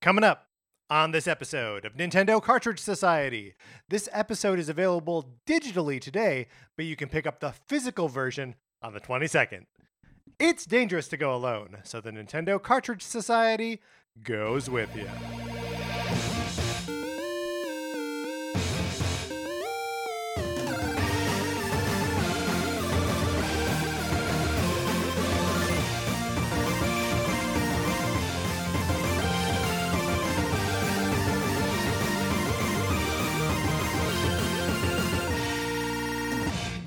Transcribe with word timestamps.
Coming 0.00 0.22
up 0.22 0.46
on 0.88 1.10
this 1.10 1.26
episode 1.26 1.84
of 1.84 1.94
Nintendo 1.94 2.40
Cartridge 2.40 2.78
Society. 2.78 3.54
This 3.88 4.08
episode 4.12 4.60
is 4.60 4.68
available 4.68 5.34
digitally 5.44 6.00
today, 6.00 6.46
but 6.76 6.86
you 6.86 6.94
can 6.94 7.08
pick 7.08 7.26
up 7.26 7.40
the 7.40 7.50
physical 7.50 8.06
version 8.06 8.54
on 8.80 8.94
the 8.94 9.00
22nd. 9.00 9.66
It's 10.38 10.66
dangerous 10.66 11.08
to 11.08 11.16
go 11.16 11.34
alone, 11.34 11.78
so 11.82 12.00
the 12.00 12.12
Nintendo 12.12 12.62
Cartridge 12.62 13.02
Society 13.02 13.80
goes 14.22 14.70
with 14.70 14.94
you. 14.94 15.08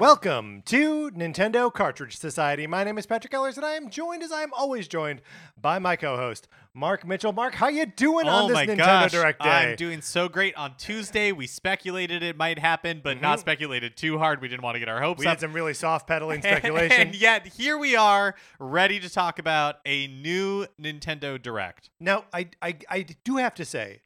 Welcome 0.02 0.64
to 0.66 1.12
Nintendo 1.12 1.72
Cartridge 1.72 2.18
Society. 2.18 2.66
My 2.66 2.84
name 2.84 2.98
is 2.98 3.06
Patrick 3.06 3.32
Ellers, 3.36 3.56
and 3.58 3.64
I 3.64 3.74
am 3.74 3.92
joined, 3.92 4.24
as 4.24 4.32
I 4.32 4.42
am 4.42 4.52
always 4.52 4.88
joined, 4.88 5.22
by 5.56 5.78
my 5.78 5.96
co-host 5.96 6.48
Mark 6.74 7.06
Mitchell. 7.06 7.34
Mark, 7.34 7.54
how 7.54 7.68
you 7.68 7.86
doing 7.86 8.28
on 8.28 8.46
oh 8.46 8.48
this 8.48 8.56
my 8.56 8.66
Nintendo 8.66 8.78
gosh, 8.78 9.12
Direct 9.12 9.44
Day? 9.44 9.50
I'm 9.50 9.76
doing 9.76 10.02
so 10.02 10.28
great. 10.28 10.56
On 10.56 10.74
Tuesday, 10.76 11.32
we 11.32 11.46
speculated 11.46 12.24
it 12.24 12.36
might 12.36 12.58
happen, 12.58 13.02
but 13.04 13.22
not 13.22 13.34
mm-hmm. 13.34 13.42
speculated 13.42 13.96
too 13.96 14.18
hard. 14.18 14.42
We 14.42 14.48
didn't 14.48 14.64
want 14.64 14.74
to 14.74 14.80
get 14.80 14.90
our 14.90 15.04
hopes 15.04 15.20
we 15.20 15.28
up. 15.28 15.34
had 15.34 15.40
some 15.40 15.54
really 15.54 15.76
soft 15.76 16.08
pedaling 16.08 16.42
speculation. 16.42 17.00
and 17.00 17.14
yet, 17.14 17.46
here 17.46 17.78
we 17.78 17.96
are, 17.96 18.34
ready 18.58 19.00
to 19.02 19.08
talk 19.08 19.38
about 19.38 19.76
a 19.86 20.08
new 20.08 20.66
Nintendo 20.82 21.40
Direct. 21.40 21.92
Now, 22.00 22.26
I, 22.34 22.50
I, 22.60 22.76
I 22.90 23.06
do 23.24 23.38
have 23.38 23.54
to 23.54 23.66
say, 23.66 24.02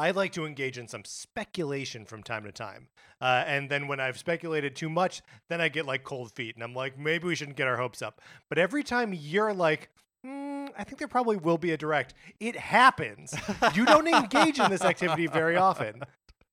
I 0.00 0.12
like 0.12 0.32
to 0.32 0.46
engage 0.46 0.78
in 0.78 0.88
some 0.88 1.04
speculation 1.04 2.06
from 2.06 2.22
time 2.22 2.44
to 2.44 2.52
time. 2.52 2.88
Uh, 3.20 3.44
and 3.46 3.68
then 3.68 3.86
when 3.86 4.00
I've 4.00 4.16
speculated 4.16 4.74
too 4.74 4.88
much, 4.88 5.20
then 5.50 5.60
I 5.60 5.68
get 5.68 5.84
like 5.84 6.04
cold 6.04 6.32
feet. 6.32 6.54
And 6.54 6.64
I'm 6.64 6.74
like, 6.74 6.98
maybe 6.98 7.26
we 7.26 7.34
shouldn't 7.34 7.58
get 7.58 7.68
our 7.68 7.76
hopes 7.76 8.00
up. 8.00 8.22
But 8.48 8.56
every 8.56 8.82
time 8.82 9.12
you're 9.12 9.52
like, 9.52 9.90
"Hmm, 10.24 10.68
I 10.78 10.84
think 10.84 10.98
there 11.00 11.06
probably 11.06 11.36
will 11.36 11.58
be 11.58 11.72
a 11.72 11.76
direct, 11.76 12.14
it 12.40 12.56
happens. 12.56 13.34
you 13.74 13.84
don't 13.84 14.08
engage 14.08 14.58
in 14.58 14.70
this 14.70 14.80
activity 14.80 15.26
very 15.26 15.58
often. 15.58 16.02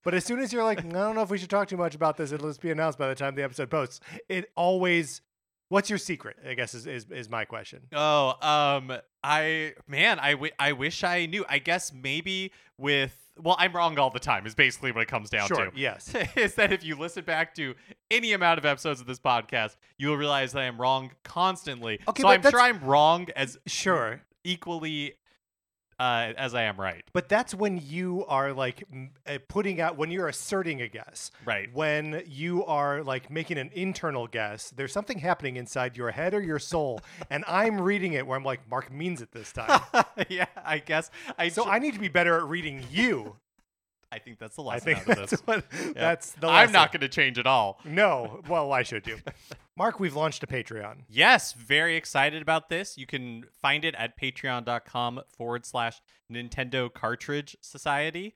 But 0.03 0.13
as 0.13 0.25
soon 0.25 0.39
as 0.39 0.51
you're 0.51 0.63
like, 0.65 0.79
I 0.79 0.89
don't 0.89 1.15
know 1.15 1.21
if 1.21 1.29
we 1.29 1.37
should 1.37 1.49
talk 1.49 1.69
too 1.69 1.77
much 1.77 1.95
about 1.95 2.17
this, 2.17 2.33
it'll 2.33 2.49
just 2.49 2.61
be 2.61 2.71
announced 2.71 2.99
by 2.99 3.07
the 3.07 3.15
time 3.15 3.35
the 3.35 3.43
episode 3.43 3.69
posts. 3.69 4.01
It 4.27 4.51
always, 4.57 5.21
what's 5.69 5.89
your 5.89 5.99
secret? 5.99 6.37
I 6.47 6.53
guess 6.53 6.73
is, 6.73 6.85
is, 6.87 7.05
is 7.11 7.29
my 7.29 7.45
question. 7.45 7.81
Oh, 7.93 8.29
um, 8.41 8.97
I 9.23 9.73
man, 9.87 10.19
I, 10.19 10.31
w- 10.31 10.51
I 10.59 10.71
wish 10.73 11.03
I 11.03 11.25
knew. 11.25 11.45
I 11.49 11.59
guess 11.59 11.91
maybe 11.93 12.51
with 12.77 13.15
well, 13.39 13.55
I'm 13.59 13.73
wrong 13.73 13.99
all 13.99 14.09
the 14.09 14.19
time. 14.19 14.47
Is 14.47 14.55
basically 14.55 14.91
what 14.91 15.01
it 15.01 15.07
comes 15.07 15.29
down 15.29 15.47
Sure, 15.47 15.69
to. 15.69 15.79
yes. 15.79 16.13
is 16.35 16.55
that 16.55 16.73
if 16.73 16.83
you 16.83 16.95
listen 16.95 17.23
back 17.23 17.53
to 17.55 17.75
any 18.09 18.33
amount 18.33 18.57
of 18.57 18.65
episodes 18.65 18.99
of 18.99 19.05
this 19.07 19.19
podcast, 19.19 19.75
you'll 19.97 20.17
realize 20.17 20.53
that 20.53 20.61
I'm 20.61 20.79
wrong 20.81 21.11
constantly. 21.23 21.99
Okay, 22.07 22.21
so 22.23 22.27
but 22.29 22.45
I'm 22.45 22.51
sure 22.51 22.59
I'm 22.61 22.79
wrong 22.83 23.27
as 23.35 23.57
Sure. 23.67 24.21
equally 24.43 25.13
uh, 25.99 26.33
as 26.37 26.53
I 26.53 26.63
am 26.63 26.79
right. 26.79 27.03
But 27.13 27.27
that's 27.29 27.55
when 27.55 27.81
you 27.83 28.25
are 28.27 28.53
like 28.53 28.83
m- 28.91 29.11
uh, 29.25 29.39
putting 29.47 29.81
out 29.81 29.97
when 29.97 30.11
you're 30.11 30.27
asserting 30.27 30.81
a 30.81 30.87
guess. 30.87 31.31
Right. 31.45 31.73
When 31.73 32.21
you 32.27 32.63
are 32.65 33.03
like 33.03 33.29
making 33.31 33.57
an 33.57 33.71
internal 33.73 34.27
guess, 34.27 34.69
there's 34.71 34.91
something 34.93 35.19
happening 35.19 35.57
inside 35.57 35.97
your 35.97 36.11
head 36.11 36.33
or 36.33 36.41
your 36.41 36.59
soul, 36.59 37.01
and 37.29 37.43
I'm 37.47 37.81
reading 37.81 38.13
it 38.13 38.27
where 38.27 38.37
I'm 38.37 38.43
like, 38.45 38.69
Mark 38.69 38.91
means 38.91 39.21
it 39.21 39.31
this 39.31 39.51
time. 39.51 39.81
yeah, 40.29 40.45
I 40.63 40.79
guess. 40.79 41.09
I 41.37 41.49
so 41.49 41.63
ju- 41.63 41.69
I 41.69 41.79
need 41.79 41.93
to 41.95 41.99
be 41.99 42.09
better 42.09 42.37
at 42.37 42.43
reading 42.43 42.83
you. 42.91 43.35
I 44.11 44.19
think 44.19 44.39
that's 44.39 44.55
the 44.55 44.61
lesson 44.61 44.89
I 44.91 44.93
think 44.95 45.09
out 45.09 45.09
of 45.09 45.17
that's 45.17 45.31
this. 45.31 45.41
what 45.41 45.65
Yeah. 45.83 45.91
that's 45.95 46.31
the. 46.33 46.47
I'm 46.47 46.71
not 46.71 46.91
going 46.93 47.01
to 47.01 47.09
change 47.09 47.37
at 47.37 47.45
all. 47.47 47.79
No, 47.83 48.41
well, 48.47 48.71
I 48.71 48.83
should 48.83 49.03
do. 49.03 49.17
Mark, 49.77 49.99
we've 49.99 50.15
launched 50.15 50.41
a 50.41 50.47
Patreon. 50.47 51.03
Yes, 51.07 51.53
very 51.53 51.95
excited 51.97 52.41
about 52.41 52.67
this. 52.67 52.97
You 52.97 53.05
can 53.05 53.43
find 53.61 53.85
it 53.85 53.93
at 53.93 54.19
patreon.com 54.19 55.21
forward 55.37 55.67
slash 55.67 56.01
Nintendo 56.33 56.91
Cartridge 56.91 57.55
Society. 57.61 58.33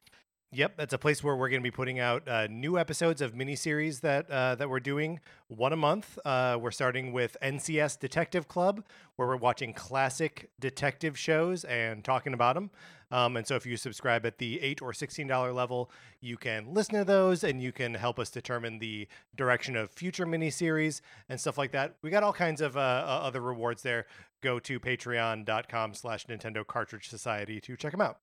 Yep, 0.52 0.78
that's 0.78 0.94
a 0.94 1.00
place 1.00 1.24
where 1.24 1.36
we're 1.36 1.50
going 1.50 1.62
to 1.62 1.64
be 1.64 1.72
putting 1.72 1.98
out 1.98 2.28
uh, 2.28 2.46
new 2.46 2.78
episodes 2.78 3.22
of 3.22 3.34
miniseries 3.34 4.02
that 4.02 4.30
uh, 4.30 4.54
that 4.56 4.70
we're 4.70 4.80
doing 4.82 5.20
one 5.48 5.74
a 5.74 5.78
month. 5.78 6.20
Uh, 6.24 6.60
we're 6.62 6.70
starting 6.70 7.12
with 7.12 7.36
NCS 7.42 7.98
Detective 7.98 8.48
Club, 8.48 8.84
where 9.16 9.28
we're 9.28 9.36
watching 9.36 9.74
classic 9.74 10.52
detective 10.60 11.18
shows 11.18 11.64
and 11.64 12.04
talking 12.04 12.36
about 12.36 12.54
them. 12.54 12.70
Um, 13.12 13.38
and 13.38 13.46
so, 13.46 13.56
if 13.56 13.66
you 13.66 13.78
subscribe 13.78 14.26
at 14.26 14.38
the 14.38 14.62
eight 14.62 14.82
or 14.82 14.94
sixteen 14.94 15.28
dollar 15.28 15.52
level, 15.52 15.92
you 16.22 16.38
can 16.38 16.74
listen 16.74 16.96
to 16.96 17.04
those, 17.04 17.44
and 17.44 17.62
you 17.62 17.72
can 17.72 17.94
help 17.94 18.20
us 18.20 18.30
determine 18.30 18.80
the 18.80 19.08
direction 19.36 19.76
of 19.76 19.92
future 19.92 20.26
miniseries 20.26 21.02
and 21.30 21.40
stuff 21.40 21.58
like 21.58 21.72
that. 21.72 21.96
We 22.02 22.10
got 22.10 22.24
all 22.24 22.34
kinds 22.34 22.62
of 22.62 22.78
uh, 22.78 22.80
other 22.80 23.42
rewards 23.42 23.84
there. 23.84 24.06
Go 24.42 24.60
to 24.60 24.80
Patreon.com/slash 24.80 26.26
Nintendo 26.28 26.66
Cartridge 26.66 27.10
Society 27.10 27.60
to 27.62 27.76
check 27.76 27.92
them 27.92 28.02
out. 28.02 28.20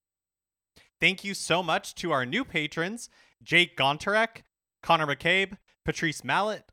Thank 1.00 1.22
you 1.25 1.34
so 1.34 1.62
much 1.62 1.94
to 1.97 2.12
our 2.12 2.26
new 2.26 2.44
patrons 2.44 3.09
Jake 3.43 3.76
Gontarek, 3.76 4.43
Connor 4.82 5.06
McCabe, 5.06 5.59
Patrice 5.84 6.25
Mallet, 6.25 6.65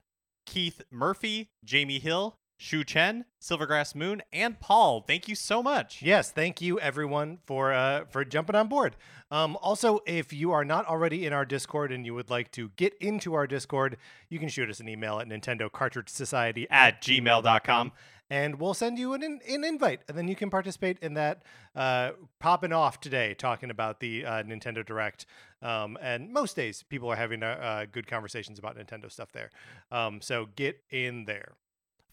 Keith 0.46 0.82
Murphy, 0.92 1.52
Jamie 1.64 2.00
Hill, 2.00 2.40
Shu 2.58 2.84
Chen, 2.84 3.26
Silvergrass 3.42 3.96
Moon, 3.96 4.22
and 4.32 4.60
Paul. 4.60 5.02
Thank 5.02 5.28
you 5.28 5.36
so 5.36 5.62
much. 5.62 6.02
Yes, 6.02 6.32
thank 6.32 6.62
you 6.62 6.80
everyone 6.80 7.40
for 7.46 7.74
uh, 7.74 8.06
for 8.10 8.24
jumping 8.24 8.56
on 8.56 8.68
board. 8.68 8.96
Um, 9.32 9.58
also, 9.62 10.00
if 10.06 10.32
you 10.32 10.52
are 10.52 10.64
not 10.64 10.86
already 10.86 11.26
in 11.26 11.34
our 11.34 11.46
Discord 11.46 11.92
and 11.92 12.06
you 12.06 12.14
would 12.14 12.30
like 12.30 12.52
to 12.52 12.70
get 12.78 12.94
into 13.02 13.34
our 13.34 13.48
Discord, 13.48 13.98
you 14.30 14.40
can 14.40 14.50
shoot 14.50 14.70
us 14.70 14.80
an 14.80 14.88
email 14.88 15.20
at 15.20 15.28
Nintendo 15.28 15.72
Cartridge 15.72 16.10
Society 16.10 16.68
At 16.70 17.02
gmail.com. 17.02 17.92
and 18.30 18.60
we'll 18.60 18.74
send 18.74 18.98
you 18.98 19.14
an, 19.14 19.24
an 19.24 19.64
invite, 19.64 20.02
and 20.08 20.18
then 20.18 20.28
you 20.28 20.36
can 20.36 20.50
participate 20.50 20.98
in 21.00 21.16
that. 21.16 21.44
Uh, 21.76 22.12
popping 22.40 22.72
off 22.72 23.02
today, 23.02 23.34
talking 23.34 23.70
about 23.70 24.00
the 24.00 24.26
uh, 24.26 24.44
Nintendo 24.44 24.86
Direct, 24.86 25.26
um, 25.62 25.98
and 26.02 26.32
most 26.32 26.56
days 26.56 26.84
people 26.84 27.12
are 27.12 27.18
having 27.18 27.44
uh, 27.44 27.48
uh, 27.48 27.86
good 27.92 28.08
conversations 28.08 28.58
about 28.58 28.78
Nintendo 28.78 29.12
stuff 29.12 29.34
there. 29.34 29.50
Um, 29.92 30.22
so 30.22 30.48
get 30.56 30.80
in 30.90 31.26
there. 31.26 31.56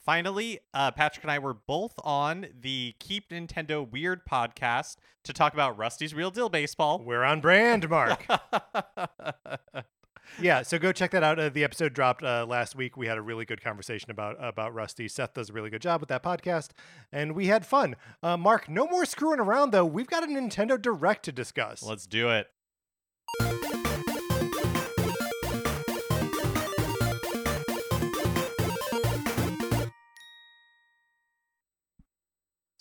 Finally, 0.05 0.59
uh, 0.75 0.91
Patrick 0.91 1.23
and 1.25 1.31
I 1.31 1.39
were 1.39 1.55
both 1.55 1.95
on 2.03 2.47
the 2.61 2.95
Keep 2.99 3.31
Nintendo 3.31 3.89
Weird 3.89 4.27
podcast 4.27 4.97
to 5.25 5.33
talk 5.33 5.53
about 5.55 5.79
Rusty's 5.79 6.13
Real 6.13 6.31
Deal 6.31 6.49
Baseball. 6.49 7.03
We're 7.05 7.23
on 7.23 7.41
brand, 7.41 7.89
Mark. 7.89 8.27
Yeah, 10.41 10.63
so 10.63 10.79
go 10.79 10.93
check 10.93 11.11
that 11.11 11.23
out. 11.23 11.39
Uh, 11.39 11.49
the 11.49 11.65
episode 11.65 11.93
dropped 11.93 12.23
uh, 12.23 12.47
last 12.49 12.75
week. 12.75 12.97
We 12.97 13.07
had 13.07 13.19
a 13.19 13.23
really 13.23 13.45
good 13.45 13.63
conversation 13.63 14.11
about 14.11 14.37
about 14.43 14.73
Rusty. 14.73 15.09
Seth 15.09 15.35
does 15.35 15.51
a 15.51 15.53
really 15.53 15.69
good 15.69 15.83
job 15.83 16.01
with 16.01 16.09
that 16.09 16.23
podcast, 16.23 16.71
and 17.11 17.35
we 17.35 17.49
had 17.49 17.67
fun. 17.67 17.97
Uh, 18.23 18.37
Mark, 18.37 18.69
no 18.69 18.87
more 18.87 19.05
screwing 19.05 19.41
around 19.41 19.73
though. 19.73 19.85
We've 19.85 20.07
got 20.07 20.25
a 20.25 20.27
Nintendo 20.27 20.81
Direct 20.81 21.25
to 21.25 21.33
discuss. 21.33 21.83
Let's 21.83 22.07
do 22.07 22.31
it. 22.31 23.82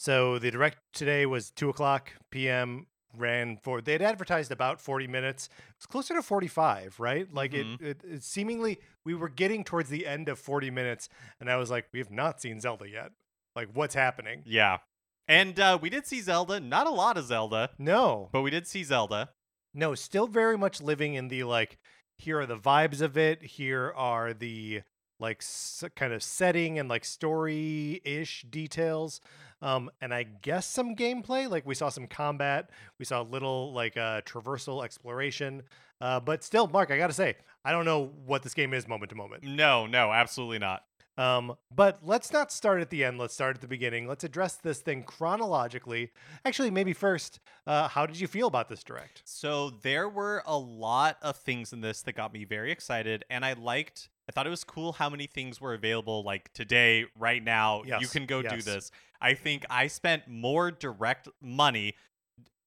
So 0.02 0.40
the 0.40 0.50
Direct 0.50 0.80
today 0.94 1.28
was 1.28 1.52
two 1.52 1.70
o'clock 1.70 2.14
p.m. 2.32 2.88
Ran 3.16 3.60
for 3.62 3.82
they 3.82 3.92
had 3.92 4.02
advertised 4.02 4.52
about 4.52 4.82
forty 4.82 5.06
minutes. 5.06 5.48
It's 5.76 5.86
closer 5.86 6.16
to 6.16 6.24
forty-five, 6.24 7.00
right? 7.00 7.32
Like 7.32 7.52
Mhm. 7.52 7.80
it, 7.80 7.86
it, 7.86 8.04
it. 8.04 8.24
Seemingly, 8.24 8.80
we 9.06 9.14
were 9.14 9.30
getting 9.30 9.64
towards 9.64 9.90
the 9.92 10.08
end 10.08 10.28
of 10.28 10.40
forty 10.40 10.72
minutes, 10.72 11.08
and 11.40 11.52
I 11.52 11.58
was 11.58 11.70
like, 11.70 11.86
we 11.94 12.00
have 12.00 12.10
not 12.10 12.42
seen 12.42 12.60
Zelda 12.60 12.90
yet. 12.90 13.12
Like, 13.56 13.68
what's 13.76 13.94
happening? 13.94 14.42
Yeah. 14.44 14.80
And 15.28 15.60
uh, 15.60 15.78
we 15.80 15.92
did 15.92 16.08
see 16.08 16.20
Zelda. 16.20 16.60
Not 16.60 16.88
a 16.88 16.92
lot 16.92 17.16
of 17.16 17.26
Zelda, 17.26 17.70
No, 17.78 18.30
but 18.32 18.42
we 18.42 18.50
did 18.50 18.66
see 18.66 18.84
Zelda. 18.84 19.30
No, 19.72 19.94
still 19.94 20.26
very 20.26 20.58
much 20.58 20.82
living 20.82 21.14
in 21.14 21.28
the 21.28 21.44
like. 21.44 21.78
Here 22.18 22.40
are 22.40 22.48
the 22.48 22.58
vibes 22.58 23.02
of 23.02 23.18
it. 23.18 23.44
Here 23.44 23.94
are 23.96 24.34
the 24.34 24.82
like 25.22 25.38
s- 25.42 25.84
kind 25.96 26.12
of 26.12 26.22
setting 26.24 26.80
and 26.80 26.90
like 26.90 27.06
story 27.06 28.02
ish 28.04 28.44
details. 28.50 29.22
Um, 29.62 29.92
and 30.02 30.14
I 30.14 30.24
guess 30.24 30.66
some 30.66 30.96
gameplay. 30.96 31.50
Like 31.50 31.66
we 31.66 31.76
saw 31.76 31.90
some 31.90 32.08
combat. 32.08 32.72
We 32.98 33.06
saw 33.06 33.22
a 33.22 33.24
little 33.24 33.72
like 33.74 33.96
uh, 33.96 34.22
traversal 34.22 34.84
exploration. 34.84 35.64
Uh, 36.02 36.20
but 36.20 36.44
still, 36.44 36.68
Mark, 36.68 36.92
I 36.92 36.98
gotta 36.98 37.14
say, 37.14 37.36
I 37.64 37.72
don't 37.72 37.86
know 37.86 38.12
what 38.26 38.42
this 38.44 38.56
game 38.56 38.74
is 38.74 38.88
moment 38.88 39.12
to 39.12 39.16
moment. 39.16 39.44
No, 39.44 39.86
no, 39.86 40.12
absolutely 40.12 40.60
not. 40.60 40.84
Um, 41.18 41.56
but 41.76 42.00
let's 42.02 42.32
not 42.32 42.52
start 42.52 42.82
at 42.82 42.90
the 42.90 43.04
end. 43.04 43.20
Let's 43.20 43.34
start 43.34 43.56
at 43.56 43.62
the 43.62 43.68
beginning. 43.68 44.08
Let's 44.08 44.24
address 44.24 44.56
this 44.56 44.80
thing 44.80 45.04
chronologically. 45.04 46.12
Actually, 46.46 46.72
maybe 46.72 46.94
first, 46.94 47.40
uh, 47.68 47.88
how 47.90 48.06
did 48.06 48.20
you 48.20 48.28
feel 48.28 48.48
about 48.48 48.70
this 48.70 48.84
direct? 48.84 49.22
So 49.26 49.70
there 49.70 50.10
were 50.10 50.42
a 50.46 50.58
lot 50.58 51.18
of 51.22 51.36
things 51.36 51.74
in 51.74 51.82
this 51.82 52.02
that 52.04 52.14
got 52.14 52.34
me 52.34 52.46
very 52.46 52.72
excited, 52.72 53.26
and 53.30 53.46
I 53.46 53.54
liked. 53.54 54.10
I 54.30 54.32
thought 54.32 54.48
it 54.48 54.52
was 54.52 54.64
cool 54.64 54.94
how 54.94 55.10
many 55.10 55.28
things 55.28 55.60
were 55.60 55.74
available. 55.74 56.24
Like 56.24 56.54
today, 56.54 57.06
right 57.18 57.44
now, 57.44 57.84
you 57.84 58.08
can 58.08 58.26
go 58.26 58.42
do 58.42 58.62
this. 58.62 58.92
I 59.20 59.34
think 59.34 59.66
I 59.70 59.88
spent 59.88 60.28
more 60.28 60.72
direct 60.72 61.28
money 61.42 61.96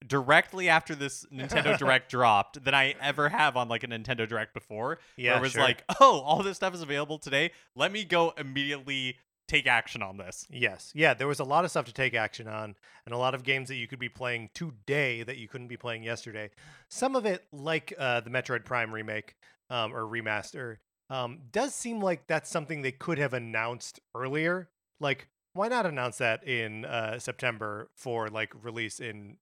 directly 0.06 0.68
after 0.68 0.94
this 0.94 1.24
Nintendo 1.32 1.78
Direct 1.78 2.10
dropped 2.10 2.62
than 2.64 2.74
I 2.74 2.94
ever 3.00 3.28
have 3.30 3.56
on 3.56 3.68
like 3.68 3.84
a 3.84 3.86
Nintendo 3.86 4.28
Direct 4.28 4.54
before. 4.54 4.98
Yeah, 5.16 5.32
where 5.32 5.38
it 5.38 5.42
was 5.42 5.52
sure. 5.52 5.62
like, 5.62 5.84
oh, 6.00 6.20
all 6.20 6.42
this 6.42 6.56
stuff 6.56 6.74
is 6.74 6.82
available 6.82 7.18
today. 7.18 7.50
Let 7.74 7.92
me 7.92 8.04
go 8.04 8.34
immediately 8.36 9.16
take 9.46 9.66
action 9.66 10.02
on 10.02 10.16
this. 10.16 10.46
Yes. 10.50 10.92
Yeah, 10.94 11.14
there 11.14 11.28
was 11.28 11.40
a 11.40 11.44
lot 11.44 11.64
of 11.64 11.70
stuff 11.70 11.84
to 11.86 11.92
take 11.92 12.14
action 12.14 12.48
on 12.48 12.76
and 13.04 13.14
a 13.14 13.18
lot 13.18 13.34
of 13.34 13.42
games 13.42 13.68
that 13.68 13.76
you 13.76 13.86
could 13.86 13.98
be 13.98 14.08
playing 14.08 14.50
today 14.54 15.22
that 15.22 15.36
you 15.36 15.48
couldn't 15.48 15.68
be 15.68 15.76
playing 15.76 16.02
yesterday. 16.02 16.50
Some 16.88 17.14
of 17.14 17.26
it, 17.26 17.44
like 17.52 17.92
uh, 17.98 18.20
the 18.20 18.30
Metroid 18.30 18.64
Prime 18.64 18.92
remake 18.92 19.36
um, 19.68 19.94
or 19.94 20.02
remaster, 20.02 20.78
um, 21.10 21.40
does 21.52 21.74
seem 21.74 22.00
like 22.00 22.26
that's 22.26 22.50
something 22.50 22.82
they 22.82 22.92
could 22.92 23.18
have 23.18 23.34
announced 23.34 24.00
earlier. 24.14 24.68
Like, 25.00 25.28
why 25.52 25.68
not 25.68 25.86
announce 25.86 26.18
that 26.18 26.46
in 26.46 26.84
uh, 26.84 27.18
September 27.18 27.90
for 27.96 28.28
like 28.28 28.52
release 28.62 29.00
in 29.00 29.36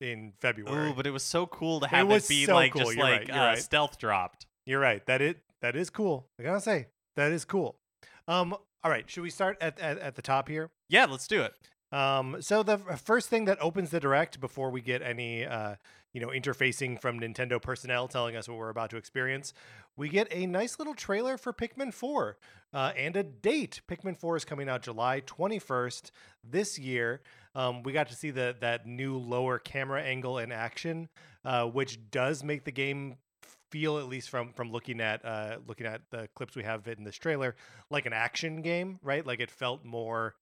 in 0.00 0.32
February? 0.40 0.90
Ooh, 0.90 0.94
but 0.94 1.06
it 1.06 1.10
was 1.10 1.22
so 1.22 1.46
cool 1.46 1.80
to 1.80 1.88
have 1.88 2.08
it, 2.08 2.12
was 2.12 2.28
be 2.28 2.44
so 2.44 2.54
like 2.54 2.72
cool. 2.72 2.82
just 2.82 2.96
You're 2.96 3.04
like 3.04 3.28
right. 3.28 3.30
Uh, 3.30 3.44
right. 3.46 3.58
stealth 3.58 3.98
dropped. 3.98 4.46
You're 4.66 4.80
right. 4.80 5.04
That 5.06 5.22
it 5.22 5.38
that 5.62 5.76
is 5.76 5.90
cool. 5.90 6.26
I 6.38 6.42
gotta 6.42 6.60
say 6.60 6.88
that 7.16 7.32
is 7.32 7.44
cool. 7.44 7.76
Um, 8.26 8.54
all 8.84 8.90
right, 8.90 9.08
should 9.10 9.22
we 9.22 9.30
start 9.30 9.56
at, 9.60 9.78
at, 9.80 9.98
at 9.98 10.14
the 10.14 10.22
top 10.22 10.48
here? 10.48 10.70
Yeah, 10.88 11.06
let's 11.06 11.26
do 11.26 11.42
it. 11.42 11.54
Um, 11.90 12.36
so 12.40 12.62
the 12.62 12.78
first 12.78 13.28
thing 13.28 13.46
that 13.46 13.58
opens 13.60 13.90
the 13.90 14.00
direct 14.00 14.40
before 14.40 14.70
we 14.70 14.80
get 14.80 15.02
any, 15.02 15.44
uh, 15.44 15.76
you 16.12 16.20
know, 16.20 16.28
interfacing 16.28 17.00
from 17.00 17.18
Nintendo 17.18 17.60
personnel 17.60 18.08
telling 18.08 18.36
us 18.36 18.48
what 18.48 18.58
we're 18.58 18.68
about 18.68 18.90
to 18.90 18.96
experience, 18.96 19.54
we 19.98 20.08
get 20.08 20.28
a 20.30 20.46
nice 20.46 20.78
little 20.78 20.94
trailer 20.94 21.36
for 21.36 21.52
Pikmin 21.52 21.92
4 21.92 22.38
uh, 22.72 22.92
and 22.96 23.16
a 23.16 23.24
date. 23.24 23.82
Pikmin 23.88 24.16
4 24.16 24.36
is 24.36 24.44
coming 24.44 24.68
out 24.68 24.82
July 24.82 25.20
21st 25.22 26.12
this 26.48 26.78
year. 26.78 27.20
Um, 27.54 27.82
we 27.82 27.92
got 27.92 28.08
to 28.08 28.14
see 28.14 28.30
the 28.30 28.54
that 28.60 28.86
new 28.86 29.18
lower 29.18 29.58
camera 29.58 30.00
angle 30.00 30.38
in 30.38 30.52
action, 30.52 31.08
uh, 31.44 31.64
which 31.66 32.10
does 32.10 32.44
make 32.44 32.64
the 32.64 32.70
game 32.70 33.16
feel, 33.70 33.98
at 33.98 34.06
least 34.06 34.30
from 34.30 34.52
from 34.52 34.70
looking 34.70 35.00
at 35.00 35.24
uh, 35.24 35.56
looking 35.66 35.86
at 35.86 36.02
the 36.10 36.28
clips 36.36 36.54
we 36.54 36.62
have 36.62 36.86
in 36.86 37.02
this 37.02 37.16
trailer, 37.16 37.56
like 37.90 38.06
an 38.06 38.12
action 38.12 38.62
game, 38.62 39.00
right? 39.02 39.26
Like 39.26 39.40
it 39.40 39.50
felt 39.50 39.84
more 39.84 40.36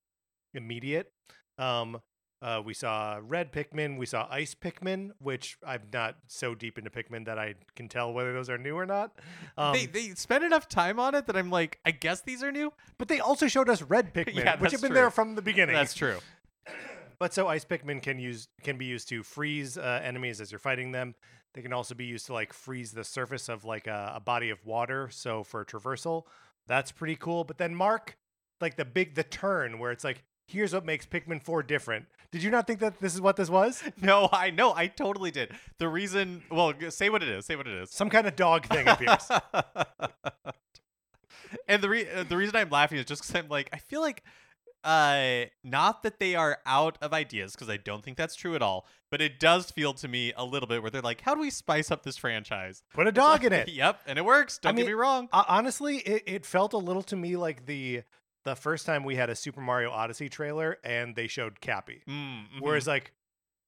immediate. 0.52 1.10
Um, 1.58 2.02
uh, 2.46 2.62
we 2.64 2.72
saw 2.74 3.18
red 3.20 3.52
Pikmin, 3.52 3.98
we 3.98 4.06
saw 4.06 4.28
ice 4.30 4.54
Pikmin, 4.54 5.10
which 5.18 5.58
I'm 5.66 5.82
not 5.92 6.16
so 6.28 6.54
deep 6.54 6.78
into 6.78 6.90
Pikmin 6.90 7.26
that 7.26 7.38
I 7.38 7.54
can 7.74 7.88
tell 7.88 8.12
whether 8.12 8.32
those 8.32 8.48
are 8.48 8.56
new 8.58 8.76
or 8.76 8.86
not. 8.86 9.10
Um, 9.58 9.72
they 9.72 9.86
they 9.86 10.10
spent 10.14 10.44
enough 10.44 10.68
time 10.68 11.00
on 11.00 11.14
it 11.14 11.26
that 11.26 11.36
I'm 11.36 11.50
like, 11.50 11.78
I 11.84 11.90
guess 11.90 12.20
these 12.20 12.42
are 12.42 12.52
new. 12.52 12.72
but 12.98 13.08
they 13.08 13.20
also 13.20 13.48
showed 13.48 13.68
us 13.70 13.80
red 13.82 14.12
Pikmin, 14.14 14.34
Yeah, 14.36 14.56
which 14.58 14.70
have 14.72 14.82
been 14.82 14.90
true. 14.90 14.94
there 15.00 15.10
from 15.10 15.34
the 15.34 15.42
beginning. 15.42 15.74
That's 15.74 15.94
true. 15.94 16.18
But 17.18 17.32
so 17.32 17.48
ice 17.48 17.64
Pikmin 17.64 18.02
can 18.02 18.18
use 18.18 18.48
can 18.62 18.76
be 18.76 18.84
used 18.84 19.08
to 19.08 19.22
freeze 19.22 19.78
uh, 19.78 20.00
enemies 20.04 20.40
as 20.40 20.52
you're 20.52 20.58
fighting 20.58 20.92
them. 20.92 21.14
They 21.54 21.62
can 21.62 21.72
also 21.72 21.94
be 21.94 22.04
used 22.04 22.26
to 22.26 22.34
like 22.34 22.52
freeze 22.52 22.92
the 22.92 23.04
surface 23.04 23.48
of 23.48 23.64
like 23.64 23.86
a, 23.86 24.12
a 24.16 24.20
body 24.20 24.50
of 24.50 24.62
water. 24.66 25.08
So 25.10 25.42
for 25.42 25.64
traversal, 25.64 26.24
that's 26.66 26.92
pretty 26.92 27.16
cool. 27.16 27.44
But 27.44 27.56
then 27.56 27.74
Mark, 27.74 28.18
like 28.60 28.76
the 28.76 28.84
big 28.84 29.14
the 29.14 29.24
turn 29.24 29.78
where 29.78 29.90
it's 29.92 30.04
like, 30.04 30.24
here's 30.46 30.72
what 30.72 30.84
makes 30.84 31.06
Pikmin 31.06 31.42
Four 31.42 31.62
different. 31.62 32.06
Did 32.30 32.42
you 32.42 32.50
not 32.50 32.66
think 32.66 32.80
that 32.80 33.00
this 33.00 33.14
is 33.14 33.20
what 33.20 33.36
this 33.36 33.48
was? 33.48 33.82
No, 34.00 34.28
I 34.32 34.50
know, 34.50 34.74
I 34.74 34.88
totally 34.88 35.30
did. 35.30 35.52
The 35.78 35.88
reason, 35.88 36.42
well, 36.50 36.72
say 36.90 37.08
what 37.08 37.22
it 37.22 37.28
is. 37.28 37.46
Say 37.46 37.56
what 37.56 37.66
it 37.66 37.74
is. 37.74 37.90
Some 37.90 38.10
kind 38.10 38.26
of 38.26 38.36
dog 38.36 38.66
thing 38.66 38.86
appears. 38.86 39.28
and 41.68 41.82
the 41.82 41.88
re- 41.88 42.08
uh, 42.08 42.24
the 42.24 42.36
reason 42.36 42.56
I'm 42.56 42.70
laughing 42.70 42.98
is 42.98 43.04
just 43.04 43.22
because 43.22 43.34
I'm 43.34 43.48
like, 43.48 43.68
I 43.72 43.78
feel 43.78 44.00
like, 44.00 44.22
uh, 44.84 45.46
not 45.64 46.04
that 46.04 46.20
they 46.20 46.36
are 46.36 46.58
out 46.64 46.96
of 47.02 47.12
ideas 47.12 47.52
because 47.52 47.68
I 47.68 47.76
don't 47.76 48.04
think 48.04 48.16
that's 48.16 48.36
true 48.36 48.54
at 48.54 48.62
all, 48.62 48.86
but 49.10 49.20
it 49.20 49.40
does 49.40 49.70
feel 49.70 49.94
to 49.94 50.06
me 50.06 50.32
a 50.36 50.44
little 50.44 50.68
bit 50.68 50.82
where 50.82 50.90
they're 50.90 51.02
like, 51.02 51.22
how 51.22 51.34
do 51.34 51.40
we 51.40 51.50
spice 51.50 51.90
up 51.90 52.04
this 52.04 52.16
franchise? 52.16 52.82
Put 52.94 53.08
a 53.08 53.12
dog 53.12 53.44
in 53.44 53.52
it. 53.52 53.68
yep, 53.72 54.00
and 54.06 54.18
it 54.18 54.24
works. 54.24 54.58
Don't 54.58 54.76
mean, 54.76 54.84
get 54.84 54.90
me 54.90 54.94
wrong. 54.94 55.28
Uh, 55.32 55.44
honestly, 55.48 55.98
it, 55.98 56.22
it 56.26 56.46
felt 56.46 56.72
a 56.72 56.78
little 56.78 57.02
to 57.04 57.16
me 57.16 57.36
like 57.36 57.66
the 57.66 58.02
the 58.46 58.54
first 58.56 58.86
time 58.86 59.04
we 59.04 59.16
had 59.16 59.28
a 59.28 59.34
Super 59.36 59.60
Mario 59.60 59.90
Odyssey 59.90 60.28
trailer 60.30 60.78
and 60.82 61.14
they 61.14 61.26
showed 61.26 61.60
Cappy. 61.60 62.02
Mm, 62.08 62.14
mhm. 62.14 62.44
Whereas 62.60 62.86
like, 62.86 63.12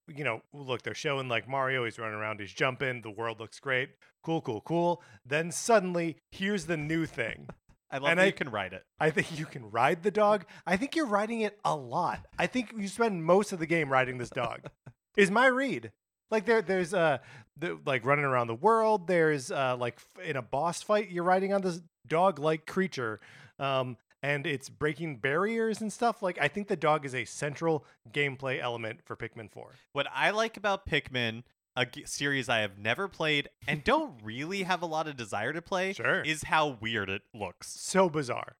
you 0.08 0.25
know, 0.25 0.40
look, 0.54 0.82
they're 0.82 0.94
showing 0.94 1.28
like 1.28 1.46
Mario, 1.48 1.84
he's 1.84 1.98
running 1.98 2.14
around, 2.16 2.40
he's 2.40 2.52
jumping, 2.52 3.02
the 3.02 3.10
world 3.10 3.40
looks 3.40 3.60
great, 3.60 3.90
cool, 4.25 4.40
cool, 4.40 4.62
cool. 4.62 5.02
Then 5.26 5.50
suddenly, 5.52 6.16
here's 6.32 6.64
the 6.64 6.76
new 6.78 7.04
thing. 7.04 7.48
I 7.90 7.98
love 7.98 8.10
and 8.10 8.19
that 8.19 8.22
I- 8.25 8.26
you 8.26 8.32
can 8.32 8.50
ride 8.50 8.72
it. 8.72 8.84
I 9.00 9.10
think 9.10 9.38
you 9.38 9.46
can 9.46 9.70
ride 9.70 10.02
the 10.02 10.10
dog. 10.10 10.44
I 10.66 10.76
think 10.76 10.94
you're 10.96 11.06
riding 11.06 11.40
it 11.42 11.58
a 11.64 11.74
lot. 11.76 12.24
I 12.38 12.46
think 12.46 12.72
you 12.76 12.86
spend 12.88 13.24
most 13.24 13.52
of 13.52 13.58
the 13.58 13.66
game 13.66 13.90
riding 13.90 14.16
this 14.19 14.31
dog. 14.31 14.60
is 15.16 15.31
my 15.31 15.46
read. 15.46 15.90
Like 16.31 16.44
there, 16.44 16.60
there's 16.62 16.92
uh, 16.94 17.19
the, 17.56 17.78
like 17.86 18.04
running 18.04 18.26
around 18.26 18.46
the 18.48 18.54
world. 18.54 19.06
There's 19.08 19.50
uh, 19.50 19.76
like 19.78 19.96
f- 19.96 20.24
in 20.24 20.36
a 20.36 20.42
boss 20.42 20.82
fight, 20.82 21.10
you're 21.10 21.24
riding 21.24 21.52
on 21.54 21.62
this 21.62 21.81
dog-like 22.06 22.66
creature, 22.66 23.20
um, 23.58 23.96
and 24.23 24.47
it's 24.47 24.69
breaking 24.69 25.17
barriers 25.17 25.81
and 25.81 25.93
stuff. 25.93 26.23
Like 26.23 26.38
I 26.41 26.49
think 26.49 26.69
the 26.69 26.76
dog 26.76 27.05
is 27.05 27.15
a 27.15 27.25
central 27.25 27.85
gameplay 28.12 28.61
element 28.61 29.00
for 29.05 29.17
Pikmin 29.17 29.50
Four. 29.50 29.73
What 29.93 30.06
I 30.15 30.31
like 30.31 30.56
about 30.56 30.87
Pikmin, 30.87 31.44
a 31.76 31.87
g- 31.87 32.05
series 32.05 32.49
I 32.49 32.59
have 32.59 32.79
never 32.79 33.06
played 33.09 33.49
and 33.69 33.85
don't 33.85 34.15
really 34.23 34.65
have 34.65 34.82
a 34.82 34.87
lot 34.87 35.06
of 35.09 35.17
desire 35.17 35.53
to 35.53 35.62
play, 35.62 35.93
Sure. 35.93 36.23
is 36.23 36.44
how 36.44 36.79
weird 36.81 37.09
it 37.09 37.23
looks. 37.32 37.69
so 37.69 38.09
bizarre. 38.09 38.56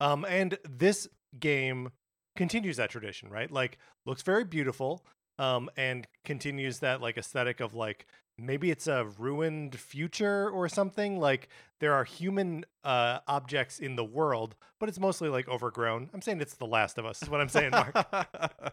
Um, 0.00 0.24
and 0.28 0.56
this 0.68 1.08
game 1.38 1.90
continues 2.36 2.76
that 2.76 2.90
tradition, 2.90 3.28
right? 3.28 3.50
Like 3.50 3.78
looks 4.06 4.22
very 4.22 4.44
beautiful, 4.44 5.04
um, 5.38 5.68
and 5.76 6.06
continues 6.24 6.78
that 6.78 7.00
like 7.00 7.18
aesthetic 7.18 7.60
of 7.60 7.74
like 7.74 8.06
maybe 8.40 8.70
it's 8.70 8.86
a 8.86 9.06
ruined 9.18 9.78
future 9.78 10.48
or 10.48 10.68
something. 10.68 11.18
Like 11.18 11.48
there 11.80 11.92
are 11.94 12.04
human 12.04 12.64
uh 12.84 13.20
objects 13.28 13.78
in 13.78 13.96
the 13.96 14.04
world, 14.04 14.56
but 14.78 14.88
it's 14.88 14.98
mostly 14.98 15.28
like 15.28 15.48
overgrown. 15.48 16.10
I'm 16.14 16.22
saying 16.22 16.40
it's 16.40 16.54
The 16.54 16.66
Last 16.66 16.98
of 16.98 17.06
Us, 17.06 17.22
is 17.22 17.28
what 17.28 17.40
I'm 17.40 17.48
saying, 17.48 17.70
Mark. 17.70 17.94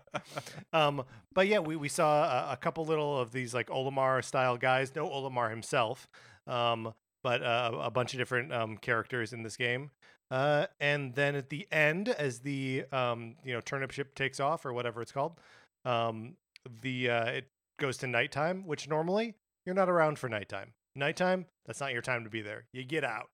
um, 0.74 1.04
but 1.34 1.48
yeah, 1.48 1.60
we, 1.60 1.76
we 1.76 1.90
saw 1.90 2.24
a, 2.24 2.54
a 2.54 2.58
couple 2.58 2.86
little 2.86 3.20
of 3.20 3.32
these 3.32 3.54
like 3.54 3.68
Olimar 3.68 4.24
style 4.24 4.58
guys. 4.58 4.96
No 4.96 5.08
Olimar 5.08 5.50
himself, 5.50 6.10
um, 6.48 6.94
but 7.24 7.44
uh, 7.44 7.72
a 7.82 7.92
bunch 7.92 8.14
of 8.14 8.20
different 8.20 8.54
um, 8.54 8.78
characters 8.78 9.34
in 9.34 9.44
this 9.44 9.58
game. 9.58 9.92
Uh, 10.30 10.68
and 10.80 11.16
then 11.16 11.36
at 11.36 11.50
the 11.50 11.68
end, 11.72 12.10
as 12.10 12.40
the 12.40 12.84
um, 12.92 13.36
you 13.44 13.54
know 13.54 13.62
turnip 13.62 13.92
ship 13.92 14.14
takes 14.16 14.40
off 14.40 14.66
or 14.66 14.74
whatever 14.74 15.02
it's 15.02 15.12
called, 15.12 15.40
um, 15.86 16.36
the 16.82 17.10
uh, 17.10 17.26
it 17.26 17.48
goes 17.80 17.98
to 17.98 18.08
nighttime, 18.08 18.66
which 18.66 18.90
normally 18.90 19.36
you're 19.68 19.76
not 19.76 19.90
around 19.90 20.18
for 20.18 20.28
nighttime. 20.30 20.72
Nighttime, 20.96 21.46
that's 21.68 21.80
not 21.80 21.94
your 21.94 22.02
time 22.02 22.24
to 22.24 22.30
be 22.32 22.42
there. 22.42 22.66
You 22.74 22.84
get 22.84 23.04
out. 23.04 23.30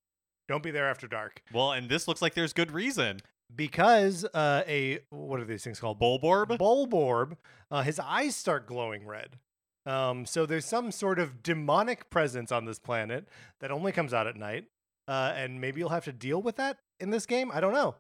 Don't 0.50 0.62
be 0.64 0.72
there 0.72 0.90
after 0.90 1.08
dark 1.08 1.42
well, 1.54 1.72
and 1.72 1.88
this 1.88 2.06
looks 2.10 2.22
like 2.22 2.34
there's 2.34 2.52
good 2.52 2.72
reason. 2.74 3.22
because 3.56 4.26
uh, 4.34 4.64
a 4.68 5.00
what 5.12 5.40
are 5.40 5.46
these 5.46 5.64
things 5.64 5.80
called? 5.80 6.00
Bulborb? 6.02 6.58
Bulborb, 6.58 7.38
uh, 7.72 7.84
his 7.84 8.00
eyes 8.00 8.36
start 8.36 8.68
glowing 8.68 9.06
red. 9.08 9.38
Um, 9.86 10.26
so 10.26 10.46
there's 10.46 10.66
some 10.66 10.92
sort 10.92 11.20
of 11.20 11.44
demonic 11.44 12.10
presence 12.10 12.52
on 12.52 12.66
this 12.66 12.80
planet 12.80 13.28
that 13.60 13.70
only 13.72 13.92
comes 13.92 14.14
out 14.14 14.28
at 14.28 14.36
night. 14.36 14.66
Uh, 15.08 15.34
and 15.36 15.60
maybe 15.60 15.80
you'll 15.82 15.90
have 15.90 16.06
to 16.06 16.14
deal 16.14 16.42
with 16.42 16.56
that 16.56 16.78
in 17.02 17.10
this 17.10 17.26
game. 17.26 17.52
I 17.54 17.60
don't 17.60 17.74
know. 17.74 17.96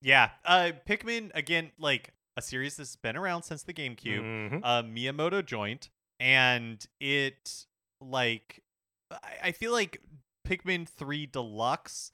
Yeah. 0.00 0.30
Uh, 0.44 0.70
Pikmin, 0.88 1.32
again, 1.34 1.72
like 1.78 2.12
a 2.36 2.42
series 2.42 2.76
that's 2.76 2.94
been 2.94 3.16
around 3.16 3.42
since 3.42 3.64
the 3.64 3.72
GameCube, 3.74 4.20
Mhm. 4.22 4.60
a 4.62 4.84
Miyamoto 4.84 5.44
joint, 5.44 5.90
and 6.20 6.84
it, 7.00 7.66
like, 8.00 8.62
I, 9.10 9.48
I 9.48 9.52
feel 9.52 9.72
like 9.72 10.00
Pikmin 10.46 10.88
3 10.88 11.26
Deluxe 11.26 12.12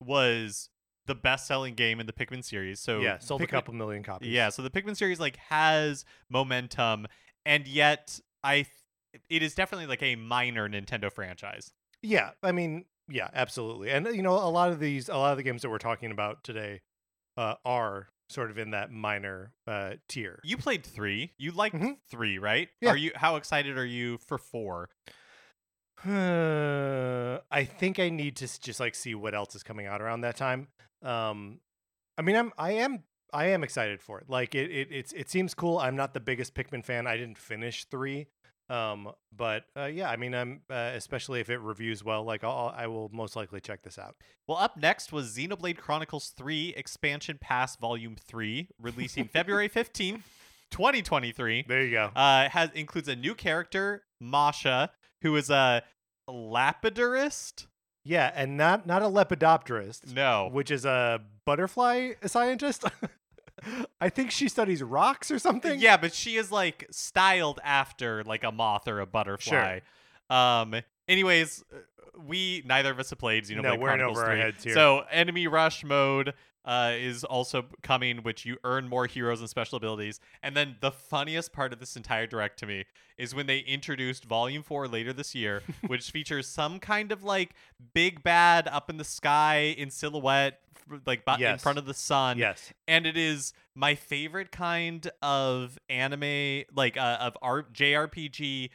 was 0.00 0.68
the 1.06 1.14
best 1.14 1.46
selling 1.46 1.74
game 1.74 2.00
in 2.00 2.06
the 2.06 2.12
Pikmin 2.12 2.44
series. 2.44 2.80
So 2.80 3.00
yeah, 3.00 3.18
sold 3.18 3.42
a 3.42 3.46
couple 3.46 3.74
million 3.74 4.02
copies. 4.02 4.28
Yeah, 4.28 4.50
so 4.50 4.62
the 4.62 4.70
Pikmin 4.70 4.96
series 4.96 5.18
like 5.18 5.36
has 5.48 6.04
momentum, 6.30 7.06
and 7.44 7.66
yet 7.66 8.20
I, 8.44 8.54
th- 8.54 9.22
it 9.28 9.42
is 9.42 9.54
definitely 9.54 9.86
like 9.86 10.02
a 10.02 10.16
minor 10.16 10.68
Nintendo 10.68 11.12
franchise. 11.12 11.72
yeah. 12.02 12.30
I 12.42 12.52
mean, 12.52 12.84
yeah, 13.08 13.28
absolutely. 13.34 13.90
And 13.90 14.06
you 14.14 14.22
know, 14.22 14.34
a 14.34 14.48
lot 14.48 14.70
of 14.70 14.78
these, 14.78 15.08
a 15.08 15.16
lot 15.16 15.32
of 15.32 15.36
the 15.36 15.42
games 15.42 15.62
that 15.62 15.70
we're 15.70 15.78
talking 15.78 16.10
about 16.10 16.44
today, 16.44 16.82
uh, 17.36 17.54
are 17.64 18.08
sort 18.32 18.50
of 18.50 18.58
in 18.58 18.70
that 18.72 18.90
minor 18.90 19.52
uh, 19.66 19.92
tier. 20.08 20.40
You 20.42 20.56
played 20.56 20.84
three. 20.84 21.32
You 21.38 21.52
liked 21.52 21.76
Mhm. 21.76 21.96
three, 22.10 22.38
right? 22.38 22.68
Yeah. 22.80 22.90
Are 22.90 22.96
you? 22.96 23.12
How 23.14 23.36
excited 23.36 23.76
are 23.78 23.84
you 23.86 24.18
for 24.18 24.38
four? 24.38 24.88
I 26.04 27.64
think 27.64 27.98
I 27.98 28.08
need 28.08 28.36
to 28.36 28.60
just 28.60 28.80
like 28.80 28.94
see 28.94 29.14
what 29.14 29.34
else 29.34 29.54
is 29.54 29.62
coming 29.62 29.86
out 29.86 30.00
around 30.02 30.22
that 30.22 30.36
time. 30.36 30.68
Um, 31.02 31.60
I 32.18 32.22
mean, 32.22 32.36
I'm 32.36 32.52
I 32.58 32.72
am 32.72 33.04
I 33.32 33.46
am 33.46 33.62
excited 33.62 34.02
for 34.02 34.18
it. 34.18 34.28
Like 34.28 34.54
it 34.54 34.70
it 34.70 34.88
it's, 34.90 35.12
it 35.12 35.30
seems 35.30 35.54
cool. 35.54 35.78
I'm 35.78 35.96
not 35.96 36.14
the 36.14 36.20
biggest 36.20 36.54
Pikmin 36.54 36.84
fan. 36.84 37.06
I 37.06 37.16
didn't 37.16 37.38
finish 37.38 37.84
three, 37.84 38.26
um, 38.72 39.12
but 39.36 39.64
uh, 39.76 39.84
yeah, 39.84 40.08
I 40.10 40.16
mean, 40.16 40.34
I'm 40.34 40.62
uh, 40.70 40.92
especially 40.94 41.40
if 41.40 41.50
it 41.50 41.58
reviews 41.58 42.02
well. 42.02 42.24
Like 42.24 42.42
I'll, 42.44 42.72
I 42.76 42.86
will 42.86 43.10
most 43.12 43.36
likely 43.36 43.60
check 43.60 43.82
this 43.82 43.98
out. 43.98 44.14
Well, 44.46 44.58
up 44.58 44.76
next 44.76 45.12
was 45.12 45.36
Xenoblade 45.36 45.76
Chronicles 45.78 46.32
3 46.36 46.74
Expansion 46.76 47.38
Pass 47.40 47.76
Volume 47.76 48.16
3, 48.16 48.68
releasing 48.80 49.28
February 49.32 49.68
15th 49.68 50.22
2023 50.70 51.66
There 51.68 51.82
you 51.84 51.90
go. 51.90 52.10
uh, 52.16 52.48
has 52.48 52.70
includes 52.74 53.08
a 53.08 53.14
new 53.16 53.34
character, 53.34 54.04
Masha, 54.20 54.90
who 55.20 55.36
is 55.36 55.50
a 55.50 55.82
lapidarist. 56.28 57.66
Yeah, 58.04 58.32
and 58.34 58.56
not 58.56 58.86
not 58.86 59.02
a 59.02 59.06
lepidopterist, 59.06 60.12
No, 60.14 60.48
which 60.50 60.70
is 60.70 60.84
a 60.84 61.20
butterfly 61.46 62.12
scientist. 62.26 62.84
I 64.00 64.08
think 64.08 64.30
she 64.30 64.48
studies 64.48 64.82
rocks 64.82 65.30
or 65.30 65.38
something. 65.38 65.78
yeah, 65.80 65.96
but 65.96 66.14
she 66.14 66.36
is 66.36 66.50
like 66.50 66.86
styled 66.90 67.60
after 67.64 68.24
like 68.24 68.44
a 68.44 68.52
moth 68.52 68.88
or 68.88 69.00
a 69.00 69.06
butterfly. 69.06 69.80
Um. 70.30 70.74
Anyways, 71.08 71.64
uh, 71.72 71.78
we 72.24 72.62
neither 72.64 72.90
of 72.90 72.98
us 72.98 73.10
have 73.10 73.18
played 73.18 73.44
Xenoblade 73.44 73.62
No, 73.62 73.74
we're 73.76 73.88
Chronicles 73.88 74.18
over 74.18 74.30
our 74.30 74.36
heads 74.36 74.64
here. 74.64 74.74
So 74.74 75.04
enemy 75.10 75.46
rush 75.46 75.84
mode 75.84 76.34
uh, 76.64 76.92
is 76.94 77.24
also 77.24 77.64
coming, 77.82 78.18
which 78.18 78.44
you 78.44 78.56
earn 78.64 78.88
more 78.88 79.06
heroes 79.06 79.40
and 79.40 79.48
special 79.50 79.76
abilities. 79.76 80.20
And 80.42 80.56
then 80.56 80.76
the 80.80 80.92
funniest 80.92 81.52
part 81.52 81.72
of 81.72 81.80
this 81.80 81.96
entire 81.96 82.26
direct 82.26 82.58
to 82.60 82.66
me 82.66 82.84
is 83.18 83.34
when 83.34 83.46
they 83.46 83.58
introduced 83.60 84.24
Volume 84.24 84.62
Four 84.62 84.86
later 84.88 85.12
this 85.12 85.34
year, 85.34 85.62
which 85.86 86.10
features 86.10 86.46
some 86.46 86.78
kind 86.78 87.10
of 87.12 87.24
like 87.24 87.54
big 87.94 88.22
bad 88.22 88.68
up 88.68 88.88
in 88.90 88.96
the 88.96 89.04
sky 89.04 89.74
in 89.76 89.90
silhouette, 89.90 90.60
like 91.06 91.24
bu- 91.24 91.42
in 91.52 91.58
front 91.58 91.78
of 91.78 91.86
the 91.86 91.94
sun 91.94 92.38
Yes. 92.38 92.72
and 92.88 93.06
it 93.06 93.16
is 93.16 93.52
my 93.74 93.94
favorite 93.94 94.50
kind 94.50 95.08
of 95.22 95.78
anime 95.88 96.64
like 96.74 96.96
uh, 96.96 97.18
of 97.20 97.36
art 97.40 97.72
jrpg 97.72 98.68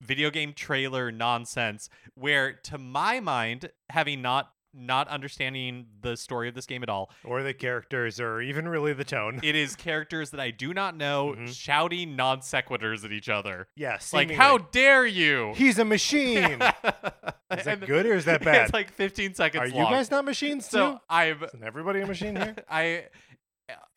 video 0.00 0.30
game 0.30 0.54
trailer 0.54 1.12
nonsense 1.12 1.90
where 2.14 2.54
to 2.54 2.78
my 2.78 3.20
mind 3.20 3.70
having 3.90 4.22
not 4.22 4.52
not 4.72 5.08
understanding 5.08 5.86
the 6.02 6.16
story 6.16 6.48
of 6.48 6.54
this 6.54 6.66
game 6.66 6.82
at 6.82 6.88
all 6.88 7.10
Or 7.24 7.42
the 7.42 7.52
characters, 7.54 8.20
or 8.20 8.40
even 8.40 8.68
really 8.68 8.92
the 8.92 9.04
tone. 9.04 9.40
it 9.42 9.54
is 9.56 9.74
characters 9.76 10.30
that 10.30 10.40
i 10.40 10.50
do 10.50 10.72
not 10.72 10.96
know 10.96 11.34
Mhm. 11.36 11.54
shouting 11.54 12.14
non 12.16 12.40
sequiturs 12.40 13.04
at 13.04 13.12
each 13.12 13.28
other 13.28 13.68
yeah. 13.76 13.98
like 14.12 14.30
how 14.30 14.58
dare 14.58 15.06
you 15.06 15.52
He's 15.56 15.78
a 15.78 15.84
machine. 15.84 16.60
Is 17.58 17.64
that 17.64 17.80
good 17.84 18.06
or 18.06 18.14
is 18.14 18.26
that 18.26 18.44
bad? 18.44 18.62
it's 18.66 18.72
like 18.72 18.92
15 18.92 19.34
seconds 19.34 19.60
Are 19.62 19.66
you 19.66 19.82
guys 19.84 20.08
not 20.10 20.24
machines 20.24 20.66
too? 20.68 20.76
so 20.76 21.00
i'm 21.10 21.42
Isn't 21.42 21.64
everybody 21.64 22.00
a 22.00 22.06
machine 22.06 22.36
here? 22.36 22.54
I 22.70 23.06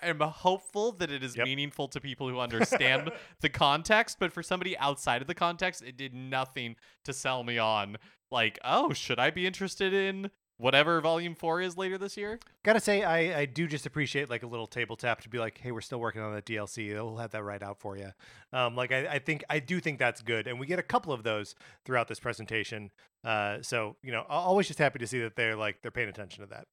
am 0.01 0.19
hopeful 0.19 0.91
that 0.93 1.11
it 1.11 1.23
is 1.23 1.35
Yep. 1.37 1.45
meaningful 1.45 1.87
to 1.89 2.01
people 2.01 2.27
who 2.29 2.39
understand 2.39 3.11
the 3.41 3.49
context, 3.49 4.17
but 4.19 4.31
for 4.33 4.43
somebody 4.43 4.77
outside 4.77 5.21
of 5.21 5.27
the 5.27 5.33
context, 5.35 5.81
it 5.81 5.97
did 5.97 6.13
nothing 6.13 6.75
to 7.05 7.13
sell 7.13 7.43
me 7.43 7.57
on. 7.57 7.97
Like, 8.31 8.59
oh, 8.63 8.93
should 8.93 9.17
I 9.19 9.29
be 9.31 9.47
interested 9.47 9.93
in 9.93 10.29
whatever 10.57 11.01
Volume 11.01 11.36
Four 11.36 11.62
is 11.62 11.77
later 11.77 11.98
this 11.98 12.17
year? 12.17 12.39
Gotta 12.63 12.79
say, 12.79 13.03
I, 13.03 13.41
I 13.41 13.45
do 13.45 13.67
just 13.67 13.86
appreciate 13.86 14.29
like 14.29 14.43
a 14.43 14.48
little 14.48 14.67
table 14.67 14.95
tap 14.95 15.22
to 15.22 15.29
be 15.29 15.39
like, 15.39 15.57
hey, 15.60 15.72
we're 15.72 15.81
still 15.81 16.00
working 16.00 16.22
on 16.22 16.33
that 16.33 16.45
DLC. 16.45 16.93
They'll 16.93 17.17
have 17.17 17.31
that 17.31 17.43
right 17.43 17.62
out 17.62 17.79
for 17.79 17.98
you. 17.98 18.12
Um, 18.51 18.75
like 18.75 18.91
I, 18.91 19.07
I 19.07 19.19
think 19.19 19.43
I 19.50 19.60
do 19.60 19.79
think 19.79 20.00
that's 20.00 20.22
good, 20.22 20.48
and 20.48 20.60
we 20.60 20.65
get 20.65 20.79
a 20.79 20.83
couple 20.83 21.13
of 21.13 21.24
those 21.24 21.55
throughout 21.86 22.07
this 22.07 22.19
presentation. 22.19 22.91
Uh, 23.24 23.57
so 23.62 23.95
you 24.03 24.12
know, 24.12 24.25
always 24.29 24.67
just 24.67 24.79
happy 24.79 25.00
to 25.00 25.07
see 25.07 25.19
that 25.19 25.36
they're 25.36 25.55
like 25.55 25.81
they're 25.81 25.91
paying 25.91 26.10
attention 26.10 26.43
to 26.43 26.50
that. 26.50 26.67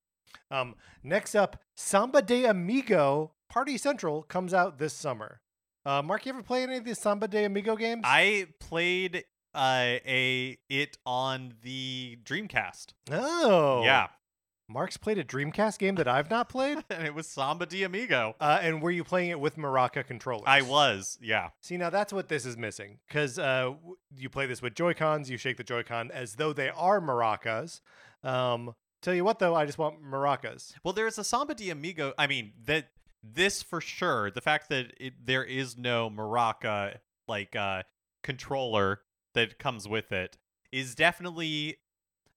Um, 0.50 0.74
next 1.02 1.34
up, 1.34 1.60
Samba 1.74 2.22
de 2.22 2.44
Amigo 2.44 3.32
Party 3.48 3.76
Central 3.76 4.22
comes 4.22 4.54
out 4.54 4.78
this 4.78 4.92
summer. 4.92 5.40
Uh, 5.84 6.02
Mark, 6.02 6.26
you 6.26 6.30
ever 6.30 6.42
play 6.42 6.62
any 6.62 6.76
of 6.76 6.84
these 6.84 6.98
Samba 6.98 7.26
de 7.26 7.44
Amigo 7.44 7.74
games? 7.74 8.02
I 8.04 8.48
played 8.58 9.24
uh, 9.54 9.98
a 10.06 10.58
it 10.68 10.98
on 11.04 11.54
the 11.62 12.18
Dreamcast. 12.24 12.88
oh, 13.10 13.82
Yeah, 13.84 14.08
Mark's 14.68 14.96
played 14.96 15.18
a 15.18 15.24
Dreamcast 15.24 15.78
game 15.78 15.96
that 15.96 16.06
I've 16.06 16.30
not 16.30 16.48
played. 16.48 16.78
and 16.90 17.04
it 17.06 17.14
was 17.14 17.26
Samba 17.26 17.66
de 17.66 17.82
Amigo. 17.82 18.36
Uh, 18.40 18.60
and 18.62 18.80
were 18.80 18.90
you 18.90 19.02
playing 19.04 19.30
it 19.30 19.40
with 19.40 19.56
Maraca 19.56 20.06
controllers? 20.06 20.44
I 20.46 20.62
was, 20.62 21.18
yeah. 21.20 21.48
See, 21.60 21.76
now 21.76 21.90
that's 21.90 22.12
what 22.12 22.28
this 22.28 22.46
is 22.46 22.56
missing 22.56 22.98
because 23.08 23.38
uh, 23.38 23.72
w- 23.74 23.96
you 24.16 24.28
play 24.28 24.46
this 24.46 24.62
with 24.62 24.74
Joy 24.74 24.94
Cons, 24.94 25.28
you 25.28 25.36
shake 25.36 25.56
the 25.56 25.64
Joy 25.64 25.82
Con 25.82 26.10
as 26.12 26.36
though 26.36 26.52
they 26.52 26.68
are 26.70 27.00
maracas. 27.00 27.80
Um, 28.22 28.74
tell 29.02 29.14
you 29.14 29.24
what, 29.24 29.38
though, 29.40 29.54
I 29.56 29.66
just 29.66 29.78
want 29.78 30.02
maracas. 30.04 30.74
Well, 30.84 30.94
there's 30.94 31.18
a 31.18 31.24
Samba 31.24 31.54
de 31.54 31.70
Amigo. 31.70 32.12
I 32.16 32.26
mean, 32.28 32.52
that 32.66 32.90
this 33.22 33.62
for 33.62 33.80
sure. 33.80 34.30
The 34.30 34.40
fact 34.40 34.68
that 34.70 34.94
it, 35.00 35.14
there 35.24 35.44
is 35.44 35.76
no 35.76 36.08
Maraca 36.10 36.98
like 37.26 37.54
uh, 37.56 37.82
controller 38.22 39.00
that 39.34 39.58
comes 39.58 39.88
with 39.88 40.12
it 40.12 40.36
is 40.72 40.94
definitely. 40.94 41.78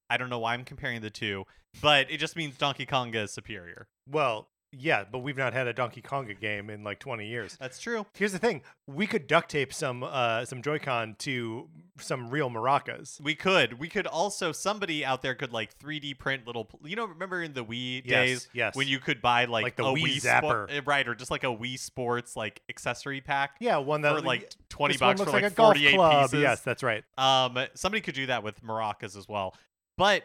I 0.10 0.18
don't 0.18 0.30
know 0.30 0.40
why 0.40 0.54
I'm 0.54 0.66
comparing 0.66 1.02
the 1.02 1.10
two, 1.10 1.46
but 1.82 2.12
it 2.12 2.18
just 2.18 2.36
means 2.36 2.58
Donkey 2.58 2.86
Konga 2.86 3.24
is 3.24 3.32
superior. 3.32 3.88
Well, 4.08 4.50
yeah, 4.78 5.04
but 5.10 5.20
we've 5.20 5.38
not 5.38 5.54
had 5.54 5.68
a 5.68 5.74
Donkey 5.74 6.02
Konga 6.02 6.40
game 6.40 6.70
in 6.70 6.84
like 6.84 7.00
20 7.00 7.28
years. 7.28 7.56
That's 7.60 7.80
true. 7.80 8.06
Here's 8.16 8.32
the 8.32 8.40
thing: 8.40 8.62
we 8.88 9.06
could 9.08 9.28
duct 9.28 9.52
tape 9.52 9.74
some 9.74 10.04
uh, 10.04 10.46
some 10.46 10.62
Joy-Con 10.62 11.16
to 11.20 11.70
some 12.00 12.30
real 12.30 12.50
maracas. 12.50 13.22
We 13.22 13.36
could. 13.36 13.80
We 13.80 13.88
could 13.88 14.08
also. 14.08 14.52
Somebody 14.52 15.06
out 15.06 15.22
there 15.22 15.36
could 15.36 15.54
like 15.54 15.78
3D 15.78 16.18
print 16.18 16.48
little. 16.48 16.70
You 16.84 16.96
know, 16.96 17.06
remember 17.06 17.42
in 17.44 17.54
the 17.54 17.64
Wii 17.64 18.02
Yes, 18.06 18.10
days 18.28 18.48
yes. 18.54 18.76
when 18.76 18.88
you 18.88 19.00
could 19.00 19.22
buy 19.22 19.46
like, 19.46 19.64
Like 19.64 19.76
the 19.76 19.84
a 19.86 19.94
Wii 19.94 20.04
Wii 20.04 20.22
Zapper. 20.24 20.68
Spo- 20.68 20.80
uh, 20.80 20.82
right, 20.86 21.08
or 21.08 21.16
just 21.16 21.30
like 21.32 21.44
a 21.44 21.48
Wii 21.48 21.78
Sports 21.78 22.36
like 22.36 22.62
accessory 22.70 23.22
pack 23.22 23.58
Yeah, 23.60 23.78
one 23.78 24.02
that 24.02 24.16
for 24.16 24.22
like 24.22 24.54
20 24.70 24.98
bucks 24.98 25.22
for 25.22 25.26
like, 25.32 25.44
like 25.44 25.52
a 25.52 25.56
golf 25.56 25.76
48 25.76 25.96
club. 25.96 26.22
pieces. 26.32 26.42
Yes, 26.42 26.62
that's 26.62 26.82
right. 26.84 27.04
Um, 27.18 27.58
somebody 27.76 28.02
could 28.02 28.16
do 28.16 28.26
that 28.26 28.44
with 28.44 28.62
maracas 28.64 29.16
as 29.16 29.28
well. 29.28 29.56
But 29.98 30.24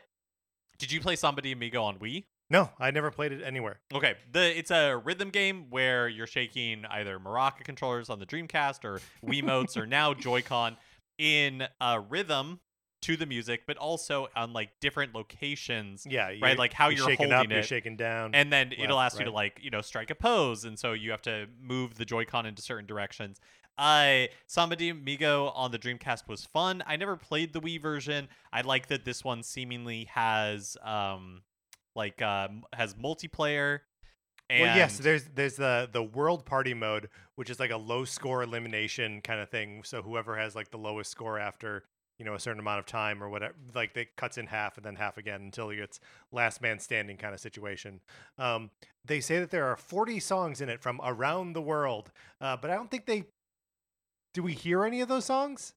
did 0.78 0.90
you 0.92 1.00
play 1.00 1.16
Samba 1.16 1.42
de 1.42 1.52
Amigo 1.52 1.82
on 1.82 1.98
Wii? 1.98 2.24
No, 2.50 2.70
I 2.78 2.90
never 2.90 3.10
played 3.10 3.32
it 3.32 3.42
anywhere. 3.44 3.78
Okay, 3.92 4.14
the 4.32 4.58
it's 4.58 4.70
a 4.70 4.96
rhythm 4.96 5.30
game 5.30 5.66
where 5.70 6.08
you're 6.08 6.26
shaking 6.26 6.84
either 6.86 7.18
maraca 7.18 7.62
controllers 7.62 8.08
on 8.08 8.18
the 8.18 8.26
Dreamcast 8.26 8.84
or 8.84 9.00
Wiimotes 9.24 9.76
or 9.76 9.86
now 9.86 10.14
Joy-Con 10.28 10.76
in 11.18 11.64
a 11.80 12.00
rhythm 12.00 12.60
to 13.02 13.16
the 13.16 13.26
music, 13.26 13.62
but 13.66 13.76
also 13.76 14.28
on 14.34 14.52
like 14.52 14.70
different 14.80 15.14
locations. 15.14 16.06
Yeah, 16.08 16.32
Right, 16.40 16.58
like 16.58 16.72
how 16.72 16.88
you're 16.88 16.98
you're 16.98 17.08
shaking 17.10 17.30
holding 17.30 17.46
up, 17.46 17.50
you're 17.50 17.60
it. 17.60 17.64
shaking 17.66 17.96
down. 17.96 18.34
And 18.34 18.52
then 18.52 18.72
it'll 18.72 18.96
Left, 18.96 19.12
ask 19.14 19.18
you 19.18 19.26
to 19.26 19.30
like, 19.30 19.60
you 19.62 19.70
know, 19.70 19.82
strike 19.82 20.10
a 20.10 20.14
pose, 20.14 20.64
and 20.64 20.78
so 20.78 20.94
you 20.94 21.10
have 21.10 21.22
to 21.22 21.46
move 21.60 21.96
the 21.96 22.04
Joy-Con 22.04 22.46
into 22.46 22.62
certain 22.62 22.86
directions. 22.86 23.40
Uh, 23.76 24.24
Samba 24.48 24.74
de 24.74 24.88
Amigo 24.88 25.50
on 25.54 25.70
the 25.70 25.78
Dreamcast 25.78 26.26
was 26.28 26.44
fun. 26.44 26.82
I 26.86 26.96
never 26.96 27.14
played 27.16 27.52
the 27.52 27.60
Wii 27.60 27.80
version. 27.80 28.26
I 28.52 28.62
like 28.62 28.88
that 28.88 29.04
this 29.04 29.22
one 29.22 29.44
seemingly 29.44 30.04
has 30.12 30.76
um, 30.82 31.42
like 31.94 32.20
uh, 32.22 32.48
m- 32.50 32.62
has 32.72 32.94
multiplayer. 32.94 33.80
And 34.50 34.62
well, 34.62 34.76
yes, 34.76 34.98
there's 34.98 35.24
there's 35.34 35.56
the 35.56 35.88
the 35.92 36.02
world 36.02 36.46
party 36.46 36.72
mode, 36.74 37.10
which 37.34 37.50
is 37.50 37.60
like 37.60 37.70
a 37.70 37.76
low 37.76 38.04
score 38.04 38.42
elimination 38.42 39.20
kind 39.20 39.40
of 39.40 39.50
thing. 39.50 39.82
So 39.84 40.00
whoever 40.02 40.36
has 40.36 40.54
like 40.54 40.70
the 40.70 40.78
lowest 40.78 41.10
score 41.10 41.38
after 41.38 41.84
you 42.18 42.24
know 42.24 42.34
a 42.34 42.40
certain 42.40 42.58
amount 42.60 42.78
of 42.78 42.86
time 42.86 43.22
or 43.22 43.28
whatever, 43.28 43.54
like 43.74 43.94
it 43.96 44.16
cuts 44.16 44.38
in 44.38 44.46
half 44.46 44.76
and 44.76 44.86
then 44.86 44.96
half 44.96 45.18
again 45.18 45.42
until 45.42 45.68
it's 45.70 46.00
last 46.32 46.62
man 46.62 46.78
standing 46.78 47.18
kind 47.18 47.34
of 47.34 47.40
situation. 47.40 48.00
Um, 48.38 48.70
they 49.04 49.20
say 49.20 49.38
that 49.38 49.50
there 49.50 49.66
are 49.66 49.76
40 49.76 50.18
songs 50.18 50.60
in 50.60 50.68
it 50.68 50.80
from 50.80 51.00
around 51.04 51.52
the 51.52 51.62
world, 51.62 52.10
uh, 52.40 52.56
but 52.56 52.70
I 52.70 52.74
don't 52.74 52.90
think 52.90 53.06
they. 53.06 53.24
Do 54.34 54.42
we 54.42 54.52
hear 54.52 54.84
any 54.84 55.00
of 55.00 55.08
those 55.08 55.24
songs? 55.24 55.74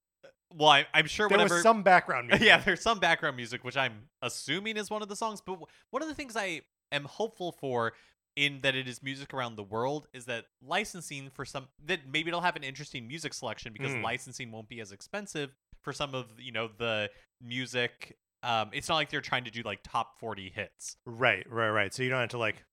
Well, 0.56 0.70
I, 0.70 0.86
I'm 0.94 1.08
sure 1.08 1.28
There 1.30 1.38
whatever. 1.38 1.56
was 1.56 1.64
some 1.64 1.84
background 1.84 2.28
music. 2.30 2.46
yeah, 2.46 2.58
there's 2.60 2.82
some 2.82 3.00
background 3.00 3.36
music, 3.36 3.64
which 3.64 3.78
I'm 3.78 3.94
assuming 4.22 4.78
is 4.78 4.90
one 4.90 5.02
of 5.02 5.10
the 5.10 5.16
songs. 5.16 5.42
But 5.42 5.54
w- 5.54 5.68
one 5.90 6.02
of 6.02 6.08
the 6.08 6.16
things 6.16 6.36
I 6.36 6.62
am 6.92 7.06
hopeful 7.06 7.52
for 7.52 7.94
in 8.36 8.60
that 8.62 8.76
it 8.76 8.88
is 8.88 9.04
music 9.04 9.34
around 9.34 9.56
the 9.58 9.64
world 9.64 10.08
is 10.14 10.26
that 10.26 10.46
licensing 10.66 11.30
for 11.34 11.44
some 11.46 11.68
that 11.86 12.00
maybe 12.12 12.30
it'll 12.30 12.42
have 12.42 12.56
an 12.56 12.64
interesting 12.64 13.08
music 13.08 13.34
selection 13.34 13.74
because 13.74 13.92
Mm. 13.92 14.04
licensing 14.04 14.52
won't 14.52 14.70
be 14.70 14.80
as 14.80 14.92
expensive 14.94 15.54
for 15.82 15.92
some 15.94 16.16
of 16.16 16.28
you 16.40 16.52
know 16.52 16.70
the 16.78 17.10
music. 17.42 18.18
Um, 18.44 18.70
it's 18.74 18.88
not 18.90 18.96
like 18.96 19.10
they're 19.10 19.22
trying 19.22 19.44
to 19.44 19.52
do 19.52 19.62
like 19.64 19.80
top 19.84 20.18
40 20.20 20.50
hits. 20.56 20.96
Right, 21.06 21.46
right, 21.50 21.70
right. 21.70 21.94
So 21.94 22.04
you 22.04 22.10
don't 22.10 22.22
have 22.22 22.30
to 22.30 22.38
like 22.38 22.64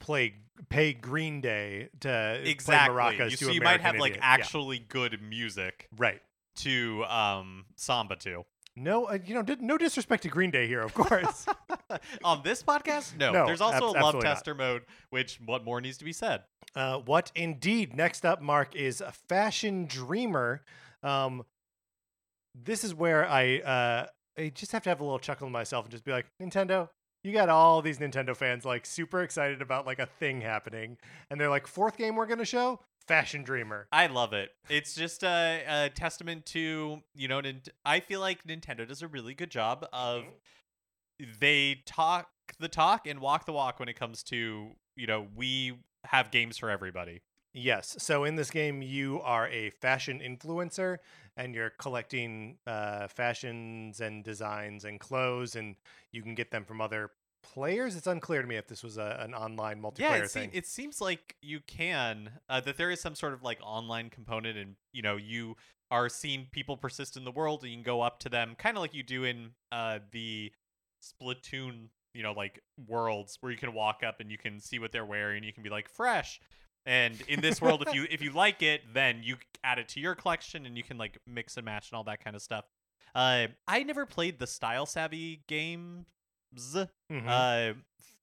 play 0.00 0.34
pay 0.68 0.92
Green 0.92 1.40
Day 1.40 1.88
to 2.00 2.40
Exactly. 2.44 2.94
play 2.94 3.16
maracas 3.16 3.30
You, 3.30 3.36
so 3.38 3.50
you 3.50 3.60
might 3.60 3.76
American 3.80 3.86
have 3.86 3.96
like 3.96 4.10
Idiot. 4.12 4.22
Yeah, 4.24 4.28
actually 4.34 4.78
good 4.80 5.22
music 5.22 5.88
right. 5.96 6.20
To 6.56 7.04
um 7.04 7.64
samba 7.76 8.16
to. 8.16 8.44
No, 8.78 9.06
uh, 9.06 9.18
you 9.24 9.34
know, 9.34 9.40
di- 9.42 9.56
no 9.60 9.78
disrespect 9.78 10.22
to 10.24 10.28
Green 10.28 10.50
Day 10.50 10.66
here, 10.66 10.80
of 10.82 10.92
course. 10.92 11.46
On 12.24 12.42
this 12.42 12.62
podcast, 12.62 13.16
no. 13.16 13.32
No, 13.32 13.46
There's 13.46 13.62
also 13.62 13.76
abs- 13.76 13.82
a 13.84 13.86
love 13.86 13.96
absolutely 13.96 14.20
not. 14.28 14.34
tester 14.34 14.54
mode, 14.54 14.82
which 15.08 15.40
what 15.46 15.64
more 15.64 15.80
needs 15.80 15.96
to 15.98 16.04
be 16.04 16.12
said? 16.12 16.42
uh, 16.74 16.98
what 16.98 17.32
indeed? 17.34 17.96
Next 17.96 18.26
up, 18.26 18.42
Mark 18.42 18.76
is 18.76 19.00
a 19.00 19.12
Fashion 19.30 19.86
Dreamer. 19.86 20.62
Um, 21.02 21.44
this 22.54 22.84
is 22.84 22.94
where 22.94 23.26
I 23.26 23.58
uh, 23.60 24.06
I 24.38 24.48
just 24.50 24.72
have 24.72 24.82
to 24.84 24.88
have 24.90 25.00
a 25.00 25.04
little 25.04 25.18
chuckle 25.18 25.46
to 25.46 25.50
myself 25.50 25.86
and 25.86 25.92
just 25.92 26.04
be 26.04 26.12
like, 26.12 26.26
Nintendo, 26.42 26.88
you 27.24 27.32
got 27.32 27.48
all 27.48 27.80
these 27.82 27.98
Nintendo 27.98 28.36
fans 28.36 28.64
like 28.66 28.84
super 28.84 29.22
excited 29.22 29.62
about 29.62 29.86
like 29.86 29.98
a 30.00 30.06
thing 30.06 30.42
happening, 30.42 30.98
and 31.30 31.40
they're 31.40 31.48
like, 31.50 31.66
fourth 31.66 31.96
game 31.96 32.14
we're 32.16 32.26
gonna 32.26 32.44
show, 32.44 32.80
Fashion 33.06 33.42
Dreamer. 33.42 33.86
I 33.92 34.06
love 34.08 34.32
it. 34.32 34.50
It's 34.68 34.94
just 34.94 35.22
a, 35.22 35.62
a 35.68 35.90
testament 35.90 36.46
to 36.46 37.02
you 37.14 37.28
know. 37.28 37.40
Nint- 37.40 37.68
I 37.84 38.00
feel 38.00 38.20
like 38.20 38.44
Nintendo 38.44 38.86
does 38.86 39.02
a 39.02 39.08
really 39.08 39.34
good 39.34 39.50
job 39.50 39.86
of 39.92 40.24
they 41.40 41.82
talk 41.86 42.28
the 42.58 42.68
talk 42.68 43.06
and 43.06 43.20
walk 43.20 43.46
the 43.46 43.52
walk 43.52 43.78
when 43.78 43.88
it 43.88 43.98
comes 43.98 44.22
to 44.24 44.70
you 44.96 45.06
know 45.06 45.26
we 45.34 45.78
have 46.04 46.30
games 46.30 46.58
for 46.58 46.70
everybody. 46.70 47.22
Yes. 47.52 47.96
So 48.00 48.24
in 48.24 48.36
this 48.36 48.50
game, 48.50 48.82
you 48.82 49.22
are 49.22 49.48
a 49.48 49.70
fashion 49.70 50.20
influencer, 50.20 50.98
and 51.38 51.54
you're 51.54 51.70
collecting 51.70 52.58
uh, 52.66 53.08
fashions 53.08 54.00
and 54.00 54.22
designs 54.22 54.84
and 54.84 55.00
clothes, 55.00 55.56
and 55.56 55.76
you 56.12 56.22
can 56.22 56.34
get 56.34 56.50
them 56.50 56.66
from 56.66 56.82
other 56.82 57.12
players. 57.52 57.96
It's 57.96 58.06
unclear 58.06 58.42
to 58.42 58.48
me 58.48 58.56
if 58.56 58.66
this 58.66 58.82
was 58.82 58.98
a, 58.98 59.18
an 59.20 59.34
online 59.34 59.80
multiplayer 59.80 59.98
Yeah, 59.98 60.14
it, 60.16 60.30
thing. 60.30 60.42
seem, 60.44 60.50
it 60.52 60.66
seems 60.66 61.00
like 61.00 61.36
you 61.42 61.60
can 61.66 62.30
uh, 62.48 62.60
that 62.60 62.76
there 62.76 62.90
is 62.90 63.00
some 63.00 63.14
sort 63.14 63.32
of 63.32 63.42
like 63.42 63.58
online 63.62 64.10
component, 64.10 64.58
and 64.58 64.76
you 64.92 65.02
know 65.02 65.16
you 65.16 65.56
are 65.90 66.08
seeing 66.08 66.46
people 66.52 66.76
persist 66.76 67.16
in 67.16 67.24
the 67.24 67.30
world, 67.30 67.62
and 67.62 67.70
you 67.70 67.76
can 67.76 67.84
go 67.84 68.00
up 68.00 68.18
to 68.20 68.28
them, 68.28 68.54
kind 68.58 68.76
of 68.76 68.80
like 68.80 68.94
you 68.94 69.02
do 69.02 69.24
in 69.24 69.50
uh, 69.72 69.98
the 70.12 70.52
Splatoon, 71.02 71.88
you 72.14 72.22
know, 72.22 72.32
like 72.32 72.60
worlds 72.88 73.38
where 73.40 73.52
you 73.52 73.58
can 73.58 73.72
walk 73.72 74.02
up 74.06 74.20
and 74.20 74.30
you 74.30 74.38
can 74.38 74.58
see 74.58 74.78
what 74.78 74.90
they're 74.90 75.04
wearing, 75.04 75.44
you 75.44 75.52
can 75.52 75.62
be 75.62 75.70
like 75.70 75.88
fresh. 75.88 76.40
And 76.84 77.20
in 77.28 77.40
this 77.40 77.60
world, 77.60 77.82
if 77.86 77.94
you 77.94 78.06
if 78.10 78.22
you 78.22 78.30
like 78.32 78.62
it, 78.62 78.82
then 78.92 79.20
you 79.22 79.36
add 79.64 79.78
it 79.78 79.88
to 79.90 80.00
your 80.00 80.14
collection, 80.14 80.66
and 80.66 80.76
you 80.76 80.82
can 80.82 80.98
like 80.98 81.18
mix 81.26 81.56
and 81.56 81.64
match 81.64 81.90
and 81.90 81.96
all 81.96 82.04
that 82.04 82.22
kind 82.22 82.36
of 82.36 82.42
stuff. 82.42 82.64
Uh, 83.14 83.46
I 83.66 83.82
never 83.82 84.04
played 84.04 84.38
the 84.38 84.46
Style 84.46 84.86
Savvy 84.86 85.42
games 85.48 86.06
Mhm. 86.54 87.26
uh, 87.26 87.74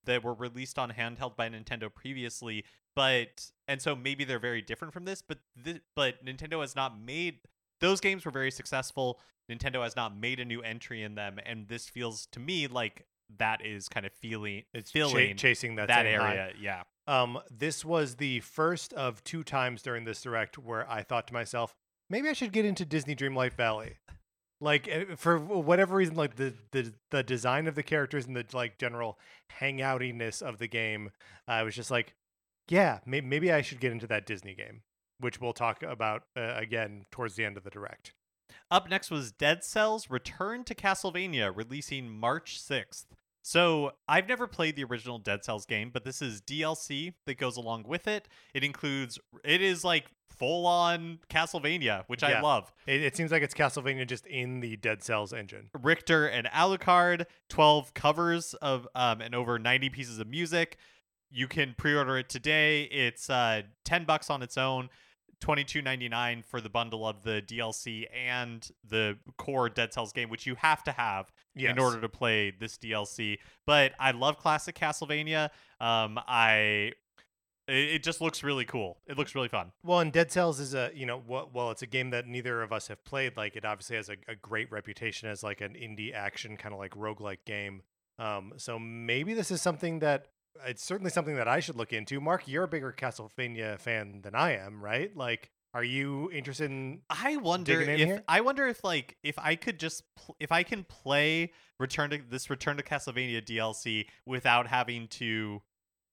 that 0.05 0.23
were 0.23 0.33
released 0.33 0.77
on 0.77 0.91
handheld 0.91 1.35
by 1.35 1.49
Nintendo 1.49 1.93
previously, 1.93 2.65
but 2.95 3.51
and 3.67 3.81
so 3.81 3.95
maybe 3.95 4.23
they're 4.23 4.39
very 4.39 4.61
different 4.61 4.93
from 4.93 5.05
this. 5.05 5.21
But 5.21 5.39
thi- 5.63 5.81
but 5.95 6.23
Nintendo 6.25 6.61
has 6.61 6.75
not 6.75 6.99
made 6.99 7.39
those 7.79 7.99
games 7.99 8.25
were 8.25 8.31
very 8.31 8.51
successful. 8.51 9.19
Nintendo 9.51 9.83
has 9.83 9.95
not 9.95 10.15
made 10.15 10.39
a 10.39 10.45
new 10.45 10.61
entry 10.61 11.03
in 11.03 11.15
them, 11.15 11.39
and 11.45 11.67
this 11.67 11.89
feels 11.89 12.25
to 12.27 12.39
me 12.39 12.67
like 12.67 13.05
that 13.37 13.65
is 13.65 13.89
kind 13.89 14.05
of 14.05 14.13
feeling 14.13 14.63
it's 14.73 14.91
cha- 14.91 14.99
filling 15.09 15.35
chasing 15.37 15.75
that, 15.75 15.87
that 15.87 16.05
high. 16.05 16.11
area. 16.11 16.53
Yeah. 16.59 16.83
Um, 17.07 17.39
this 17.49 17.83
was 17.83 18.15
the 18.15 18.39
first 18.41 18.93
of 18.93 19.23
two 19.23 19.43
times 19.43 19.81
during 19.81 20.05
this 20.05 20.21
direct 20.21 20.57
where 20.57 20.89
I 20.89 21.03
thought 21.03 21.27
to 21.27 21.33
myself, 21.33 21.75
maybe 22.09 22.29
I 22.29 22.33
should 22.33 22.53
get 22.53 22.63
into 22.63 22.85
Disney 22.85 23.15
Dreamlight 23.15 23.53
Valley. 23.53 23.97
Like 24.61 24.87
eh, 24.87 25.05
for 25.17 25.37
whatever 25.37 25.95
reason, 25.95 26.15
like 26.15 26.35
the 26.35 26.53
the 26.71 26.93
the 27.11 27.23
design 27.23 27.67
of 27.67 27.75
the 27.75 27.83
characters 27.83 28.25
and 28.25 28.35
the 28.35 28.45
like 28.53 28.77
general 28.77 29.19
hangoutiness 29.59 30.41
of 30.41 30.57
the 30.57 30.67
game, 30.67 31.11
I 31.47 31.63
was 31.63 31.75
just 31.75 31.91
like, 31.91 32.13
yeah, 32.69 32.99
may- 33.05 33.21
maybe 33.21 33.51
I 33.51 33.61
should 33.61 33.79
get 33.79 33.91
into 33.91 34.07
that 34.07 34.25
Disney 34.25 34.55
game, 34.55 34.81
which 35.19 35.41
we'll 35.41 35.53
talk 35.53 35.83
about 35.83 36.23
uh, 36.37 36.53
again 36.55 37.05
towards 37.11 37.35
the 37.35 37.45
end 37.45 37.57
of 37.57 37.63
the 37.63 37.69
direct. 37.69 38.13
Up 38.71 38.89
next 38.89 39.11
was 39.11 39.31
Dead 39.31 39.63
Cells 39.63 40.09
Return 40.09 40.63
to 40.65 40.75
Castlevania, 40.75 41.55
releasing 41.55 42.09
March 42.09 42.59
6th. 42.59 43.05
So, 43.45 43.91
I've 44.07 44.29
never 44.29 44.47
played 44.47 44.77
the 44.77 44.85
original 44.85 45.19
Dead 45.19 45.43
Cells 45.43 45.65
game, 45.65 45.91
but 45.93 46.05
this 46.05 46.21
is 46.21 46.41
DLC 46.41 47.13
that 47.25 47.37
goes 47.37 47.57
along 47.57 47.83
with 47.83 48.07
it. 48.07 48.29
It 48.53 48.63
includes, 48.63 49.19
it 49.43 49.61
is 49.61 49.83
like 49.83 50.05
full 50.37 50.65
on 50.67 51.19
Castlevania, 51.29 52.03
which 52.07 52.23
I 52.23 52.41
love. 52.41 52.71
It, 52.87 53.01
it 53.01 53.15
seems 53.15 53.31
like 53.31 53.41
it's 53.43 53.53
Castlevania 53.53 54.07
just 54.07 54.25
in 54.27 54.59
the 54.59 54.75
Dead 54.77 55.03
Cells 55.03 55.33
engine. 55.33 55.69
Richter 55.81 56.25
and 56.27 56.47
Alucard, 56.47 57.25
12 57.49 57.93
covers 57.93 58.53
of 58.55 58.87
um, 58.95 59.21
and 59.21 59.33
over 59.35 59.57
90 59.59 59.89
pieces 59.89 60.19
of 60.19 60.27
music. 60.27 60.77
You 61.31 61.47
can 61.47 61.73
pre-order 61.77 62.17
it 62.17 62.29
today. 62.29 62.83
It's 62.83 63.29
uh, 63.29 63.63
10 63.85 64.05
bucks 64.05 64.29
on 64.29 64.41
its 64.43 64.57
own, 64.57 64.89
22.99 65.43 66.43
for 66.45 66.61
the 66.61 66.69
bundle 66.69 67.07
of 67.07 67.23
the 67.23 67.41
DLC 67.45 68.05
and 68.13 68.69
the 68.87 69.17
core 69.37 69.69
Dead 69.69 69.93
Cells 69.93 70.13
game, 70.13 70.29
which 70.29 70.45
you 70.45 70.55
have 70.55 70.83
to 70.83 70.91
have 70.91 71.31
Yes. 71.55 71.71
in 71.71 71.79
order 71.79 72.01
to 72.01 72.09
play 72.09 72.49
this 72.51 72.77
DLC. 72.79 73.37
But 73.67 73.93
I 73.99 74.09
love 74.11 74.37
classic 74.39 74.75
Castlevania. 74.75 75.49
Um, 75.79 76.19
I 76.27 76.93
it, 77.67 77.73
it 77.73 78.03
just 78.03 78.21
looks 78.21 78.43
really 78.43 78.65
cool. 78.65 78.97
It 79.07 79.17
looks 79.17 79.35
really 79.35 79.47
fun. 79.47 79.71
Well, 79.83 79.99
and 79.99 80.11
Dead 80.11 80.31
Cells 80.31 80.59
is 80.59 80.73
a 80.73 80.91
you 80.93 81.05
know 81.05 81.21
well, 81.25 81.49
well 81.53 81.71
it's 81.71 81.81
a 81.81 81.87
game 81.87 82.09
that 82.11 82.27
neither 82.27 82.61
of 82.61 82.71
us 82.71 82.87
have 82.87 83.03
played. 83.03 83.37
Like 83.37 83.55
it 83.55 83.65
obviously 83.65 83.95
has 83.95 84.09
a, 84.09 84.15
a 84.27 84.35
great 84.35 84.71
reputation 84.71 85.29
as 85.29 85.43
like 85.43 85.61
an 85.61 85.73
indie 85.73 86.13
action 86.13 86.57
kind 86.57 86.73
of 86.73 86.79
like 86.79 86.91
roguelike 86.91 87.45
game. 87.45 87.81
Um, 88.19 88.53
so 88.57 88.77
maybe 88.77 89.33
this 89.33 89.51
is 89.51 89.61
something 89.61 89.99
that 89.99 90.27
it's 90.65 90.83
certainly 90.83 91.09
something 91.09 91.35
that 91.35 91.47
I 91.47 91.59
should 91.59 91.75
look 91.75 91.93
into. 91.93 92.21
Mark, 92.21 92.47
you're 92.47 92.63
a 92.63 92.67
bigger 92.67 92.93
Castlevania 92.95 93.79
fan 93.79 94.21
than 94.21 94.35
I 94.35 94.55
am, 94.57 94.83
right? 94.83 95.15
Like, 95.15 95.49
are 95.73 95.83
you 95.83 96.29
interested 96.31 96.69
in? 96.69 97.01
I 97.09 97.37
wonder 97.37 97.81
in 97.81 97.89
if 97.89 98.07
here? 98.07 98.23
I 98.27 98.41
wonder 98.41 98.67
if 98.67 98.83
like 98.83 99.17
if 99.23 99.39
I 99.39 99.55
could 99.55 99.79
just 99.79 100.03
pl- 100.15 100.35
if 100.39 100.51
I 100.51 100.63
can 100.63 100.83
play 100.83 101.51
Return 101.79 102.11
to 102.11 102.19
this 102.29 102.49
Return 102.49 102.77
to 102.77 102.83
Castlevania 102.83 103.41
DLC 103.41 104.05
without 104.25 104.67
having 104.67 105.07
to 105.09 105.61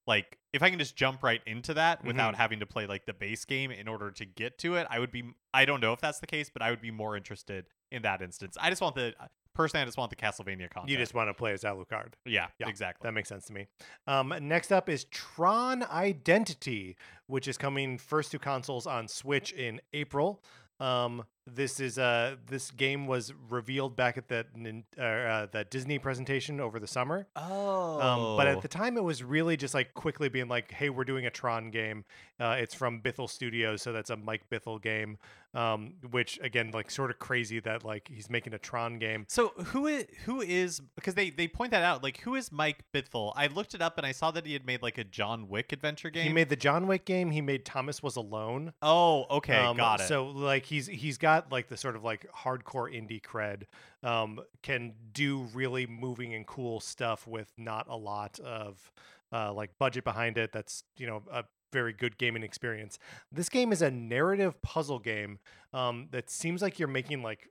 like 0.07 0.37
if 0.53 0.61
I 0.63 0.69
can 0.69 0.79
just 0.79 0.95
jump 0.95 1.23
right 1.23 1.41
into 1.45 1.73
that 1.75 2.03
without 2.03 2.35
having 2.35 2.59
to 2.59 2.65
play 2.65 2.85
like 2.87 3.05
the 3.05 3.13
base 3.13 3.45
game 3.45 3.71
in 3.71 3.87
order 3.87 4.11
to 4.11 4.25
get 4.25 4.57
to 4.59 4.75
it, 4.75 4.87
I 4.89 4.99
would 4.99 5.11
be 5.11 5.23
I 5.53 5.65
don't 5.65 5.81
know 5.81 5.93
if 5.93 6.01
that's 6.01 6.19
the 6.19 6.27
case, 6.27 6.49
but 6.51 6.61
I 6.61 6.69
would 6.69 6.81
be 6.81 6.91
more 6.91 7.15
interested 7.15 7.67
in 7.91 8.01
that 8.03 8.21
instance. 8.21 8.57
I 8.59 8.69
just 8.69 8.81
want 8.81 8.95
the 8.95 9.13
personally 9.53 9.83
I 9.83 9.85
just 9.85 9.97
want 9.97 10.09
the 10.09 10.15
Castlevania 10.15 10.69
content. 10.69 10.89
You 10.89 10.97
just 10.97 11.13
want 11.13 11.29
to 11.29 11.33
play 11.33 11.53
as 11.53 11.61
Alucard. 11.63 12.13
yeah, 12.25 12.47
Yeah, 12.59 12.67
exactly. 12.67 13.07
That 13.07 13.13
makes 13.13 13.29
sense 13.29 13.45
to 13.45 13.53
me. 13.53 13.67
Um, 14.07 14.33
next 14.41 14.71
up 14.71 14.89
is 14.89 15.05
Tron 15.05 15.83
Identity, 15.83 16.97
which 17.27 17.47
is 17.47 17.57
coming 17.57 17.97
first 17.97 18.31
to 18.31 18.39
consoles 18.39 18.87
on 18.87 19.07
Switch 19.07 19.53
in 19.53 19.81
April. 19.93 20.43
Um, 20.79 21.23
this 21.47 21.79
is 21.79 21.97
uh, 21.97 22.35
this 22.47 22.71
game 22.71 23.07
was 23.07 23.33
revealed 23.49 23.95
back 23.95 24.17
at 24.17 24.29
nin- 24.55 24.83
uh, 24.97 25.01
uh, 25.01 25.45
the 25.51 25.63
Disney 25.65 25.97
presentation 25.99 26.59
over 26.59 26.79
the 26.79 26.87
summer. 26.87 27.27
oh, 27.35 27.99
Um, 27.99 28.37
but 28.37 28.47
at 28.47 28.61
the 28.61 28.67
time, 28.67 28.97
it 28.97 29.03
was 29.03 29.23
really 29.23 29.57
just 29.57 29.73
like 29.73 29.93
quickly 29.93 30.29
being 30.29 30.47
like, 30.47 30.71
"Hey, 30.71 30.89
we're 30.89 31.03
doing 31.03 31.25
a 31.25 31.31
Tron 31.31 31.71
game. 31.71 32.05
Uh, 32.39 32.55
it's 32.59 32.73
from 32.73 33.01
Bithell 33.01 33.29
Studios, 33.29 33.81
so 33.81 33.91
that's 33.91 34.09
a 34.09 34.17
Mike 34.17 34.43
Bithell 34.49 34.81
game." 34.81 35.17
Um, 35.53 35.95
which 36.11 36.39
again, 36.41 36.71
like, 36.73 36.89
sort 36.89 37.11
of 37.11 37.19
crazy 37.19 37.59
that 37.59 37.83
like 37.83 38.07
he's 38.07 38.29
making 38.29 38.53
a 38.53 38.57
Tron 38.57 38.99
game. 38.99 39.25
So 39.27 39.49
who 39.49 39.85
is 39.87 40.05
who 40.25 40.39
is 40.41 40.79
because 40.95 41.13
they 41.15 41.29
they 41.29 41.49
point 41.49 41.71
that 41.71 41.83
out 41.83 42.01
like 42.03 42.21
who 42.21 42.35
is 42.35 42.53
Mike 42.53 42.85
Bithell? 42.93 43.33
I 43.35 43.47
looked 43.47 43.73
it 43.73 43.81
up 43.81 43.97
and 43.97 44.07
I 44.07 44.13
saw 44.13 44.31
that 44.31 44.45
he 44.45 44.53
had 44.53 44.65
made 44.65 44.81
like 44.81 44.97
a 44.97 45.03
John 45.03 45.49
Wick 45.49 45.73
adventure 45.73 46.09
game. 46.09 46.23
He 46.23 46.31
made 46.31 46.47
the 46.47 46.55
John 46.55 46.87
Wick 46.87 47.03
game. 47.03 47.31
He 47.31 47.41
made 47.41 47.65
Thomas 47.65 48.01
Was 48.01 48.15
Alone. 48.15 48.71
oh 48.81 49.25
okay 49.29 49.57
Um, 49.57 49.75
got 49.75 49.99
it. 49.99 50.07
So 50.07 50.27
like 50.27 50.65
he's 50.65 50.87
he's 50.87 51.17
got 51.17 51.30
like 51.49 51.67
the 51.67 51.77
sort 51.77 51.95
of 51.95 52.03
like 52.03 52.25
hardcore 52.31 52.91
indie 52.91 53.21
cred. 53.21 53.63
Um, 54.03 54.39
can 54.61 54.93
do 55.13 55.47
really 55.53 55.85
moving 55.85 56.33
and 56.33 56.45
cool 56.45 56.79
stuff 56.79 57.27
with 57.27 57.51
not 57.57 57.87
a 57.87 57.95
lot 57.95 58.39
of 58.39 58.91
uh, 59.31 59.53
like 59.53 59.71
budget 59.79 60.03
behind 60.03 60.37
it. 60.37 60.51
That's 60.51 60.83
you 60.97 61.07
know 61.07 61.23
a 61.31 61.43
very 61.71 61.93
good 61.93 62.17
gaming 62.17 62.43
experience. 62.43 62.99
This 63.31 63.49
game 63.49 63.71
is 63.71 63.81
a 63.81 63.91
narrative 63.91 64.61
puzzle 64.61 64.99
game 64.99 65.39
um, 65.73 66.07
that 66.11 66.29
seems 66.29 66.61
like 66.61 66.79
you're 66.79 66.87
making 66.87 67.23
like 67.23 67.49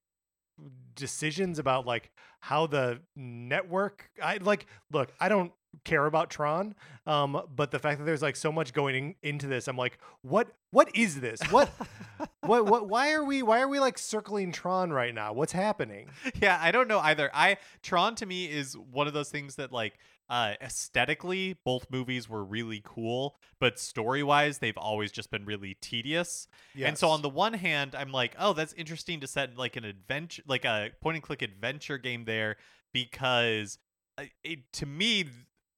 decisions 0.95 1.59
about 1.59 1.87
like 1.87 2.11
how 2.41 2.67
the 2.67 3.01
network 3.17 4.11
i 4.23 4.37
like 4.39 4.67
look 4.93 5.11
i 5.19 5.27
don't 5.27 5.53
care 5.85 6.07
about 6.07 6.31
tron 6.31 6.75
um 7.07 7.41
but 7.55 7.71
the 7.71 7.79
fact 7.79 7.99
that 7.99 8.05
there's 8.05 8.23
like 8.23 8.37
so 8.37 8.53
much 8.53 8.73
going 8.73 8.95
in, 8.95 9.15
into 9.23 9.47
this 9.47 9.69
i'm 9.69 9.77
like 9.77 9.99
what 10.23 10.49
what 10.73 10.95
is 10.95 11.21
this 11.21 11.41
what 11.51 11.71
what 12.41 12.67
what 12.67 12.89
why 12.89 13.13
are 13.13 13.25
we 13.25 13.43
why 13.43 13.61
are 13.61 13.69
we 13.69 13.79
like 13.79 13.97
circling 13.97 14.53
tron 14.53 14.93
right 14.93 15.15
now 15.15 15.33
what's 15.33 15.53
happening 15.53 16.11
yeah, 16.41 16.59
I 16.61 16.71
don't 16.71 16.89
know 16.89 16.99
either. 16.99 17.31
I 17.33 17.59
Tron 17.83 18.15
to 18.17 18.27
me 18.27 18.47
is 18.47 18.77
one 18.77 19.07
of 19.07 19.13
those 19.13 19.31
things 19.31 19.57
that 19.57 19.73
like 19.73 19.99
uh 20.29 20.55
aesthetically 20.61 21.57
both 21.65 21.87
movies 21.91 22.29
were 22.29 22.45
really 22.45 22.83
cool, 22.85 23.37
but 23.59 23.79
story-wise 23.79 24.59
they've 24.59 24.77
always 24.77 25.13
just 25.13 25.31
been 25.31 25.45
really 25.45 25.77
tedious. 25.81 26.49
And 26.89 26.99
so 26.99 27.09
on 27.09 27.23
the 27.23 27.29
one 27.29 27.55
hand, 27.55 27.95
I'm 27.95 28.13
like, 28.13 28.35
"Oh, 28.39 28.53
that's 28.53 28.73
interesting 28.75 29.21
to 29.21 29.27
set 29.27 29.57
like 29.57 29.77
an 29.77 29.85
adventure 29.85 30.43
like 30.47 30.65
a 30.65 30.91
point 31.01 31.17
and 31.17 31.23
click 31.23 31.43
adventure 31.43 31.99
game 31.99 32.25
there 32.25 32.57
because 32.93 33.79
uh, 34.19 34.25
it, 34.45 34.73
to 34.75 34.87
me 34.87 35.25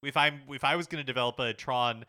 if 0.03 0.17
I'm 0.17 0.41
if 0.51 0.65
I 0.65 0.77
was 0.77 0.87
going 0.87 1.01
to 1.03 1.07
develop 1.07 1.39
a 1.39 1.53
Tron 1.53 2.05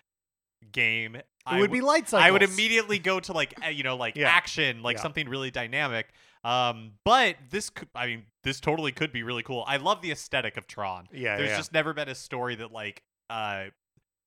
game, 0.72 1.16
it 1.16 1.26
I 1.46 1.60
would 1.60 1.68
w- 1.68 1.82
be 1.82 1.86
light 1.86 2.08
cycles 2.08 2.26
I 2.28 2.32
would 2.32 2.44
immediately 2.44 3.00
go 3.00 3.20
to 3.20 3.34
like 3.34 3.54
you 3.72 3.84
know 3.84 3.96
like 3.96 4.16
Yeah. 4.16 4.30
action, 4.30 4.82
like 4.82 4.98
Yeah. 4.98 5.04
something 5.04 5.30
really 5.30 5.52
dynamic. 5.52 6.08
Um, 6.46 6.94
but 7.06 7.38
this 7.52 7.70
could, 7.70 7.88
I 7.96 8.06
mean, 8.06 8.26
this 8.44 8.60
totally 8.60 8.92
could 8.92 9.14
be 9.14 9.24
really 9.24 9.44
cool. 9.44 9.64
I 9.66 9.78
love 9.78 10.02
the 10.02 10.12
aesthetic 10.12 10.58
of 10.58 10.68
Tron. 10.68 11.08
yeah 11.14 11.38
There's 11.38 11.52
yeah. 11.52 11.58
just 11.58 11.72
never 11.74 11.94
been 11.94 12.10
a 12.10 12.16
story 12.16 12.56
that 12.56 12.72
like 12.72 13.04
uh 13.30 13.66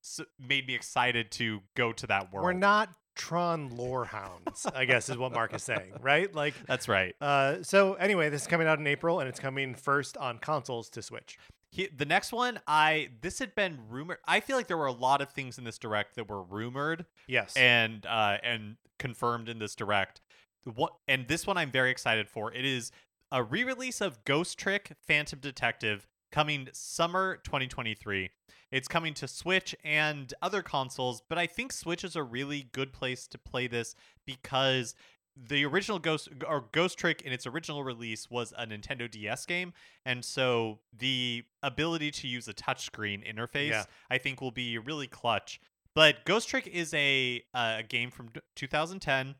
s- 0.02 0.20
made 0.38 0.66
me 0.66 0.74
excited 0.74 1.31
to 1.33 1.61
go 1.76 1.92
to 1.92 2.07
that 2.07 2.33
world. 2.33 2.44
we're 2.44 2.52
not 2.55 2.88
tron 3.14 3.70
lore 3.70 4.05
hounds 4.05 4.66
i 4.74 4.85
guess 4.85 5.09
is 5.09 5.16
what 5.16 5.33
mark 5.33 5.55
is 5.55 5.62
saying 5.62 5.90
right 6.02 6.35
like 6.35 6.52
That's 6.66 6.87
right. 6.87 7.14
uh 7.20 7.62
so 7.62 7.94
anyway 7.94 8.29
this 8.29 8.42
is 8.42 8.46
coming 8.46 8.66
out 8.66 8.79
in 8.79 8.87
april 8.87 9.20
and 9.20 9.29
it's 9.29 9.40
coming 9.40 9.74
first 9.74 10.18
on 10.18 10.37
consoles 10.38 10.90
to 10.90 11.00
switch 11.02 11.38
He, 11.70 11.88
the 11.94 12.05
next 12.05 12.33
one, 12.33 12.61
I 12.66 13.11
this 13.20 13.38
had 13.38 13.55
been 13.55 13.79
rumored. 13.88 14.18
I 14.26 14.40
feel 14.40 14.57
like 14.57 14.66
there 14.66 14.76
were 14.76 14.87
a 14.87 14.92
lot 14.92 15.20
of 15.20 15.31
things 15.31 15.59
in 15.59 15.64
this 15.64 15.79
direct 15.79 16.16
that 16.16 16.29
were 16.29 16.42
rumored 16.42 17.07
yes 17.26 17.57
and 17.57 18.05
uh, 18.07 18.38
and 18.42 18.76
confirmed 18.98 19.48
in 19.48 19.59
this 19.59 19.74
direct. 19.74 20.20
What 20.64 20.94
and 21.07 21.29
this 21.29 21.46
one 21.46 21.57
I'm 21.57 21.70
very 21.70 21.90
excited 21.90 22.29
for. 22.29 22.52
It 22.52 22.64
is 22.64 22.92
a 23.33 23.42
re-release 23.42 24.00
of 24.00 24.24
Ghost 24.24 24.59
Trick 24.59 24.92
Phantom 25.07 25.38
Detective 25.40 26.07
coming 26.33 26.68
summer 26.72 27.38
2023. 27.44 28.31
It's 28.72 28.88
coming 28.88 29.14
to 29.14 29.29
Switch 29.29 29.76
and 29.85 30.33
other 30.42 30.62
consoles, 30.62 31.22
but 31.29 31.38
I 31.38 31.46
think 31.46 31.72
Switch 31.72 32.02
is 32.02 32.16
a 32.16 32.22
really 32.22 32.68
good 32.72 32.92
place 32.92 33.26
to 33.29 33.38
play 33.38 33.68
this 33.68 33.94
because 34.26 34.94
the 35.37 35.64
original 35.66 35.99
Ghost 35.99 36.29
or 36.46 36.64
Ghost 36.72 36.99
Trick 36.99 37.22
in 37.22 37.33
its 37.33 37.46
original 37.46 37.85
release 37.85 38.31
was 38.31 38.53
a 38.57 38.66
Nintendo 38.66 39.11
DS 39.11 39.44
game, 39.46 39.72
and 40.05 40.25
so 40.25 40.79
the 40.96 41.44
ability 41.62 42.11
to 42.12 42.29
use 42.29 42.49
a 42.49 42.55
touchscreen 42.55 43.27
interface 43.27 43.70
Yeah. 43.70 43.85
I 44.11 44.18
think 44.18 44.40
will 44.40 44.51
be 44.51 44.79
really 44.79 45.07
clutch. 45.07 45.61
But 45.94 46.25
Ghost 46.25 46.49
Trick 46.49 46.66
is 46.66 46.92
a 46.94 47.42
a 47.55 47.83
game 47.87 48.11
from 48.11 48.31
2010. 48.55 49.35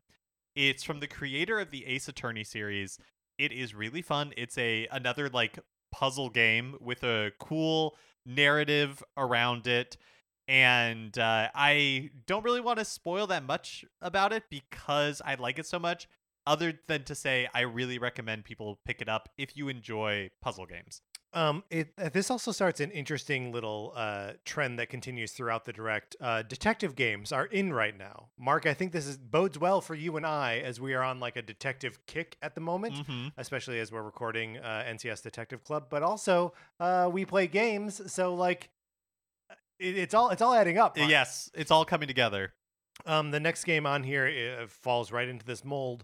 It's 0.55 0.83
from 0.83 0.99
the 0.99 1.07
creator 1.07 1.59
of 1.59 1.71
the 1.71 1.85
Ace 1.85 2.07
Attorney 2.07 2.43
series. 2.43 2.99
It 3.37 3.51
is 3.51 3.75
really 3.75 4.01
fun. 4.01 4.33
It's 4.37 4.57
a 4.57 4.87
another 4.91 5.29
like 5.29 5.59
puzzle 5.91 6.29
game 6.29 6.75
with 6.79 7.03
a 7.03 7.31
cool 7.39 7.95
narrative 8.25 9.03
around 9.15 9.67
it. 9.67 9.97
And 10.47 11.17
uh, 11.17 11.49
I 11.53 12.11
don't 12.25 12.43
really 12.45 12.61
want 12.61 12.79
to 12.79 12.85
spoil 12.85 13.27
that 13.27 13.43
much 13.43 13.83
about 14.01 14.31
it 14.33 14.43
because 14.49 15.21
I 15.25 15.35
like 15.35 15.59
it 15.59 15.65
so 15.65 15.77
much, 15.79 16.07
other 16.45 16.73
than 16.87 17.03
to 17.03 17.15
say 17.15 17.47
I 17.53 17.61
really 17.61 17.99
recommend 17.99 18.45
people 18.45 18.79
pick 18.85 19.01
it 19.01 19.09
up 19.09 19.29
if 19.37 19.57
you 19.57 19.67
enjoy 19.67 20.29
puzzle 20.41 20.65
games. 20.65 21.01
Um, 21.33 21.65
it 21.69 21.91
uh, 22.01 22.07
this 22.07 22.31
also 22.31 22.53
starts 22.53 22.79
an 22.79 22.89
interesting 22.91 23.51
little 23.51 23.91
uh, 23.97 24.31
trend 24.45 24.79
that 24.79 24.87
continues 24.89 25.33
throughout 25.33 25.65
the 25.65 25.73
direct. 25.73 26.15
Uh, 26.21 26.41
detective 26.41 26.95
games 26.95 27.33
are 27.33 27.45
in 27.45 27.73
right 27.73 27.95
now. 27.95 28.29
Mark, 28.39 28.65
I 28.65 28.73
think 28.73 28.93
this 28.93 29.05
is 29.05 29.17
bodes 29.17 29.59
well 29.59 29.81
for 29.81 29.93
you 29.93 30.15
and 30.15 30.25
I 30.25 30.59
as 30.59 30.79
we 30.79 30.93
are 30.93 31.03
on 31.03 31.19
like 31.19 31.35
a 31.35 31.41
detective 31.41 31.99
kick 32.07 32.37
at 32.41 32.55
the 32.55 32.61
moment, 32.61 32.95
Mm-hmm. 32.95 33.27
especially 33.37 33.79
as 33.81 33.91
we're 33.91 34.01
recording 34.03 34.57
uh, 34.59 34.85
NCS 34.87 35.21
Detective 35.21 35.65
Club. 35.65 35.87
But 35.89 36.01
also, 36.01 36.53
uh, 36.79 37.09
we 37.11 37.25
play 37.25 37.45
games, 37.47 38.01
so 38.11 38.33
like, 38.33 38.69
it, 39.79 39.97
it's 39.97 40.13
all 40.13 40.29
it's 40.29 40.41
all 40.41 40.53
adding 40.53 40.77
up. 40.77 40.97
Mark. 40.97 41.09
Yes, 41.09 41.49
it's 41.53 41.71
all 41.71 41.85
coming 41.85 42.07
together. 42.07 42.53
Um, 43.05 43.29
the 43.29 43.39
next 43.39 43.63
game 43.63 43.85
on 43.85 44.01
here 44.03 44.57
uh, 44.59 44.65
falls 44.67 45.11
right 45.11 45.27
into 45.27 45.45
this 45.45 45.63
mold. 45.63 46.03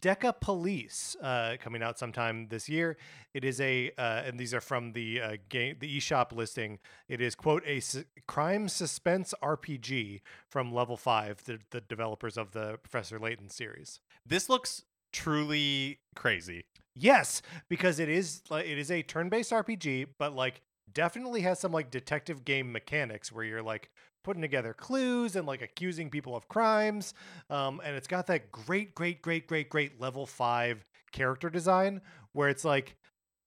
Deca 0.00 0.40
Police, 0.40 1.14
uh, 1.22 1.56
coming 1.60 1.82
out 1.82 1.98
sometime 1.98 2.48
this 2.48 2.66
year. 2.66 2.96
It 3.34 3.44
is 3.44 3.60
a, 3.60 3.90
uh, 3.98 4.22
and 4.24 4.40
these 4.40 4.54
are 4.54 4.60
from 4.62 4.92
the 4.92 5.20
uh, 5.20 5.36
game, 5.50 5.76
the 5.80 5.98
eShop 5.98 6.32
listing. 6.32 6.78
It 7.08 7.20
is 7.20 7.34
quote 7.34 7.62
a 7.66 7.76
s- 7.76 8.04
crime 8.26 8.68
suspense 8.70 9.34
RPG 9.42 10.22
from 10.48 10.72
Level 10.72 10.96
Five, 10.96 11.44
the, 11.44 11.58
the 11.72 11.82
developers 11.82 12.38
of 12.38 12.52
the 12.52 12.78
Professor 12.82 13.18
Layton 13.18 13.50
series. 13.50 14.00
This 14.26 14.48
looks 14.48 14.84
truly 15.12 15.98
crazy. 16.16 16.64
Yes, 16.96 17.42
because 17.68 17.98
it 17.98 18.08
is 18.08 18.42
like 18.48 18.66
it 18.66 18.78
is 18.78 18.90
a 18.90 19.02
turn-based 19.02 19.52
RPG, 19.52 20.06
but 20.18 20.34
like 20.34 20.62
definitely 20.94 21.42
has 21.42 21.58
some 21.58 21.72
like 21.72 21.90
detective 21.90 22.44
game 22.44 22.72
mechanics 22.72 23.32
where 23.32 23.44
you're 23.44 23.62
like 23.62 23.90
putting 24.22 24.42
together 24.42 24.74
clues 24.74 25.36
and 25.36 25.46
like 25.46 25.62
accusing 25.62 26.10
people 26.10 26.36
of 26.36 26.48
crimes. 26.48 27.14
Um, 27.48 27.80
and 27.84 27.96
it's 27.96 28.08
got 28.08 28.26
that 28.26 28.52
great, 28.52 28.94
great, 28.94 29.22
great, 29.22 29.46
great, 29.46 29.68
great 29.68 30.00
level 30.00 30.26
five 30.26 30.84
character 31.12 31.50
design 31.50 32.00
where 32.32 32.48
it's 32.48 32.64
like 32.64 32.96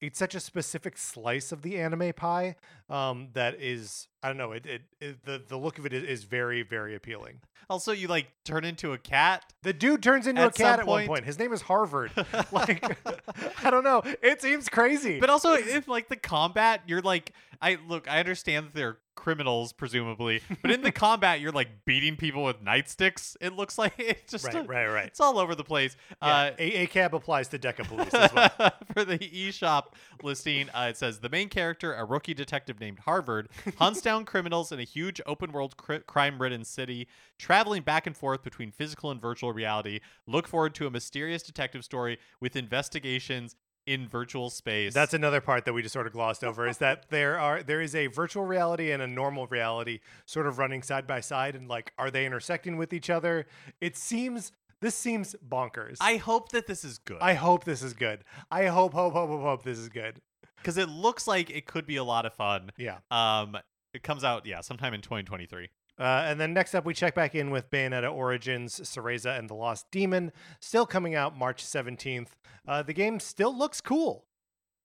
it's 0.02 0.20
such 0.20 0.36
a 0.36 0.40
specific 0.40 0.98
slice 0.98 1.52
of 1.52 1.62
the 1.62 1.80
anime 1.80 2.12
pie 2.14 2.56
um, 2.90 3.30
that 3.34 3.56
is 3.62 4.10
I 4.24 4.28
don't 4.30 4.38
know 4.38 4.54
it, 4.54 4.66
it, 4.66 4.82
it 5.02 5.26
the 5.26 5.42
the 5.48 5.58
look 5.58 5.78
of 5.78 5.86
it 5.86 5.94
is, 5.94 6.04
is 6.04 6.24
very 6.24 6.64
very 6.64 6.96
appealing. 6.96 7.42
Also, 7.70 7.92
you 7.94 8.08
like 8.10 8.28
turn 8.44 8.66
into 8.66 8.92
a 8.92 8.98
cat. 8.98 9.44
The 9.64 9.72
dude 9.74 10.04
turns 10.04 10.28
into 10.28 10.42
At 10.42 10.50
a 10.50 10.52
cat 10.52 10.58
some 10.58 10.80
at 10.82 10.86
one 10.86 11.00
point- 11.02 11.08
point. 11.08 11.26
His 11.26 11.40
name 11.40 11.54
is 11.54 11.62
Harvard. 11.62 12.12
like 12.52 12.84
I 13.64 13.70
don't 13.70 13.84
know. 13.86 14.02
It 14.22 14.42
seems 14.42 14.68
crazy. 14.70 15.20
But 15.20 15.30
also, 15.30 15.54
if 15.54 15.88
like 15.88 16.10
the 16.10 16.18
combat, 16.18 16.82
you're 16.88 17.02
like, 17.02 17.32
I 17.62 17.78
look, 17.88 18.10
I 18.10 18.20
understand 18.20 18.68
that 18.68 18.74
they're 18.74 18.98
criminals, 19.16 19.74
presumably, 19.74 20.42
but 20.64 20.72
in 20.72 20.82
the 20.82 20.92
combat, 21.06 21.40
you're 21.40 21.52
like 21.52 21.86
beating 21.86 22.16
people 22.16 22.44
with 22.44 22.64
nightsticks. 22.64 23.38
It 23.40 23.54
looks 23.54 23.78
like 23.78 23.94
it's 24.00 24.32
just 24.32 24.46
right, 24.46 24.56
a- 24.56 24.64
right, 24.64 24.88
right. 24.88 25.06
It's 25.08 25.20
all 25.20 25.38
over 25.38 25.54
the 25.54 25.64
place. 25.64 25.96
Yeah, 26.22 26.52
Uh, 26.60 26.86
cab 26.88 27.14
applies 27.14 27.48
to 27.50 27.60
Deca 27.60 27.88
Police 27.88 28.14
as 28.14 28.34
well. 28.34 28.72
for 28.94 29.06
the 29.06 29.20
eShop 29.20 29.94
listing, 30.24 30.70
uh, 30.72 30.88
it 30.90 30.98
says 30.98 31.20
the 31.20 31.30
main 31.30 31.50
character, 31.50 31.94
a 31.94 32.04
rookie 32.06 32.34
detective 32.34 32.80
named 32.80 33.00
Harvard, 33.00 33.50
hunts 33.78 34.02
down 34.02 34.26
criminals 34.26 34.72
in 34.72 34.80
a 34.80 34.84
huge 34.84 35.22
open 35.28 35.52
world 35.52 35.78
cri- 35.78 36.00
crime 36.00 36.42
ridden 36.42 36.64
city, 36.66 37.08
traveling 37.38 37.84
back 37.84 38.08
and 38.08 38.18
forth 38.18 38.42
between 38.44 38.72
physical 38.72 39.12
and 39.12 39.22
virtual 39.22 39.54
reality. 39.54 40.00
Look 40.28 40.48
forward 40.48 40.74
to 40.76 40.88
a 40.88 40.92
mysterious 40.92 41.44
detective 41.44 41.84
story 41.86 42.18
with 42.40 42.56
investigations 42.56 43.56
in 43.86 44.08
virtual 44.08 44.50
space. 44.50 44.94
That's 44.94 45.14
another 45.14 45.42
part 45.42 45.66
that 45.66 45.74
we 45.74 45.82
just 45.82 45.94
sort 45.94 46.08
of 46.08 46.14
glossed 46.14 46.44
over 46.44 46.68
is 46.68 46.78
that 46.78 47.10
there 47.10 47.38
are 47.40 47.64
there 47.64 47.82
is 47.82 47.96
a 47.96 48.08
virtual 48.08 48.46
reality 48.46 48.92
and 48.92 49.02
a 49.02 49.08
normal 49.08 49.48
reality 49.48 50.00
sort 50.26 50.48
of 50.48 50.58
running 50.58 50.82
side 50.82 51.06
by 51.06 51.20
side 51.20 51.56
and 51.56 51.68
like 51.68 51.92
are 51.98 52.10
they 52.10 52.26
intersecting 52.26 52.78
with 52.78 52.94
each 52.94 53.10
other? 53.10 53.46
It 53.82 53.98
seems 53.98 54.52
this 54.82 54.96
seems 54.96 55.36
bonkers. 55.48 55.98
I 56.02 56.18
hope 56.18 56.50
that 56.50 56.68
this 56.68 56.84
is 56.84 56.98
good. 56.98 57.18
I 57.22 57.34
hope 57.36 57.64
this 57.66 57.82
is 57.84 57.94
good. 57.94 58.24
I 58.52 58.66
hope 58.68 58.94
hope 58.94 59.14
hope 59.14 59.30
hope 59.30 59.42
hope 59.42 59.64
this 59.64 59.78
is 59.78 59.90
good. 59.90 60.22
because 60.58 60.78
it 60.78 60.90
looks 60.90 61.28
like 61.28 61.50
it 61.50 61.66
could 61.66 61.86
be 61.86 61.98
a 61.98 62.04
lot 62.04 62.26
of 62.26 62.34
fun. 62.34 62.72
Yeah. 62.78 62.98
Um, 63.12 63.58
it 63.94 64.02
comes 64.04 64.24
out 64.24 64.46
yeah 64.46 64.62
sometime 64.62 64.94
in 64.94 65.02
2023. 65.02 65.70
Uh, 66.00 66.24
and 66.26 66.40
then 66.40 66.54
next 66.54 66.74
up, 66.74 66.86
we 66.86 66.94
check 66.94 67.14
back 67.14 67.36
in 67.36 67.52
with 67.52 67.70
Bayonetta 67.70 68.12
Origins, 68.12 68.80
Cereza, 68.80 69.38
and 69.38 69.50
the 69.50 69.54
Lost 69.54 69.86
Demon, 69.92 70.32
still 70.60 70.86
coming 70.86 71.14
out 71.16 71.38
March 71.38 71.64
17th. 71.64 72.30
Uh, 72.68 72.82
the 72.82 72.94
game 72.94 73.20
still 73.20 73.56
looks 73.56 73.80
cool. 73.82 74.26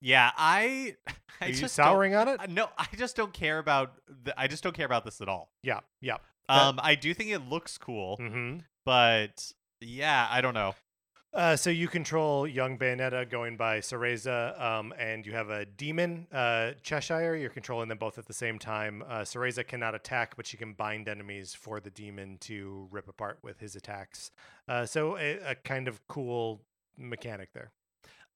Yeah, 0.00 0.30
I. 0.36 0.96
I 1.40 1.46
Are 1.46 1.48
you 1.50 1.54
just 1.54 1.74
souring 1.76 2.14
on 2.16 2.26
it? 2.28 2.40
Uh, 2.40 2.46
no, 2.48 2.68
I 2.76 2.86
just 2.96 3.14
don't 3.16 3.32
care 3.32 3.58
about. 3.58 3.94
The, 4.24 4.38
I 4.38 4.48
just 4.48 4.62
don't 4.64 4.74
care 4.74 4.86
about 4.86 5.04
this 5.04 5.20
at 5.20 5.28
all. 5.28 5.50
Yeah, 5.62 5.80
yeah. 6.00 6.16
That- 6.48 6.62
Um, 6.62 6.80
I 6.82 6.94
do 6.94 7.14
think 7.14 7.30
it 7.30 7.48
looks 7.48 7.78
cool, 7.78 8.16
hmm 8.16 8.58
but 8.84 9.52
yeah, 9.80 10.26
I 10.30 10.40
don't 10.40 10.54
know. 10.54 10.74
Uh, 11.34 11.54
so 11.54 11.68
you 11.68 11.88
control 11.88 12.46
young 12.46 12.78
Bayonetta 12.78 13.28
going 13.28 13.56
by 13.56 13.80
Cereza, 13.80 14.58
um, 14.60 14.94
and 14.98 15.26
you 15.26 15.32
have 15.32 15.50
a 15.50 15.66
demon, 15.66 16.26
uh, 16.32 16.72
Cheshire. 16.82 17.36
You're 17.36 17.50
controlling 17.50 17.88
them 17.88 17.98
both 17.98 18.18
at 18.18 18.26
the 18.26 18.32
same 18.32 18.58
time. 18.58 19.04
Uh, 19.06 19.20
Cereza 19.20 19.66
cannot 19.66 19.94
attack, 19.94 20.36
but 20.36 20.46
she 20.46 20.56
can 20.56 20.72
bind 20.72 21.06
enemies 21.06 21.54
for 21.54 21.80
the 21.80 21.90
demon 21.90 22.38
to 22.40 22.88
rip 22.90 23.08
apart 23.08 23.38
with 23.42 23.60
his 23.60 23.76
attacks. 23.76 24.30
Uh, 24.66 24.86
so 24.86 25.18
a, 25.18 25.38
a 25.50 25.54
kind 25.54 25.86
of 25.86 26.06
cool 26.08 26.62
mechanic 26.96 27.52
there. 27.52 27.72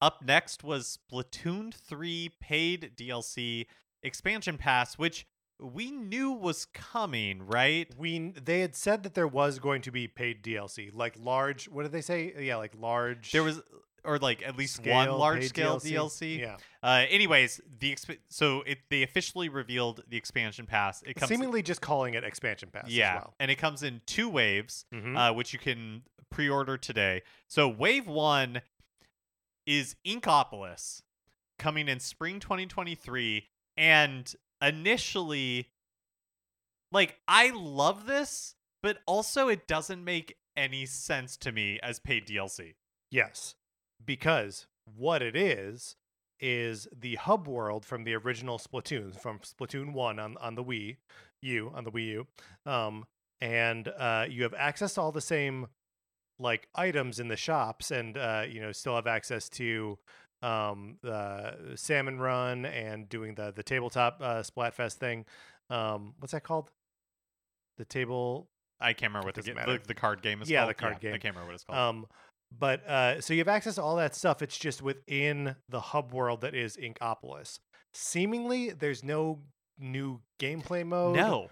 Up 0.03 0.23
next 0.23 0.63
was 0.63 0.99
Splatoon 1.11 1.73
3 1.73 2.31
paid 2.41 2.93
DLC 2.97 3.67
expansion 4.03 4.59
pass, 4.59 4.99
which 4.99 5.27
we 5.63 5.91
knew 5.91 6.33
was 6.33 6.65
coming, 6.67 7.47
right? 7.47 7.89
We 7.97 8.31
they 8.31 8.61
had 8.61 8.75
said 8.75 9.03
that 9.05 9.15
there 9.15 9.29
was 9.29 9.59
going 9.59 9.83
to 9.83 9.91
be 9.93 10.09
paid 10.09 10.43
DLC, 10.43 10.91
like 10.93 11.15
large. 11.19 11.69
What 11.69 11.85
did 11.85 11.93
they 11.93 12.01
say? 12.03 12.35
Yeah, 12.39 12.57
like 12.57 12.73
large. 12.79 13.33
There 13.33 13.43
was, 13.45 13.61
or 14.05 14.19
like 14.19 14.43
at 14.43 14.57
least 14.59 14.77
scale 14.77 14.95
one 14.95 15.11
large 15.11 15.47
scale 15.49 15.79
DLC. 15.79 16.39
Yeah, 16.41 16.57
Uh, 16.83 17.05
anyways, 17.09 17.61
the 17.79 17.95
exp- 17.95 18.19
so 18.29 18.63
it 18.67 18.79
they 18.91 19.03
officially 19.03 19.49
revealed 19.49 20.03
the 20.09 20.17
expansion 20.17 20.67
pass. 20.67 21.03
It 21.03 21.15
comes 21.15 21.29
seemingly 21.29 21.63
just 21.63 21.81
calling 21.81 22.15
it 22.15 22.25
expansion 22.25 22.71
pass. 22.73 22.89
yeah, 22.89 23.11
as 23.11 23.15
well. 23.21 23.35
and 23.39 23.51
it 23.51 23.57
comes 23.57 23.83
in 23.85 24.01
two 24.07 24.29
waves, 24.29 24.85
Mhm. 24.93 25.17
uh, 25.17 25.33
which 25.33 25.53
you 25.53 25.59
can 25.61 26.03
pre-order 26.31 26.77
today. 26.77 27.23
So 27.47 27.69
wave 27.69 28.07
one 28.09 28.63
is 29.67 29.95
Inkopolis, 30.05 31.03
coming 31.59 31.89
in 31.89 32.01
spring 32.01 32.41
2023, 32.41 33.49
and 33.77 34.35
initially, 34.63 35.69
like 36.91 37.17
I 37.27 37.51
love 37.51 38.07
this, 38.07 38.55
but 38.83 38.99
also 39.07 39.49
it 39.49 39.67
doesn't 39.67 40.05
make 40.05 40.37
any 40.57 40.87
sense 40.87 41.37
to 41.39 41.53
me 41.53 41.79
as 41.83 41.99
paid 41.99 42.27
DLC. 42.27 42.75
Yes, 43.11 43.55
because 44.05 44.67
what 44.85 45.23
it 45.23 45.37
is 45.37 45.97
is 46.41 46.89
the 46.97 47.15
hub 47.17 47.47
world 47.47 47.85
from 47.85 48.05
the 48.05 48.15
original 48.15 48.59
Splatoon, 48.59 49.19
from 49.19 49.39
Splatoon 49.41 49.93
One 49.93 50.19
on 50.19 50.37
on 50.39 50.55
the 50.55 50.65
Wii 50.65 50.97
U, 51.43 51.73
on 51.75 51.85
the 51.85 51.91
Wii 51.91 52.07
U, 52.07 52.27
um, 52.67 53.05
and 53.41 53.89
uh, 53.89 54.27
you 54.29 54.43
have 54.43 54.55
access 54.55 54.95
to 54.95 55.01
all 55.01 55.13
the 55.13 55.21
same 55.21 55.69
like 56.39 56.69
items 56.75 57.21
in 57.21 57.29
the 57.29 57.37
shops, 57.37 57.91
and 57.91 58.17
uh, 58.17 58.45
you 58.49 58.61
know 58.61 58.73
still 58.73 58.97
have 58.97 59.07
access 59.07 59.49
to 59.51 59.99
um, 60.43 60.97
the 61.03 61.73
Salmon 61.77 62.19
Run 62.19 62.65
and 62.67 63.09
doing 63.09 63.35
the 63.35 63.53
the 63.55 63.63
tabletop 63.63 64.19
uh, 64.21 64.43
Splatfest 64.43 64.95
thing. 64.95 65.25
Um, 65.71 66.15
what's 66.19 66.33
that 66.33 66.43
called? 66.45 66.71
The 67.79 67.85
table 67.85 68.49
I 68.81 68.93
can't 68.93 69.11
remember 69.11 69.27
what 69.27 69.35
the, 69.37 69.43
the 69.43 69.81
the 69.87 69.95
card 69.95 70.23
game 70.23 70.43
is 70.43 70.51
Yeah, 70.51 70.61
called. 70.61 70.71
the 70.71 70.75
card 70.75 70.95
I 70.95 70.99
game. 70.99 71.13
can't 71.13 71.25
remember 71.35 71.47
what 71.47 71.55
it's 71.55 71.65
called. 71.65 71.79
Um, 71.79 72.07
but 72.59 72.87
uh, 72.87 73.21
so 73.21 73.33
you 73.33 73.39
have 73.41 73.49
access 73.49 73.77
to 73.77 73.83
all 73.83 73.97
that 73.97 74.15
stuff. 74.15 74.43
It's 74.43 74.59
just 74.59 74.83
within 74.83 75.57
the 75.69 75.81
hub 75.81 76.13
world 76.13 76.43
that 76.43 76.55
is 76.55 76.77
Inkopolis. 76.77 77.61
Seemingly, 77.95 78.71
there's 78.71 79.03
no 79.03 79.41
new 79.79 80.21
gameplay 80.41 80.85
mode. 80.85 81.17
No. 81.17 81.49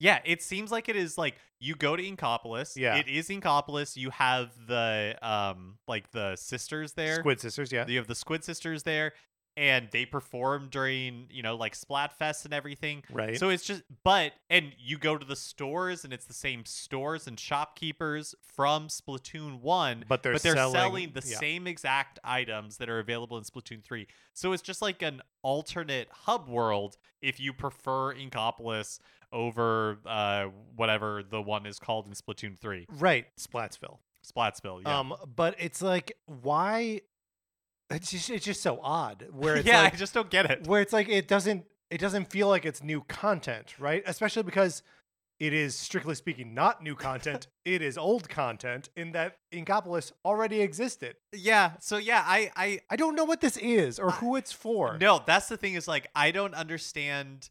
Yeah, 0.00 0.20
it 0.24 0.42
seems 0.42 0.70
like 0.70 0.88
it 0.88 0.96
is 0.96 1.18
like 1.18 1.36
you 1.60 1.74
go 1.74 1.96
to 1.96 2.02
Inkopolis. 2.02 2.76
Yeah. 2.76 2.96
It 2.96 3.08
is 3.08 3.28
Inkopolis. 3.28 3.96
You 3.96 4.10
have 4.10 4.50
the 4.66 5.16
um 5.22 5.78
like 5.88 6.10
the 6.12 6.36
sisters 6.36 6.92
there. 6.92 7.16
Squid 7.16 7.40
Sisters, 7.40 7.72
yeah. 7.72 7.86
You 7.86 7.98
have 7.98 8.06
the 8.06 8.14
Squid 8.14 8.44
sisters 8.44 8.82
there. 8.84 9.12
and 9.56 9.88
they 9.90 10.06
perform 10.06 10.68
during 10.70 11.26
you 11.32 11.42
know 11.42 11.56
like 11.56 11.74
Splatfest 11.74 12.44
and 12.44 12.54
everything. 12.54 13.02
Right. 13.10 13.36
So 13.36 13.48
it's 13.48 13.64
just, 13.64 13.82
but 14.04 14.30
and 14.48 14.72
you 14.78 14.98
go 14.98 15.18
to 15.18 15.26
the 15.26 15.34
stores 15.34 16.04
and 16.04 16.12
it's 16.12 16.26
the 16.26 16.32
same 16.32 16.64
stores 16.64 17.26
and 17.26 17.36
shopkeepers 17.40 18.36
from 18.40 18.86
Splatoon 18.86 19.60
One, 19.60 20.04
But 20.08 20.22
they're 20.22 20.34
but 20.34 20.42
they're 20.42 20.54
selling- 20.54 20.74
selling, 20.74 21.10
the 21.12 21.26
yeah. 21.26 21.38
same 21.38 21.66
exact 21.66 22.20
items 22.22 22.76
that 22.76 22.88
are 22.88 23.00
available 23.00 23.36
in 23.36 23.42
Splatoon 23.42 23.82
3. 23.82 24.06
So 24.32 24.52
it's 24.52 24.62
just 24.62 24.80
like 24.80 25.02
an 25.02 25.22
alternate 25.42 26.08
hub 26.12 26.48
world 26.48 26.96
if 27.20 27.40
you 27.40 27.52
prefer 27.52 28.14
Inkopolis 28.14 29.00
over 29.32 29.98
uh, 30.06 30.46
whatever 30.76 31.22
the 31.28 31.40
one 31.42 31.66
is 31.66 31.78
called 31.78 32.06
in 32.06 32.12
Splatoon 32.12 32.58
3. 32.58 32.86
right. 32.98 33.26
Splatsville. 33.38 33.98
Splatsville, 34.26 34.82
yeah. 34.82 34.98
Um, 34.98 35.14
but 35.34 35.54
it's 35.58 35.80
like 35.82 36.12
why? 36.26 37.00
It's 37.90 38.10
just 38.10 38.30
it's 38.30 38.44
just 38.44 38.62
so 38.62 38.78
odd. 38.82 39.26
Where 39.32 39.56
it's 39.58 39.66
yeah, 39.66 39.82
like 39.82 39.94
I 39.94 39.96
just 39.96 40.14
don't 40.14 40.30
get 40.30 40.50
it. 40.50 40.66
where 40.66 40.80
it's 40.82 40.92
like 40.92 41.08
it 41.08 41.28
doesn't 41.28 41.64
it 41.90 41.98
doesn't 41.98 42.30
feel 42.30 42.48
like 42.48 42.66
it's 42.66 42.82
new 42.82 43.02
content, 43.02 43.74
right? 43.78 44.02
Especially 44.06 44.42
because 44.42 44.82
it 45.40 45.52
is 45.54 45.74
strictly 45.76 46.14
speaking 46.14 46.52
not 46.52 46.82
new 46.82 46.94
content. 46.94 47.46
it 47.64 47.80
is 47.80 47.96
old 47.96 48.28
content 48.28 48.88
in 48.96 49.12
that 49.12 49.36
Inkopolis 49.52 50.12
already 50.24 50.60
existed. 50.60 51.16
Yeah, 51.32 51.72
so 51.80 51.96
yeah, 51.96 52.22
I 52.26 52.50
I 52.56 52.80
I 52.90 52.96
don't 52.96 53.14
know 53.14 53.24
what 53.24 53.40
this 53.40 53.56
is 53.56 53.98
or 53.98 54.10
who 54.10 54.36
it's 54.36 54.52
for. 54.52 54.98
No, 54.98 55.22
that's 55.24 55.48
the 55.48 55.56
thing 55.56 55.74
is 55.74 55.88
like 55.88 56.08
I 56.14 56.32
don't 56.32 56.54
understand 56.54 57.48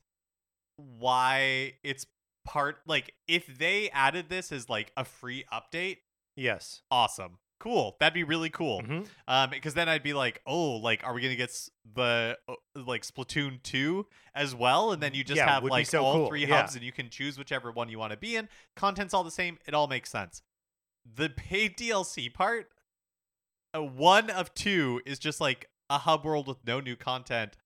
why 0.77 1.73
it's 1.83 2.05
part 2.45 2.77
like 2.85 3.13
if 3.27 3.57
they 3.57 3.89
added 3.89 4.29
this 4.29 4.51
as 4.51 4.69
like 4.69 4.91
a 4.95 5.03
free 5.05 5.43
update, 5.51 5.97
Yes. 6.35 6.81
awesome. 6.91 7.39
Cool. 7.59 7.97
That'd 7.99 8.13
be 8.13 8.23
really 8.23 8.51
cool. 8.51 8.81
Mhm. 8.83 9.07
Um 9.27 9.49
because 9.49 9.73
then 9.73 9.89
I'd 9.89 10.03
be 10.03 10.13
like, 10.13 10.41
"Oh, 10.45 10.75
like 10.77 11.03
are 11.03 11.13
we 11.13 11.21
to 11.21 11.35
get 11.35 11.49
s- 11.49 11.71
the 11.91 12.37
uh, 12.47 12.53
like 12.75 13.01
Splatoon 13.01 13.61
2 13.63 14.05
as 14.35 14.53
well?" 14.53 14.91
And 14.91 15.01
then 15.01 15.15
you 15.15 15.23
just 15.23 15.37
Yeah, 15.37 15.49
have 15.55 15.63
like 15.63 15.87
so 15.87 16.05
all 16.05 16.13
cool. 16.13 16.27
three 16.27 16.45
Yeah. 16.45 16.61
hubs 16.61 16.75
and 16.75 16.83
you 16.83 16.91
can 16.91 17.09
choose 17.09 17.37
whichever 17.37 17.71
one 17.71 17.89
you 17.89 17.97
want 17.97 18.11
to 18.11 18.17
be 18.17 18.35
in. 18.35 18.47
Content's 18.75 19.13
all 19.15 19.23
the 19.23 19.31
same. 19.31 19.57
It 19.65 19.73
all 19.73 19.87
makes 19.87 20.11
sense. 20.11 20.43
The 21.05 21.29
paid 21.29 21.75
DLC 21.77 22.29
part 22.31 22.69
uh, 23.75 23.81
one 23.83 24.29
of 24.29 24.53
two 24.53 25.01
is 25.05 25.17
just 25.19 25.41
like 25.41 25.69
a 25.89 25.97
hub 25.99 26.23
world 26.23 26.47
with 26.47 26.63
no 26.65 26.79
new 26.79 26.95
content. 26.95 27.57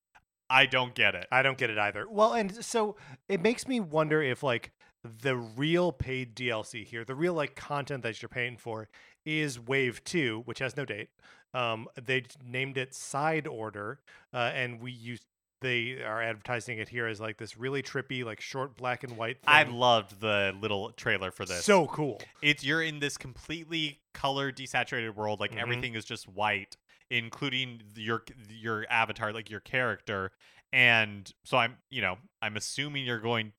I 0.52 0.66
don't 0.66 0.94
get 0.94 1.14
it. 1.14 1.26
I 1.32 1.42
don't 1.42 1.56
get 1.58 1.70
it 1.70 1.78
either. 1.78 2.06
Well, 2.08 2.34
and 2.34 2.64
so 2.64 2.96
it 3.28 3.40
makes 3.40 3.66
me 3.66 3.80
wonder 3.80 4.22
if 4.22 4.42
like 4.42 4.72
the 5.02 5.36
real 5.36 5.90
paid 5.92 6.36
DLC 6.36 6.84
here, 6.84 7.04
the 7.04 7.14
real 7.14 7.34
like 7.34 7.56
content 7.56 8.02
that 8.04 8.20
you're 8.22 8.28
paying 8.28 8.56
for 8.56 8.88
is 9.24 9.58
Wave 9.58 10.04
2, 10.04 10.42
which 10.44 10.58
has 10.60 10.76
no 10.76 10.84
date. 10.84 11.08
Um 11.54 11.88
they 12.02 12.24
named 12.44 12.76
it 12.76 12.94
Side 12.94 13.46
Order 13.46 14.00
uh, 14.32 14.52
and 14.54 14.80
we 14.80 14.92
use 14.92 15.20
they 15.60 16.02
are 16.02 16.20
advertising 16.20 16.78
it 16.78 16.88
here 16.88 17.06
as 17.06 17.20
like 17.20 17.36
this 17.38 17.56
really 17.56 17.82
trippy 17.84 18.24
like 18.24 18.40
short 18.40 18.76
black 18.76 19.04
and 19.04 19.16
white 19.16 19.36
thing. 19.36 19.44
I 19.54 19.62
loved 19.62 20.20
the 20.20 20.52
little 20.60 20.90
trailer 20.90 21.30
for 21.30 21.44
this. 21.44 21.64
So 21.64 21.86
cool. 21.86 22.20
it's 22.42 22.64
you're 22.64 22.82
in 22.82 22.98
this 22.98 23.16
completely 23.16 24.00
color 24.12 24.50
desaturated 24.50 25.14
world 25.14 25.38
like 25.40 25.52
Mhm. 25.52 25.60
everything 25.62 25.94
is 25.94 26.04
just 26.04 26.26
white 26.28 26.76
including 27.12 27.82
your 27.96 28.24
your 28.48 28.86
avatar 28.90 29.32
like 29.32 29.50
your 29.50 29.60
character. 29.60 30.32
And 30.72 31.30
so 31.44 31.58
i'm 31.58 31.76
you 31.90 32.00
know 32.00 32.16
i'm 32.40 32.56
assuming 32.56 33.04
you're 33.04 33.20
going 33.20 33.52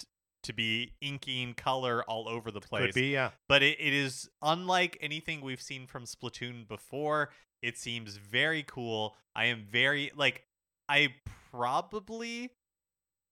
to 0.43 0.53
be 0.53 0.91
inking 1.01 1.53
color 1.53 2.03
all 2.07 2.27
over 2.27 2.51
the 2.51 2.59
place. 2.59 2.87
Could 2.87 2.95
be, 2.95 3.07
yeah. 3.11 3.29
but 3.47 3.63
it, 3.63 3.77
it 3.79 3.93
is 3.93 4.29
unlike 4.41 4.97
anything 4.99 5.39
we've 5.41 5.61
seen 5.61 5.87
from 5.87 6.03
splatoon 6.03 6.67
before. 6.67 7.29
It 7.61 7.77
seems 7.77 8.17
very 8.17 8.63
cool. 8.63 9.15
I 9.35 9.45
am 9.45 9.63
very 9.69 10.11
like 10.15 10.43
i 10.89 11.13
probably 11.51 12.49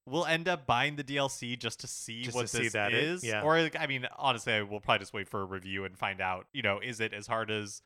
will 0.08 0.26
end 0.26 0.48
up 0.48 0.66
buying 0.66 0.96
the 0.96 1.04
dlc 1.04 1.60
just 1.60 1.82
to 1.82 1.88
see 1.88 2.24
Just 2.24 2.36
what 2.36 2.44
to 2.44 2.48
see 2.48 2.64
this 2.64 2.74
that 2.74 2.94
it- 2.94 3.04
is. 3.04 3.24
yeah. 3.24 3.42
or 3.42 3.70
i 3.78 3.88
mean 3.88 4.08
honestly 4.18 4.54
i 4.54 4.62
will 4.62 4.80
probably 4.80 5.00
just 5.00 5.14
wait 5.14 5.28
for 5.28 5.42
a 5.42 5.46
review 5.46 5.86
and 5.86 5.98
find 5.98 6.22
out 6.22 6.48
you 6.54 6.62
know 6.62 6.80
is 6.80 7.00
it 7.00 7.14
as 7.14 7.28
hard 7.28 7.52
as 7.52 7.82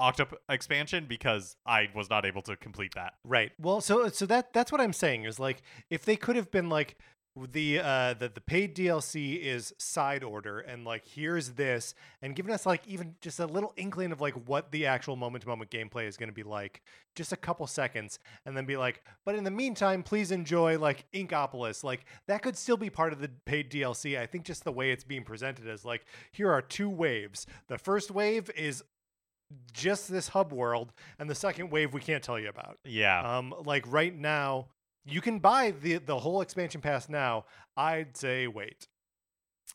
Octo 0.00 0.26
Expansion 0.48 1.06
because 1.08 1.56
i 1.66 1.88
was 1.94 2.08
not 2.08 2.24
able 2.24 2.42
to 2.42 2.56
complete 2.56 2.94
that. 2.94 3.14
Right. 3.24 3.52
Well, 3.60 3.80
so 3.80 4.08
so 4.08 4.26
that 4.26 4.52
that's 4.52 4.72
what 4.72 4.80
I'm 4.80 4.92
saying 4.92 5.24
is 5.24 5.38
like 5.38 5.62
if 5.90 6.04
they 6.04 6.16
could 6.16 6.36
have 6.36 6.50
been 6.50 6.68
like 6.68 6.96
the 7.52 7.78
uh 7.78 8.14
the, 8.14 8.28
the 8.28 8.40
paid 8.40 8.74
DLC 8.74 9.40
is 9.40 9.72
side 9.78 10.24
order 10.24 10.58
and 10.60 10.84
like 10.84 11.06
here's 11.06 11.50
this 11.50 11.94
and 12.22 12.34
given 12.34 12.52
us 12.52 12.66
like 12.66 12.86
even 12.88 13.14
just 13.20 13.38
a 13.38 13.46
little 13.46 13.72
inkling 13.76 14.10
of 14.10 14.20
like 14.20 14.34
what 14.48 14.72
the 14.72 14.84
actual 14.84 15.14
moment 15.14 15.42
to 15.42 15.48
moment 15.48 15.70
gameplay 15.70 16.06
is 16.06 16.16
going 16.16 16.28
to 16.28 16.34
be 16.34 16.42
like 16.42 16.82
just 17.14 17.32
a 17.32 17.36
couple 17.36 17.66
seconds 17.68 18.18
and 18.44 18.56
then 18.56 18.64
be 18.64 18.76
like 18.76 19.04
but 19.24 19.36
in 19.36 19.44
the 19.44 19.50
meantime 19.50 20.02
please 20.02 20.32
enjoy 20.32 20.76
like 20.76 21.04
Inkopolis 21.12 21.84
like 21.84 22.04
that 22.26 22.42
could 22.42 22.56
still 22.56 22.76
be 22.76 22.90
part 22.90 23.12
of 23.12 23.20
the 23.20 23.30
paid 23.44 23.70
DLC 23.70 24.18
I 24.18 24.26
think 24.26 24.44
just 24.44 24.64
the 24.64 24.72
way 24.72 24.90
it's 24.90 25.04
being 25.04 25.24
presented 25.24 25.68
as 25.68 25.84
like 25.84 26.04
here 26.32 26.50
are 26.50 26.62
two 26.62 26.90
waves. 26.90 27.46
The 27.68 27.78
first 27.78 28.10
wave 28.10 28.50
is 28.56 28.82
just 29.72 30.10
this 30.10 30.28
hub 30.28 30.52
world 30.52 30.92
and 31.18 31.28
the 31.28 31.34
second 31.34 31.70
wave 31.70 31.92
we 31.92 32.00
can't 32.00 32.22
tell 32.22 32.38
you 32.38 32.48
about 32.48 32.78
yeah 32.84 33.38
um, 33.38 33.54
like 33.64 33.84
right 33.90 34.16
now, 34.16 34.68
you 35.04 35.20
can 35.20 35.38
buy 35.38 35.72
the 35.82 35.98
the 35.98 36.18
whole 36.18 36.40
expansion 36.40 36.80
pass 36.80 37.08
now. 37.08 37.44
I'd 37.76 38.16
say 38.16 38.46
wait. 38.46 38.86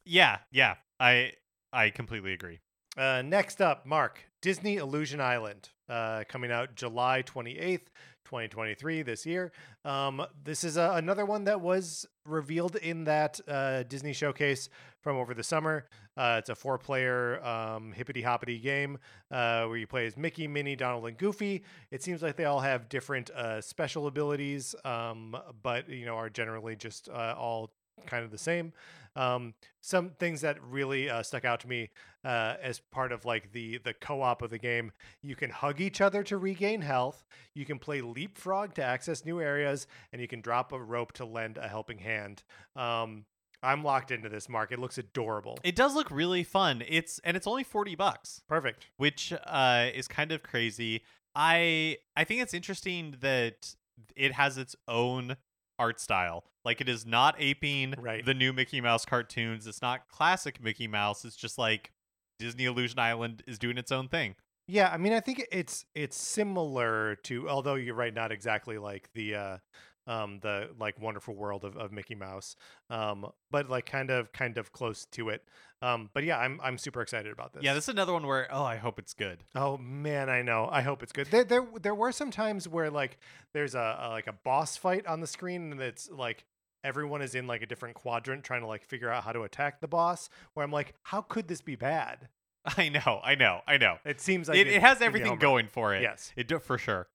yeah 0.05 0.37
yeah 0.51 0.75
i 0.99 1.33
i 1.73 1.89
completely 1.89 2.33
agree 2.33 2.59
Uh, 2.97 3.21
next 3.25 3.61
up, 3.61 3.85
Mark 3.85 4.23
Disney 4.41 4.77
Illusion 4.77 5.19
Island, 5.19 5.69
uh, 5.89 6.23
coming 6.29 6.51
out 6.51 6.75
July 6.75 7.21
twenty 7.23 7.57
eighth, 7.59 7.89
twenty 8.23 8.47
twenty 8.47 8.73
three 8.75 9.01
this 9.03 9.25
year. 9.25 9.51
Um, 9.83 10.25
this 10.43 10.63
is 10.63 10.77
uh, 10.77 10.93
another 10.95 11.25
one 11.25 11.43
that 11.45 11.59
was 11.59 12.05
revealed 12.25 12.75
in 12.77 13.03
that 13.05 13.39
uh, 13.47 13.83
Disney 13.83 14.13
showcase 14.13 14.69
from 15.03 15.17
over 15.17 15.33
the 15.33 15.43
summer. 15.43 15.87
Uh, 16.17 16.35
it's 16.39 16.49
a 16.49 16.55
four 16.55 16.77
player 16.77 17.43
um, 17.45 17.91
hippity 17.91 18.21
hoppity 18.21 18.59
game 18.59 18.97
uh, 19.31 19.65
where 19.65 19.77
you 19.77 19.87
play 19.87 20.05
as 20.05 20.15
Mickey, 20.15 20.47
Minnie, 20.47 20.75
Donald, 20.75 21.07
and 21.07 21.17
Goofy. 21.17 21.63
It 21.91 22.03
seems 22.03 22.21
like 22.21 22.35
they 22.35 22.45
all 22.45 22.61
have 22.61 22.89
different 22.89 23.29
uh, 23.31 23.61
special 23.61 24.07
abilities, 24.07 24.75
um, 24.85 25.35
but 25.61 25.89
you 25.89 26.05
know 26.05 26.15
are 26.15 26.29
generally 26.29 26.75
just 26.75 27.09
uh, 27.09 27.35
all 27.37 27.71
kind 28.05 28.23
of 28.23 28.31
the 28.31 28.37
same. 28.37 28.73
Um, 29.15 29.53
some 29.81 30.09
things 30.19 30.41
that 30.41 30.61
really 30.61 31.09
uh, 31.09 31.23
stuck 31.23 31.45
out 31.45 31.61
to 31.61 31.69
me 31.69 31.89
uh, 32.25 32.55
as 32.61 32.79
part 32.79 33.11
of 33.11 33.23
like 33.23 33.51
the 33.53 33.77
the 33.77 33.93
co-op 33.93 34.41
of 34.41 34.49
the 34.49 34.57
game, 34.57 34.91
you 35.21 35.35
can 35.35 35.49
hug 35.49 35.79
each 35.79 36.01
other 36.01 36.23
to 36.23 36.37
regain 36.37 36.81
health. 36.81 37.25
You 37.53 37.65
can 37.65 37.79
play 37.79 38.01
leapfrog 38.01 38.73
to 38.75 38.83
access 38.83 39.25
new 39.25 39.39
areas, 39.39 39.87
and 40.11 40.21
you 40.21 40.27
can 40.27 40.41
drop 40.41 40.73
a 40.73 40.79
rope 40.79 41.13
to 41.13 41.25
lend 41.25 41.57
a 41.57 41.67
helping 41.67 41.99
hand. 41.99 42.43
Um, 42.75 43.25
I'm 43.65 43.83
locked 43.83 44.11
into 44.11 44.29
this, 44.29 44.47
Mark. 44.47 44.71
It 44.71 44.79
looks 44.79 44.97
adorable. 44.97 45.57
it 45.63 45.75
does 45.75 45.95
look 45.95 46.09
really 46.11 46.43
fun 46.43 46.83
it's 46.87 47.19
and 47.23 47.35
it's 47.35 47.47
only 47.47 47.63
40 47.63 47.95
bucks 47.95 48.41
Perfect. 48.47 48.87
which 48.97 49.33
uh, 49.45 49.87
is 49.93 50.07
kind 50.07 50.31
of 50.31 50.43
crazy. 50.43 51.01
I 51.35 51.97
I 52.15 52.23
think 52.23 52.41
it's 52.41 52.53
interesting 52.53 53.15
that 53.21 53.75
it 54.15 54.33
has 54.33 54.57
its 54.57 54.75
own 54.87 55.37
art 55.79 55.99
style. 55.99 56.45
Like 56.63 56.79
it 56.81 56.87
is 56.89 57.05
not 57.05 57.35
aping 57.37 57.93
Right. 57.97 58.25
the 58.25 58.33
new 58.33 58.53
Mickey 58.53 58.79
Mouse 58.81 59.05
cartoons. 59.05 59.67
It's 59.67 59.81
not 59.81 60.07
classic 60.09 60.63
Mickey 60.63 60.87
Mouse. 60.87 61.25
It's 61.25 61.35
just 61.35 61.57
like 61.57 61.91
Disney 62.39 62.65
Illusion 62.65 62.99
Island 62.99 63.43
is 63.47 63.59
doing 63.59 63.77
its 63.77 63.91
own 63.91 64.07
thing. 64.07 64.35
Yeah, 64.67 64.89
I 64.91 64.97
mean, 64.97 65.13
I 65.13 65.19
think 65.19 65.45
it's 65.51 65.85
it's 65.93 66.17
similar 66.17 67.15
to, 67.23 67.47
although 67.49 67.75
you're 67.75 67.93
right, 67.95 68.13
not 68.13 68.31
exactly 68.31 68.77
like 68.77 69.09
the 69.13 69.35
uh, 69.35 69.57
um, 70.07 70.39
the 70.41 70.69
like 70.79 70.99
wonderful 70.99 71.35
world 71.35 71.63
of, 71.63 71.75
of 71.77 71.91
Mickey 71.91 72.15
Mouse, 72.15 72.55
um, 72.89 73.27
but 73.51 73.69
like 73.69 73.85
kind 73.85 74.09
of 74.09 74.31
kind 74.31 74.57
of 74.57 74.71
close 74.71 75.05
to 75.11 75.29
it. 75.29 75.43
Um, 75.81 76.09
but 76.13 76.23
yeah, 76.23 76.39
I'm 76.39 76.59
I'm 76.63 76.77
super 76.77 77.01
excited 77.01 77.31
about 77.31 77.53
this. 77.53 77.63
Yeah, 77.63 77.73
this 77.73 77.85
is 77.85 77.89
another 77.89 78.13
one 78.13 78.25
where 78.25 78.47
oh, 78.51 78.63
I 78.63 78.77
hope 78.77 78.99
it's 78.99 79.13
good. 79.13 79.43
Oh 79.55 79.77
man, 79.77 80.29
I 80.29 80.41
know. 80.41 80.67
I 80.71 80.81
hope 80.81 81.03
it's 81.03 81.11
good. 81.11 81.27
There, 81.27 81.43
there, 81.43 81.65
there 81.81 81.95
were 81.95 82.11
some 82.11 82.31
times 82.31 82.67
where 82.67 82.89
like 82.89 83.17
there's 83.53 83.75
a, 83.75 83.99
a 84.01 84.09
like 84.09 84.27
a 84.27 84.33
boss 84.33 84.77
fight 84.77 85.05
on 85.07 85.21
the 85.21 85.27
screen, 85.27 85.71
and 85.71 85.81
it's 85.81 86.09
like 86.09 86.45
everyone 86.83 87.21
is 87.21 87.35
in 87.35 87.47
like 87.47 87.61
a 87.61 87.65
different 87.65 87.95
quadrant 87.95 88.43
trying 88.43 88.61
to 88.61 88.67
like 88.67 88.85
figure 88.85 89.09
out 89.09 89.23
how 89.23 89.31
to 89.31 89.41
attack 89.41 89.81
the 89.81 89.87
boss. 89.87 90.29
Where 90.53 90.63
I'm 90.63 90.71
like, 90.71 90.93
how 91.03 91.21
could 91.21 91.47
this 91.47 91.61
be 91.61 91.75
bad? 91.75 92.29
I 92.77 92.89
know, 92.89 93.21
I 93.23 93.35
know, 93.35 93.61
I 93.67 93.77
know. 93.77 93.97
It 94.05 94.21
seems 94.21 94.47
like 94.49 94.57
it, 94.57 94.67
it 94.67 94.81
has 94.81 95.01
everything 95.01 95.37
going 95.37 95.67
for 95.67 95.93
it. 95.93 96.01
Yes. 96.01 96.31
It 96.35 96.47
do, 96.47 96.59
for 96.59 96.77
sure. 96.77 97.07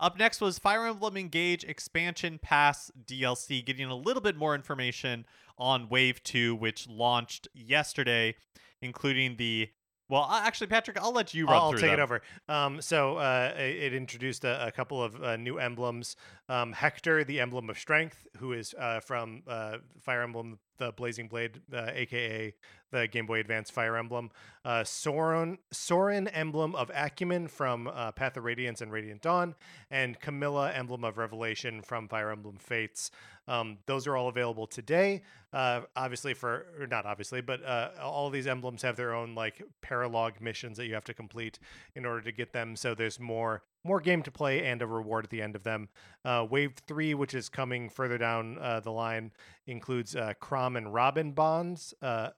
Up 0.00 0.18
next 0.18 0.40
was 0.40 0.58
Fire 0.58 0.86
Emblem 0.86 1.18
Engage 1.18 1.62
Expansion 1.62 2.38
Pass 2.38 2.90
DLC, 3.04 3.62
getting 3.62 3.84
a 3.84 3.94
little 3.94 4.22
bit 4.22 4.34
more 4.34 4.54
information 4.54 5.26
on 5.58 5.90
Wave 5.90 6.22
2, 6.22 6.54
which 6.54 6.88
launched 6.88 7.48
yesterday, 7.52 8.34
including 8.80 9.36
the. 9.36 9.68
Well, 10.08 10.26
actually, 10.28 10.68
Patrick, 10.68 10.98
I'll 10.98 11.12
let 11.12 11.34
you 11.34 11.44
run 11.44 11.54
I'll, 11.54 11.72
take 11.74 11.92
it 11.92 12.00
over. 12.00 12.22
Um, 12.48 12.80
so 12.80 13.18
uh, 13.18 13.52
it, 13.58 13.92
introduced 13.92 14.44
a, 14.44 14.68
a 14.68 14.72
couple 14.72 15.00
of 15.02 15.22
uh, 15.22 15.36
new 15.36 15.58
emblems. 15.58 16.16
Um, 16.48 16.72
Hector, 16.72 17.22
the 17.22 17.38
emblem 17.38 17.68
of 17.68 17.78
strength, 17.78 18.26
who 18.38 18.54
is 18.54 18.74
uh, 18.78 19.00
from 19.00 19.42
uh, 19.46 19.76
Fire 20.00 20.22
Emblem: 20.22 20.58
The 20.78 20.92
Blazing 20.92 21.28
Blade, 21.28 21.60
uh, 21.72 21.90
aka 21.92 22.54
the 22.90 23.06
Game 23.06 23.26
Boy 23.26 23.40
Advance 23.40 23.70
Fire 23.70 23.96
Emblem, 23.96 24.30
uh, 24.64 24.84
Soren, 24.84 25.58
Soren 25.70 26.28
Emblem 26.28 26.74
of 26.74 26.90
Acumen 26.94 27.48
from 27.48 27.88
uh, 27.88 28.12
Path 28.12 28.36
of 28.36 28.44
Radiance 28.44 28.80
and 28.80 28.92
Radiant 28.92 29.22
Dawn, 29.22 29.54
and 29.90 30.18
Camilla 30.20 30.72
Emblem 30.72 31.04
of 31.04 31.18
Revelation 31.18 31.82
from 31.82 32.08
Fire 32.08 32.30
Emblem 32.30 32.56
Fates. 32.58 33.10
Um, 33.48 33.78
those 33.86 34.06
are 34.06 34.16
all 34.16 34.28
available 34.28 34.66
today. 34.66 35.22
Uh, 35.52 35.80
obviously, 35.96 36.34
for 36.34 36.66
or 36.78 36.86
not 36.86 37.04
obviously, 37.04 37.40
but 37.40 37.64
uh, 37.64 37.90
all 38.00 38.30
these 38.30 38.46
emblems 38.46 38.82
have 38.82 38.94
their 38.94 39.12
own 39.12 39.34
like 39.34 39.62
paralog 39.82 40.40
missions 40.40 40.76
that 40.76 40.86
you 40.86 40.94
have 40.94 41.04
to 41.04 41.14
complete 41.14 41.58
in 41.96 42.06
order 42.06 42.20
to 42.20 42.30
get 42.30 42.52
them. 42.52 42.76
So 42.76 42.94
there's 42.94 43.18
more 43.18 43.64
more 43.82 44.00
game 44.00 44.22
to 44.22 44.30
play 44.30 44.64
and 44.66 44.82
a 44.82 44.86
reward 44.86 45.24
at 45.24 45.30
the 45.30 45.42
end 45.42 45.56
of 45.56 45.64
them. 45.64 45.88
Uh, 46.24 46.46
Wave 46.48 46.74
three, 46.86 47.14
which 47.14 47.34
is 47.34 47.48
coming 47.48 47.88
further 47.88 48.18
down 48.18 48.58
uh, 48.60 48.78
the 48.78 48.92
line, 48.92 49.32
includes 49.66 50.14
uh, 50.14 50.34
Chrom 50.40 50.76
and 50.76 50.94
Robin 50.94 51.32
bonds. 51.32 51.92
Uh, 52.00 52.28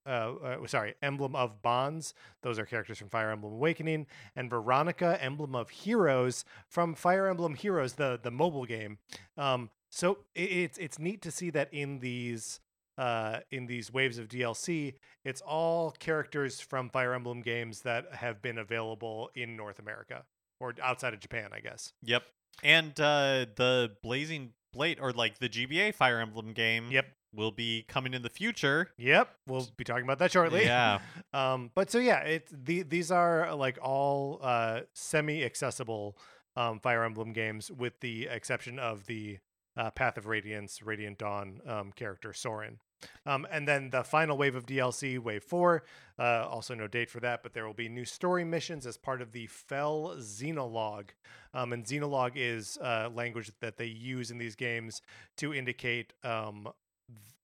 uh, 0.42 0.66
sorry, 0.66 0.94
Emblem 1.02 1.34
of 1.36 1.62
Bonds. 1.62 2.14
Those 2.42 2.58
are 2.58 2.66
characters 2.66 2.98
from 2.98 3.08
Fire 3.08 3.30
Emblem 3.30 3.52
Awakening, 3.52 4.06
and 4.36 4.50
Veronica, 4.50 5.18
Emblem 5.22 5.54
of 5.54 5.70
Heroes 5.70 6.44
from 6.68 6.94
Fire 6.94 7.28
Emblem 7.28 7.54
Heroes, 7.54 7.94
the 7.94 8.18
the 8.22 8.30
mobile 8.30 8.64
game. 8.64 8.98
Um, 9.36 9.70
so 9.90 10.18
it, 10.34 10.50
it's 10.50 10.78
it's 10.78 10.98
neat 10.98 11.22
to 11.22 11.30
see 11.30 11.50
that 11.50 11.72
in 11.72 12.00
these 12.00 12.60
uh, 12.98 13.40
in 13.50 13.66
these 13.66 13.92
waves 13.92 14.18
of 14.18 14.28
DLC, 14.28 14.94
it's 15.24 15.40
all 15.40 15.92
characters 15.92 16.60
from 16.60 16.90
Fire 16.90 17.14
Emblem 17.14 17.40
games 17.40 17.80
that 17.82 18.14
have 18.14 18.42
been 18.42 18.58
available 18.58 19.30
in 19.34 19.56
North 19.56 19.78
America 19.78 20.24
or 20.60 20.74
outside 20.82 21.14
of 21.14 21.20
Japan, 21.20 21.50
I 21.52 21.60
guess. 21.60 21.92
Yep. 22.02 22.22
And 22.62 22.98
uh, 23.00 23.46
the 23.56 23.92
Blazing 24.02 24.52
Blade 24.72 24.98
or 25.00 25.12
like 25.12 25.38
the 25.38 25.48
GBA 25.48 25.94
Fire 25.94 26.20
Emblem 26.20 26.52
game 26.52 26.88
Yep. 26.90 27.06
Will 27.34 27.50
be 27.50 27.84
coming 27.88 28.14
in 28.14 28.22
the 28.22 28.30
future. 28.30 28.90
Yep, 28.98 29.28
we'll 29.46 29.68
be 29.76 29.84
talking 29.84 30.04
about 30.04 30.18
that 30.18 30.32
shortly. 30.32 30.64
Yeah. 30.64 31.00
um, 31.32 31.70
but 31.74 31.90
so 31.90 31.98
yeah, 31.98 32.20
it 32.20 32.48
the, 32.52 32.82
these 32.82 33.10
are 33.10 33.54
like 33.54 33.78
all 33.82 34.38
uh, 34.42 34.80
semi-accessible 34.92 36.16
um, 36.56 36.80
Fire 36.80 37.04
Emblem 37.04 37.32
games, 37.32 37.70
with 37.70 38.00
the 38.00 38.26
exception 38.26 38.78
of 38.78 39.06
the 39.06 39.38
uh, 39.76 39.90
Path 39.90 40.18
of 40.18 40.26
Radiance, 40.26 40.82
Radiant 40.82 41.18
Dawn 41.18 41.60
um, 41.66 41.92
character 41.92 42.32
Soren. 42.32 42.78
Um, 43.26 43.46
and 43.50 43.66
then 43.66 43.90
the 43.90 44.04
final 44.04 44.36
wave 44.36 44.54
of 44.54 44.66
DLC, 44.66 45.18
Wave 45.18 45.42
4, 45.42 45.82
uh, 46.18 46.46
also 46.48 46.74
no 46.74 46.86
date 46.86 47.10
for 47.10 47.20
that, 47.20 47.42
but 47.42 47.52
there 47.52 47.66
will 47.66 47.74
be 47.74 47.88
new 47.88 48.04
story 48.04 48.44
missions 48.44 48.86
as 48.86 48.96
part 48.96 49.20
of 49.20 49.32
the 49.32 49.46
Fell 49.46 50.14
Xenologue. 50.18 51.10
Um, 51.54 51.72
and 51.72 51.84
Xenologue 51.84 52.32
is 52.36 52.78
uh, 52.78 53.10
language 53.12 53.50
that 53.60 53.76
they 53.76 53.86
use 53.86 54.30
in 54.30 54.38
these 54.38 54.54
games 54.54 55.02
to 55.38 55.52
indicate 55.52 56.12
um, 56.22 56.68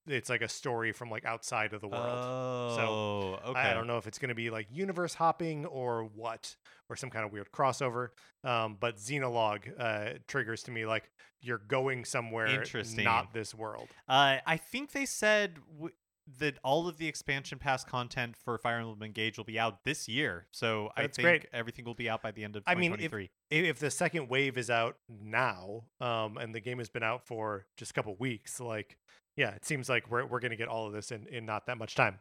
it's 0.06 0.30
like 0.30 0.40
a 0.40 0.48
story 0.48 0.92
from 0.92 1.10
like 1.10 1.24
outside 1.24 1.72
of 1.74 1.80
the 1.80 1.88
world. 1.88 2.78
Oh, 2.80 3.38
okay. 3.50 3.60
I 3.60 3.74
don't 3.74 3.86
know 3.86 3.98
if 3.98 4.06
it's 4.06 4.18
going 4.18 4.30
to 4.30 4.34
be 4.34 4.50
like 4.50 4.66
universe 4.70 5.14
hopping 5.14 5.66
or 5.66 6.04
what, 6.14 6.56
or 6.88 6.96
some 6.96 7.10
kind 7.10 7.24
of 7.26 7.32
weird 7.32 7.50
crossover. 7.52 8.08
Um, 8.44 8.76
but 8.80 8.96
Xenologue 8.96 9.70
uh, 9.78 10.18
triggers 10.26 10.62
to 10.64 10.70
me 10.70 10.86
like 10.86 11.10
you're 11.40 11.58
going 11.58 12.04
somewhere, 12.04 12.46
Interesting. 12.46 13.04
not 13.04 13.32
this 13.32 13.54
world. 13.54 13.88
Uh, 14.08 14.38
I 14.46 14.56
think 14.56 14.92
they 14.92 15.04
said 15.06 15.56
w- 15.76 15.94
that 16.40 16.58
all 16.64 16.88
of 16.88 16.98
the 16.98 17.06
expansion 17.06 17.58
pass 17.58 17.84
content 17.84 18.36
for 18.36 18.58
Fire 18.58 18.78
Emblem 18.78 19.02
Engage 19.02 19.38
will 19.38 19.44
be 19.44 19.58
out 19.58 19.84
this 19.84 20.08
year. 20.08 20.46
So 20.52 20.90
I 20.96 21.02
think 21.06 21.24
great. 21.24 21.46
everything 21.52 21.84
will 21.84 21.94
be 21.94 22.08
out 22.08 22.22
by 22.22 22.32
the 22.32 22.44
end 22.44 22.56
of 22.56 22.64
I 22.66 22.74
mean, 22.74 22.96
if- 22.98 23.12
If 23.50 23.78
the 23.78 23.90
second 23.90 24.28
wave 24.28 24.58
is 24.58 24.68
out 24.70 24.96
now, 25.08 25.84
um, 26.00 26.36
and 26.38 26.54
the 26.54 26.60
game 26.60 26.78
has 26.78 26.88
been 26.88 27.02
out 27.02 27.26
for 27.26 27.66
just 27.76 27.90
a 27.92 27.94
couple 27.94 28.14
weeks, 28.16 28.58
like 28.60 28.98
yeah, 29.38 29.54
it 29.54 29.64
seems 29.64 29.88
like 29.88 30.10
we're 30.10 30.26
we're 30.26 30.40
going 30.40 30.50
to 30.50 30.56
get 30.56 30.66
all 30.66 30.88
of 30.88 30.92
this 30.92 31.12
in 31.12 31.28
in 31.28 31.46
not 31.46 31.66
that 31.66 31.78
much 31.78 31.94
time. 31.94 32.18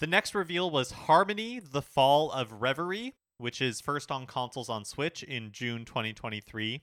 The 0.00 0.06
next 0.06 0.34
reveal 0.34 0.70
was 0.70 0.92
Harmony: 0.92 1.60
The 1.60 1.82
Fall 1.82 2.32
of 2.32 2.62
Reverie, 2.62 3.14
which 3.36 3.60
is 3.60 3.82
first 3.82 4.10
on 4.10 4.24
consoles 4.24 4.70
on 4.70 4.86
Switch 4.86 5.22
in 5.22 5.52
June 5.52 5.84
2023. 5.84 6.80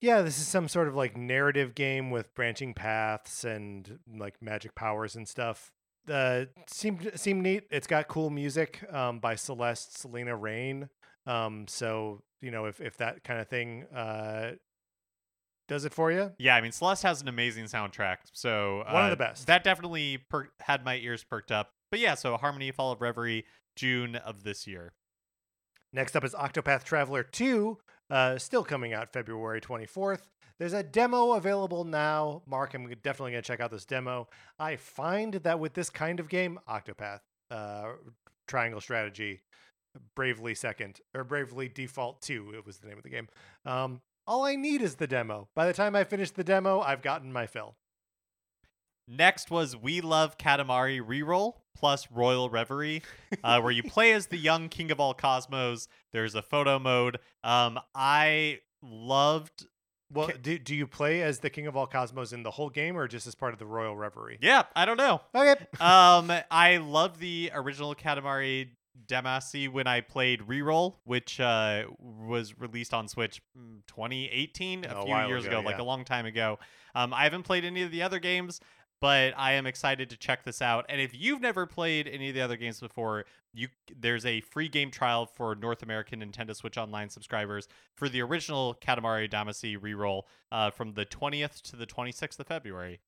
Yeah, 0.00 0.22
this 0.22 0.38
is 0.38 0.46
some 0.46 0.68
sort 0.68 0.86
of 0.86 0.94
like 0.94 1.16
narrative 1.16 1.74
game 1.74 2.10
with 2.10 2.32
branching 2.32 2.74
paths 2.74 3.42
and 3.42 3.98
like 4.16 4.40
magic 4.40 4.76
powers 4.76 5.16
and 5.16 5.28
stuff. 5.28 5.72
Uh, 6.08 6.44
seemed 6.68 7.10
seemed 7.16 7.42
neat. 7.42 7.64
It's 7.72 7.88
got 7.88 8.06
cool 8.06 8.30
music 8.30 8.84
um, 8.92 9.18
by 9.18 9.34
Celeste's 9.34 10.04
Lena 10.04 10.36
Raine. 10.36 10.88
Um, 11.26 11.66
so 11.66 12.22
you 12.40 12.52
know 12.52 12.66
if 12.66 12.80
if 12.80 12.98
that 12.98 13.24
kind 13.24 13.40
of 13.40 13.48
thing 13.48 13.86
uh, 13.92 14.52
does 15.70 15.84
it 15.84 15.94
for 15.94 16.10
you, 16.10 16.32
Yeah, 16.36 16.56
I 16.56 16.60
mean 16.60 16.72
Celeste 16.72 17.04
has 17.04 17.22
an 17.22 17.28
amazing 17.28 17.66
soundtrack, 17.66 18.16
so 18.32 18.78
One 18.78 19.04
of 19.04 19.06
uh, 19.06 19.10
the 19.10 19.16
best. 19.16 19.46
That 19.46 19.62
definitely 19.62 20.18
per- 20.18 20.48
had 20.58 20.84
my 20.84 20.96
ears 20.96 21.22
perked 21.22 21.52
up. 21.52 21.70
But 21.92 22.00
yeah, 22.00 22.16
so 22.16 22.36
Harmony: 22.36 22.72
Fall 22.72 22.90
of 22.92 23.00
Reverie, 23.00 23.46
June 23.76 24.16
of 24.16 24.42
this 24.42 24.66
year. 24.66 24.92
Next 25.92 26.16
up 26.16 26.24
is 26.24 26.34
Octopath 26.34 26.84
Traveler 26.84 27.22
2, 27.22 27.78
uh, 28.10 28.38
still 28.38 28.62
coming 28.64 28.92
out 28.92 29.12
February 29.12 29.60
24th. 29.60 30.22
There's 30.58 30.72
a 30.72 30.82
demo 30.82 31.32
available 31.32 31.84
now. 31.84 32.42
Mark, 32.46 32.74
I'm 32.74 32.86
definitely 33.02 33.32
going 33.32 33.42
to 33.42 33.46
check 33.46 33.60
out 33.60 33.70
this 33.70 33.84
demo. 33.84 34.28
I 34.58 34.76
find 34.76 35.34
that 35.34 35.58
with 35.58 35.74
this 35.74 35.88
kind 35.90 36.20
of 36.20 36.28
game, 36.28 36.60
Octopath, 36.68 37.20
uh, 37.50 37.92
Triangle 38.46 38.80
Strategy, 38.80 39.40
Bravely 40.14 40.54
Second, 40.54 41.00
or 41.14 41.24
Bravely 41.24 41.68
Default 41.68 42.22
2, 42.22 42.54
it 42.56 42.66
was 42.66 42.78
the 42.78 42.88
name 42.88 42.98
of 42.98 43.02
the 43.02 43.10
game. 43.10 43.28
Um, 43.64 44.00
all 44.30 44.44
I 44.44 44.54
need 44.54 44.80
is 44.80 44.94
the 44.94 45.08
demo. 45.08 45.48
By 45.56 45.66
the 45.66 45.72
time 45.72 45.96
I 45.96 46.04
finish 46.04 46.30
the 46.30 46.44
demo, 46.44 46.80
I've 46.80 47.02
gotten 47.02 47.32
my 47.32 47.48
fill. 47.48 47.74
Next 49.08 49.50
was 49.50 49.76
We 49.76 50.00
Love 50.00 50.38
Katamari 50.38 51.02
Reroll 51.04 51.54
plus 51.76 52.06
Royal 52.12 52.48
Reverie, 52.48 53.02
uh, 53.42 53.60
where 53.60 53.72
you 53.72 53.82
play 53.82 54.12
as 54.12 54.28
the 54.28 54.36
young 54.38 54.68
king 54.68 54.92
of 54.92 55.00
all 55.00 55.14
cosmos. 55.14 55.88
There's 56.12 56.36
a 56.36 56.42
photo 56.42 56.78
mode. 56.78 57.18
Um, 57.42 57.80
I 57.92 58.60
loved. 58.82 59.66
Well, 60.12 60.30
do, 60.40 60.60
do 60.60 60.76
you 60.76 60.86
play 60.86 61.22
as 61.22 61.40
the 61.40 61.50
King 61.50 61.68
of 61.68 61.76
All 61.76 61.86
Cosmos 61.86 62.32
in 62.32 62.42
the 62.42 62.50
whole 62.50 62.68
game 62.68 62.96
or 62.96 63.06
just 63.06 63.28
as 63.28 63.36
part 63.36 63.52
of 63.52 63.60
the 63.60 63.66
Royal 63.66 63.96
Reverie? 63.96 64.38
Yeah, 64.40 64.64
I 64.74 64.84
don't 64.84 64.96
know. 64.96 65.20
Okay. 65.32 65.54
um, 65.80 66.32
I 66.50 66.78
loved 66.78 67.20
the 67.20 67.52
original 67.54 67.94
Katamari 67.94 68.70
Damacy 69.06 69.68
when 69.68 69.86
I 69.86 70.00
played 70.00 70.40
Reroll, 70.40 70.96
which 71.04 71.40
uh, 71.40 71.84
was 71.98 72.58
released 72.58 72.94
on 72.94 73.08
Switch 73.08 73.40
mm, 73.56 73.80
2018, 73.86 74.84
a 74.84 74.88
A 74.88 75.04
few 75.04 75.14
years 75.28 75.46
ago, 75.46 75.60
ago, 75.60 75.66
like 75.66 75.78
a 75.78 75.82
long 75.82 76.04
time 76.04 76.26
ago. 76.26 76.58
Um, 76.94 77.14
I 77.14 77.24
haven't 77.24 77.44
played 77.44 77.64
any 77.64 77.82
of 77.82 77.90
the 77.90 78.02
other 78.02 78.18
games, 78.18 78.60
but 79.00 79.32
I 79.36 79.52
am 79.52 79.66
excited 79.66 80.10
to 80.10 80.16
check 80.16 80.44
this 80.44 80.60
out. 80.60 80.84
And 80.88 81.00
if 81.00 81.12
you've 81.14 81.40
never 81.40 81.66
played 81.66 82.06
any 82.06 82.28
of 82.28 82.34
the 82.34 82.42
other 82.42 82.56
games 82.56 82.80
before, 82.80 83.24
you 83.52 83.68
there's 83.98 84.26
a 84.26 84.40
free 84.42 84.68
game 84.68 84.90
trial 84.90 85.26
for 85.26 85.54
North 85.54 85.82
American 85.82 86.20
Nintendo 86.20 86.54
Switch 86.54 86.76
Online 86.76 87.08
subscribers 87.08 87.66
for 87.94 88.08
the 88.08 88.20
original 88.20 88.76
Katamari 88.80 89.30
Damacy 89.30 89.78
Reroll 89.78 90.22
uh, 90.52 90.70
from 90.70 90.92
the 90.92 91.06
20th 91.06 91.62
to 91.62 91.76
the 91.76 91.86
26th 91.86 92.38
of 92.38 92.46
February. 92.46 93.00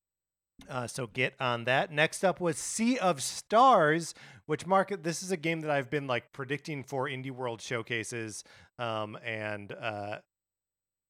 Uh, 0.68 0.86
so 0.86 1.06
get 1.06 1.34
on 1.40 1.64
that. 1.64 1.92
Next 1.92 2.24
up 2.24 2.40
was 2.40 2.56
Sea 2.58 2.98
of 2.98 3.22
Stars, 3.22 4.14
which 4.46 4.66
Mark, 4.66 5.02
this 5.02 5.22
is 5.22 5.30
a 5.30 5.36
game 5.36 5.60
that 5.60 5.70
I've 5.70 5.90
been 5.90 6.06
like 6.06 6.32
predicting 6.32 6.82
for 6.84 7.08
Indie 7.08 7.30
World 7.30 7.60
showcases 7.60 8.44
um, 8.78 9.18
and 9.24 9.72
uh, 9.72 10.18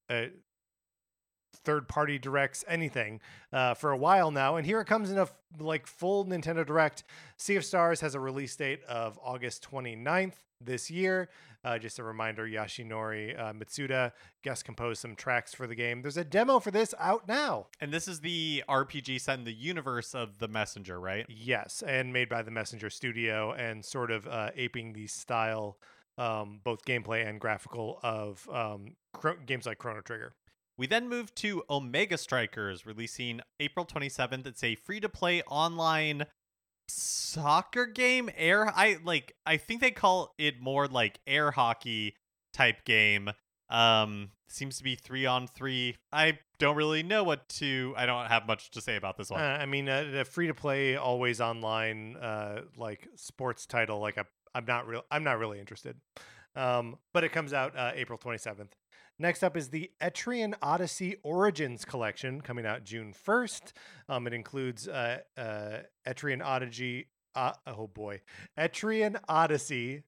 uh, 0.09 0.25
third 1.65 1.89
party 1.89 2.19
directs, 2.19 2.65
anything 2.67 3.21
uh, 3.53 3.75
for 3.75 3.91
a 3.91 3.97
while 3.97 4.31
now. 4.31 4.57
And 4.57 4.67
here 4.67 4.81
it 4.81 4.87
comes 4.87 5.11
in 5.11 5.19
a 5.19 5.23
f- 5.23 5.35
like 5.59 5.87
full 5.87 6.25
Nintendo 6.25 6.67
Direct. 6.67 7.05
Sea 7.37 7.57
of 7.57 7.65
Stars 7.65 8.01
has 8.01 8.15
a 8.15 8.21
release 8.21 8.55
date 8.57 8.83
of 8.85 9.19
August 9.23 9.67
29th 9.71 10.35
this 10.61 10.91
year. 10.91 11.29
Uh, 11.65 11.79
just 11.79 11.99
a 12.01 12.03
reminder, 12.03 12.47
Yasunori 12.47 13.39
uh, 13.39 13.53
Mitsuda 13.53 14.13
guest 14.43 14.65
composed 14.65 15.01
some 15.01 15.15
tracks 15.15 15.55
for 15.55 15.69
the 15.69 15.77
game. 15.77 16.03
There's 16.03 16.17
a 16.17 16.25
demo 16.25 16.59
for 16.59 16.73
this 16.73 16.93
out 16.99 17.29
now. 17.29 17.67
And 17.81 17.93
this 17.93 18.09
is 18.09 18.21
the 18.21 18.65
RPG 18.69 19.21
set 19.21 19.39
in 19.39 19.45
the 19.45 19.53
universe 19.53 20.13
of 20.15 20.39
the 20.39 20.49
Messenger, 20.49 20.99
right? 20.99 21.25
Yes, 21.29 21.83
and 21.87 22.13
made 22.13 22.29
by 22.29 22.43
the 22.43 22.51
Messenger 22.51 22.91
Studio 22.91 23.53
and 23.53 23.85
sort 23.85 24.11
of 24.11 24.27
uh, 24.27 24.51
aping 24.57 24.93
the 24.93 25.07
style, 25.07 25.79
um, 26.19 26.61
both 26.65 26.85
gameplay 26.85 27.29
and 27.29 27.41
graphical, 27.41 28.01
of 28.03 28.49
um, 28.53 28.97
games 29.47 29.65
like 29.65 29.79
Chrono 29.79 30.01
Trigger. 30.01 30.35
We 30.79 30.87
then 30.87 31.09
move 31.09 31.35
to 31.37 31.63
Omega 31.71 32.17
Strikers, 32.19 32.87
releasing 32.87 33.41
April 33.61 33.85
27th. 33.87 34.47
It's 34.47 34.65
a 34.65 34.75
free-to-play 34.75 35.43
online 35.43 36.25
soccer 36.89 37.87
game. 37.87 38.31
Air, 38.37 38.73
I 38.75 38.99
like. 39.05 39.35
I 39.47 39.57
think 39.57 39.81
they 39.81 39.91
call 39.91 40.35
it 40.39 40.61
more 40.61 40.87
like 40.89 41.21
air 41.27 41.51
hockey 41.53 42.17
type 42.53 42.85
game. 42.85 43.31
Um, 43.71 44.31
seems 44.49 44.77
to 44.79 44.85
be 44.85 44.95
three 44.97 45.25
on 45.25 45.47
three. 45.47 45.97
I 46.13 46.39
don't 46.59 46.77
really 46.77 47.03
know 47.03 47.25
what 47.25 47.49
to. 47.51 47.95
I 47.97 48.07
don't 48.07 48.27
have 48.27 48.47
much 48.47 48.71
to 48.73 48.81
say 48.81 48.97
about 48.97 49.17
this 49.17 49.31
Uh, 49.31 49.35
one. 49.35 49.43
I 49.43 49.67
mean, 49.67 49.89
uh, 49.89 50.05
the 50.13 50.25
free 50.25 50.47
to 50.49 50.55
play, 50.55 50.97
always 50.97 51.41
online, 51.41 52.17
uh, 52.17 52.63
like 52.77 53.09
sports 53.15 53.67
title. 53.67 54.01
Like 54.01 54.17
a, 54.17 54.27
I'm 54.55 54.65
not 54.67 54.87
real. 54.87 55.05
I'm 55.11 55.25
not 55.25 55.39
really 55.39 55.59
interested. 55.61 55.97
Um, 56.55 56.97
but 57.15 57.25
it 57.25 57.31
comes 57.33 57.55
out 57.55 57.77
uh, 57.77 57.93
April 57.95 58.19
27th. 58.19 58.73
Next 59.23 59.45
up 59.45 59.57
is 59.57 59.69
the 59.69 59.89
Etrian 60.01 60.53
Odyssey 60.61 61.15
Origins 61.23 61.85
collection 61.85 62.41
coming 62.41 62.67
out 62.67 62.83
June 62.83 63.15
1st. 63.25 63.73
Um, 64.09 64.27
it 64.27 64.33
includes 64.33 64.89
uh, 64.89 65.21
uh, 65.37 65.77
Etrian 66.05 66.45
Odyssey, 66.45 67.07
uh, 67.37 67.53
oh 67.69 67.87
boy, 67.87 68.23
Etrian 68.59 69.15
Odyssey 69.29 70.03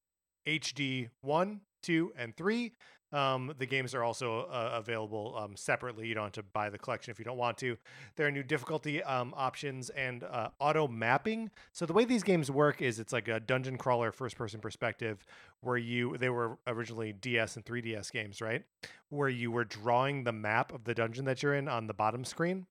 HD 0.48 1.10
1, 1.20 1.60
2, 1.84 2.12
and 2.18 2.36
3. 2.36 2.72
Um, 3.14 3.54
the 3.58 3.66
games 3.66 3.94
are 3.94 4.02
also 4.02 4.40
uh, 4.50 4.70
available 4.74 5.36
um, 5.38 5.54
separately. 5.56 6.08
You 6.08 6.14
don't 6.14 6.24
have 6.24 6.32
to 6.32 6.42
buy 6.42 6.68
the 6.68 6.78
collection 6.78 7.12
if 7.12 7.18
you 7.20 7.24
don't 7.24 7.36
want 7.36 7.56
to. 7.58 7.76
There 8.16 8.26
are 8.26 8.30
new 8.30 8.42
difficulty 8.42 9.02
um, 9.04 9.32
options 9.36 9.88
and 9.90 10.24
uh, 10.24 10.48
auto 10.58 10.88
mapping. 10.88 11.50
So 11.72 11.86
the 11.86 11.92
way 11.92 12.04
these 12.04 12.24
games 12.24 12.50
work 12.50 12.82
is 12.82 12.98
it's 12.98 13.12
like 13.12 13.28
a 13.28 13.38
dungeon 13.38 13.78
crawler 13.78 14.10
first 14.10 14.36
person 14.36 14.60
perspective 14.60 15.24
where 15.60 15.76
you 15.76 16.16
they 16.18 16.28
were 16.28 16.58
originally 16.66 17.12
DS 17.12 17.54
and 17.54 17.64
3DS 17.64 18.10
games, 18.10 18.40
right? 18.40 18.64
Where 19.10 19.28
you 19.28 19.52
were 19.52 19.64
drawing 19.64 20.24
the 20.24 20.32
map 20.32 20.72
of 20.72 20.82
the 20.82 20.94
dungeon 20.94 21.24
that 21.26 21.40
you're 21.40 21.54
in 21.54 21.68
on 21.68 21.86
the 21.86 21.94
bottom 21.94 22.24
screen. 22.24 22.66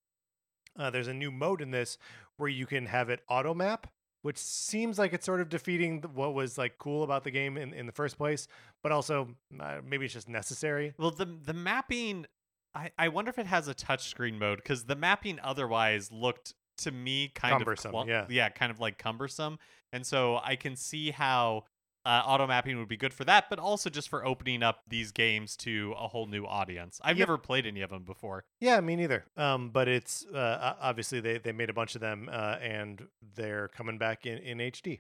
Uh, 0.78 0.90
there's 0.90 1.08
a 1.08 1.14
new 1.14 1.32
mode 1.32 1.62
in 1.62 1.72
this 1.72 1.98
where 2.36 2.50
you 2.50 2.66
can 2.66 2.88
have 2.88 3.10
it 3.10 3.22
auto 3.30 3.54
map 3.54 3.88
which 4.24 4.38
seems 4.38 4.98
like 4.98 5.14
it's 5.14 5.26
sort 5.26 5.40
of 5.42 5.50
defeating 5.50 6.02
what 6.14 6.34
was 6.34 6.58
like 6.58 6.78
cool 6.80 7.04
about 7.04 7.24
the 7.24 7.32
game 7.32 7.58
in, 7.58 7.74
in 7.74 7.86
the 7.86 7.92
first 7.92 8.18
place, 8.18 8.48
but 8.82 8.92
also 8.92 9.28
uh, 9.60 9.80
maybe 9.88 10.06
it's 10.06 10.14
just 10.14 10.28
necessary. 10.28 10.94
Well, 10.98 11.12
the 11.12 11.26
the 11.26 11.54
mapping, 11.54 12.26
I, 12.74 12.92
I 12.98 13.10
wonder 13.10 13.30
if 13.30 13.38
it 13.38 13.46
has 13.46 13.68
a 13.68 13.76
touchscreen 13.76 14.40
mode 14.40 14.58
because 14.58 14.86
the 14.86 14.96
mapping 14.96 15.40
otherwise 15.44 16.12
looked 16.12 16.54
to 16.78 16.92
me 16.92 17.32
kind 17.36 17.52
Cumbersome, 17.58 17.90
of 17.90 17.94
clun- 17.94 18.08
yeah. 18.08 18.26
yeah, 18.30 18.50
kind 18.50 18.72
of 18.72 18.80
like 18.80 18.98
cumbersome, 18.98 19.60
and 19.92 20.06
so 20.06 20.40
I 20.44 20.56
can 20.56 20.76
see 20.76 21.12
how 21.12 21.66
uh, 22.06 22.22
auto 22.26 22.46
mapping 22.48 22.78
would 22.78 22.88
be 22.88 22.98
good 22.98 23.14
for 23.14 23.24
that, 23.26 23.46
but 23.50 23.60
also 23.60 23.90
just 23.90 24.10
for 24.10 24.26
opening 24.26 24.62
up 24.64 24.82
these 24.88 25.12
games 25.12 25.56
to 25.58 25.94
a 25.98 26.08
whole 26.08 26.26
new 26.26 26.46
audience. 26.46 27.00
I've 27.04 27.18
Yep. 27.18 27.28
never 27.28 27.38
played 27.38 27.66
any 27.66 27.82
of 27.82 27.90
them 27.90 28.04
before. 28.04 28.44
Yeah, 28.60 28.80
me 28.82 28.96
neither. 28.96 29.26
Um, 29.38 29.70
but 29.70 29.88
it's 29.88 30.26
uh, 30.26 30.76
obviously 30.82 31.20
they, 31.22 31.38
they 31.38 31.52
made 31.54 31.70
a 31.70 31.74
bunch 31.74 31.96
of 31.96 32.02
them 32.02 32.30
uh, 32.32 32.58
and 32.62 33.08
they're 33.36 33.70
coming 33.70 33.98
back 33.98 34.26
in, 34.26 34.38
in 34.40 34.58
HD. 34.58 35.00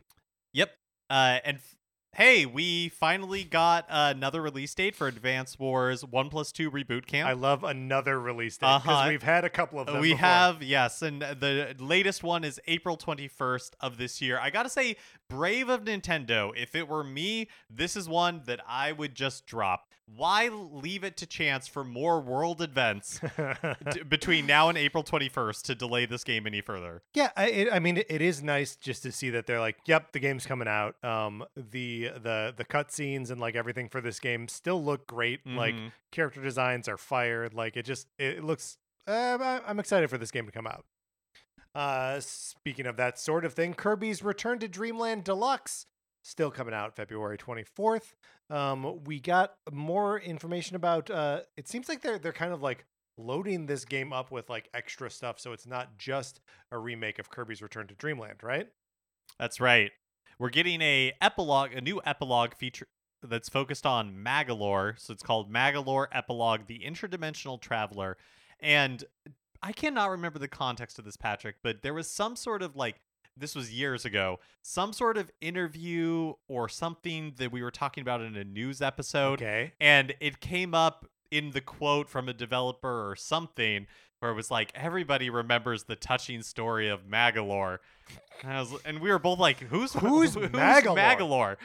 Yep. 0.53 0.71
Uh, 1.09 1.39
and 1.43 1.57
f- 1.57 1.75
hey, 2.15 2.45
we 2.45 2.89
finally 2.89 3.43
got 3.43 3.85
another 3.89 4.39
release 4.41 4.73
date 4.75 4.95
for 4.95 5.07
Advance 5.07 5.57
Wars 5.59 6.05
One 6.05 6.29
Plus 6.29 6.51
Two 6.51 6.69
Reboot 6.71 7.07
Camp. 7.07 7.27
I 7.27 7.33
love 7.33 7.63
another 7.63 8.19
release 8.19 8.55
date 8.57 8.67
because 8.83 8.97
Uh-huh. 8.97 9.09
we've 9.09 9.23
had 9.23 9.43
a 9.43 9.49
couple 9.49 9.79
of 9.79 9.87
them. 9.87 9.99
we 9.99 10.09
before. 10.13 10.19
have 10.19 10.61
yes 10.63 11.01
and 11.01 11.21
the 11.21 11.75
latest 11.79 12.23
one 12.23 12.43
is 12.43 12.59
april 12.67 12.97
21st 12.97 13.71
of 13.79 13.97
this 13.97 14.21
year 14.21 14.39
i 14.39 14.49
gotta 14.51 14.69
say 14.69 14.95
brave 15.33 15.69
of 15.69 15.83
nintendo 15.83 16.51
if 16.55 16.75
it 16.75 16.87
were 16.87 17.03
me 17.03 17.47
this 17.69 17.95
is 17.95 18.07
one 18.07 18.41
that 18.45 18.59
i 18.67 18.91
would 18.91 19.15
just 19.15 19.45
drop 19.45 19.87
why 20.15 20.49
leave 20.49 21.03
it 21.05 21.15
to 21.15 21.25
chance 21.25 21.65
for 21.67 21.83
more 21.83 22.19
world 22.19 22.61
events 22.61 23.19
d- 23.91 24.03
between 24.03 24.45
now 24.45 24.67
and 24.69 24.77
april 24.77 25.01
21st 25.03 25.61
to 25.63 25.73
delay 25.75 26.05
this 26.05 26.23
game 26.25 26.45
any 26.45 26.59
further 26.61 27.01
Yeah, 27.13 27.29
I, 27.37 27.45
it, 27.47 27.67
I 27.71 27.79
mean, 27.79 27.97
it, 27.97 28.07
it 28.09 28.21
is 28.21 28.43
nice 28.43 28.75
just 28.75 29.03
to 29.03 29.11
see 29.13 29.29
that 29.29 29.47
they're 29.47 29.61
like, 29.61 29.77
"Yep, 29.85 30.11
the 30.11 30.19
game's 30.19 30.45
coming 30.45 30.67
out." 30.67 30.95
Um, 31.05 31.45
the 31.55 32.09
the 32.21 32.53
the 32.55 32.65
cutscenes 32.65 33.31
and 33.31 33.39
like 33.39 33.55
everything 33.55 33.87
for 33.87 34.01
this 34.01 34.19
game 34.19 34.47
still 34.49 34.83
look 34.83 35.07
great. 35.07 35.39
Like 35.47 35.75
Mhm. 35.75 35.91
character 36.11 36.41
designs 36.41 36.87
are 36.89 36.97
fired. 36.97 37.53
Like 37.53 37.77
it 37.77 37.83
just 37.85 38.07
it 38.19 38.43
looks. 38.43 38.77
Uh, 39.07 39.59
I'm 39.65 39.79
excited 39.79 40.09
for 40.09 40.17
this 40.17 40.31
game 40.31 40.45
to 40.45 40.51
come 40.51 40.67
out. 40.67 40.83
Uh, 41.75 42.19
speaking 42.19 42.85
of 42.85 42.97
that 42.97 43.19
sort 43.19 43.45
of 43.45 43.53
thing, 43.53 43.73
Kirby's 43.73 44.23
Return 44.23 44.59
to 44.59 44.67
Dreamland 44.67 45.23
Deluxe 45.23 45.85
still 46.21 46.51
coming 46.51 46.73
out 46.73 46.95
February 46.95 47.37
24th. 47.37 48.13
Um, 48.49 49.03
we 49.05 49.19
got 49.19 49.55
more 49.71 50.19
information 50.19 50.75
about. 50.75 51.09
Uh, 51.09 51.41
it 51.57 51.67
seems 51.67 51.89
like 51.89 52.01
they're 52.01 52.19
they're 52.19 52.31
kind 52.31 52.53
of 52.53 52.61
like 52.61 52.85
loading 53.17 53.65
this 53.65 53.85
game 53.85 54.13
up 54.13 54.31
with 54.31 54.49
like 54.49 54.69
extra 54.73 55.09
stuff, 55.09 55.39
so 55.39 55.51
it's 55.51 55.65
not 55.67 55.97
just 55.97 56.41
a 56.71 56.77
remake 56.77 57.19
of 57.19 57.29
Kirby's 57.29 57.61
Return 57.61 57.87
to 57.87 57.95
Dreamland, 57.95 58.43
right? 58.43 58.67
that's 59.39 59.59
right 59.59 59.91
we're 60.39 60.49
getting 60.49 60.81
a 60.81 61.11
epilogue 61.21 61.73
a 61.73 61.81
new 61.81 62.01
epilogue 62.05 62.53
feature 62.55 62.87
that's 63.21 63.49
focused 63.49 63.85
on 63.85 64.13
Magolor 64.15 64.99
so 64.99 65.13
it's 65.13 65.23
called 65.23 65.51
Magolor 65.51 66.07
epilogue 66.11 66.61
the 66.67 66.79
interdimensional 66.85 67.59
traveler 67.59 68.17
and 68.59 69.03
i 69.63 69.71
cannot 69.71 70.09
remember 70.11 70.37
the 70.37 70.47
context 70.47 70.99
of 70.99 71.05
this 71.05 71.17
patrick 71.17 71.55
but 71.63 71.81
there 71.81 71.93
was 71.93 72.07
some 72.09 72.35
sort 72.35 72.61
of 72.61 72.75
like 72.75 73.01
this 73.35 73.55
was 73.55 73.71
years 73.73 74.05
ago 74.05 74.39
some 74.61 74.93
sort 74.93 75.17
of 75.17 75.31
interview 75.41 76.33
or 76.47 76.69
something 76.69 77.33
that 77.37 77.51
we 77.51 77.63
were 77.63 77.71
talking 77.71 78.01
about 78.03 78.21
in 78.21 78.35
a 78.35 78.43
news 78.43 78.81
episode 78.81 79.41
Okay. 79.41 79.73
and 79.79 80.13
it 80.19 80.39
came 80.39 80.75
up 80.75 81.07
in 81.31 81.49
the 81.51 81.61
quote 81.61 82.07
from 82.09 82.29
a 82.29 82.33
developer 82.33 83.09
or 83.09 83.15
something 83.15 83.87
where 84.23 84.31
it 84.31 84.35
was 84.35 84.49
like 84.49 84.71
everybody 84.73 85.29
remembers 85.29 85.83
the 85.83 85.95
touching 85.95 86.41
story 86.41 86.89
of 86.89 87.01
Magolor, 87.07 87.77
and, 88.41 88.51
I 88.51 88.59
was, 88.61 88.73
and 88.85 88.99
we 88.99 89.11
were 89.11 89.19
both 89.19 89.37
like, 89.37 89.59
"Who's 89.59 89.93
Who's 89.99 90.35
Magolor?" 90.35 90.95
Magolor?" 90.97 91.57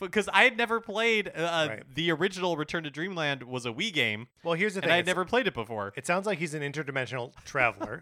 Because 0.00 0.28
I 0.32 0.42
had 0.44 0.56
never 0.56 0.80
played 0.80 1.28
uh, 1.34 1.66
Right. 1.70 1.82
the 1.94 2.10
original 2.10 2.56
Return 2.56 2.82
to 2.82 2.90
Dreamland 2.90 3.44
was 3.44 3.64
a 3.64 3.70
Wii 3.70 3.92
game, 3.92 4.26
Well, 4.42 4.54
here's 4.54 4.74
the 4.74 4.78
and 4.78 4.84
thing. 4.86 4.92
I 4.92 4.96
had 4.96 5.06
never 5.06 5.24
played 5.24 5.46
it 5.46 5.54
before. 5.54 5.92
It 5.96 6.04
sounds 6.04 6.26
like 6.26 6.38
he's 6.40 6.52
an 6.52 6.62
interdimensional 6.62 7.32
traveler. 7.44 8.00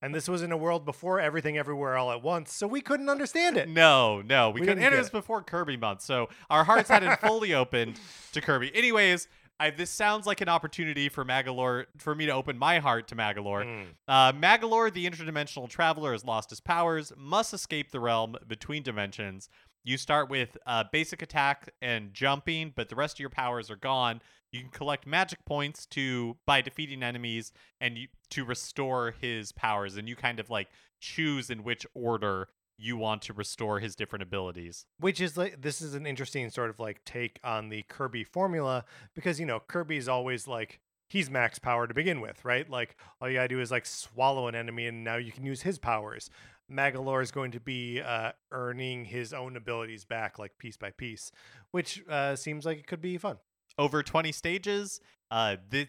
and 0.00 0.14
this 0.14 0.28
was 0.30 0.40
in 0.42 0.50
a 0.50 0.56
world 0.56 0.86
before 0.86 1.20
everything 1.20 1.58
everywhere 1.58 1.98
all 1.98 2.10
at 2.10 2.22
once, 2.22 2.54
so 2.54 2.66
we 2.66 2.80
couldn't 2.80 3.10
understand 3.10 3.58
it. 3.58 3.68
No, 3.68 4.22
no, 4.22 4.48
we, 4.48 4.60
We 4.62 4.66
couldn't. 4.66 4.82
And 4.82 4.94
it 4.94 4.98
was 4.98 5.08
it. 5.08 5.12
before 5.12 5.42
Kirby 5.42 5.76
month, 5.76 6.00
so 6.00 6.30
our 6.48 6.64
hearts 6.64 6.88
hadn't 6.88 7.20
fully 7.20 7.52
opened 7.52 8.00
to 8.32 8.40
Kirby. 8.40 8.74
Anyways, 8.74 9.28
I, 9.58 9.70
this 9.70 9.90
sounds 9.90 10.26
like 10.26 10.40
an 10.40 10.48
opportunity 10.48 11.08
for 11.08 11.24
Magolor 11.24 11.86
for 11.96 12.14
me 12.14 12.26
to 12.26 12.32
open 12.32 12.58
my 12.58 12.78
heart 12.78 13.08
to 13.08 13.16
Magolor. 13.16 13.64
Mm. 13.64 13.86
Uh, 14.06 14.32
Magolor, 14.32 14.92
the 14.92 15.08
interdimensional 15.08 15.68
traveler, 15.68 16.12
has 16.12 16.24
lost 16.24 16.50
his 16.50 16.60
powers, 16.60 17.12
must 17.16 17.54
escape 17.54 17.90
the 17.90 18.00
realm 18.00 18.36
between 18.46 18.82
dimensions. 18.82 19.48
You 19.84 19.96
start 19.96 20.28
with 20.28 20.58
uh, 20.66 20.84
basic 20.92 21.22
attack 21.22 21.72
and 21.80 22.12
jumping, 22.12 22.72
but 22.74 22.88
the 22.88 22.96
rest 22.96 23.16
of 23.16 23.20
your 23.20 23.30
powers 23.30 23.70
are 23.70 23.76
gone. 23.76 24.20
You 24.52 24.60
can 24.60 24.70
collect 24.70 25.06
magic 25.06 25.44
points 25.44 25.86
to 25.86 26.36
by 26.46 26.60
defeating 26.60 27.02
enemies 27.02 27.52
and 27.80 27.96
you, 27.96 28.08
to 28.30 28.44
restore 28.44 29.14
his 29.20 29.52
powers, 29.52 29.96
and 29.96 30.08
you 30.08 30.16
kind 30.16 30.40
of 30.40 30.50
like 30.50 30.68
choose 31.00 31.50
in 31.50 31.62
which 31.62 31.86
order 31.94 32.48
you 32.78 32.96
want 32.96 33.22
to 33.22 33.32
restore 33.32 33.80
his 33.80 33.96
different 33.96 34.22
abilities. 34.22 34.86
Which 35.00 35.20
is 35.20 35.36
like 35.36 35.62
this 35.62 35.80
is 35.80 35.94
an 35.94 36.06
interesting 36.06 36.48
sort 36.50 36.70
of 36.70 36.78
like 36.78 37.04
take 37.04 37.38
on 37.42 37.68
the 37.68 37.82
Kirby 37.88 38.24
formula 38.24 38.84
because 39.14 39.40
you 39.40 39.46
know 39.46 39.60
Kirby's 39.60 40.08
always 40.08 40.46
like 40.46 40.80
he's 41.08 41.30
max 41.30 41.58
power 41.58 41.86
to 41.86 41.94
begin 41.94 42.20
with, 42.20 42.44
right? 42.44 42.68
Like 42.68 42.96
all 43.20 43.28
you 43.28 43.34
gotta 43.34 43.48
do 43.48 43.60
is 43.60 43.70
like 43.70 43.86
swallow 43.86 44.48
an 44.48 44.54
enemy 44.54 44.86
and 44.86 45.04
now 45.04 45.16
you 45.16 45.32
can 45.32 45.44
use 45.44 45.62
his 45.62 45.78
powers. 45.78 46.30
Magolor 46.70 47.22
is 47.22 47.30
going 47.30 47.52
to 47.52 47.60
be 47.60 48.00
uh, 48.00 48.32
earning 48.50 49.04
his 49.04 49.32
own 49.32 49.56
abilities 49.56 50.04
back 50.04 50.36
like 50.38 50.58
piece 50.58 50.76
by 50.76 50.90
piece, 50.90 51.30
which 51.70 52.02
uh, 52.10 52.34
seems 52.34 52.66
like 52.66 52.78
it 52.78 52.86
could 52.88 53.00
be 53.00 53.16
fun. 53.18 53.36
over 53.78 54.02
20 54.02 54.32
stages. 54.32 55.00
Uh, 55.30 55.56
thi- 55.70 55.86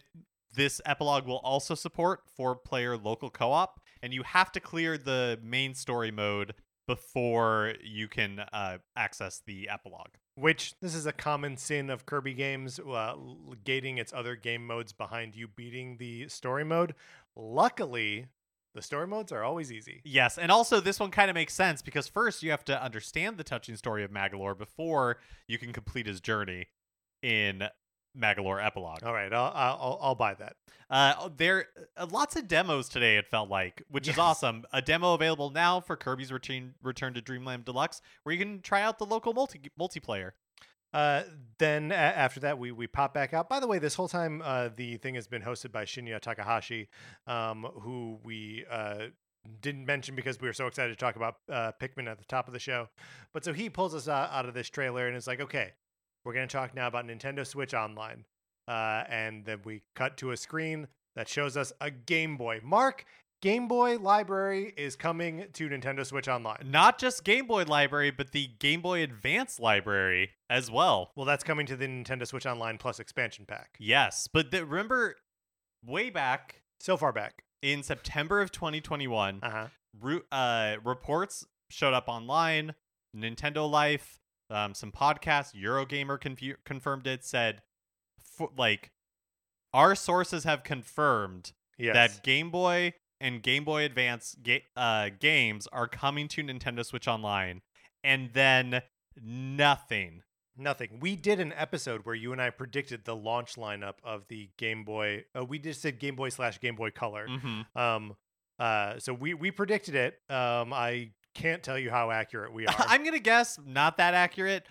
this 0.55 0.79
epilogue 0.85 1.25
will 1.25 1.37
also 1.39 1.73
support 1.75 2.21
four 2.35 2.55
player 2.55 2.95
local 2.95 3.29
co 3.31 3.51
op, 3.51 3.79
and 4.03 4.13
you 4.13 4.21
have 4.23 4.51
to 4.51 4.59
clear 4.59 4.97
the 4.99 5.39
main 5.43 5.73
story 5.73 6.11
mode 6.11 6.53
before 6.87 7.73
you 7.83 8.07
can 8.07 8.39
uh, 8.39 8.77
access 8.95 9.41
the 9.45 9.69
epilogue. 9.69 10.15
Which 10.35 10.75
this 10.81 10.95
is 10.95 11.05
a 11.05 11.11
common 11.11 11.57
sin 11.57 11.89
of 11.89 12.05
Kirby 12.05 12.33
games, 12.33 12.79
uh, 12.79 13.15
gating 13.63 13.97
its 13.97 14.13
other 14.13 14.35
game 14.35 14.65
modes 14.65 14.93
behind 14.93 15.35
you 15.35 15.47
beating 15.47 15.97
the 15.97 16.27
story 16.29 16.63
mode. 16.63 16.95
Luckily, 17.35 18.27
the 18.73 18.81
story 18.81 19.07
modes 19.07 19.31
are 19.31 19.43
always 19.43 19.71
easy. 19.71 20.01
Yes, 20.05 20.37
and 20.37 20.51
also 20.51 20.79
this 20.79 20.99
one 20.99 21.11
kind 21.11 21.29
of 21.29 21.35
makes 21.35 21.53
sense 21.53 21.81
because 21.81 22.07
first 22.07 22.43
you 22.43 22.51
have 22.51 22.63
to 22.65 22.81
understand 22.81 23.37
the 23.37 23.43
touching 23.43 23.75
story 23.75 24.03
of 24.03 24.11
Magolor 24.11 24.57
before 24.57 25.17
you 25.47 25.57
can 25.57 25.73
complete 25.73 26.05
his 26.05 26.21
journey 26.21 26.67
in 27.23 27.63
Magolor 28.17 28.63
Epilogue. 28.63 29.03
All 29.03 29.13
right, 29.13 29.31
I'll 29.31 29.51
I'll, 29.53 29.99
I'll 30.01 30.15
buy 30.15 30.33
that. 30.35 30.55
Uh, 30.89 31.29
there 31.35 31.65
uh, 31.97 32.07
lots 32.09 32.35
of 32.35 32.47
demos 32.47 32.87
today. 32.89 33.17
It 33.17 33.27
felt 33.27 33.49
like, 33.49 33.83
which 33.89 34.07
is 34.07 34.17
awesome. 34.17 34.63
A 34.71 34.81
demo 34.81 35.13
available 35.13 35.49
now 35.49 35.79
for 35.81 35.95
Kirby's 35.95 36.31
Return 36.31 36.75
Return 36.81 37.13
to 37.13 37.21
Dreamland 37.21 37.65
Deluxe, 37.65 38.01
where 38.23 38.33
you 38.33 38.39
can 38.39 38.61
try 38.61 38.81
out 38.81 38.97
the 38.99 39.05
local 39.05 39.33
multi 39.33 39.59
multiplayer. 39.79 40.31
Uh, 40.93 41.23
then 41.59 41.91
a- 41.91 41.95
after 41.95 42.39
that, 42.39 42.57
we 42.57 42.71
we 42.71 42.87
pop 42.87 43.13
back 43.13 43.33
out. 43.33 43.49
By 43.49 43.59
the 43.59 43.67
way, 43.67 43.79
this 43.79 43.95
whole 43.95 44.07
time, 44.07 44.41
uh, 44.43 44.69
the 44.73 44.97
thing 44.97 45.15
has 45.15 45.27
been 45.27 45.41
hosted 45.41 45.71
by 45.71 45.83
Shinya 45.83 46.19
Takahashi, 46.21 46.87
um, 47.27 47.67
who 47.81 48.19
we 48.23 48.65
uh, 48.71 49.07
didn't 49.61 49.85
mention 49.85 50.15
because 50.15 50.39
we 50.39 50.47
were 50.47 50.53
so 50.53 50.67
excited 50.67 50.89
to 50.89 50.95
talk 50.95 51.17
about 51.17 51.35
uh, 51.51 51.73
Pikmin 51.81 52.09
at 52.09 52.17
the 52.17 52.25
top 52.25 52.47
of 52.47 52.53
the 52.53 52.59
show. 52.59 52.87
But 53.33 53.43
so 53.43 53.51
he 53.53 53.69
pulls 53.69 53.93
us 53.93 54.07
out, 54.07 54.31
out 54.31 54.45
of 54.47 54.53
this 54.53 54.69
trailer 54.69 55.07
and 55.07 55.17
is 55.17 55.27
like, 55.27 55.41
"Okay, 55.41 55.73
we're 56.27 56.33
gonna 56.33 56.47
talk 56.47 56.75
now 56.75 56.87
about 56.87 57.05
Nintendo 57.07 57.45
Switch 57.47 57.73
Online." 57.73 58.25
Uh, 58.67 59.03
and 59.09 59.45
then 59.45 59.61
we 59.63 59.81
cut 59.95 60.17
to 60.17 60.31
a 60.31 60.37
screen 60.37 60.87
that 61.15 61.27
shows 61.29 61.55
us 61.57 61.71
a 61.79 61.89
Game 61.89 62.35
Boy. 62.37 62.59
Mark, 62.63 63.05
Game 63.41 63.67
Boy 63.67 63.97
Library 63.97 64.73
is 64.77 64.95
coming 64.95 65.45
to 65.53 65.69
Nintendo 65.69 66.05
Switch 66.05 66.27
Online. 66.27 66.57
Not 66.65 66.99
just 66.99 67.23
Game 67.23 67.47
Boy 67.47 67.63
Library, 67.63 68.11
but 68.11 68.31
the 68.33 68.47
Game 68.59 68.81
Boy 68.81 69.01
Advance 69.03 69.59
Library 69.59 70.31
as 70.49 70.69
well. 70.69 71.11
Well, 71.15 71.25
that's 71.25 71.43
coming 71.45 71.65
to 71.67 71.75
the 71.77 71.87
Nintendo 71.87 72.27
Switch 72.27 72.45
Online 72.45 72.77
Plus 72.77 72.99
expansion 72.99 73.45
pack. 73.47 73.77
Yes, 73.79 74.27
but 74.31 74.51
the, 74.51 74.65
remember, 74.65 75.15
way 75.85 76.09
back 76.09 76.61
So 76.81 76.97
far 76.97 77.13
back. 77.13 77.43
in 77.61 77.83
September 77.83 78.41
of 78.41 78.51
2021, 78.51 79.39
Uh 79.43 79.49
huh. 79.49 79.67
ru- 79.99 80.25
uh, 80.31 80.75
reports 80.83 81.45
showed 81.69 81.93
up 81.93 82.07
online 82.09 82.75
Nintendo 83.15 83.69
Life, 83.69 84.19
um, 84.49 84.73
some 84.73 84.91
podcasts. 84.91 85.53
Eurogamer 85.55 86.19
confu- 86.19 86.55
confirmed 86.65 87.07
it. 87.07 87.23
Said, 87.25 87.61
f- 88.39 88.49
like, 88.57 88.91
our 89.73 89.95
sources 89.95 90.43
have 90.43 90.63
confirmed 90.63 91.51
Yes. 91.77 91.93
that 91.93 92.23
Game 92.23 92.49
Boy 92.49 92.93
and 93.19 93.41
Game 93.43 93.63
Boy 93.63 93.83
Advance 93.83 94.35
ga- 94.41 94.63
uh, 94.75 95.09
games 95.19 95.67
are 95.71 95.87
coming 95.87 96.27
to 96.29 96.43
Nintendo 96.43 96.85
Switch 96.85 97.07
Online, 97.07 97.61
and 98.03 98.31
then 98.33 98.81
nothing. 99.21 100.23
Nothing. 100.59 100.99
We 100.99 101.15
did 101.15 101.39
an 101.39 101.53
episode 101.55 102.01
where 102.05 102.15
you 102.15 102.31
and 102.31 102.41
I 102.41 102.49
predicted 102.49 103.05
the 103.05 103.15
launch 103.15 103.55
lineup 103.55 103.95
of 104.03 104.27
the 104.27 104.49
Game 104.57 104.83
Boy. 104.83 105.25
Uh, 105.37 105.45
we 105.45 105.59
just 105.59 105.81
said 105.81 105.99
Game 105.99 106.15
Boy 106.15 106.29
slash 106.29 106.59
Game 106.59 106.75
Boy 106.75 106.89
Color. 106.89 107.27
hmm 107.27 107.61
Um, 107.75 108.15
uh, 108.57 108.97
so 108.97 109.13
we 109.13 109.35
we 109.35 109.51
predicted 109.51 109.93
it. 109.93 110.19
Um, 110.31 110.73
I 110.73 111.11
can't 111.37 111.63
tell 111.63 111.77
you 111.77 111.89
how 111.89 112.11
accurate 112.11 112.51
we 112.51 112.67
are. 112.67 112.75
I'm 112.77 113.03
gonna 113.03 113.19
guess 113.19 113.59
not 113.65 113.97
that 113.97 114.13
accurate, 114.13 114.65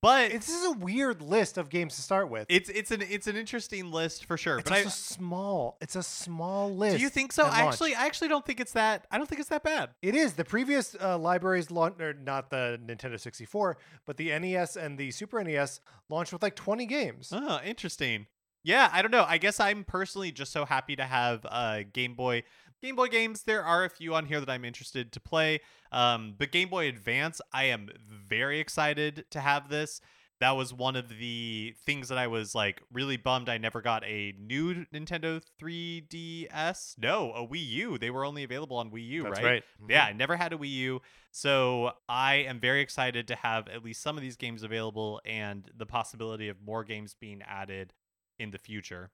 but 0.00 0.30
this 0.30 0.48
is 0.48 0.66
a 0.66 0.72
weird 0.72 1.22
list 1.22 1.58
of 1.58 1.68
games 1.68 1.96
to 1.96 2.02
start 2.02 2.30
with. 2.30 2.46
it's 2.48 2.68
it's 2.68 2.90
an 2.90 3.02
it's 3.02 3.26
an 3.26 3.36
interesting 3.36 3.90
list 3.90 4.26
for 4.26 4.36
sure. 4.36 4.58
it's 4.58 4.68
but 4.70 4.78
I, 4.78 4.84
small. 4.84 5.78
It's 5.80 5.96
a 5.96 6.02
small 6.02 6.74
list. 6.74 6.96
do 6.96 7.02
you 7.02 7.08
think 7.08 7.32
so? 7.32 7.46
at 7.46 7.48
launch. 7.52 7.74
Actually, 7.74 7.94
I 7.94 8.06
actually 8.06 8.28
don't 8.28 8.44
think 8.44 8.60
it's 8.60 8.72
that. 8.72 9.06
I 9.10 9.16
don't 9.16 9.26
think 9.26 9.40
it's 9.40 9.48
that 9.48 9.64
bad. 9.64 9.90
It 10.02 10.14
is 10.14 10.34
the 10.34 10.44
previous 10.44 10.94
uh, 11.00 11.18
libraries 11.18 11.70
launched, 11.70 12.00
or 12.00 12.12
not 12.12 12.50
the 12.50 12.78
Nintendo 12.84 13.18
64, 13.18 13.78
but 14.06 14.16
the 14.16 14.38
NES 14.38 14.76
and 14.76 14.98
the 14.98 15.10
Super 15.10 15.42
NES 15.42 15.80
launched 16.08 16.32
with 16.32 16.42
like 16.42 16.54
20 16.54 16.86
games. 16.86 17.32
Oh, 17.34 17.60
interesting. 17.64 18.26
Yeah, 18.62 18.90
I 18.92 19.00
don't 19.00 19.10
know. 19.10 19.24
I 19.26 19.38
guess 19.38 19.58
I'm 19.58 19.84
personally 19.84 20.32
just 20.32 20.52
so 20.52 20.66
happy 20.66 20.94
to 20.96 21.04
have 21.04 21.46
uh, 21.48 21.80
Game 21.92 22.14
Boy. 22.14 22.42
Game 22.82 22.96
Boy 22.96 23.08
games, 23.08 23.42
there 23.42 23.62
are 23.62 23.84
a 23.84 23.90
few 23.90 24.14
on 24.14 24.26
here 24.26 24.40
that 24.40 24.48
I'm 24.48 24.64
interested 24.64 25.12
to 25.12 25.20
play. 25.20 25.60
Um, 25.92 26.34
but 26.38 26.50
Game 26.50 26.68
Boy 26.68 26.88
Advance, 26.88 27.40
I 27.52 27.64
am 27.64 27.88
very 28.28 28.58
excited 28.58 29.24
to 29.30 29.40
have 29.40 29.68
this. 29.68 30.00
That 30.40 30.52
was 30.52 30.72
one 30.72 30.96
of 30.96 31.10
the 31.10 31.74
things 31.84 32.08
that 32.08 32.16
I 32.16 32.26
was 32.26 32.54
like 32.54 32.80
really 32.90 33.18
bummed 33.18 33.50
I 33.50 33.58
never 33.58 33.82
got 33.82 34.02
a 34.06 34.32
new 34.40 34.86
Nintendo 34.86 35.42
3DS. 35.60 36.94
No, 36.96 37.32
a 37.34 37.46
Wii 37.46 37.66
U. 37.68 37.98
They 37.98 38.08
were 38.10 38.24
only 38.24 38.42
available 38.42 38.78
on 38.78 38.90
Wii 38.90 39.06
U, 39.06 39.22
That's 39.24 39.36
right? 39.38 39.44
right. 39.44 39.64
Mhm. 39.82 39.90
Yeah, 39.90 40.04
I 40.04 40.14
never 40.14 40.36
had 40.36 40.54
a 40.54 40.56
Wii 40.56 40.70
U. 40.70 41.02
So 41.30 41.92
I 42.08 42.36
am 42.36 42.58
very 42.58 42.80
excited 42.80 43.28
to 43.28 43.36
have 43.36 43.68
at 43.68 43.84
least 43.84 44.00
some 44.00 44.16
of 44.16 44.22
these 44.22 44.36
games 44.36 44.62
available 44.62 45.20
and 45.26 45.70
the 45.76 45.84
possibility 45.84 46.48
of 46.48 46.62
more 46.62 46.84
games 46.84 47.14
being 47.20 47.42
added 47.42 47.92
in 48.38 48.50
the 48.50 48.58
future. 48.58 49.10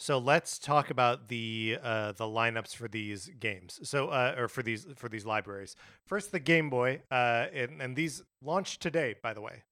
So 0.00 0.18
let's 0.18 0.58
talk 0.58 0.90
about 0.90 1.28
the 1.28 1.78
uh, 1.82 2.12
the 2.12 2.24
lineups 2.24 2.74
for 2.76 2.86
these 2.88 3.28
games. 3.40 3.80
So 3.82 4.08
uh, 4.08 4.34
or 4.38 4.48
for 4.48 4.62
these 4.62 4.86
for 4.96 5.08
these 5.08 5.26
libraries. 5.26 5.74
First, 6.06 6.30
the 6.32 6.38
Game 6.40 6.70
Boy, 6.70 7.02
uh, 7.10 7.46
and, 7.52 7.82
and 7.82 7.96
these 7.96 8.22
launched 8.42 8.80
today, 8.80 9.16
by 9.22 9.34
the 9.34 9.40
way. 9.40 9.64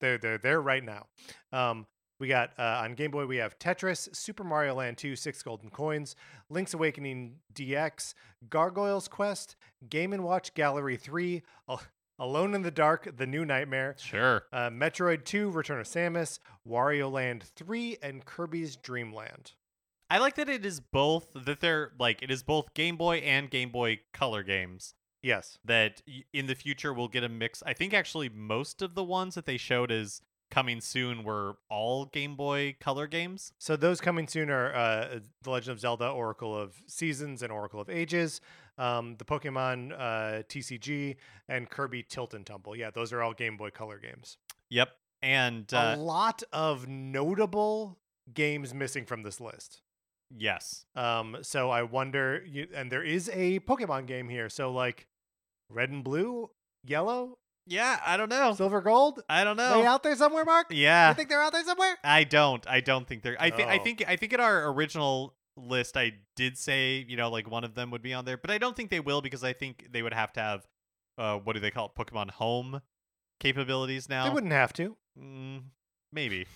They're 0.00 0.18
they're 0.18 0.38
there 0.38 0.60
right 0.60 0.82
now. 0.84 1.06
Um, 1.52 1.86
we 2.18 2.28
got 2.28 2.52
uh, 2.58 2.80
on 2.82 2.94
Game 2.94 3.10
Boy 3.10 3.26
we 3.26 3.36
have 3.36 3.58
Tetris, 3.58 4.14
Super 4.16 4.44
Mario 4.44 4.74
Land 4.74 4.96
2, 4.96 5.14
Six 5.16 5.42
Golden 5.42 5.68
Coins, 5.68 6.16
Link's 6.48 6.72
Awakening 6.72 7.36
DX, 7.54 8.14
Gargoyles 8.48 9.08
Quest, 9.08 9.56
Game 9.90 10.14
and 10.14 10.24
Watch 10.24 10.54
Gallery 10.54 10.96
3, 10.96 11.42
Al- 11.68 11.82
Alone 12.18 12.54
in 12.54 12.62
the 12.62 12.70
Dark, 12.70 13.18
The 13.18 13.26
New 13.26 13.44
Nightmare, 13.44 13.94
Sure. 13.98 14.44
uh, 14.50 14.70
Metroid 14.70 15.24
2, 15.24 15.50
Return 15.50 15.80
of 15.80 15.86
Samus, 15.86 16.38
Wario 16.66 17.12
Land 17.12 17.44
3, 17.54 17.98
and 18.02 18.24
Kirby's 18.24 18.76
Dream 18.76 19.12
Land. 19.12 19.52
I 20.08 20.18
like 20.18 20.36
that 20.36 20.48
it 20.48 20.64
is 20.64 20.80
both 20.80 21.28
that 21.34 21.60
they're 21.60 21.92
like 21.98 22.22
it 22.22 22.30
is 22.30 22.42
both 22.42 22.74
Game 22.74 22.96
Boy 22.96 23.16
and 23.18 23.50
Game 23.50 23.70
Boy 23.70 24.00
Color 24.12 24.42
games. 24.42 24.94
Yes. 25.22 25.58
That 25.64 26.02
in 26.32 26.46
the 26.46 26.54
future 26.54 26.92
we'll 26.92 27.08
get 27.08 27.24
a 27.24 27.28
mix. 27.28 27.62
I 27.66 27.72
think 27.72 27.92
actually 27.92 28.28
most 28.28 28.82
of 28.82 28.94
the 28.94 29.02
ones 29.02 29.34
that 29.34 29.46
they 29.46 29.56
showed 29.56 29.90
as 29.90 30.20
coming 30.50 30.80
soon 30.80 31.24
were 31.24 31.56
all 31.68 32.04
Game 32.06 32.36
Boy 32.36 32.76
Color 32.78 33.08
games. 33.08 33.52
So 33.58 33.74
those 33.74 34.00
coming 34.00 34.28
soon 34.28 34.50
are 34.50 34.74
uh, 34.74 35.18
The 35.42 35.50
Legend 35.50 35.72
of 35.72 35.80
Zelda: 35.80 36.08
Oracle 36.08 36.56
of 36.56 36.80
Seasons 36.86 37.42
and 37.42 37.50
Oracle 37.50 37.80
of 37.80 37.90
Ages, 37.90 38.40
um, 38.78 39.16
the 39.16 39.24
Pokemon 39.24 39.92
uh, 39.92 40.42
TCG, 40.44 41.16
and 41.48 41.68
Kirby 41.68 42.04
Tilt 42.04 42.34
and 42.34 42.46
Tumble. 42.46 42.76
Yeah, 42.76 42.90
those 42.90 43.12
are 43.12 43.22
all 43.22 43.32
Game 43.32 43.56
Boy 43.56 43.70
Color 43.70 43.98
games. 43.98 44.38
Yep. 44.70 44.90
And 45.22 45.72
a 45.72 45.94
uh, 45.94 45.96
lot 45.96 46.42
of 46.52 46.86
notable 46.86 47.98
games 48.32 48.74
missing 48.74 49.06
from 49.06 49.22
this 49.22 49.40
list. 49.40 49.82
Yes. 50.34 50.86
Um, 50.94 51.38
so 51.42 51.70
I 51.70 51.82
wonder, 51.82 52.42
you, 52.46 52.68
and 52.74 52.90
there 52.90 53.02
is 53.02 53.30
a 53.32 53.60
Pokemon 53.60 54.06
game 54.06 54.28
here. 54.28 54.48
So 54.48 54.72
like, 54.72 55.06
Red 55.68 55.90
and 55.90 56.02
Blue, 56.04 56.50
Yellow, 56.84 57.38
Yeah, 57.66 57.98
I 58.06 58.16
don't 58.16 58.28
know. 58.28 58.54
Silver, 58.54 58.80
Gold. 58.80 59.22
I 59.28 59.42
don't 59.42 59.56
know. 59.56 59.80
They 59.80 59.86
out 59.86 60.02
there 60.04 60.14
somewhere, 60.14 60.44
Mark? 60.44 60.68
Yeah. 60.70 61.08
You 61.08 61.14
think 61.14 61.28
they're 61.28 61.42
out 61.42 61.52
there 61.52 61.64
somewhere? 61.64 61.96
I 62.04 62.22
don't. 62.24 62.64
I 62.68 62.80
don't 62.80 63.08
think 63.08 63.22
they're. 63.24 63.36
I 63.40 63.50
think. 63.50 63.68
I 63.68 63.78
Oh. 63.78 63.82
think. 63.82 64.04
I 64.06 64.14
think 64.16 64.32
in 64.32 64.38
our 64.40 64.70
original 64.70 65.34
list, 65.56 65.96
I 65.96 66.12
did 66.36 66.56
say 66.58 67.04
you 67.08 67.16
know 67.16 67.28
like 67.30 67.50
one 67.50 67.64
of 67.64 67.74
them 67.74 67.90
would 67.90 68.02
be 68.02 68.14
on 68.14 68.24
there, 68.24 68.36
but 68.36 68.50
I 68.52 68.58
don't 68.58 68.76
think 68.76 68.90
they 68.90 69.00
will 69.00 69.20
because 69.20 69.42
I 69.42 69.52
think 69.52 69.88
they 69.90 70.02
would 70.02 70.14
have 70.14 70.32
to 70.34 70.40
have, 70.40 70.66
uh, 71.18 71.38
what 71.38 71.54
do 71.54 71.60
they 71.60 71.72
call 71.72 71.86
it? 71.86 71.98
Pokemon 72.00 72.30
Home 72.32 72.82
capabilities 73.40 74.08
now. 74.08 74.24
They 74.28 74.34
wouldn't 74.34 74.52
have 74.52 74.72
to. 74.74 74.96
Mm, 75.18 75.62
maybe. 76.12 76.46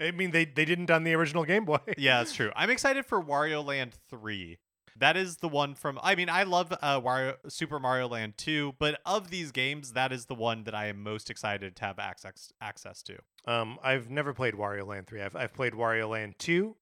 I 0.00 0.10
mean, 0.12 0.30
they 0.30 0.44
they 0.44 0.64
didn't 0.64 0.90
on 0.90 1.04
the 1.04 1.14
original 1.14 1.44
Game 1.44 1.64
Boy. 1.64 1.78
Yeah, 1.98 2.18
that's 2.18 2.32
true. 2.32 2.52
I'm 2.54 2.70
excited 2.70 3.04
for 3.06 3.22
Wario 3.22 3.64
Land 3.64 3.94
Three. 4.08 4.58
That 4.96 5.16
is 5.16 5.36
the 5.36 5.48
one 5.48 5.74
from. 5.74 5.98
I 6.02 6.14
mean, 6.14 6.28
I 6.28 6.42
love 6.42 6.72
uh, 6.82 7.00
Wario 7.00 7.36
Super 7.48 7.78
Mario 7.78 8.08
Land 8.08 8.34
Two, 8.36 8.74
but 8.78 9.00
of 9.06 9.30
these 9.30 9.52
games, 9.52 9.92
that 9.92 10.12
is 10.12 10.26
the 10.26 10.34
one 10.34 10.64
that 10.64 10.74
I 10.74 10.86
am 10.86 11.02
most 11.02 11.30
excited 11.30 11.76
to 11.76 11.84
have 11.84 11.98
access 11.98 12.52
access 12.60 13.02
to. 13.04 13.18
Um, 13.48 13.78
I've 13.82 14.10
never 14.10 14.34
played 14.34 14.54
Wario 14.54 14.86
Land 14.86 15.06
3. 15.06 15.22
I've, 15.22 15.34
I've 15.34 15.54
played 15.54 15.72
Wario 15.72 16.10
Land 16.10 16.34
2, 16.38 16.76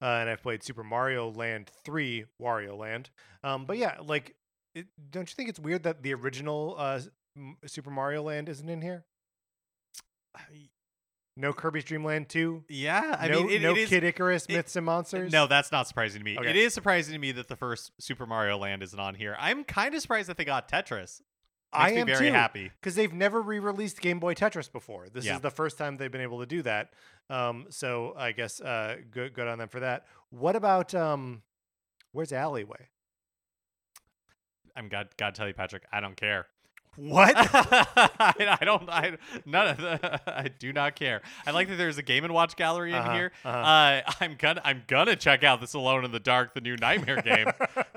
uh, 0.00 0.04
and 0.04 0.30
I've 0.30 0.40
played 0.40 0.62
Super 0.62 0.84
Mario 0.84 1.30
Land 1.30 1.68
3, 1.84 2.26
Wario 2.40 2.78
Land. 2.78 3.10
Um, 3.42 3.64
but 3.64 3.76
yeah, 3.76 3.96
like, 4.00 4.36
it, 4.72 4.86
don't 5.10 5.28
you 5.28 5.34
think 5.34 5.48
it's 5.48 5.58
weird 5.58 5.82
that 5.82 6.04
the 6.04 6.14
original 6.14 6.76
uh, 6.78 7.00
Super 7.66 7.90
Mario 7.90 8.22
Land 8.22 8.48
isn't 8.48 8.68
in 8.68 8.82
here? 8.82 9.04
No 11.36 11.52
Kirby's 11.54 11.84
Dream 11.84 12.04
Land 12.04 12.28
2? 12.28 12.64
Yeah, 12.68 13.16
I 13.18 13.28
no 13.28 13.42
mean, 13.44 13.50
it, 13.50 13.62
no 13.62 13.72
it 13.72 13.78
is. 13.78 13.88
Kid 13.88 14.04
Icarus, 14.04 14.44
it- 14.46 14.52
Myths 14.52 14.76
and 14.76 14.84
Monsters? 14.84 15.32
No, 15.32 15.46
that's 15.46 15.72
not 15.72 15.88
surprising 15.88 16.20
to 16.20 16.24
me. 16.24 16.36
Okay. 16.38 16.50
It 16.50 16.56
is 16.56 16.74
surprising 16.74 17.12
to 17.14 17.18
me 17.18 17.32
that 17.32 17.48
the 17.48 17.56
first 17.56 17.92
Super 17.98 18.26
Mario 18.26 18.58
Land 18.58 18.82
isn't 18.82 18.98
on 19.00 19.14
here. 19.14 19.34
I'm 19.38 19.64
kind 19.64 19.94
of 19.94 20.02
surprised 20.02 20.28
that 20.28 20.36
they 20.36 20.44
got 20.44 20.68
Tetris. 20.68 21.22
Makes 21.74 21.84
I 21.84 21.90
me 21.92 22.00
am 22.02 22.06
very 22.06 22.26
too, 22.28 22.32
happy. 22.34 22.70
Because 22.80 22.96
they've 22.96 23.14
never 23.14 23.40
re 23.40 23.58
released 23.58 23.98
Game 24.02 24.20
Boy 24.20 24.34
Tetris 24.34 24.70
before. 24.70 25.08
This 25.08 25.24
Yeah. 25.24 25.36
is 25.36 25.40
the 25.40 25.50
first 25.50 25.78
time 25.78 25.96
they've 25.96 26.12
been 26.12 26.20
able 26.20 26.40
to 26.40 26.46
do 26.46 26.60
that. 26.62 26.92
Um, 27.30 27.64
so 27.70 28.12
I 28.14 28.32
guess 28.32 28.60
uh, 28.60 28.96
good, 29.10 29.32
good 29.32 29.48
on 29.48 29.56
them 29.58 29.68
for 29.68 29.80
that. 29.80 30.04
What 30.28 30.54
about, 30.54 30.94
um, 30.94 31.40
where's 32.12 32.30
Alleyway? 32.30 32.88
I'm 34.76 34.88
God. 34.88 35.08
God 35.16 35.34
tell 35.34 35.48
you, 35.48 35.54
Patrick. 35.54 35.84
I 35.92 36.00
don't 36.00 36.16
care. 36.16 36.46
What? 36.96 37.32
I, 37.36 38.56
I 38.60 38.64
don't. 38.64 38.88
I 38.88 39.16
none 39.46 39.68
of 39.68 39.76
the. 39.78 40.20
I 40.38 40.48
do 40.48 40.72
not 40.72 40.94
care. 40.94 41.22
I 41.46 41.50
like 41.52 41.68
that 41.68 41.76
there's 41.76 41.96
a 41.98 42.02
Game 42.02 42.24
and 42.24 42.34
Watch 42.34 42.54
gallery 42.56 42.90
in 42.90 42.96
Uh-huh, 42.98 43.12
here. 43.14 43.32
uh-huh. 43.44 43.58
Uh, 43.58 44.12
I'm 44.20 44.36
gonna. 44.38 44.60
I'm 44.64 44.82
gonna 44.86 45.16
check 45.16 45.42
out 45.42 45.60
this 45.60 45.72
Alone 45.74 46.04
in 46.04 46.12
the 46.12 46.20
Dark, 46.20 46.54
the 46.54 46.60
new 46.60 46.76
Nightmare 46.76 47.22
game. 47.24 47.46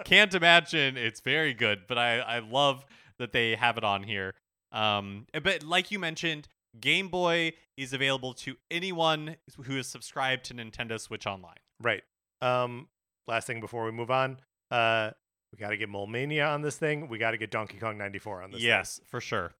Can't 0.05 0.33
imagine 0.33 0.95
it's 0.97 1.19
very 1.19 1.53
good, 1.53 1.81
but 1.87 1.97
I 1.97 2.19
I 2.19 2.39
love 2.39 2.85
that 3.19 3.31
they 3.33 3.55
have 3.55 3.77
it 3.77 3.83
on 3.83 4.03
here. 4.03 4.33
Um, 4.71 5.25
but 5.43 5.63
like 5.63 5.91
you 5.91 5.99
mentioned, 5.99 6.47
Game 6.79 7.07
Boy 7.09 7.53
is 7.77 7.91
available 7.93 8.33
to 8.33 8.55
anyone 8.71 9.35
who 9.65 9.77
is 9.77 9.87
subscribed 9.87 10.45
to 10.45 10.53
Nintendo 10.53 10.99
Switch 10.99 11.27
Online. 11.27 11.55
Right. 11.81 12.03
Um, 12.41 12.87
last 13.27 13.47
thing 13.47 13.59
before 13.59 13.85
we 13.85 13.91
move 13.91 14.11
on, 14.11 14.37
uh, 14.71 15.11
we 15.58 15.62
got 15.62 15.70
to 15.70 15.78
get 15.78 15.88
Mole 15.89 16.08
Mania 16.08 16.47
on 16.47 16.62
this 16.62 16.78
thing. 16.78 17.08
We 17.08 17.18
got 17.18 17.32
to 17.32 17.38
get 17.38 17.49
Donkey 17.51 17.78
Kong 17.78 17.97
94 17.97 18.43
on 18.43 18.51
this. 18.51 18.60
thing. 18.60 18.68
Yes, 18.68 18.99
for 19.06 19.22
sure. 19.22 19.53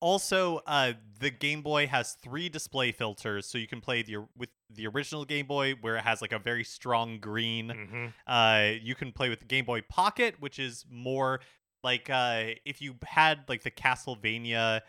Also, 0.00 0.60
uh, 0.66 0.92
the 1.18 1.30
Game 1.30 1.60
Boy 1.62 1.86
has 1.88 2.12
three 2.12 2.48
display 2.48 2.92
filters, 2.92 3.46
so 3.46 3.58
you 3.58 3.66
can 3.66 3.80
play 3.80 4.02
the 4.02 4.18
with 4.36 4.48
the 4.70 4.86
original 4.86 5.24
Game 5.24 5.46
Boy, 5.46 5.72
where 5.80 5.96
it 5.96 6.02
has 6.04 6.22
like 6.22 6.32
a 6.32 6.38
very 6.38 6.62
strong 6.64 7.18
green. 7.18 7.68
Mhm. 7.68 8.12
Uh, 8.26 8.78
you 8.80 8.94
can 8.94 9.12
play 9.12 9.28
with 9.28 9.40
the 9.40 9.44
Game 9.46 9.64
Boy 9.64 9.80
Pocket, 9.82 10.36
which 10.40 10.58
is 10.58 10.84
more 10.88 11.40
like 11.82 12.08
uh, 12.10 12.50
if 12.64 12.80
you 12.80 12.94
had 13.04 13.40
like 13.48 13.62
the 13.64 13.70
Castlevania 13.72 14.82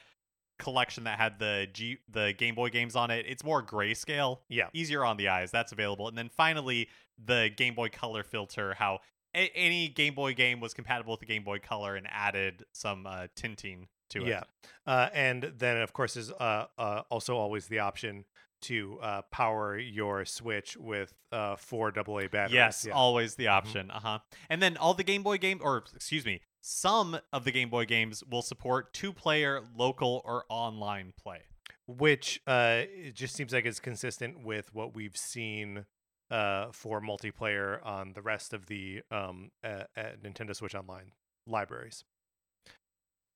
collection 0.59 1.05
that 1.05 1.17
had 1.17 1.39
the 1.39 1.67
G 1.73 1.97
the 2.07 2.33
Game 2.37 2.53
Boy 2.53 2.69
games 2.69 2.95
on 2.95 3.09
it. 3.09 3.25
It's 3.27 3.43
more 3.43 3.63
grayscale, 3.63 4.39
Yeah. 4.47 4.69
easier 4.73 5.03
on 5.03 5.17
the 5.17 5.27
eyes. 5.29 5.49
That's 5.49 5.71
available. 5.71 6.07
And 6.07 6.15
then 6.17 6.29
finally, 6.29 6.87
the 7.17 7.49
Game 7.55 7.73
Boy 7.73 7.89
Color 7.89 8.23
filter. 8.23 8.75
How 8.75 8.99
a- 9.35 9.51
any 9.55 9.87
Game 9.89 10.13
Boy 10.15 10.33
game 10.33 10.59
was 10.59 10.73
compatible 10.73 11.11
with 11.13 11.19
the 11.19 11.25
Game 11.25 11.43
Boy 11.43 11.59
Color 11.59 11.95
and 11.95 12.07
added 12.09 12.65
some 12.73 13.05
uh, 13.07 13.27
tinting 13.35 13.87
to 14.09 14.23
it. 14.25 14.27
Yeah. 14.29 14.43
Uh, 14.85 15.09
and 15.13 15.53
then, 15.57 15.77
of 15.77 15.93
course, 15.93 16.15
is 16.17 16.31
uh, 16.31 16.65
uh, 16.77 17.01
also 17.09 17.35
always 17.37 17.67
the 17.67 17.79
option 17.79 18.25
to 18.61 18.97
uh, 19.01 19.21
power 19.31 19.77
your 19.77 20.23
Switch 20.23 20.77
with 20.77 21.13
uh, 21.31 21.55
four 21.57 21.89
AA 21.89 22.27
batteries. 22.31 22.53
Yes, 22.53 22.85
yeah. 22.87 22.93
always 22.93 23.35
the 23.35 23.47
option. 23.47 23.91
Uh 23.91 23.99
huh. 23.99 24.19
And 24.49 24.61
then 24.61 24.77
all 24.77 24.93
the 24.93 25.03
Game 25.03 25.23
Boy 25.23 25.37
game, 25.37 25.59
or 25.61 25.83
excuse 25.93 26.25
me, 26.25 26.41
some 26.61 27.19
of 27.33 27.43
the 27.43 27.51
Game 27.51 27.69
Boy 27.69 27.85
games 27.85 28.23
will 28.29 28.41
support 28.41 28.93
two-player 28.93 29.61
local 29.77 30.21
or 30.23 30.45
online 30.47 31.11
play. 31.21 31.39
which 31.87 32.41
uh, 32.47 32.83
it 32.83 33.15
just 33.15 33.35
seems 33.35 33.51
like 33.51 33.65
it's 33.65 33.81
consistent 33.81 34.45
with 34.45 34.73
what 34.73 34.95
we've 34.95 35.17
seen 35.17 35.85
uh, 36.31 36.67
for 36.71 37.01
multiplayer 37.01 37.85
on 37.85 38.13
the 38.13 38.21
rest 38.21 38.53
of 38.53 38.67
the 38.67 39.01
um, 39.11 39.51
uh, 39.63 39.83
uh, 39.97 40.03
Nintendo 40.23 40.55
Switch 40.55 40.75
Online 40.75 41.11
libraries. 41.47 42.03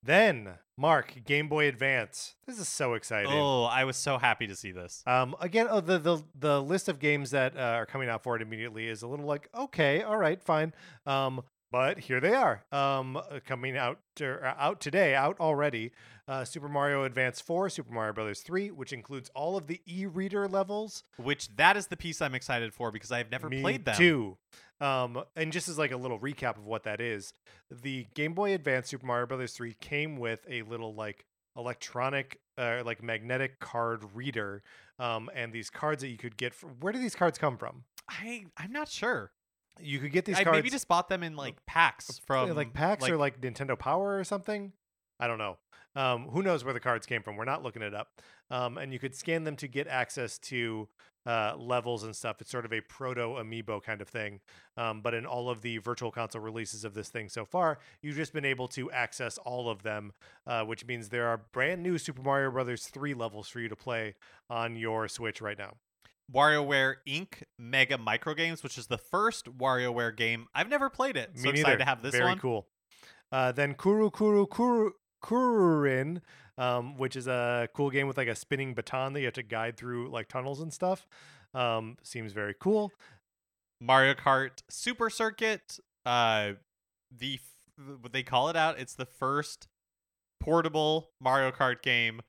Then, 0.03 0.59
Mark, 0.77 1.25
Game 1.25 1.49
Boy 1.49 1.67
Advance. 1.67 2.35
This 2.45 2.59
is 2.59 2.69
so 2.69 2.93
exciting. 2.93 3.31
Oh, 3.33 3.63
I 3.63 3.83
was 3.83 3.97
so 3.97 4.17
happy 4.17 4.47
to 4.47 4.55
see 4.55 4.71
this. 4.71 5.03
Um, 5.05 5.35
again, 5.41 5.67
oh, 5.69 5.81
the, 5.81 5.97
the 5.97 6.23
the 6.39 6.61
list 6.61 6.87
of 6.87 6.99
games 6.99 7.31
that 7.31 7.57
uh, 7.57 7.61
are 7.61 7.85
coming 7.85 8.07
out 8.07 8.23
for 8.23 8.35
it 8.35 8.41
immediately 8.41 8.87
is 8.87 9.01
a 9.01 9.07
little 9.07 9.25
like, 9.25 9.49
okay, 9.57 10.03
all 10.03 10.17
right, 10.17 10.41
fine. 10.41 10.73
Um, 11.05 11.41
but 11.71 11.99
here 11.99 12.19
they 12.19 12.33
are, 12.33 12.63
um, 12.71 13.17
uh, 13.17 13.39
coming 13.45 13.77
out 13.77 13.99
to, 14.15 14.39
uh, 14.45 14.55
out 14.57 14.79
today, 14.79 15.15
out 15.15 15.39
already. 15.39 15.91
Uh, 16.27 16.43
Super 16.43 16.67
Mario 16.67 17.03
Advance 17.05 17.39
4, 17.39 17.69
Super 17.69 17.93
Mario 17.93 18.11
Brothers 18.13 18.41
3, 18.41 18.69
which 18.71 18.91
includes 18.91 19.29
all 19.33 19.55
of 19.55 19.67
the 19.67 19.79
e-reader 19.85 20.47
levels. 20.47 21.03
Which 21.17 21.55
that 21.55 21.77
is 21.77 21.87
the 21.87 21.95
piece 21.95 22.21
I'm 22.21 22.35
excited 22.35 22.73
for 22.73 22.91
because 22.91 23.11
I've 23.13 23.31
never 23.31 23.47
Me 23.49 23.61
played 23.61 23.85
them. 23.85 23.95
too. 23.95 24.37
Um, 24.81 25.23
and 25.37 25.53
just 25.53 25.69
as 25.69 25.77
like 25.77 25.91
a 25.91 25.97
little 25.97 26.19
recap 26.19 26.57
of 26.57 26.65
what 26.65 26.83
that 26.83 26.99
is, 26.99 27.33
the 27.71 28.07
Game 28.13 28.33
Boy 28.33 28.53
Advance 28.53 28.89
Super 28.89 29.05
Mario 29.05 29.25
Brothers 29.25 29.53
3 29.53 29.73
came 29.79 30.17
with 30.17 30.45
a 30.49 30.63
little 30.63 30.93
like 30.93 31.25
electronic, 31.55 32.39
uh, 32.57 32.81
like 32.85 33.01
magnetic 33.01 33.59
card 33.59 34.03
reader, 34.13 34.63
um, 34.99 35.29
and 35.33 35.51
these 35.53 35.69
cards 35.69 36.01
that 36.01 36.09
you 36.09 36.17
could 36.17 36.37
get. 36.37 36.53
From, 36.53 36.71
where 36.79 36.93
do 36.93 36.99
these 36.99 37.15
cards 37.15 37.37
come 37.37 37.57
from? 37.57 37.83
I 38.09 38.45
I'm 38.57 38.71
not 38.71 38.87
sure. 38.89 39.31
You 39.81 39.99
could 39.99 40.11
get 40.11 40.25
these 40.25 40.37
I 40.37 40.43
cards 40.43 40.57
maybe 40.57 40.69
just 40.69 40.87
bought 40.87 41.09
them 41.09 41.23
in 41.23 41.35
like 41.35 41.65
packs 41.65 42.19
from 42.25 42.53
like 42.55 42.73
packs 42.73 43.07
or 43.07 43.17
like 43.17 43.41
Nintendo 43.41 43.77
Power 43.77 44.17
or 44.17 44.23
something. 44.23 44.73
I 45.19 45.27
don't 45.27 45.37
know. 45.37 45.57
Um, 45.95 46.27
who 46.27 46.43
knows 46.43 46.63
where 46.63 46.75
the 46.75 46.79
cards 46.79 47.07
came 47.07 47.23
from? 47.23 47.37
We're 47.37 47.45
not 47.45 47.63
looking 47.63 47.81
it 47.81 47.95
up. 47.95 48.09
Um, 48.51 48.77
and 48.77 48.93
you 48.93 48.99
could 48.99 49.15
scan 49.15 49.43
them 49.43 49.55
to 49.57 49.67
get 49.67 49.87
access 49.87 50.37
to 50.39 50.87
uh, 51.25 51.55
levels 51.57 52.03
and 52.03 52.15
stuff. 52.15 52.39
It's 52.39 52.51
sort 52.51 52.65
of 52.65 52.71
a 52.71 52.81
proto 52.81 53.21
amiibo 53.21 53.81
kind 53.83 54.01
of 54.01 54.07
thing. 54.07 54.39
Um, 54.77 55.01
but 55.01 55.13
in 55.13 55.25
all 55.25 55.49
of 55.49 55.61
the 55.61 55.79
virtual 55.79 56.11
console 56.11 56.41
releases 56.41 56.85
of 56.85 56.93
this 56.93 57.09
thing 57.09 57.29
so 57.29 57.45
far, 57.45 57.79
you've 58.01 58.15
just 58.15 58.31
been 58.31 58.45
able 58.45 58.67
to 58.69 58.91
access 58.91 59.37
all 59.39 59.69
of 59.69 59.83
them, 59.83 60.13
uh, 60.45 60.63
which 60.63 60.85
means 60.85 61.09
there 61.09 61.27
are 61.27 61.41
brand 61.51 61.81
new 61.81 61.97
Super 61.97 62.21
Mario 62.21 62.51
Brothers 62.51 62.85
3 62.85 63.13
levels 63.13 63.49
for 63.49 63.59
you 63.59 63.67
to 63.67 63.75
play 63.75 64.15
on 64.49 64.75
your 64.75 65.07
Switch 65.07 65.41
right 65.41 65.57
now. 65.57 65.73
WarioWare 66.33 66.95
Inc. 67.07 67.43
Mega 67.57 67.97
Micro 67.97 68.33
Games, 68.33 68.63
which 68.63 68.77
is 68.77 68.87
the 68.87 68.97
first 68.97 69.45
WarioWare 69.57 70.15
game. 70.15 70.47
I've 70.53 70.69
never 70.69 70.89
played 70.89 71.15
it. 71.17 71.31
So 71.35 71.43
Me 71.43 71.49
excited 71.51 71.63
neither. 71.63 71.77
to 71.79 71.85
have 71.85 72.01
this 72.01 72.11
Very 72.13 72.25
one. 72.25 72.39
cool. 72.39 72.67
Uh, 73.31 73.51
then 73.51 73.73
Kuru 73.73 74.09
Kuru 74.09 74.45
Kuru 74.47 74.91
Kururin, 75.23 76.21
um, 76.57 76.97
which 76.97 77.15
is 77.15 77.27
a 77.27 77.67
cool 77.73 77.89
game 77.89 78.07
with 78.07 78.17
like 78.17 78.27
a 78.27 78.35
spinning 78.35 78.73
baton 78.73 79.13
that 79.13 79.19
you 79.19 79.25
have 79.25 79.33
to 79.35 79.43
guide 79.43 79.77
through 79.77 80.09
like 80.09 80.27
tunnels 80.27 80.61
and 80.61 80.71
stuff. 80.73 81.07
Um, 81.53 81.97
seems 82.03 82.33
very 82.33 82.53
cool. 82.59 82.91
Mario 83.81 84.13
Kart 84.13 84.61
Super 84.69 85.09
Circuit. 85.09 85.79
Uh, 86.05 86.53
the 87.15 87.35
f- 87.35 87.97
what 88.01 88.11
they 88.13 88.23
call 88.23 88.49
it 88.49 88.55
out. 88.55 88.79
It's 88.79 88.95
the 88.95 89.05
first 89.05 89.67
portable 90.39 91.09
Mario 91.21 91.51
Kart 91.51 91.81
game. 91.81 92.21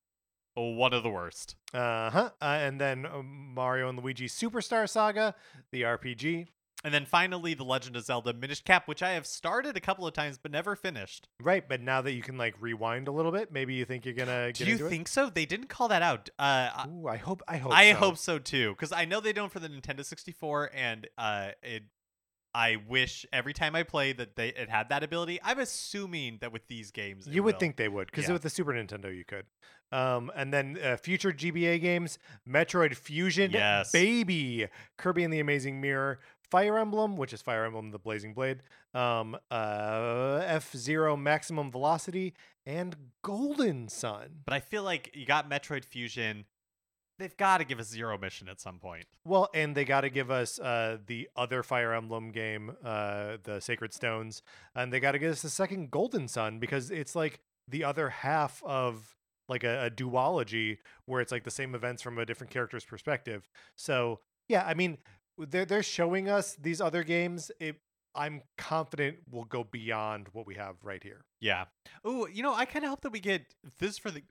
One 0.60 0.92
of 0.92 1.02
the 1.02 1.10
worst. 1.10 1.56
Uh-huh. 1.72 2.30
Uh 2.40 2.44
And 2.44 2.80
then 2.80 3.06
uh, 3.06 3.22
Mario 3.22 3.88
and 3.88 3.98
Luigi 3.98 4.28
Superstar 4.28 4.88
Saga, 4.88 5.34
the 5.70 5.82
RPG. 5.82 6.48
And 6.84 6.94
then 6.94 7.06
finally, 7.06 7.54
The 7.54 7.64
Legend 7.64 7.96
of 7.96 8.04
Zelda 8.04 8.32
Minish 8.32 8.62
Cap, 8.62 8.86
which 8.86 9.02
I 9.02 9.10
have 9.10 9.26
started 9.26 9.76
a 9.76 9.80
couple 9.80 10.06
of 10.06 10.14
times 10.14 10.38
but 10.38 10.52
never 10.52 10.76
finished. 10.76 11.26
Right, 11.42 11.68
but 11.68 11.80
now 11.82 12.02
that 12.02 12.12
you 12.12 12.22
can 12.22 12.38
like 12.38 12.54
rewind 12.60 13.08
a 13.08 13.10
little 13.10 13.32
bit, 13.32 13.50
maybe 13.52 13.74
you 13.74 13.84
think 13.84 14.04
you're 14.04 14.14
gonna 14.14 14.52
Do 14.52 14.64
you 14.64 14.88
think 14.88 15.08
so? 15.08 15.28
They 15.28 15.44
didn't 15.44 15.68
call 15.68 15.88
that 15.88 16.02
out. 16.02 16.28
Uh, 16.38 16.70
I- 16.72 16.86
Ooh, 16.88 17.08
I 17.08 17.16
hope. 17.16 17.42
I 17.48 17.56
hope. 17.56 17.72
I 17.72 17.92
so. 17.92 17.98
hope 17.98 18.16
so 18.18 18.38
too, 18.38 18.70
because 18.70 18.92
I 18.92 19.06
know 19.06 19.18
they 19.20 19.32
don't 19.32 19.50
for 19.50 19.58
the 19.58 19.68
Nintendo 19.68 20.04
64, 20.04 20.70
and 20.72 21.08
uh, 21.18 21.48
it. 21.64 21.82
I 22.54 22.76
wish 22.88 23.26
every 23.32 23.52
time 23.52 23.74
I 23.76 23.82
play 23.82 24.12
that 24.14 24.36
they 24.36 24.48
it 24.48 24.68
had 24.70 24.88
that 24.88 25.02
ability. 25.02 25.38
I'm 25.44 25.58
assuming 25.58 26.38
that 26.40 26.52
with 26.52 26.66
these 26.66 26.90
games, 26.90 27.26
You 27.26 27.42
would 27.42 27.54
will. 27.56 27.60
think 27.60 27.76
they 27.76 27.88
would, 27.88 28.06
because 28.06 28.26
Yeah. 28.26 28.32
with 28.32 28.42
the 28.42 28.50
Super 28.50 28.72
Nintendo 28.72 29.14
you 29.14 29.24
could. 29.24 29.46
Um, 29.92 30.30
and 30.34 30.52
then 30.52 30.78
uh, 30.82 30.96
future 30.96 31.32
GBA 31.32 31.80
games: 31.80 32.18
Metroid 32.48 32.94
Fusion, 32.94 33.50
Yes. 33.52 33.92
baby, 33.92 34.66
Kirby 34.98 35.24
and 35.24 35.32
the 35.32 35.40
Amazing 35.40 35.80
Mirror, 35.80 36.20
Fire 36.50 36.78
Emblem, 36.78 37.16
which 37.16 37.32
is 37.32 37.40
Fire 37.42 37.64
Emblem: 37.64 37.90
The 37.90 37.98
Blazing 37.98 38.34
Blade, 38.34 38.62
um, 38.94 39.36
uh, 39.50 40.42
F 40.44 40.72
Zero 40.76 41.16
Maximum 41.16 41.70
Velocity, 41.70 42.34
and 42.66 42.96
Golden 43.22 43.88
Sun. 43.88 44.40
But 44.44 44.54
I 44.54 44.60
feel 44.60 44.82
like 44.82 45.10
you 45.14 45.24
got 45.26 45.48
Metroid 45.50 45.84
Fusion. 45.84 46.44
They've 47.18 47.36
got 47.36 47.58
to 47.58 47.64
give 47.64 47.80
us 47.80 47.88
Zero 47.88 48.16
Mission 48.16 48.48
at 48.48 48.60
some 48.60 48.78
point. 48.78 49.06
Well, 49.24 49.48
and 49.52 49.74
they 49.74 49.84
got 49.84 50.02
to 50.02 50.10
give 50.10 50.30
us 50.30 50.58
uh, 50.60 50.98
the 51.06 51.28
other 51.34 51.62
Fire 51.62 51.92
Emblem 51.92 52.30
game, 52.30 52.76
uh, 52.84 53.38
the 53.42 53.60
Sacred 53.60 53.92
Stones, 53.92 54.42
and 54.74 54.92
they 54.92 55.00
got 55.00 55.12
to 55.12 55.18
give 55.18 55.32
us 55.32 55.42
the 55.42 55.50
second 55.50 55.90
Golden 55.90 56.28
Sun 56.28 56.60
because 56.60 56.90
it's 56.90 57.16
like 57.16 57.40
the 57.66 57.82
other 57.82 58.08
half 58.08 58.62
of 58.64 59.16
like 59.48 59.64
a, 59.64 59.86
a 59.86 59.90
duology 59.90 60.78
where 61.06 61.20
it's 61.20 61.32
like 61.32 61.44
the 61.44 61.50
same 61.50 61.74
events 61.74 62.02
from 62.02 62.18
a 62.18 62.26
different 62.26 62.52
character's 62.52 62.84
perspective. 62.84 63.48
So 63.76 64.20
yeah, 64.48 64.64
I 64.64 64.74
mean, 64.74 64.98
they're 65.36 65.64
they're 65.64 65.82
showing 65.82 66.28
us 66.28 66.54
these 66.54 66.80
other 66.80 67.02
games. 67.02 67.50
It, 67.60 67.76
I'm 68.14 68.42
confident 68.56 69.18
will 69.30 69.44
go 69.44 69.64
beyond 69.64 70.28
what 70.32 70.46
we 70.46 70.54
have 70.54 70.76
right 70.82 71.02
here. 71.02 71.24
Yeah. 71.40 71.66
Oh, 72.04 72.26
you 72.26 72.42
know, 72.42 72.54
I 72.54 72.64
kind 72.64 72.84
of 72.84 72.90
hope 72.90 73.02
that 73.02 73.12
we 73.12 73.20
get 73.20 73.42
this 73.78 73.98
for 73.98 74.10
the. 74.10 74.22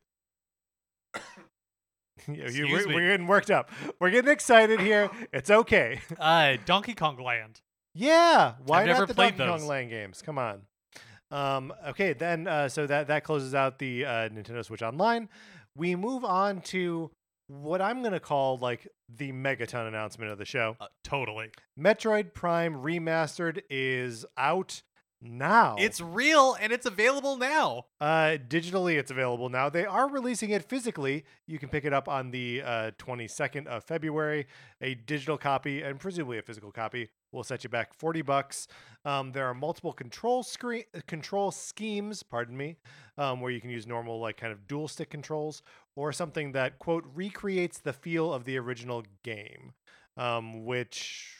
Know, 2.27 2.45
you- 2.47 2.67
we're, 2.71 2.87
we're 2.87 3.11
getting 3.11 3.27
worked 3.27 3.51
up. 3.51 3.69
We're 3.99 4.09
getting 4.11 4.31
excited 4.31 4.79
here. 4.79 5.09
It's 5.33 5.49
okay. 5.49 6.01
Uh, 6.19 6.57
Donkey 6.65 6.93
Kong 6.93 7.17
Land. 7.17 7.61
Yeah, 7.93 8.53
why 8.65 8.85
never 8.85 8.99
not 8.99 9.07
the 9.07 9.13
played 9.13 9.37
Donkey 9.37 9.59
Kong. 9.59 9.67
Land 9.67 9.89
games? 9.89 10.21
Come 10.21 10.37
on. 10.37 10.61
Um, 11.31 11.73
okay, 11.89 12.13
then 12.13 12.47
uh, 12.47 12.69
so 12.69 12.87
that 12.87 13.07
that 13.07 13.23
closes 13.23 13.53
out 13.55 13.79
the 13.79 14.05
uh, 14.05 14.09
Nintendo 14.29 14.63
Switch 14.63 14.81
Online. 14.81 15.27
We 15.75 15.95
move 15.95 16.23
on 16.23 16.61
to 16.61 17.11
what 17.47 17.81
I'm 17.81 18.03
gonna 18.03 18.19
call 18.19 18.57
like 18.57 18.87
the 19.09 19.31
megaton 19.31 19.87
announcement 19.87 20.31
of 20.31 20.37
the 20.37 20.45
show. 20.45 20.75
Uh, 20.79 20.87
totally. 21.03 21.49
Metroid 21.79 22.33
Prime 22.33 22.75
Remastered 22.75 23.61
is 23.69 24.25
out 24.37 24.81
now. 25.21 25.75
It's 25.79 25.99
real 25.99 26.55
and 26.59 26.71
it's 26.71 26.85
available 26.85 27.37
now. 27.37 27.85
Uh, 27.99 28.37
digitally, 28.47 28.97
it's 28.97 29.11
available 29.11 29.49
now. 29.49 29.69
They 29.69 29.85
are 29.85 30.09
releasing 30.09 30.51
it 30.51 30.67
physically. 30.67 31.25
You 31.47 31.59
can 31.59 31.69
pick 31.69 31.85
it 31.85 31.93
up 31.93 32.07
on 32.07 32.31
the 32.31 32.61
uh, 32.63 32.91
22nd 32.99 33.67
of 33.67 33.83
February. 33.83 34.47
A 34.81 34.95
digital 34.95 35.37
copy 35.37 35.81
and 35.81 35.99
presumably 35.99 36.37
a 36.37 36.41
physical 36.41 36.71
copy 36.71 37.09
will 37.31 37.43
set 37.43 37.63
you 37.63 37.69
back 37.69 37.93
40 37.93 38.21
bucks. 38.21 38.67
Um, 39.05 39.31
there 39.31 39.45
are 39.47 39.53
multiple 39.53 39.93
control 39.93 40.43
screen 40.43 40.83
uh, 40.95 40.99
control 41.07 41.51
schemes, 41.51 42.23
pardon 42.23 42.55
me, 42.55 42.77
um, 43.17 43.41
where 43.41 43.51
you 43.51 43.61
can 43.61 43.69
use 43.69 43.87
normal 43.87 44.19
like 44.19 44.37
kind 44.37 44.53
of 44.53 44.67
dual 44.67 44.87
stick 44.87 45.09
controls 45.09 45.61
or 45.95 46.11
something 46.13 46.51
that 46.53 46.79
quote 46.79 47.05
recreates 47.13 47.79
the 47.79 47.93
feel 47.93 48.33
of 48.33 48.45
the 48.45 48.57
original 48.57 49.03
game. 49.23 49.73
Um, 50.15 50.65
which 50.65 51.31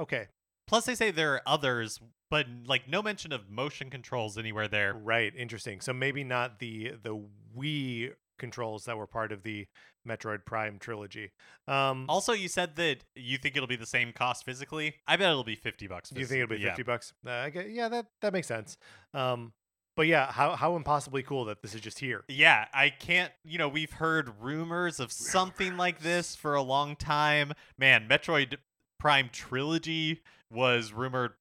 okay, 0.00 0.28
Plus, 0.66 0.86
they 0.86 0.94
say 0.94 1.10
there 1.10 1.34
are 1.34 1.42
others, 1.46 2.00
but 2.34 2.48
like 2.66 2.88
no 2.88 3.00
mention 3.00 3.32
of 3.32 3.48
motion 3.48 3.90
controls 3.90 4.36
anywhere 4.36 4.66
there. 4.66 4.92
Right, 4.92 5.32
interesting. 5.36 5.80
So 5.80 5.92
maybe 5.92 6.24
not 6.24 6.58
the 6.58 6.94
the 7.00 7.16
Wii 7.56 8.10
controls 8.40 8.86
that 8.86 8.98
were 8.98 9.06
part 9.06 9.30
of 9.30 9.44
the 9.44 9.68
Metroid 10.04 10.44
Prime 10.44 10.80
trilogy. 10.80 11.30
Um, 11.68 12.06
Also, 12.08 12.32
you 12.32 12.48
said 12.48 12.74
that 12.74 13.04
you 13.14 13.38
think 13.38 13.54
it'll 13.56 13.68
be 13.68 13.76
the 13.76 13.86
same 13.86 14.12
cost 14.12 14.44
physically. 14.44 14.96
I 15.06 15.16
bet 15.16 15.30
it'll 15.30 15.44
be 15.44 15.54
fifty 15.54 15.86
bucks. 15.86 16.10
you 16.12 16.26
think 16.26 16.42
it'll 16.42 16.56
be 16.56 16.60
fifty 16.60 16.82
bucks? 16.82 17.12
Uh, 17.24 17.30
I 17.30 17.50
get, 17.50 17.70
yeah, 17.70 17.88
that 17.88 18.06
that 18.20 18.32
makes 18.32 18.48
sense. 18.48 18.78
Um, 19.12 19.52
but 19.94 20.08
yeah, 20.08 20.32
how 20.32 20.56
how 20.56 20.74
impossibly 20.74 21.22
cool 21.22 21.44
that 21.44 21.62
this 21.62 21.72
is 21.72 21.82
just 21.82 22.00
here. 22.00 22.24
Yeah, 22.28 22.66
I 22.74 22.90
can't. 22.90 23.30
You 23.44 23.58
know, 23.58 23.68
we've 23.68 23.92
heard 23.92 24.42
rumors 24.42 24.98
of 24.98 25.12
something 25.12 25.76
like 25.76 26.00
this 26.00 26.34
for 26.34 26.56
a 26.56 26.62
long 26.62 26.96
time. 26.96 27.52
Man, 27.78 28.08
Metroid 28.08 28.56
Prime 28.98 29.30
trilogy 29.32 30.22
was 30.50 30.92
rumored 30.92 31.34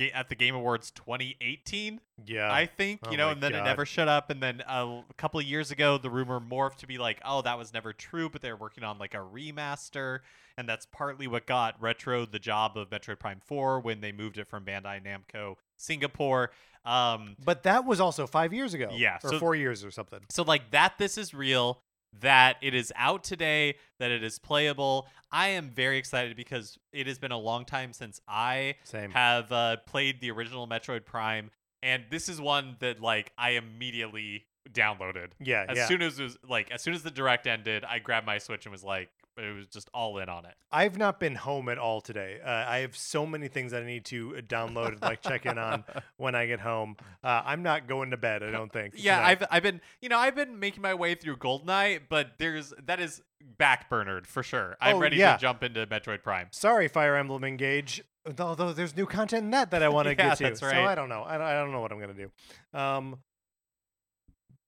ga- 0.00 0.12
at 0.12 0.28
the 0.28 0.34
Game 0.34 0.54
Awards 0.54 0.90
2018. 0.92 2.00
Yeah, 2.26 2.52
I 2.52 2.66
think 2.66 3.00
Oh 3.06 3.10
you 3.10 3.16
know, 3.16 3.30
and 3.30 3.42
then 3.42 3.52
God. 3.52 3.60
it 3.60 3.64
never 3.64 3.86
shut 3.86 4.08
up. 4.08 4.30
And 4.30 4.42
then 4.42 4.62
uh, 4.68 5.02
a 5.08 5.14
couple 5.16 5.40
of 5.40 5.46
years 5.46 5.70
ago, 5.70 5.98
the 5.98 6.10
rumor 6.10 6.40
morphed 6.40 6.76
to 6.78 6.86
be 6.86 6.98
like, 6.98 7.20
"Oh, 7.24 7.42
that 7.42 7.56
was 7.58 7.72
never 7.72 7.92
true," 7.92 8.28
but 8.28 8.42
they're 8.42 8.56
working 8.56 8.84
on 8.84 8.98
like 8.98 9.14
a 9.14 9.18
remaster, 9.18 10.20
and 10.56 10.68
that's 10.68 10.86
partly 10.86 11.26
what 11.26 11.46
got 11.46 11.80
Retro 11.80 12.24
the 12.26 12.38
job 12.38 12.76
of 12.76 12.90
Metroid 12.90 13.18
Prime 13.18 13.40
4 13.44 13.80
when 13.80 14.00
they 14.00 14.12
moved 14.12 14.38
it 14.38 14.48
from 14.48 14.64
Bandai 14.64 15.00
Namco 15.04 15.56
Singapore. 15.76 16.50
Um, 16.84 17.36
but 17.44 17.62
that 17.64 17.84
was 17.84 18.00
also 18.00 18.26
five 18.26 18.52
years 18.54 18.72
ago. 18.74 18.88
Yeah, 18.92 19.18
or 19.22 19.30
so- 19.32 19.38
four 19.38 19.54
years 19.54 19.84
or 19.84 19.90
something. 19.90 20.20
so 20.30 20.42
like 20.42 20.70
that, 20.72 20.94
this 20.98 21.18
is 21.18 21.34
real. 21.34 21.82
That 22.20 22.56
it 22.60 22.74
is 22.74 22.92
out 22.96 23.24
today, 23.24 23.76
that 23.98 24.10
it 24.10 24.22
is 24.22 24.38
playable. 24.38 25.06
I 25.30 25.48
am 25.48 25.70
very 25.70 25.98
excited 25.98 26.36
because 26.36 26.78
it 26.92 27.06
has 27.06 27.18
been 27.18 27.32
a 27.32 27.38
long 27.38 27.64
time 27.64 27.92
since 27.92 28.20
I 28.26 28.76
Same. 28.84 29.10
have 29.12 29.50
uh, 29.52 29.76
played 29.86 30.20
the 30.20 30.30
original 30.30 30.66
Metroid 30.66 31.04
Prime, 31.04 31.50
and 31.82 32.04
this 32.10 32.28
is 32.28 32.40
one 32.40 32.76
that 32.80 33.00
like 33.00 33.32
I 33.38 33.50
immediately 33.50 34.44
downloaded. 34.72 35.28
yeah, 35.40 35.66
As 35.68 35.76
yeah. 35.76 35.86
soon 35.88 36.02
as 36.02 36.18
it 36.20 36.24
was 36.24 36.38
like 36.48 36.70
as 36.70 36.82
soon 36.82 36.94
as 36.94 37.02
the 37.02 37.10
direct 37.10 37.46
ended, 37.46 37.84
I 37.84 37.98
grabbed 37.98 38.26
my 38.26 38.38
Switch 38.38 38.66
and 38.66 38.72
was 38.72 38.84
like, 38.84 39.08
it 39.36 39.54
was 39.56 39.68
just 39.68 39.88
all 39.94 40.18
in 40.18 40.28
on 40.28 40.44
it. 40.44 40.54
I've 40.70 40.98
not 40.98 41.18
been 41.18 41.34
home 41.34 41.68
at 41.70 41.78
all 41.78 42.00
today. 42.02 42.40
Uh, 42.44 42.50
I 42.68 42.78
have 42.78 42.94
so 42.96 43.24
many 43.24 43.48
things 43.48 43.72
that 43.72 43.82
I 43.82 43.86
need 43.86 44.04
to 44.06 44.34
uh, 44.36 44.40
download 44.42 44.88
and 44.88 45.00
like 45.02 45.22
check 45.22 45.46
in 45.46 45.56
on 45.56 45.84
when 46.18 46.34
I 46.34 46.46
get 46.46 46.60
home. 46.60 46.96
Uh, 47.24 47.40
I'm 47.44 47.62
not 47.62 47.86
going 47.88 48.10
to 48.10 48.16
bed. 48.18 48.42
I 48.42 48.50
don't 48.50 48.70
think. 48.72 48.94
Yeah, 48.96 49.16
tonight. 49.16 49.28
I've 49.42 49.48
I've 49.50 49.62
been 49.62 49.80
you 50.02 50.08
know 50.10 50.18
I've 50.18 50.34
been 50.34 50.58
making 50.58 50.82
my 50.82 50.94
way 50.94 51.14
through 51.14 51.36
Goldeneye, 51.36 52.00
but 52.10 52.32
there's 52.38 52.74
that 52.84 53.00
is 53.00 53.22
backburnered 53.58 54.26
for 54.26 54.42
sure. 54.42 54.76
I'm 54.80 54.96
Oh, 54.96 54.98
ready 54.98 55.16
yeah. 55.16 55.34
to 55.36 55.40
jump 55.40 55.62
into 55.62 55.86
Metroid 55.86 56.22
Prime. 56.22 56.48
Sorry, 56.50 56.88
Fire 56.88 57.16
Emblem 57.16 57.44
Engage. 57.44 58.02
Although 58.38 58.74
there's 58.74 58.94
new 58.94 59.06
content 59.06 59.44
in 59.44 59.50
that 59.52 59.70
that 59.70 59.82
I 59.82 59.88
want 59.88 60.06
to 60.06 60.10
Yeah, 60.18 60.28
get 60.30 60.38
to. 60.38 60.44
that's 60.44 60.60
So. 60.60 60.68
I 60.68 60.94
don't 60.94 61.08
know. 61.08 61.24
I 61.26 61.38
don't, 61.38 61.46
I 61.46 61.52
don't 61.54 61.72
know 61.72 61.80
what 61.80 61.92
I'm 61.92 62.00
gonna 62.00 62.12
do. 62.14 62.30
Um. 62.78 63.18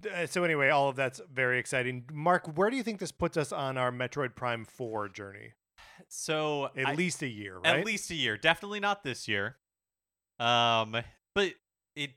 Uh, 0.06 0.26
So 0.26 0.44
anyway, 0.44 0.68
all 0.68 0.88
of 0.88 0.96
that's 0.96 1.20
very 1.32 1.58
exciting. 1.58 2.04
Mark, 2.12 2.46
where 2.56 2.70
do 2.70 2.76
you 2.76 2.82
think 2.82 2.98
this 3.00 3.12
puts 3.12 3.36
us 3.36 3.52
on 3.52 3.76
our 3.76 3.90
Metroid 3.92 4.34
Prime 4.34 4.64
Four 4.64 5.08
journey? 5.08 5.52
So 6.08 6.70
At 6.76 6.86
I- 6.88 6.94
least 6.94 7.22
a 7.22 7.28
year, 7.28 7.56
right? 7.58 7.78
at 7.78 7.84
least 7.84 8.10
a 8.10 8.14
year. 8.14 8.36
Definitely 8.36 8.80
not 8.80 9.04
this 9.04 9.28
year. 9.28 9.56
Um, 10.40 10.96
but 11.34 11.52
it 11.96 12.10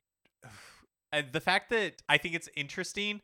and 1.11 1.27
the 1.31 1.41
fact 1.41 1.69
that 1.69 2.01
I 2.09 2.17
think 2.17 2.35
it's 2.35 2.49
interesting 2.55 3.21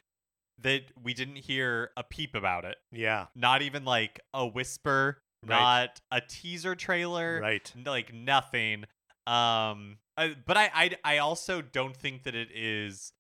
that 0.60 0.84
we 1.02 1.14
didn't 1.14 1.38
hear 1.38 1.90
a 1.98 2.04
peep 2.04 2.36
about 2.36 2.66
it. 2.66 2.76
Yeah. 2.92 3.28
Not 3.36 3.62
even 3.64 3.84
like 3.86 4.20
a 4.34 4.46
whisper, 4.46 5.18
Right. 5.44 5.60
not 5.60 6.02
a 6.12 6.22
teaser 6.22 6.76
trailer, 6.76 7.40
Right. 7.42 7.72
like 7.84 8.14
nothing. 8.14 8.84
Um, 9.26 9.98
I, 10.18 10.36
but 10.46 10.56
I, 10.58 10.70
I 10.74 10.92
I 11.04 11.18
also 11.18 11.62
don't 11.62 11.96
think 11.98 12.24
that 12.24 12.36
it 12.36 12.50
is. 12.54 13.12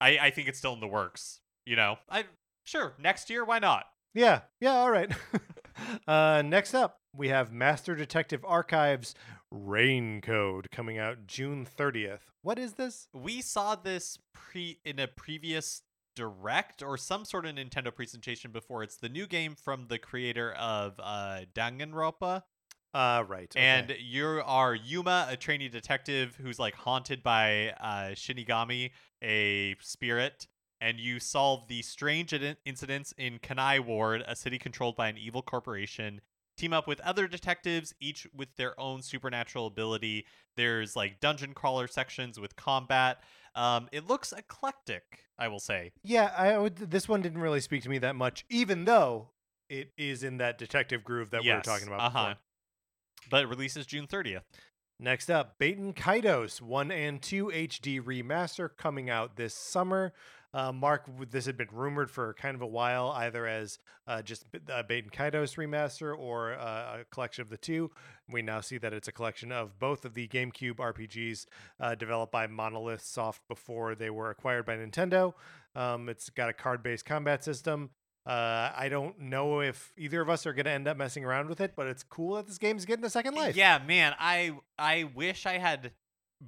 I 0.00 0.18
I 0.18 0.30
think 0.30 0.48
it's 0.48 0.58
still 0.58 0.74
in 0.74 0.80
the 0.80 0.88
works. 0.88 1.40
You 1.66 1.76
know, 1.76 1.98
I 2.08 2.24
sure 2.64 2.94
next 2.98 3.30
year 3.30 3.44
why 3.44 3.58
not? 3.58 3.86
Yeah, 4.14 4.40
yeah, 4.60 4.74
all 4.74 4.90
right. 4.90 5.12
uh, 6.08 6.42
next 6.44 6.74
up, 6.74 6.98
we 7.16 7.28
have 7.28 7.52
Master 7.52 7.94
Detective 7.94 8.44
Archives 8.44 9.14
Rain 9.52 10.20
Code 10.20 10.66
coming 10.72 10.98
out 10.98 11.26
June 11.26 11.66
30th. 11.66 12.20
What 12.42 12.58
is 12.58 12.74
this? 12.74 13.08
We 13.12 13.40
saw 13.40 13.76
this 13.76 14.18
pre 14.32 14.78
in 14.84 14.98
a 14.98 15.06
previous 15.06 15.82
direct 16.16 16.82
or 16.82 16.96
some 16.96 17.24
sort 17.24 17.46
of 17.46 17.54
Nintendo 17.54 17.94
presentation 17.94 18.50
before. 18.50 18.82
It's 18.82 18.96
the 18.96 19.08
new 19.08 19.26
game 19.26 19.54
from 19.54 19.86
the 19.88 19.98
creator 19.98 20.52
of 20.52 20.94
uh, 21.02 21.42
Danganronpa, 21.54 22.42
Uh, 22.92 23.24
right. 23.28 23.52
okay. 23.54 23.60
and 23.60 23.94
you 24.00 24.42
are 24.44 24.74
Yuma, 24.74 25.28
a 25.30 25.36
trainee 25.36 25.68
detective 25.68 26.36
who's 26.42 26.58
like 26.58 26.74
haunted 26.74 27.22
by 27.22 27.70
uh, 27.80 28.14
Shinigami, 28.14 28.90
a 29.22 29.76
spirit. 29.80 30.46
And 30.82 30.98
you 30.98 31.20
solve 31.20 31.68
the 31.68 31.82
strange 31.82 32.32
in- 32.32 32.56
incidents 32.64 33.12
in 33.18 33.38
Kanai 33.38 33.84
Ward, 33.84 34.24
a 34.26 34.34
city 34.34 34.58
controlled 34.58 34.96
by 34.96 35.08
an 35.08 35.18
evil 35.18 35.42
corporation. 35.42 36.22
Team 36.56 36.72
up 36.72 36.86
with 36.86 37.00
other 37.00 37.26
detectives, 37.26 37.94
each 38.00 38.26
with 38.34 38.48
their 38.56 38.78
own 38.80 39.02
supernatural 39.02 39.66
ability. 39.66 40.24
There's 40.56 40.96
like 40.96 41.20
dungeon 41.20 41.52
crawler 41.52 41.86
sections 41.86 42.40
with 42.40 42.56
combat. 42.56 43.22
Um, 43.54 43.88
it 43.92 44.06
looks 44.08 44.32
eclectic, 44.32 45.24
I 45.38 45.48
will 45.48 45.60
say. 45.60 45.92
yeah, 46.02 46.32
I 46.36 46.56
would, 46.56 46.76
this 46.76 47.08
one 47.08 47.20
didn't 47.20 47.40
really 47.40 47.60
speak 47.60 47.82
to 47.82 47.88
me 47.90 47.98
that 47.98 48.16
much, 48.16 48.44
even 48.48 48.84
though 48.84 49.30
it 49.68 49.92
is 49.98 50.22
in 50.22 50.38
that 50.38 50.56
detective 50.58 51.04
groove 51.04 51.30
that 51.30 51.42
we 51.42 51.48
were 51.52 51.60
talking 51.60 51.88
about. 51.88 52.00
Uh-huh. 52.00 52.28
before. 52.30 52.36
But 53.30 53.44
it 53.44 53.48
releases 53.48 53.86
June 53.86 54.06
30th. 54.06 54.42
Next 55.02 55.30
up, 55.30 55.58
Baten 55.58 55.94
Kaitos 55.94 56.60
1 56.60 56.90
and 56.90 57.22
2 57.22 57.46
HD 57.46 58.02
remaster 58.02 58.68
coming 58.76 59.08
out 59.08 59.36
this 59.36 59.54
summer. 59.54 60.12
Uh, 60.52 60.72
Mark, 60.72 61.08
this 61.30 61.46
had 61.46 61.56
been 61.56 61.68
rumored 61.72 62.10
for 62.10 62.34
kind 62.34 62.54
of 62.54 62.60
a 62.60 62.66
while, 62.66 63.10
either 63.16 63.46
as 63.46 63.78
uh, 64.06 64.20
just 64.20 64.50
B- 64.50 64.58
uh, 64.68 64.82
Baten 64.82 65.10
Kaitos 65.10 65.56
remaster 65.56 66.14
or 66.14 66.52
uh, 66.54 66.98
a 67.00 67.04
collection 67.10 67.40
of 67.40 67.48
the 67.48 67.56
two. 67.56 67.90
We 68.28 68.42
now 68.42 68.60
see 68.60 68.76
that 68.76 68.92
it's 68.92 69.08
a 69.08 69.12
collection 69.12 69.52
of 69.52 69.78
both 69.78 70.04
of 70.04 70.12
the 70.12 70.28
GameCube 70.28 70.74
RPGs 70.74 71.46
uh, 71.78 71.94
developed 71.94 72.32
by 72.32 72.46
Monolith 72.46 73.02
Soft 73.02 73.46
before 73.48 73.94
they 73.94 74.10
were 74.10 74.28
acquired 74.28 74.66
by 74.66 74.76
Nintendo. 74.76 75.32
Um, 75.74 76.08
it's 76.08 76.28
got 76.28 76.50
a 76.50 76.52
card 76.52 76.82
based 76.82 77.06
combat 77.06 77.42
system. 77.44 77.90
Uh, 78.26 78.70
I 78.76 78.88
don't 78.90 79.18
know 79.20 79.60
if 79.60 79.92
either 79.96 80.20
of 80.20 80.28
us 80.28 80.46
are 80.46 80.52
going 80.52 80.66
to 80.66 80.70
end 80.70 80.86
up 80.86 80.96
messing 80.96 81.24
around 81.24 81.48
with 81.48 81.60
it, 81.60 81.72
but 81.74 81.86
it's 81.86 82.02
cool 82.02 82.36
that 82.36 82.46
this 82.46 82.58
game's 82.58 82.84
getting 82.84 83.04
a 83.04 83.10
second 83.10 83.34
life. 83.34 83.56
Yeah, 83.56 83.80
man, 83.86 84.14
I 84.18 84.52
I 84.78 85.04
wish 85.14 85.46
I 85.46 85.58
had 85.58 85.92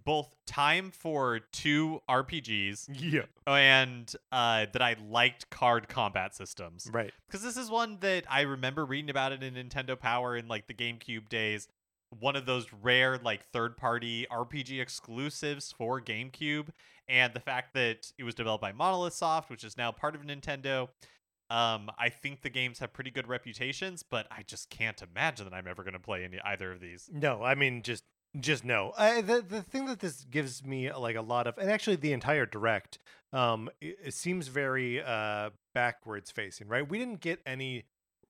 both 0.05 0.35
time 0.47 0.91
for 0.91 1.41
two 1.53 2.01
RPGs 2.09 2.89
Yeah. 2.99 3.23
and 3.47 4.15
uh, 4.31 4.67
that 4.73 4.81
I 4.81 4.97
liked 5.07 5.51
card 5.51 5.89
combat 5.89 6.35
systems. 6.35 6.89
Right. 6.91 7.13
Because 7.27 7.43
this 7.43 7.57
is 7.59 7.71
one 7.71 7.99
that 8.01 8.25
I 8.31 8.43
remember 8.43 8.85
reading 8.87 9.11
about 9.11 9.33
it 9.33 9.43
in 9.43 9.55
Nintendo 9.55 9.99
Power 9.99 10.37
in 10.37 10.49
like 10.49 10.67
the 10.67 10.75
GameCube 10.75 11.29
days. 11.29 11.69
One 12.21 12.37
of 12.37 12.47
those 12.47 12.67
rare 12.83 13.19
like 13.19 13.45
third 13.53 13.77
party 13.77 14.27
RPG 14.31 14.81
exclusives 14.81 15.73
for 15.73 16.01
GameCube. 16.01 16.69
And 17.09 17.35
the 17.35 17.41
fact 17.41 17.75
that 17.75 18.13
it 18.17 18.25
was 18.25 18.35
developed 18.35 18.63
by 18.63 18.73
Monolith 18.73 19.13
Soft, 19.15 19.51
which 19.51 19.65
is 19.65 19.77
now 19.77 19.91
part 19.93 20.15
of 20.15 20.23
Nintendo. 20.23 20.89
Um, 21.53 21.91
I 21.99 22.09
think 22.09 22.41
the 22.41 22.49
games 22.49 22.79
have 22.79 22.95
pretty 22.95 23.11
good 23.11 23.29
reputations, 23.29 24.03
but 24.03 24.27
I 24.31 24.43
just 24.43 24.71
can't 24.71 25.01
imagine 25.03 25.45
that 25.45 25.55
I'm 25.55 25.67
ever 25.69 25.83
going 25.83 25.93
to 25.93 26.01
play 26.01 26.25
any 26.25 26.41
either 26.43 26.73
of 26.73 26.81
these. 26.81 27.11
No, 27.13 27.43
I 27.43 27.55
mean 27.55 27.83
just 27.83 28.05
just 28.41 28.65
no. 28.65 28.95
I, 28.97 29.21
the 29.21 29.43
the 29.43 29.61
thing 29.61 29.85
that 29.85 30.01
this 30.01 30.25
gives 30.25 30.65
me 30.65 30.91
like 30.91 31.15
a 31.15 31.21
lot 31.21 31.47
of, 31.47 31.59
and 31.59 31.71
actually 31.71 31.97
the 31.97 32.15
entire 32.15 32.47
direct, 32.47 32.99
um, 33.35 33.69
it, 33.83 33.99
it 34.03 34.15
seems 34.15 34.49
very 34.49 35.03
uh 35.03 35.51
backwards 35.75 36.31
facing. 36.31 36.69
Right, 36.69 36.89
we 36.89 36.99
didn't 36.99 37.21
get 37.21 37.41
any 37.45 37.85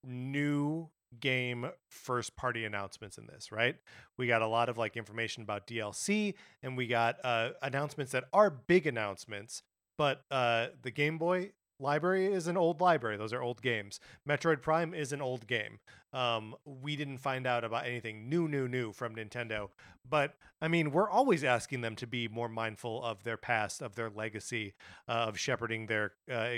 new 0.05 0.89
game 1.20 1.70
first 1.91 2.35
party 2.35 2.64
announcements 2.64 3.18
in 3.18 3.27
this 3.27 3.53
right 3.53 3.77
we 4.16 4.27
got 4.27 4.41
a 4.41 4.47
lot 4.47 4.70
of 4.70 4.79
like 4.79 4.97
information 4.97 5.43
about 5.43 5.66
dlc 5.66 6.35
and 6.62 6.75
we 6.75 6.87
got 6.87 7.16
uh 7.23 7.51
announcements 7.61 8.12
that 8.12 8.25
are 8.33 8.49
big 8.49 8.87
announcements 8.87 9.62
but 9.99 10.25
uh 10.31 10.68
the 10.81 10.91
game 10.91 11.18
boy 11.18 11.51
library 11.79 12.27
is 12.27 12.47
an 12.47 12.57
old 12.57 12.81
library 12.81 13.16
those 13.16 13.33
are 13.33 13.43
old 13.43 13.62
games 13.62 14.01
metroid 14.29 14.61
prime 14.62 14.95
is 14.95 15.12
an 15.12 15.20
old 15.20 15.47
game 15.47 15.79
um, 16.12 16.55
we 16.64 16.97
didn't 16.97 17.18
find 17.18 17.47
out 17.47 17.64
about 17.64 17.87
anything 17.87 18.29
new, 18.29 18.47
new, 18.47 18.68
new 18.68 18.93
from 18.93 19.16
Nintendo. 19.16 19.70
But 20.09 20.35
I 20.61 20.68
mean, 20.68 20.91
we're 20.93 21.09
always 21.09 21.43
asking 21.43 21.81
them 21.81 21.97
to 21.97 22.07
be 22.07 22.29
more 22.29 22.49
mindful 22.49 23.03
of 23.03 23.25
their 23.25 23.37
past, 23.37 23.81
of 23.81 23.95
their 23.95 24.11
legacy, 24.11 24.75
uh, 25.09 25.12
of 25.29 25.39
shepherding 25.39 25.87
their 25.87 26.12
uh, 26.31 26.57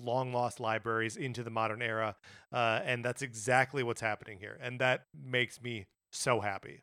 long 0.00 0.32
lost 0.32 0.60
libraries 0.60 1.16
into 1.16 1.42
the 1.42 1.50
modern 1.50 1.82
era. 1.82 2.16
Uh, 2.52 2.80
and 2.84 3.04
that's 3.04 3.22
exactly 3.22 3.82
what's 3.82 4.00
happening 4.00 4.38
here. 4.38 4.58
And 4.62 4.80
that 4.80 5.06
makes 5.14 5.60
me 5.60 5.86
so 6.10 6.40
happy. 6.40 6.82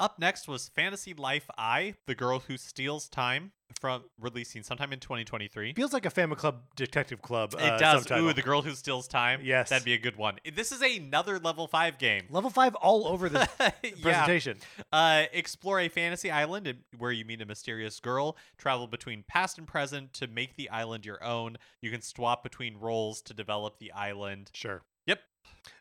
Up 0.00 0.18
next 0.18 0.48
was 0.48 0.68
Fantasy 0.68 1.14
Life 1.14 1.48
I, 1.56 1.94
the 2.06 2.16
girl 2.16 2.40
who 2.40 2.56
steals 2.56 3.08
time, 3.08 3.52
from 3.80 4.02
releasing 4.20 4.64
sometime 4.64 4.92
in 4.92 4.98
2023. 4.98 5.72
Feels 5.74 5.92
like 5.92 6.04
a 6.04 6.10
Famicom 6.10 6.56
Detective 6.74 7.22
Club. 7.22 7.54
It 7.54 7.60
uh, 7.60 7.78
does. 7.78 8.02
subtitle. 8.02 8.28
Ooh, 8.28 8.32
the 8.32 8.42
girl 8.42 8.62
who 8.62 8.72
steals 8.74 9.06
time. 9.06 9.40
Yes. 9.42 9.70
that'd 9.70 9.84
be 9.84 9.94
a 9.94 9.98
good 9.98 10.16
one. 10.16 10.38
This 10.52 10.72
is 10.72 10.82
another 10.82 11.38
level 11.38 11.68
five 11.68 11.98
game. 11.98 12.22
Level 12.28 12.50
five 12.50 12.74
all 12.76 13.06
over 13.06 13.28
yeah. 13.60 13.70
presentation. 14.02 14.58
Uh, 14.92 15.24
explore 15.32 15.78
a 15.78 15.88
fantasy 15.88 16.28
island 16.28 16.74
where 16.98 17.12
you 17.12 17.24
meet 17.24 17.40
a 17.40 17.46
mysterious 17.46 18.00
girl. 18.00 18.36
Travel 18.58 18.88
between 18.88 19.22
past 19.28 19.58
and 19.58 19.66
present 19.66 20.12
to 20.14 20.26
make 20.26 20.56
the 20.56 20.68
island 20.70 21.06
your 21.06 21.22
own. 21.22 21.56
You 21.80 21.92
can 21.92 22.02
swap 22.02 22.42
between 22.42 22.78
roles 22.78 23.22
to 23.22 23.34
develop 23.34 23.78
the 23.78 23.92
island. 23.92 24.50
Sure. 24.54 24.82
Yep. 25.06 25.20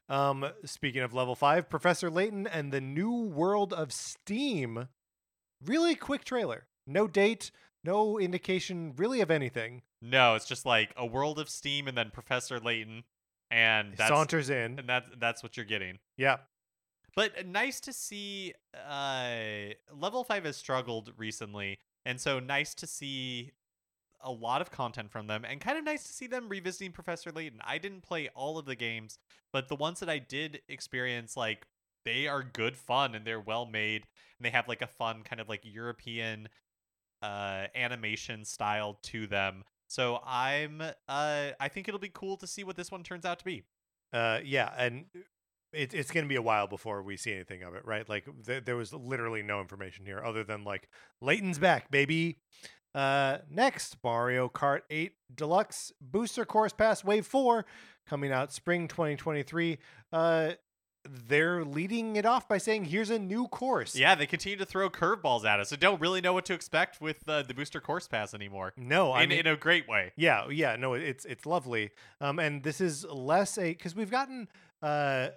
Um, 0.09 0.45
speaking 0.65 1.01
of 1.01 1.13
level 1.13 1.35
five, 1.35 1.69
Professor 1.69 2.09
Layton 2.09 2.45
and 2.47 2.71
the 2.71 2.81
New 2.81 3.11
World 3.11 3.73
of 3.73 3.91
Steam. 3.93 4.89
Really 5.63 5.95
quick 5.95 6.25
trailer. 6.25 6.67
No 6.85 7.07
date, 7.07 7.51
no 7.83 8.19
indication 8.19 8.93
really 8.97 9.21
of 9.21 9.31
anything. 9.31 9.81
No, 10.01 10.35
it's 10.35 10.45
just 10.45 10.65
like 10.65 10.93
a 10.97 11.05
world 11.05 11.39
of 11.39 11.49
steam 11.49 11.87
and 11.87 11.97
then 11.97 12.09
Professor 12.11 12.59
Layton, 12.59 13.03
and 13.49 13.93
that's 13.95 14.09
Saunters 14.09 14.49
in. 14.49 14.79
and 14.79 14.89
that's 14.89 15.09
that's 15.17 15.41
what 15.41 15.55
you're 15.55 15.65
getting. 15.65 15.99
Yeah. 16.17 16.37
But 17.15 17.45
nice 17.47 17.79
to 17.81 17.93
see. 17.93 18.53
Uh, 18.87 19.73
level 19.95 20.23
five 20.23 20.43
has 20.45 20.57
struggled 20.57 21.13
recently, 21.15 21.79
and 22.05 22.19
so 22.19 22.39
nice 22.39 22.73
to 22.75 22.87
see 22.87 23.51
a 24.23 24.31
lot 24.31 24.61
of 24.61 24.71
content 24.71 25.11
from 25.11 25.27
them, 25.27 25.45
and 25.45 25.61
kind 25.61 25.77
of 25.77 25.83
nice 25.83 26.03
to 26.03 26.13
see 26.13 26.27
them 26.27 26.49
revisiting 26.49 26.91
Professor 26.91 27.31
Layton. 27.31 27.59
I 27.63 27.77
didn't 27.77 28.01
play 28.01 28.29
all 28.35 28.57
of 28.57 28.65
the 28.65 28.75
games, 28.75 29.17
but 29.51 29.67
the 29.67 29.75
ones 29.75 29.99
that 29.99 30.09
I 30.09 30.19
did 30.19 30.61
experience, 30.67 31.35
like 31.37 31.65
they 32.05 32.27
are 32.27 32.43
good 32.43 32.77
fun 32.77 33.15
and 33.15 33.25
they're 33.25 33.39
well 33.39 33.65
made, 33.65 34.03
and 34.37 34.45
they 34.45 34.49
have 34.49 34.67
like 34.67 34.81
a 34.81 34.87
fun 34.87 35.23
kind 35.23 35.39
of 35.41 35.49
like 35.49 35.61
European 35.63 36.49
uh 37.21 37.67
animation 37.75 38.43
style 38.43 38.99
to 39.03 39.27
them. 39.27 39.63
So 39.87 40.19
I'm 40.25 40.81
uh 40.81 40.93
I 41.07 41.67
think 41.69 41.87
it'll 41.87 41.99
be 41.99 42.11
cool 42.13 42.37
to 42.37 42.47
see 42.47 42.63
what 42.63 42.75
this 42.75 42.91
one 42.91 43.03
turns 43.03 43.25
out 43.25 43.39
to 43.39 43.45
be. 43.45 43.63
Uh, 44.11 44.39
yeah, 44.43 44.71
and 44.77 45.05
it, 45.73 45.93
it's 45.93 46.11
going 46.11 46.23
to 46.23 46.29
be 46.29 46.35
a 46.35 46.41
while 46.41 46.67
before 46.67 47.01
we 47.01 47.17
see 47.17 47.33
anything 47.33 47.63
of 47.63 47.73
it, 47.73 47.83
right? 47.83 48.07
Like 48.07 48.25
th- 48.45 48.63
there 48.63 48.75
was 48.75 48.93
literally 48.93 49.41
no 49.41 49.59
information 49.59 50.05
here 50.05 50.23
other 50.23 50.43
than 50.43 50.63
like 50.63 50.87
Layton's 51.19 51.57
back, 51.57 51.89
baby. 51.89 52.37
Uh, 52.93 53.39
next, 53.49 53.97
Mario 54.03 54.49
Kart 54.49 54.81
8 54.89 55.13
Deluxe 55.35 55.91
Booster 55.99 56.45
Course 56.45 56.73
Pass 56.73 57.03
Wave 57.03 57.25
4 57.25 57.65
coming 58.07 58.31
out 58.31 58.51
spring 58.51 58.87
2023. 58.87 59.77
Uh, 60.11 60.51
they're 61.05 61.65
leading 61.65 62.15
it 62.15 62.25
off 62.25 62.47
by 62.47 62.57
saying, 62.57 62.85
"Here's 62.85 63.09
a 63.09 63.19
new 63.19 63.47
course." 63.49 63.95
Yeah, 63.95 64.15
they 64.15 64.25
continue 64.25 64.57
to 64.57 64.65
throw 64.65 64.89
curveballs 64.89 65.43
at 65.43 65.59
us. 65.59 65.69
So 65.69 65.75
don't 65.75 65.99
really 65.99 66.21
know 66.21 66.31
what 66.31 66.45
to 66.45 66.53
expect 66.53 67.01
with 67.01 67.27
uh, 67.27 67.43
the 67.43 67.53
booster 67.53 67.81
course 67.81 68.07
pass 68.07 68.33
anymore. 68.33 68.73
No, 68.77 69.11
I 69.11 69.23
in, 69.23 69.29
mean, 69.29 69.39
in 69.39 69.47
a 69.47 69.57
great 69.57 69.87
way. 69.87 70.13
Yeah, 70.15 70.47
yeah, 70.49 70.77
no, 70.77 70.93
it's 70.93 71.25
it's 71.25 71.45
lovely. 71.45 71.91
Um, 72.21 72.39
and 72.39 72.63
this 72.63 72.79
is 72.79 73.03
less 73.05 73.57
a 73.57 73.73
because 73.73 73.95
we've 73.95 74.11
gotten 74.11 74.47
uh 74.81 75.29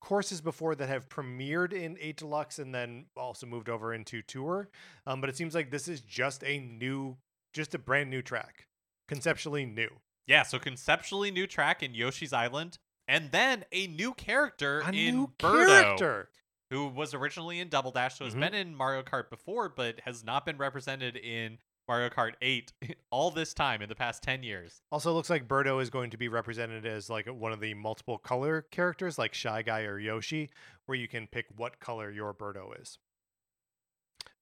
courses 0.00 0.40
before 0.40 0.74
that 0.76 0.88
have 0.88 1.08
premiered 1.08 1.72
in 1.72 1.96
eight 2.00 2.16
deluxe 2.18 2.58
and 2.58 2.74
then 2.74 3.06
also 3.16 3.46
moved 3.46 3.68
over 3.68 3.92
into 3.94 4.22
tour. 4.22 4.68
Um, 5.06 5.20
but 5.20 5.30
it 5.30 5.36
seems 5.36 5.54
like 5.54 5.70
this 5.70 5.88
is 5.88 6.00
just 6.00 6.44
a 6.44 6.58
new, 6.60 7.16
just 7.52 7.74
a 7.74 7.78
brand 7.78 8.10
new 8.10 8.22
track, 8.22 8.66
conceptually 9.08 9.64
new. 9.66 9.88
Yeah, 10.26 10.42
so 10.42 10.58
conceptually 10.58 11.30
new 11.30 11.46
track 11.46 11.82
in 11.82 11.94
Yoshi's 11.94 12.32
Island, 12.32 12.78
and 13.08 13.30
then 13.30 13.64
a 13.72 13.86
new 13.86 14.12
character 14.14 14.80
A 14.80 14.88
in 14.88 15.14
new 15.14 15.26
Birdo, 15.38 15.66
character. 15.66 16.30
who 16.70 16.88
was 16.88 17.14
originally 17.14 17.60
in 17.60 17.68
Double 17.68 17.92
Dash, 17.92 18.18
so 18.18 18.24
has 18.24 18.34
Mhm. 18.34 18.40
been 18.40 18.54
in 18.54 18.74
Mario 18.74 19.02
Kart 19.02 19.30
before, 19.30 19.68
but 19.68 20.00
has 20.00 20.24
not 20.24 20.44
been 20.44 20.58
represented 20.58 21.16
in 21.16 21.58
Mario 21.88 22.08
Kart 22.08 22.32
8 22.42 22.72
all 23.10 23.30
this 23.30 23.54
time 23.54 23.82
in 23.82 23.88
the 23.88 23.94
past 23.94 24.22
10 24.22 24.42
years. 24.42 24.80
Also, 24.90 25.12
looks 25.12 25.30
like 25.30 25.48
Birdo 25.48 25.80
is 25.80 25.90
going 25.90 26.10
to 26.10 26.16
be 26.16 26.28
represented 26.28 26.86
as 26.86 27.08
like 27.08 27.26
one 27.26 27.52
of 27.52 27.60
the 27.60 27.74
multiple 27.74 28.18
color 28.18 28.62
characters, 28.70 29.18
like 29.18 29.34
Shy 29.34 29.62
Guy 29.62 29.82
or 29.82 29.98
Yoshi, 29.98 30.50
where 30.86 30.98
you 30.98 31.08
can 31.08 31.26
pick 31.26 31.46
what 31.56 31.80
color 31.80 32.10
your 32.10 32.34
Birdo 32.34 32.80
is. 32.80 32.98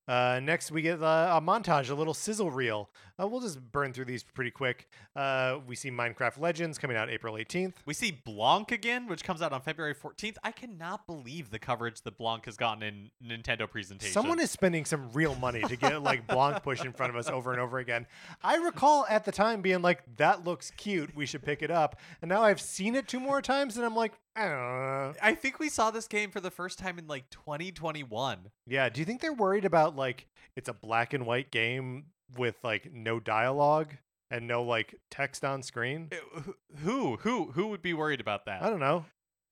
Uh, 0.06 0.40
next, 0.42 0.70
we 0.70 0.82
get 0.82 1.02
uh, 1.02 1.30
a 1.32 1.40
montage, 1.40 1.90
a 1.90 1.94
little 1.94 2.14
sizzle 2.14 2.50
reel. 2.50 2.90
Uh, 3.18 3.26
we'll 3.26 3.40
just 3.40 3.60
burn 3.72 3.92
through 3.92 4.04
these 4.04 4.22
pretty 4.22 4.50
quick. 4.50 4.88
Uh, 5.16 5.58
we 5.66 5.74
see 5.74 5.90
Minecraft 5.90 6.38
Legends 6.38 6.78
coming 6.78 6.96
out 6.96 7.08
April 7.08 7.34
18th. 7.36 7.74
We 7.86 7.94
see 7.94 8.10
Blanc 8.10 8.70
again, 8.72 9.06
which 9.06 9.24
comes 9.24 9.40
out 9.40 9.52
on 9.52 9.62
February 9.62 9.94
14th. 9.94 10.36
I 10.42 10.50
cannot 10.50 11.06
believe 11.06 11.50
the 11.50 11.58
coverage 11.58 12.02
that 12.02 12.18
Blanc 12.18 12.44
has 12.44 12.56
gotten 12.56 12.82
in 12.82 13.10
Nintendo 13.24 13.70
presentation. 13.70 14.12
Someone 14.12 14.40
is 14.40 14.50
spending 14.50 14.84
some 14.84 15.10
real 15.12 15.34
money 15.36 15.62
to 15.62 15.76
get 15.76 16.02
like 16.02 16.26
Blanc 16.28 16.62
pushed 16.62 16.84
in 16.84 16.92
front 16.92 17.10
of 17.10 17.16
us 17.16 17.28
over 17.28 17.52
and 17.52 17.60
over 17.60 17.78
again. 17.78 18.06
I 18.42 18.56
recall 18.56 19.06
at 19.08 19.24
the 19.24 19.32
time 19.32 19.62
being 19.62 19.80
like, 19.80 20.02
"That 20.16 20.44
looks 20.44 20.70
cute. 20.72 21.14
We 21.14 21.24
should 21.24 21.42
pick 21.42 21.62
it 21.62 21.70
up." 21.70 21.98
And 22.20 22.28
now 22.28 22.42
I've 22.42 22.60
seen 22.60 22.94
it 22.94 23.08
two 23.08 23.20
more 23.20 23.40
times, 23.40 23.76
and 23.76 23.86
I'm 23.86 23.96
like, 23.96 24.12
I 24.36 24.44
don't 24.44 24.52
know. 24.52 25.14
I 25.22 25.34
think 25.34 25.58
we 25.60 25.68
saw 25.68 25.90
this 25.90 26.08
game 26.08 26.30
for 26.30 26.40
the 26.40 26.50
first 26.50 26.78
time 26.78 26.98
in 26.98 27.06
like 27.06 27.30
2021. 27.30 28.50
Yeah. 28.66 28.88
Do 28.88 29.00
you 29.00 29.04
think 29.04 29.20
they're 29.20 29.32
worried 29.32 29.64
about 29.64 29.94
like 29.96 30.26
it's 30.56 30.68
a 30.68 30.72
black 30.74 31.12
and 31.12 31.24
white 31.26 31.50
game 31.50 32.06
with 32.36 32.56
like 32.64 32.92
no 32.92 33.20
dialogue 33.20 33.92
and 34.30 34.48
no 34.48 34.62
like 34.64 34.96
text 35.10 35.44
on 35.44 35.62
screen? 35.62 36.10
Uh, 36.36 36.40
Who 36.82 37.16
who 37.16 37.52
who 37.52 37.68
would 37.68 37.82
be 37.82 37.94
worried 37.94 38.20
about 38.20 38.46
that? 38.46 38.62
I 38.62 38.70
don't 38.70 38.80
know. 38.80 39.04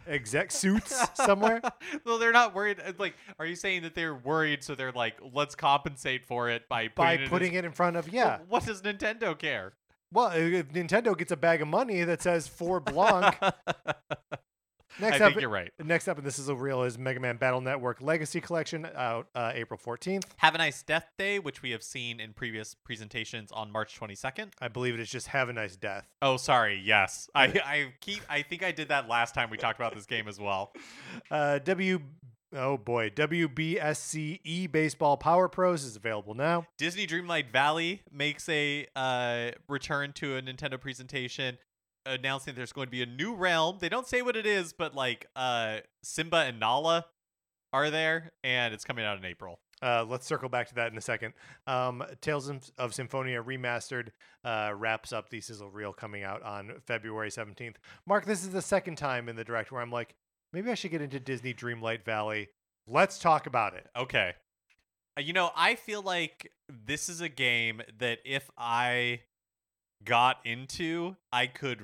Exec 0.04 0.50
suits 0.50 1.00
somewhere. 1.14 1.60
well, 2.04 2.18
they're 2.18 2.32
not 2.32 2.52
worried. 2.56 2.80
uh, 2.84 2.92
Like, 2.98 3.14
are 3.38 3.46
you 3.46 3.54
saying 3.54 3.82
that 3.82 3.94
they're 3.94 4.16
worried? 4.16 4.64
So 4.64 4.74
they're 4.74 4.90
like, 4.90 5.14
let's 5.32 5.54
compensate 5.54 6.26
for 6.26 6.50
it 6.50 6.68
by 6.68 6.88
putting 6.88 6.94
by 6.96 7.12
it 7.22 7.28
putting 7.28 7.52
it 7.54 7.64
in 7.64 7.70
front 7.70 7.96
of 7.96 8.08
yeah. 8.12 8.38
What 8.48 8.66
does 8.66 8.82
Nintendo 8.82 9.38
care? 9.38 9.74
Well, 10.12 10.32
if 10.34 10.70
Nintendo 10.72 11.16
gets 11.16 11.30
a 11.30 11.36
bag 11.36 11.62
of 11.62 11.68
money 11.68 12.02
that 12.02 12.20
says 12.20 12.46
for 12.48 12.80
Blanc, 12.80 13.34
next 15.00 15.20
I 15.20 15.24
up, 15.26 15.30
think 15.32 15.40
you're 15.40 15.50
right. 15.50 15.72
next 15.82 16.08
up, 16.08 16.18
and 16.18 16.26
this 16.26 16.38
is 16.38 16.48
a 16.48 16.54
real 16.54 16.82
is 16.82 16.98
Mega 16.98 17.20
Man 17.20 17.36
Battle 17.36 17.60
Network 17.60 18.00
Legacy 18.00 18.40
Collection 18.40 18.86
out 18.94 19.28
uh, 19.34 19.52
April 19.54 19.78
14th. 19.84 20.24
Have 20.38 20.54
a 20.54 20.58
nice 20.58 20.82
Death 20.82 21.10
Day, 21.18 21.38
which 21.38 21.62
we 21.62 21.70
have 21.70 21.82
seen 21.82 22.20
in 22.20 22.32
previous 22.32 22.74
presentations 22.74 23.50
on 23.52 23.70
March 23.70 23.98
22nd. 23.98 24.52
I 24.60 24.68
believe 24.68 24.94
it 24.94 25.00
is 25.00 25.10
just 25.10 25.28
Have 25.28 25.48
a 25.48 25.52
Nice 25.52 25.76
Death. 25.76 26.06
Oh, 26.20 26.36
sorry. 26.36 26.80
Yes, 26.84 27.28
I 27.34 27.44
I 27.64 27.92
keep. 28.00 28.20
I 28.28 28.42
think 28.42 28.62
I 28.62 28.72
did 28.72 28.88
that 28.88 29.08
last 29.08 29.34
time 29.34 29.50
we 29.50 29.56
talked 29.56 29.78
about 29.78 29.94
this 29.94 30.06
game 30.06 30.28
as 30.28 30.38
well. 30.40 30.72
Uh, 31.30 31.58
W. 31.60 32.00
Oh 32.54 32.76
boy, 32.76 33.08
WBSC 33.10 34.40
E 34.44 34.66
Baseball 34.66 35.16
Power 35.16 35.48
Pros 35.48 35.84
is 35.84 35.96
available 35.96 36.34
now. 36.34 36.66
Disney 36.76 37.06
Dreamlight 37.06 37.50
Valley 37.50 38.02
makes 38.12 38.48
a 38.48 38.86
uh, 38.94 39.52
return 39.68 40.12
to 40.14 40.36
a 40.36 40.42
Nintendo 40.42 40.78
presentation, 40.78 41.56
announcing 42.06 42.54
there's 42.54 42.72
going 42.72 42.86
to 42.86 42.90
be 42.90 43.02
a 43.02 43.06
new 43.06 43.34
realm. 43.34 43.78
They 43.80 43.88
don't 43.88 44.06
say 44.06 44.22
what 44.22 44.36
it 44.36 44.46
is, 44.46 44.72
but 44.72 44.94
like 44.94 45.26
uh, 45.36 45.78
Simba 46.02 46.38
and 46.38 46.60
Nala 46.60 47.06
are 47.72 47.90
there, 47.90 48.32
and 48.44 48.74
it's 48.74 48.84
coming 48.84 49.04
out 49.04 49.18
in 49.18 49.24
April. 49.24 49.58
Uh, 49.82 50.04
let's 50.08 50.26
circle 50.26 50.48
back 50.48 50.68
to 50.68 50.74
that 50.76 50.92
in 50.92 50.98
a 50.98 51.00
second. 51.00 51.34
Um, 51.66 52.04
Tales 52.20 52.50
of 52.78 52.94
Symphonia 52.94 53.42
Remastered 53.42 54.10
uh, 54.44 54.72
wraps 54.76 55.12
up 55.12 55.28
the 55.30 55.40
sizzle 55.40 55.70
reel 55.70 55.92
coming 55.92 56.22
out 56.22 56.42
on 56.42 56.74
February 56.86 57.30
17th. 57.30 57.74
Mark, 58.06 58.24
this 58.24 58.44
is 58.44 58.50
the 58.50 58.62
second 58.62 58.96
time 58.96 59.28
in 59.28 59.34
the 59.34 59.42
direct 59.42 59.72
where 59.72 59.80
I'm 59.82 59.90
like, 59.90 60.14
maybe 60.52 60.70
I 60.70 60.74
should 60.74 60.92
get 60.92 61.02
into 61.02 61.18
Disney 61.18 61.52
Dreamlight 61.52 62.04
Valley. 62.04 62.48
Let's 62.86 63.18
talk 63.18 63.46
about 63.46 63.74
it. 63.74 63.88
Okay. 63.96 64.34
Uh, 65.18 65.22
You 65.22 65.32
know, 65.32 65.50
I 65.56 65.74
feel 65.74 66.02
like 66.02 66.52
this 66.68 67.08
is 67.08 67.20
a 67.20 67.28
game 67.28 67.82
that 67.98 68.18
if 68.24 68.48
I 68.56 69.22
got 70.04 70.38
into, 70.44 71.16
I 71.32 71.46
could 71.46 71.80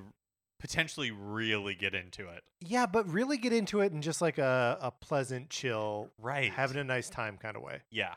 potentially 0.61 1.11
really 1.11 1.75
get 1.75 1.95
into 1.95 2.29
it. 2.29 2.43
Yeah, 2.61 2.87
but 2.87 3.09
really 3.09 3.39
get 3.39 3.53
into 3.53 3.81
it 3.81 3.93
in 3.93 4.03
just 4.03 4.21
like 4.21 4.39
a, 4.39 4.79
a 4.81 4.91
pleasant, 4.91 5.51
chill, 5.51 6.11
Right. 6.19 6.51
having 6.53 6.77
a 6.79 6.85
nice 6.85 7.09
time 7.09 7.37
kind 7.39 7.57
of 7.57 7.63
way. 7.63 7.81
yeah. 7.91 8.15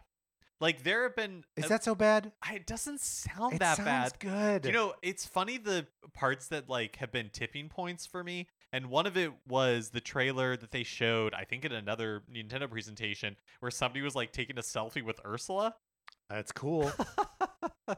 Like 0.59 0.83
there 0.83 1.01
have 1.03 1.15
been 1.15 1.43
Is 1.57 1.65
uh, 1.65 1.69
that 1.69 1.83
so 1.83 1.95
bad? 1.95 2.31
I- 2.43 2.53
it 2.53 2.67
doesn't 2.67 3.01
sound 3.01 3.53
it 3.53 3.59
that 3.61 3.77
sounds 3.77 4.13
bad. 4.13 4.19
good. 4.19 4.65
You 4.65 4.71
know, 4.71 4.93
it's 5.01 5.25
funny 5.25 5.57
the 5.57 5.87
parts 6.13 6.49
that 6.49 6.69
like 6.69 6.97
have 6.97 7.11
been 7.11 7.29
tipping 7.33 7.67
points 7.67 8.05
for 8.05 8.23
me, 8.23 8.47
and 8.71 8.85
one 8.85 9.07
of 9.07 9.17
it 9.17 9.31
was 9.47 9.89
the 9.89 10.01
trailer 10.01 10.55
that 10.55 10.69
they 10.69 10.83
showed, 10.83 11.33
I 11.33 11.45
think 11.45 11.65
in 11.65 11.71
another 11.71 12.21
Nintendo 12.31 12.69
presentation, 12.69 13.37
where 13.59 13.71
somebody 13.71 14.03
was 14.03 14.13
like 14.13 14.33
taking 14.33 14.59
a 14.59 14.61
selfie 14.61 15.03
with 15.03 15.19
Ursula. 15.25 15.73
that's 16.29 16.51
cool. 16.51 16.91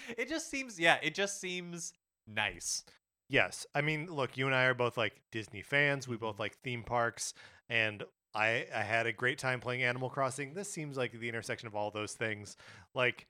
it 0.18 0.28
just 0.28 0.50
seems, 0.50 0.78
yeah, 0.78 0.98
it 1.02 1.14
just 1.14 1.40
seems 1.40 1.92
nice. 2.26 2.84
Yes. 3.28 3.66
I 3.74 3.80
mean, 3.80 4.06
look, 4.10 4.36
you 4.36 4.46
and 4.46 4.54
I 4.54 4.64
are 4.64 4.74
both 4.74 4.96
like 4.96 5.20
Disney 5.32 5.62
fans. 5.62 6.06
We 6.06 6.16
both 6.16 6.34
mm-hmm. 6.34 6.42
like 6.42 6.58
theme 6.62 6.82
parks. 6.82 7.34
And 7.68 8.04
I, 8.34 8.66
I 8.74 8.82
had 8.82 9.06
a 9.06 9.12
great 9.12 9.38
time 9.38 9.60
playing 9.60 9.82
Animal 9.82 10.10
Crossing. 10.10 10.54
This 10.54 10.70
seems 10.70 10.96
like 10.96 11.12
the 11.12 11.28
intersection 11.28 11.66
of 11.66 11.74
all 11.74 11.90
those 11.90 12.12
things. 12.12 12.56
Like, 12.94 13.26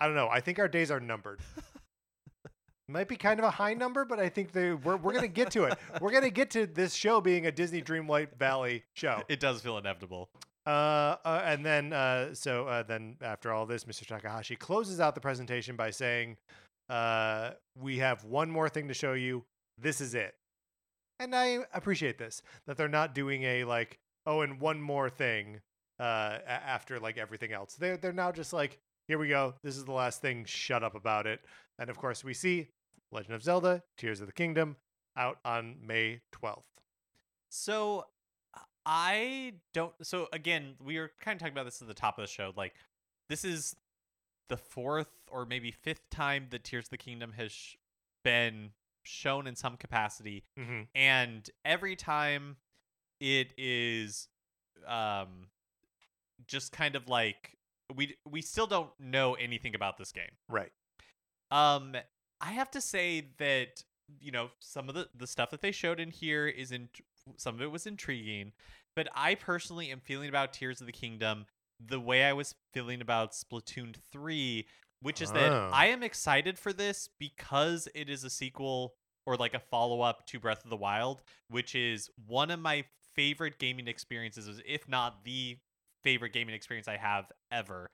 I 0.00 0.06
don't 0.06 0.14
know. 0.16 0.28
I 0.28 0.40
think 0.40 0.58
our 0.58 0.68
days 0.68 0.90
are 0.90 1.00
numbered. 1.00 1.40
Might 2.88 3.08
be 3.08 3.16
kind 3.16 3.40
of 3.40 3.46
a 3.46 3.50
high 3.50 3.72
number, 3.72 4.04
but 4.04 4.20
I 4.20 4.28
think 4.28 4.52
they 4.52 4.72
we're, 4.72 4.96
we're 4.96 5.12
going 5.12 5.22
to 5.22 5.28
get 5.28 5.50
to 5.52 5.64
it. 5.64 5.78
We're 6.02 6.10
going 6.10 6.24
to 6.24 6.30
get 6.30 6.50
to 6.50 6.66
this 6.66 6.92
show 6.92 7.22
being 7.22 7.46
a 7.46 7.52
Disney 7.52 7.80
Dreamlight 7.80 8.36
Valley 8.38 8.84
show. 8.92 9.22
It 9.28 9.40
does 9.40 9.62
feel 9.62 9.78
inevitable. 9.78 10.28
Uh, 10.66 11.16
uh, 11.24 11.42
and 11.44 11.64
then, 11.64 11.92
uh, 11.92 12.34
so 12.34 12.66
uh, 12.66 12.82
then 12.82 13.16
after 13.20 13.52
all 13.52 13.66
this, 13.66 13.84
Mr. 13.84 14.06
Takahashi 14.06 14.56
closes 14.56 14.98
out 14.98 15.14
the 15.14 15.20
presentation 15.20 15.76
by 15.76 15.90
saying, 15.90 16.36
uh, 16.88 17.50
"We 17.78 17.98
have 17.98 18.24
one 18.24 18.50
more 18.50 18.68
thing 18.68 18.88
to 18.88 18.94
show 18.94 19.12
you. 19.12 19.44
This 19.78 20.00
is 20.00 20.14
it." 20.14 20.34
And 21.20 21.34
I 21.34 21.58
appreciate 21.72 22.18
this 22.18 22.42
that 22.66 22.76
they're 22.76 22.88
not 22.88 23.14
doing 23.14 23.42
a 23.42 23.64
like, 23.64 23.98
oh, 24.26 24.40
and 24.40 24.60
one 24.60 24.80
more 24.80 25.10
thing 25.10 25.60
uh, 26.00 26.38
after 26.46 26.98
like 26.98 27.18
everything 27.18 27.52
else. 27.52 27.74
They're 27.74 27.96
they're 27.96 28.12
now 28.12 28.32
just 28.32 28.52
like, 28.52 28.78
here 29.06 29.18
we 29.18 29.28
go. 29.28 29.54
This 29.62 29.76
is 29.76 29.84
the 29.84 29.92
last 29.92 30.20
thing. 30.22 30.44
Shut 30.46 30.82
up 30.82 30.94
about 30.94 31.26
it. 31.26 31.40
And 31.78 31.90
of 31.90 31.98
course, 31.98 32.24
we 32.24 32.34
see 32.34 32.68
Legend 33.12 33.34
of 33.34 33.42
Zelda: 33.42 33.82
Tears 33.98 34.20
of 34.20 34.26
the 34.26 34.32
Kingdom 34.32 34.76
out 35.16 35.38
on 35.44 35.76
May 35.86 36.20
twelfth. 36.32 36.80
So 37.50 38.06
I 38.86 39.54
don't. 39.72 39.92
So 40.02 40.28
again, 40.32 40.74
we 40.84 40.98
were 40.98 41.10
kind 41.20 41.36
of 41.36 41.40
talking 41.40 41.54
about 41.54 41.64
this 41.64 41.80
at 41.82 41.88
the 41.88 41.94
top 41.94 42.18
of 42.18 42.22
the 42.24 42.30
show. 42.30 42.52
Like, 42.56 42.74
this 43.28 43.44
is 43.44 43.76
the 44.48 44.56
fourth 44.56 45.08
or 45.30 45.46
maybe 45.46 45.70
fifth 45.70 46.08
time 46.10 46.46
that 46.50 46.64
Tears 46.64 46.86
of 46.86 46.90
the 46.90 46.98
Kingdom 46.98 47.32
has 47.36 47.50
sh- 47.52 47.76
been 48.22 48.70
shown 49.02 49.46
in 49.46 49.56
some 49.56 49.76
capacity, 49.76 50.44
Mm-hmm. 50.58 50.82
and 50.94 51.48
every 51.64 51.96
time 51.96 52.56
it 53.20 53.52
is, 53.56 54.28
um, 54.86 55.48
just 56.46 56.72
kind 56.72 56.94
of 56.96 57.08
like 57.08 57.56
we 57.94 58.16
we 58.28 58.42
still 58.42 58.66
don't 58.66 58.90
know 58.98 59.34
anything 59.34 59.74
about 59.74 59.96
this 59.98 60.12
game. 60.12 60.30
Right. 60.48 60.72
Um, 61.50 61.94
I 62.40 62.52
have 62.52 62.70
to 62.72 62.80
say 62.80 63.28
that 63.38 63.82
you 64.20 64.30
know 64.30 64.50
some 64.60 64.88
of 64.90 64.94
the 64.94 65.08
the 65.16 65.26
stuff 65.26 65.50
that 65.50 65.62
they 65.62 65.72
showed 65.72 66.00
in 66.00 66.10
here 66.10 66.46
is 66.46 66.72
in 66.72 66.88
some 67.36 67.54
of 67.54 67.62
it 67.62 67.70
was 67.70 67.86
intriguing, 67.86 68.52
but 68.94 69.08
I 69.14 69.34
personally 69.34 69.90
am 69.90 70.00
feeling 70.00 70.28
about 70.28 70.52
Tears 70.52 70.80
of 70.80 70.86
the 70.86 70.92
Kingdom 70.92 71.46
the 71.84 72.00
way 72.00 72.24
I 72.24 72.32
was 72.32 72.54
feeling 72.72 73.00
about 73.00 73.32
Splatoon 73.32 73.94
three 74.12 74.66
which 75.04 75.20
is 75.20 75.30
that 75.32 75.52
Oh. 75.52 75.70
I 75.70 75.86
am 75.88 76.02
excited 76.02 76.58
for 76.58 76.72
this 76.72 77.10
because 77.18 77.86
it 77.94 78.08
is 78.08 78.24
a 78.24 78.30
sequel 78.30 78.94
or 79.26 79.36
like 79.36 79.52
a 79.52 79.58
follow 79.58 80.00
up 80.00 80.26
to 80.28 80.40
Breath 80.40 80.64
of 80.64 80.70
the 80.70 80.78
Wild, 80.78 81.22
which 81.48 81.74
is 81.74 82.08
one 82.26 82.50
of 82.50 82.58
my 82.58 82.84
favorite 83.14 83.58
gaming 83.58 83.86
experiences, 83.86 84.62
if 84.66 84.88
not 84.88 85.22
the 85.24 85.58
favorite 86.02 86.32
gaming 86.32 86.54
experience 86.54 86.88
I 86.88 86.96
have 86.96 87.30
ever. 87.52 87.90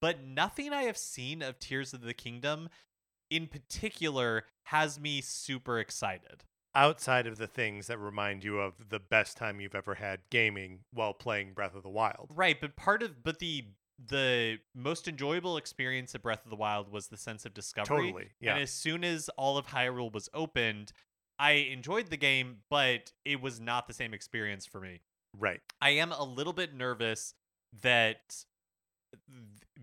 But 0.00 0.24
nothing 0.24 0.74
I 0.74 0.82
have 0.82 0.98
seen 0.98 1.40
of 1.40 1.58
Tears 1.58 1.94
of 1.94 2.02
the 2.02 2.12
Kingdom 2.14 2.68
in 3.30 3.46
particular 3.46 4.44
has 4.64 5.00
me 5.00 5.22
super 5.22 5.78
excited. 5.78 6.44
Outside 6.74 7.26
of 7.26 7.36
the 7.36 7.46
things 7.46 7.86
that 7.88 7.98
remind 7.98 8.44
you 8.44 8.58
of 8.58 8.88
the 8.88 8.98
best 8.98 9.36
time 9.36 9.60
you've 9.60 9.74
ever 9.74 9.94
had 9.94 10.20
gaming 10.30 10.80
while 10.92 11.12
playing 11.12 11.52
Breath 11.52 11.74
of 11.74 11.82
the 11.82 11.90
Wild. 11.90 12.32
Right, 12.34 12.58
but 12.60 12.76
part 12.76 13.02
of 13.02 13.22
but 13.22 13.38
the 13.38 13.66
the 14.08 14.58
most 14.74 15.06
enjoyable 15.06 15.56
experience 15.56 16.14
of 16.14 16.22
Breath 16.22 16.44
of 16.44 16.50
the 16.50 16.56
Wild 16.56 16.90
was 16.90 17.08
the 17.08 17.16
sense 17.16 17.44
of 17.44 17.54
discovery. 17.54 18.06
Totally, 18.06 18.28
yeah. 18.40 18.54
And 18.54 18.62
as 18.62 18.70
soon 18.70 19.04
as 19.04 19.28
all 19.36 19.58
of 19.58 19.66
Hyrule 19.66 20.12
was 20.12 20.28
opened, 20.32 20.92
I 21.38 21.52
enjoyed 21.52 22.08
the 22.08 22.16
game, 22.16 22.58
but 22.70 23.12
it 23.24 23.40
was 23.40 23.60
not 23.60 23.86
the 23.86 23.94
same 23.94 24.14
experience 24.14 24.66
for 24.66 24.80
me. 24.80 25.00
Right. 25.38 25.60
I 25.80 25.90
am 25.90 26.12
a 26.12 26.24
little 26.24 26.52
bit 26.52 26.74
nervous 26.74 27.34
that 27.82 28.44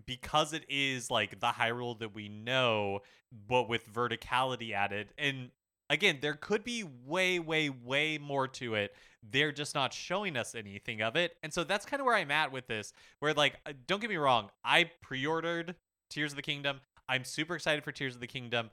because 0.06 0.52
it 0.52 0.64
is 0.68 1.10
like 1.10 1.40
the 1.40 1.48
Hyrule 1.48 1.98
that 2.00 2.14
we 2.14 2.28
know, 2.28 3.00
but 3.48 3.68
with 3.68 3.92
verticality 3.92 4.72
added, 4.72 5.12
and 5.18 5.50
again, 5.90 6.18
there 6.22 6.34
could 6.34 6.64
be 6.64 6.84
way, 7.04 7.38
way, 7.38 7.68
way 7.68 8.16
more 8.16 8.48
to 8.48 8.76
it. 8.76 8.94
They're 9.28 9.52
just 9.52 9.74
not 9.74 9.92
showing 9.92 10.36
us 10.36 10.54
anything 10.54 11.02
of 11.02 11.16
it. 11.16 11.36
And 11.42 11.52
so 11.52 11.64
that's 11.64 11.84
kind 11.84 12.00
of 12.00 12.06
where 12.06 12.14
I'm 12.14 12.30
at 12.30 12.52
with 12.52 12.66
this. 12.66 12.94
Where, 13.18 13.34
like, 13.34 13.56
uh, 13.66 13.72
don't 13.86 14.00
get 14.00 14.08
me 14.08 14.16
wrong, 14.16 14.48
I 14.64 14.90
pre 15.02 15.26
ordered 15.26 15.74
Tears 16.08 16.32
of 16.32 16.36
the 16.36 16.42
Kingdom. 16.42 16.80
I'm 17.08 17.24
super 17.24 17.56
excited 17.56 17.84
for 17.84 17.92
Tears 17.92 18.14
of 18.14 18.20
the 18.20 18.26
Kingdom. 18.26 18.70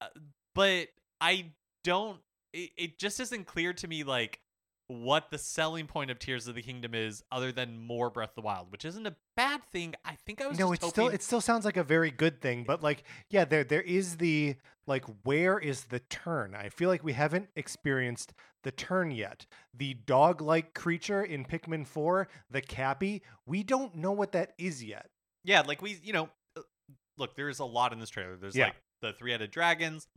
Uh, 0.00 0.06
but 0.54 0.88
I 1.20 1.52
don't, 1.84 2.18
it, 2.52 2.70
it 2.76 2.98
just 2.98 3.20
isn't 3.20 3.46
clear 3.46 3.72
to 3.74 3.86
me, 3.86 4.02
like, 4.02 4.40
what 4.88 5.30
the 5.30 5.38
selling 5.38 5.86
point 5.86 6.10
of 6.10 6.18
Tears 6.18 6.48
of 6.48 6.54
the 6.54 6.62
Kingdom 6.62 6.94
is 6.94 7.22
other 7.30 7.52
than 7.52 7.78
more 7.78 8.10
Breath 8.10 8.30
of 8.30 8.34
the 8.36 8.40
Wild, 8.40 8.72
which 8.72 8.84
isn't 8.84 9.06
a 9.06 9.14
bad 9.36 9.62
thing. 9.70 9.94
I 10.04 10.14
think 10.26 10.40
I 10.42 10.48
was 10.48 10.58
no, 10.58 10.70
just 10.70 10.82
it's 10.82 10.90
still 10.90 11.08
it 11.08 11.22
still 11.22 11.40
sounds 11.40 11.64
like 11.64 11.76
a 11.76 11.84
very 11.84 12.10
good 12.10 12.40
thing, 12.40 12.64
but 12.64 12.82
like 12.82 13.04
yeah, 13.30 13.44
there 13.44 13.64
there 13.64 13.82
is 13.82 14.16
the 14.16 14.56
like 14.86 15.04
where 15.24 15.58
is 15.58 15.84
the 15.84 16.00
turn? 16.00 16.54
I 16.54 16.70
feel 16.70 16.88
like 16.88 17.04
we 17.04 17.12
haven't 17.12 17.48
experienced 17.54 18.32
the 18.64 18.72
turn 18.72 19.10
yet. 19.10 19.46
The 19.74 19.94
dog-like 19.94 20.74
creature 20.74 21.22
in 21.22 21.44
Pikmin 21.44 21.86
4, 21.86 22.26
the 22.50 22.60
Cappy, 22.60 23.22
we 23.46 23.62
don't 23.62 23.94
know 23.94 24.12
what 24.12 24.32
that 24.32 24.52
is 24.58 24.82
yet. 24.82 25.10
Yeah, 25.44 25.60
like 25.60 25.80
we, 25.80 25.98
you 26.02 26.12
know, 26.12 26.28
uh, 26.56 26.62
look, 27.16 27.36
there's 27.36 27.60
a 27.60 27.64
lot 27.64 27.92
in 27.92 28.00
this 28.00 28.10
trailer. 28.10 28.36
There's 28.36 28.56
Yeah. 28.56 28.66
like 28.66 28.76
the 29.00 29.12
three-headed 29.12 29.50
dragons. 29.50 30.08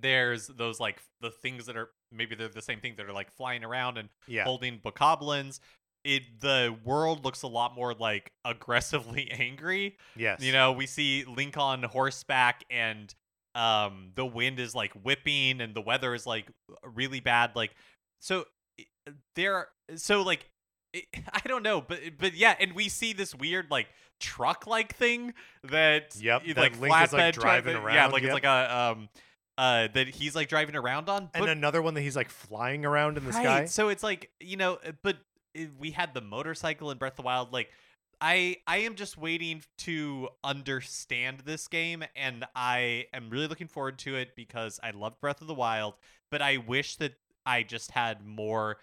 There's 0.00 0.46
those 0.48 0.80
like 0.80 1.00
the 1.20 1.30
things 1.30 1.66
that 1.66 1.76
are 1.76 1.90
maybe 2.12 2.34
they're 2.34 2.48
the 2.48 2.62
same 2.62 2.80
thing 2.80 2.94
that 2.96 3.06
are 3.06 3.12
like 3.12 3.32
flying 3.36 3.64
around 3.64 3.98
and 3.98 4.08
Yeah. 4.26 4.44
holding 4.44 4.78
bokoblins. 4.78 5.60
It 6.04 6.40
the 6.40 6.76
world 6.84 7.24
looks 7.24 7.42
a 7.42 7.46
lot 7.48 7.74
more 7.74 7.94
like 7.94 8.30
aggressively 8.44 9.30
angry. 9.30 9.96
Yes. 10.16 10.42
You 10.42 10.52
know, 10.52 10.72
we 10.72 10.86
see 10.86 11.24
Link 11.24 11.56
on 11.56 11.82
horseback 11.82 12.64
and 12.70 13.14
um 13.54 14.10
the 14.16 14.26
wind 14.26 14.58
is 14.58 14.74
like 14.74 14.92
whipping 14.94 15.60
and 15.60 15.74
the 15.74 15.80
weather 15.80 16.12
is 16.12 16.26
like 16.26 16.50
really 16.82 17.20
bad 17.20 17.52
like 17.54 17.72
so 18.20 18.44
there 19.36 19.68
so 19.94 20.22
like 20.22 20.50
i 20.94 21.40
don't 21.44 21.62
know 21.62 21.80
but 21.80 22.00
but 22.18 22.34
yeah 22.34 22.56
and 22.58 22.72
we 22.72 22.88
see 22.88 23.12
this 23.12 23.32
weird 23.32 23.70
like 23.70 23.86
truck 24.18 24.66
like 24.66 24.96
thing 24.96 25.34
that 25.62 26.16
Yep, 26.20 26.42
that 26.46 26.56
like 26.56 26.80
Link 26.80 26.94
is, 27.04 27.12
like, 27.12 27.34
driving 27.34 27.74
that- 27.74 27.94
yeah 27.94 28.06
like 28.06 28.22
yep. 28.22 28.30
it's 28.30 28.34
like 28.34 28.44
a 28.44 28.76
um 28.76 29.08
uh 29.56 29.88
that 29.94 30.08
he's 30.08 30.34
like 30.34 30.48
driving 30.48 30.74
around 30.74 31.08
on 31.08 31.30
and 31.34 31.44
but 31.44 31.48
another 31.48 31.80
one 31.80 31.94
that 31.94 32.00
he's 32.00 32.16
like 32.16 32.28
flying 32.28 32.84
around 32.84 33.16
in 33.16 33.24
the 33.24 33.32
right. 33.32 33.42
sky. 33.42 33.64
So 33.66 33.88
it's 33.88 34.02
like 34.02 34.30
you 34.40 34.56
know, 34.56 34.78
uh, 34.86 34.92
but 35.02 35.16
we 35.78 35.92
had 35.92 36.14
the 36.14 36.20
motorcycle 36.20 36.90
in 36.90 36.98
Breath 36.98 37.12
of 37.12 37.16
the 37.18 37.22
Wild. 37.22 37.52
Like, 37.52 37.70
I 38.20 38.56
I 38.66 38.78
am 38.78 38.94
just 38.94 39.18
waiting 39.18 39.62
to 39.78 40.28
understand 40.42 41.40
this 41.40 41.68
game, 41.68 42.04
and 42.16 42.44
I 42.54 43.06
am 43.12 43.30
really 43.30 43.46
looking 43.46 43.68
forward 43.68 43.98
to 44.00 44.16
it 44.16 44.34
because 44.36 44.80
I 44.82 44.90
love 44.90 45.20
Breath 45.20 45.40
of 45.40 45.46
the 45.46 45.54
Wild. 45.54 45.94
But 46.30 46.42
I 46.42 46.56
wish 46.56 46.96
that 46.96 47.14
I 47.46 47.62
just 47.62 47.92
had 47.92 48.24
more 48.24 48.78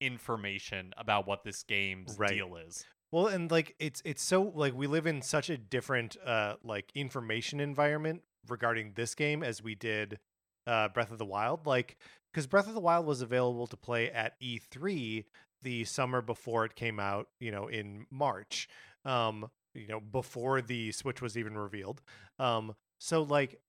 information 0.00 0.92
about 0.96 1.26
what 1.26 1.44
this 1.44 1.62
game's 1.62 2.18
Right. 2.18 2.30
deal 2.30 2.56
is. 2.56 2.84
Well, 3.10 3.28
and 3.28 3.50
like 3.50 3.74
it's 3.78 4.02
it's 4.04 4.22
so 4.22 4.52
like 4.54 4.74
we 4.74 4.86
live 4.86 5.06
in 5.06 5.22
such 5.22 5.48
a 5.50 5.56
different 5.56 6.16
uh 6.24 6.56
like 6.64 6.90
information 6.94 7.60
environment 7.60 8.22
regarding 8.48 8.92
this 8.94 9.14
game 9.14 9.42
as 9.42 9.62
we 9.62 9.74
did 9.74 10.18
uh 10.66 10.88
Breath 10.88 11.10
of 11.10 11.18
the 11.18 11.24
Wild. 11.24 11.66
Like 11.66 11.96
because 12.32 12.46
Breath 12.46 12.68
of 12.68 12.74
the 12.74 12.80
Wild 12.80 13.06
was 13.06 13.20
available 13.20 13.66
to 13.66 13.76
play 13.76 14.10
at 14.10 14.40
E3 14.40 15.24
the 15.62 15.84
summer 15.84 16.20
before 16.20 16.64
it 16.64 16.74
came 16.74 16.98
out, 16.98 17.28
you 17.40 17.50
know, 17.50 17.68
in 17.68 18.06
March. 18.10 18.68
Um, 19.04 19.50
you 19.74 19.88
know, 19.88 20.00
before 20.00 20.60
the 20.60 20.92
Switch 20.92 21.22
was 21.22 21.36
even 21.36 21.56
revealed. 21.56 22.02
Um, 22.38 22.74
so 22.98 23.22
like 23.22 23.60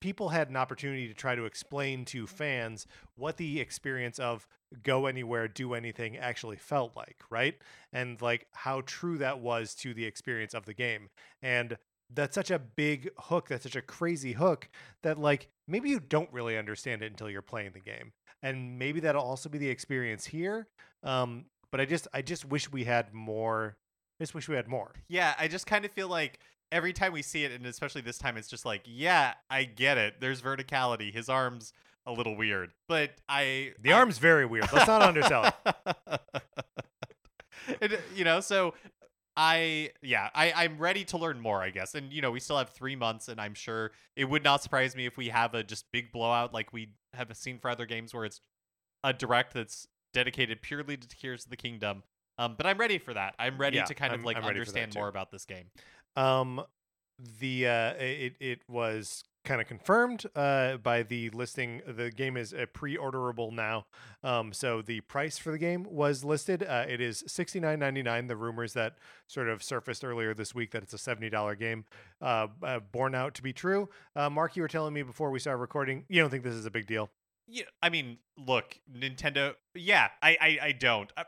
people 0.00 0.28
had 0.28 0.50
an 0.50 0.56
opportunity 0.56 1.08
to 1.08 1.14
try 1.14 1.34
to 1.34 1.46
explain 1.46 2.04
to 2.04 2.26
fans 2.26 2.86
what 3.16 3.38
the 3.38 3.58
experience 3.58 4.18
of 4.18 4.46
go 4.82 5.06
anywhere, 5.06 5.48
do 5.48 5.72
anything 5.72 6.16
actually 6.18 6.56
felt 6.56 6.94
like, 6.94 7.16
right? 7.30 7.54
And 7.92 8.20
like 8.20 8.46
how 8.52 8.82
true 8.82 9.18
that 9.18 9.40
was 9.40 9.74
to 9.76 9.94
the 9.94 10.04
experience 10.04 10.52
of 10.52 10.66
the 10.66 10.74
game. 10.74 11.08
And 11.42 11.78
that's 12.14 12.34
such 12.34 12.50
a 12.50 12.58
big 12.58 13.10
hook, 13.18 13.48
that's 13.48 13.62
such 13.64 13.76
a 13.76 13.82
crazy 13.82 14.32
hook 14.32 14.68
that 15.02 15.18
like 15.18 15.48
maybe 15.68 15.90
you 15.90 16.00
don't 16.00 16.32
really 16.32 16.56
understand 16.58 17.02
it 17.02 17.10
until 17.10 17.28
you're 17.30 17.42
playing 17.42 17.72
the 17.72 17.80
game. 17.80 18.12
And 18.42 18.78
maybe 18.78 19.00
that'll 19.00 19.22
also 19.22 19.48
be 19.48 19.58
the 19.58 19.68
experience 19.70 20.26
here. 20.26 20.68
Um, 21.02 21.46
but 21.70 21.80
I 21.80 21.86
just 21.86 22.06
I 22.12 22.22
just 22.22 22.44
wish 22.44 22.70
we 22.70 22.84
had 22.84 23.12
more 23.14 23.76
I 24.20 24.22
just 24.24 24.34
wish 24.34 24.48
we 24.48 24.54
had 24.56 24.68
more. 24.68 24.92
Yeah, 25.08 25.34
I 25.38 25.48
just 25.48 25.66
kind 25.66 25.84
of 25.84 25.90
feel 25.90 26.08
like 26.08 26.38
every 26.70 26.92
time 26.92 27.12
we 27.12 27.22
see 27.22 27.44
it, 27.44 27.52
and 27.52 27.66
especially 27.66 28.00
this 28.00 28.16
time, 28.18 28.36
it's 28.36 28.48
just 28.48 28.64
like, 28.64 28.82
yeah, 28.84 29.34
I 29.50 29.64
get 29.64 29.98
it. 29.98 30.20
There's 30.20 30.40
verticality. 30.40 31.12
His 31.12 31.28
arms 31.28 31.72
a 32.06 32.12
little 32.12 32.36
weird, 32.36 32.72
but 32.88 33.12
I 33.28 33.72
The 33.80 33.92
I- 33.92 33.98
arm's 33.98 34.18
very 34.18 34.44
weird. 34.46 34.70
Let's 34.72 34.86
not 34.86 35.02
undersell 35.02 35.52
it. 35.66 35.74
And, 37.80 37.98
you 38.14 38.24
know, 38.24 38.40
so 38.40 38.74
I 39.36 39.90
yeah, 40.02 40.30
I 40.34 40.52
I'm 40.52 40.78
ready 40.78 41.04
to 41.06 41.18
learn 41.18 41.40
more, 41.40 41.62
I 41.62 41.70
guess. 41.70 41.94
And 41.94 42.12
you 42.12 42.22
know, 42.22 42.30
we 42.30 42.40
still 42.40 42.58
have 42.58 42.70
3 42.70 42.94
months 42.96 43.28
and 43.28 43.40
I'm 43.40 43.54
sure 43.54 43.90
it 44.16 44.26
would 44.26 44.44
not 44.44 44.62
surprise 44.62 44.94
me 44.94 45.06
if 45.06 45.16
we 45.16 45.28
have 45.28 45.54
a 45.54 45.62
just 45.64 45.90
big 45.92 46.12
blowout 46.12 46.52
like 46.54 46.72
we 46.72 46.90
have 47.14 47.34
seen 47.36 47.58
for 47.58 47.68
other 47.70 47.86
games 47.86 48.14
where 48.14 48.24
it's 48.24 48.40
a 49.02 49.12
direct 49.12 49.54
that's 49.54 49.86
dedicated 50.12 50.62
purely 50.62 50.96
to 50.96 51.08
Tears 51.08 51.44
of 51.44 51.50
the 51.50 51.56
Kingdom. 51.56 52.02
Um, 52.38 52.54
but 52.56 52.66
I'm 52.66 52.78
ready 52.78 52.98
for 52.98 53.14
that. 53.14 53.34
I'm 53.38 53.58
ready 53.58 53.76
Yeah, 53.76 53.84
to 53.84 53.94
kind 53.94 54.12
of 54.12 54.20
I'm- 54.20 54.24
like 54.24 54.36
for 54.36 54.42
that 54.42 54.48
understand 54.48 54.94
more 54.94 55.08
about 55.08 55.30
this 55.30 55.44
game. 55.44 55.66
Um, 56.16 56.64
the 57.40 57.66
uh, 57.68 57.90
it 57.94 58.34
it 58.40 58.60
was 58.68 59.24
kind 59.44 59.60
of 59.60 59.66
confirmed 59.66 60.24
uh 60.34 60.78
by 60.78 61.02
the 61.02 61.30
listing. 61.30 61.82
The 61.86 62.10
game 62.10 62.36
is 62.36 62.52
uh, 62.54 62.66
pre-orderable 62.72 63.52
now. 63.52 63.86
Um, 64.22 64.52
so 64.52 64.82
the 64.82 65.00
price 65.02 65.38
for 65.38 65.52
the 65.52 65.58
game 65.58 65.86
was 65.88 66.24
listed. 66.24 66.62
Uh, 66.62 66.86
it 66.88 67.00
is 67.00 67.22
sixty 67.26 67.60
nine 67.60 67.78
ninety 67.78 68.02
nine. 68.02 68.26
The 68.26 68.36
rumors 68.36 68.72
that 68.72 68.98
sort 69.26 69.48
of 69.48 69.62
surfaced 69.62 70.04
earlier 70.04 70.34
this 70.34 70.54
week 70.54 70.70
that 70.72 70.82
it's 70.82 70.94
a 70.94 70.98
seventy 70.98 71.30
dollar 71.30 71.54
game, 71.54 71.84
uh, 72.22 72.48
uh, 72.62 72.80
borne 72.80 73.14
out 73.14 73.34
to 73.34 73.42
be 73.42 73.52
true. 73.52 73.88
Mark, 74.16 74.56
you 74.56 74.62
were 74.62 74.68
telling 74.68 74.94
me 74.94 75.02
before 75.02 75.30
we 75.30 75.38
started 75.38 75.60
recording, 75.60 76.04
you 76.08 76.20
don't 76.20 76.30
think 76.30 76.42
this 76.44 76.54
is 76.54 76.66
a 76.66 76.70
big 76.70 76.86
deal. 76.86 77.10
Yeah, 77.46 77.64
I 77.82 77.90
mean, 77.90 78.18
look, 78.38 78.78
Nintendo. 78.90 79.54
Yeah, 79.74 80.08
I, 80.22 80.36
I, 80.40 80.58
I 80.62 80.72
don't. 80.72 81.12
Uh, 81.14 81.24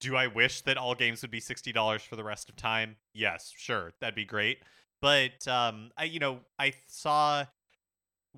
do 0.00 0.16
I 0.16 0.28
wish 0.28 0.62
that 0.62 0.78
all 0.78 0.94
games 0.94 1.20
would 1.20 1.30
be 1.30 1.40
sixty 1.40 1.72
dollars 1.72 2.02
for 2.02 2.16
the 2.16 2.24
rest 2.24 2.48
of 2.48 2.56
time? 2.56 2.96
Yes, 3.12 3.52
sure, 3.54 3.92
that'd 4.00 4.14
be 4.14 4.24
great. 4.24 4.58
But 5.04 5.46
um, 5.48 5.90
I, 5.98 6.04
you 6.04 6.18
know, 6.18 6.40
I 6.58 6.72
saw 6.88 7.44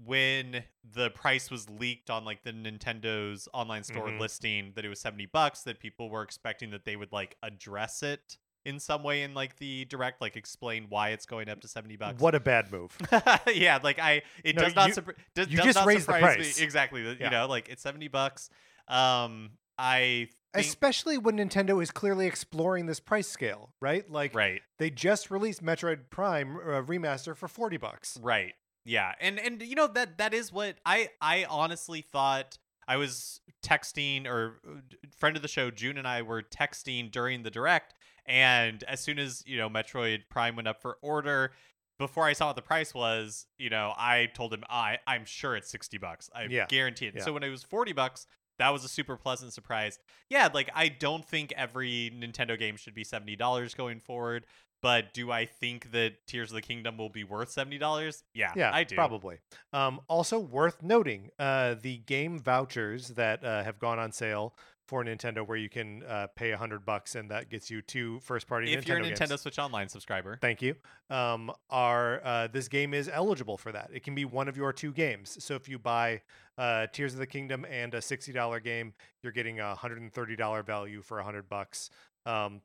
when 0.05 0.65
the 0.95 1.11
price 1.11 1.51
was 1.51 1.71
leaked 1.71 2.11
on 2.11 2.25
like 2.25 2.43
the 2.43 2.53
Nintendo's 2.53 3.49
online 3.55 3.85
store 3.85 4.09
Mhm. 4.09 4.19
listing 4.21 4.73
that 4.75 4.85
it 4.85 4.89
was 4.89 5.01
seventy 5.01 5.27
bucks. 5.27 5.63
That 5.63 5.79
people 5.79 6.11
were 6.11 6.23
expecting 6.23 6.71
that 6.71 6.85
they 6.85 6.97
would 6.97 7.13
like 7.13 7.37
address 7.43 8.03
it 8.03 8.37
in 8.65 8.81
some 8.81 9.05
way 9.05 9.23
in 9.23 9.33
like 9.33 9.57
the 9.59 9.85
direct, 9.85 10.21
like 10.21 10.35
explain 10.37 10.87
why 10.89 11.11
it's 11.11 11.25
going 11.25 11.49
up 11.49 11.61
to 11.61 11.69
seventy 11.69 11.97
bucks. 11.97 12.21
What 12.21 12.35
a 12.35 12.41
bad 12.41 12.71
move. 12.73 12.97
yeah, 13.55 13.79
like 13.83 13.99
I, 14.01 14.23
it 14.45 14.57
No, 14.57 14.63
does 14.63 14.75
not. 14.75 14.89
you- 14.89 14.95
surpri- 14.95 15.15
does, 15.35 15.49
you 15.49 15.57
does 15.59 15.67
just 15.67 15.77
not 15.79 15.87
raised 15.87 16.01
the 16.09 16.15
surprise 16.15 16.35
price. 16.37 16.59
Me. 16.59 16.65
Exactly. 16.65 17.03
Yeah. 17.05 17.15
You 17.27 17.31
know, 17.31 17.47
like 17.47 17.69
it's 17.69 17.83
seventy 17.83 18.09
bucks. 18.09 18.51
Um, 18.89 19.51
I 19.79 20.29
think, 20.55 20.67
Especially 20.67 21.19
when 21.19 21.37
Nintendo 21.37 21.83
is 21.83 21.91
clearly 21.91 22.27
exploring 22.27 22.87
this 22.87 23.01
price 23.01 23.29
scale, 23.29 23.71
right? 23.81 24.11
Like 24.11 24.35
right, 24.35 24.63
they 24.79 24.91
just 24.91 25.31
released 25.31 25.63
Metroid 25.63 26.09
Prime 26.11 26.57
uh, 26.57 26.83
remaster 26.83 27.37
for 27.37 27.47
40 27.49 27.77
bucks. 27.77 28.19
right, 28.23 28.55
yeah, 28.85 29.13
and 29.21 29.39
and 29.39 29.61
you 29.63 29.75
know 29.75 29.87
that 29.89 30.19
that 30.19 30.33
is 30.33 30.53
what 30.53 30.77
I 30.87 31.11
I 31.21 31.45
honestly 31.49 32.01
thought. 32.01 32.59
I 32.89 32.99
was 32.99 33.41
texting, 33.65 34.27
or 34.27 34.61
uh, 34.65 34.75
friend 35.19 35.35
of 35.35 35.43
the 35.43 35.49
show, 35.49 35.73
June 35.73 35.99
and 35.99 36.07
I 36.07 36.23
were 36.23 36.41
texting 36.41 37.11
during 37.11 37.43
the 37.43 37.51
direct, 37.51 37.95
and 38.25 38.83
as 38.85 39.01
soon 39.01 39.19
as 39.19 39.43
you 39.45 39.59
know 39.59 39.69
Metroid 39.69 40.23
Prime 40.31 40.55
went 40.57 40.69
up 40.69 40.81
for 40.81 40.97
order, 41.03 41.51
before 41.99 42.25
I 42.25 42.33
saw 42.33 42.47
what 42.47 42.57
the 42.57 42.63
price 42.63 42.95
was, 42.95 43.47
you 43.59 43.71
know, 43.71 43.93
I 43.97 44.27
told 44.33 44.55
him 44.55 44.63
I 44.71 44.99
I'm 45.07 45.25
sure 45.25 45.57
it's 45.57 45.69
60 45.71 45.99
bucks. 45.99 46.31
I 46.35 46.45
Yeah. 46.45 46.67
guarantee 46.69 47.07
it. 47.07 47.17
Yeah. 47.17 47.25
So 47.25 47.33
when 47.33 47.43
it 47.43 47.49
was 47.51 47.63
40 47.65 47.93
bucks, 47.93 48.27
that 48.59 48.71
was 48.71 48.85
a 48.85 48.89
super 48.89 49.17
pleasant 49.17 49.53
surprise. 49.53 49.99
Yeah, 50.31 50.49
like 50.53 50.71
I 50.75 50.89
don't 50.89 51.25
think 51.25 51.53
every 51.57 52.13
Nintendo 52.15 52.59
game 52.59 52.77
should 52.77 52.95
be 52.95 53.05
$70 53.05 53.77
going 53.77 54.01
forward, 54.01 54.47
but 54.83 55.13
do 55.15 55.31
I 55.31 55.47
think 55.47 55.93
that 55.93 56.27
Tears 56.27 56.51
of 56.51 56.55
the 56.55 56.63
Kingdom 56.63 56.97
will 56.99 57.09
be 57.09 57.25
worth 57.25 57.55
$70? 57.55 58.23
Yeah, 58.35 58.53
Yeah, 58.55 58.71
I 58.73 58.85
do. 58.85 58.95
Probably. 58.95 59.39
Um, 59.73 60.01
also 60.09 60.39
worth 60.39 60.83
noting, 60.83 61.31
uh, 61.39 61.77
the 61.81 61.99
game 61.99 62.39
vouchers 62.39 63.09
that 63.09 63.45
uh, 63.45 63.65
have 63.65 63.79
gone 63.79 63.99
on 63.99 64.13
sale 64.13 64.55
for 64.87 65.03
Nintendo, 65.05 65.45
where 65.45 65.57
you 65.57 65.69
can 65.69 66.05
uh, 66.05 66.29
pay 66.37 66.53
a 66.53 66.57
hundred 66.57 66.87
bucks 66.87 67.17
and 67.17 67.29
that 67.33 67.51
gets 67.51 67.71
you 67.71 67.83
two 67.83 68.21
first-party 68.21 68.73
If 68.73 68.85
Nintendo 68.85 68.89
you're 68.89 68.99
a 68.99 69.03
games. 69.03 69.19
Nintendo 69.19 69.39
Switch 69.39 69.59
Online 69.59 69.89
subscriber. 69.89 70.39
Thank 70.41 70.63
you. 70.63 70.77
Um, 71.11 71.51
are 71.71 72.21
uh, 72.25 72.47
this 72.47 72.69
game 72.69 72.95
is 72.95 73.11
eligible 73.13 73.57
for 73.57 73.73
that? 73.73 73.91
It 73.93 74.05
can 74.05 74.15
be 74.15 74.25
one 74.25 74.47
of 74.47 74.57
your 74.57 74.73
two 74.73 74.93
games. 74.93 75.43
So 75.43 75.55
if 75.55 75.69
you 75.69 75.81
buy 75.81 76.23
uh, 76.59 76.87
Tears 76.93 77.13
of 77.13 77.19
the 77.19 77.27
Kingdom 77.27 77.67
and 77.71 77.95
a 77.95 78.03
sixty 78.03 78.33
dollar 78.33 78.61
game, 78.61 78.95
you're 79.23 79.33
getting 79.33 79.61
a 79.61 79.75
hundred 79.75 80.01
and 80.01 80.13
thirty 80.13 80.37
dollar 80.37 80.63
value 80.63 81.03
for 81.03 81.19
a 81.19 81.25
hundred 81.25 81.49
bucks. 81.49 81.91
Um, 82.25 82.61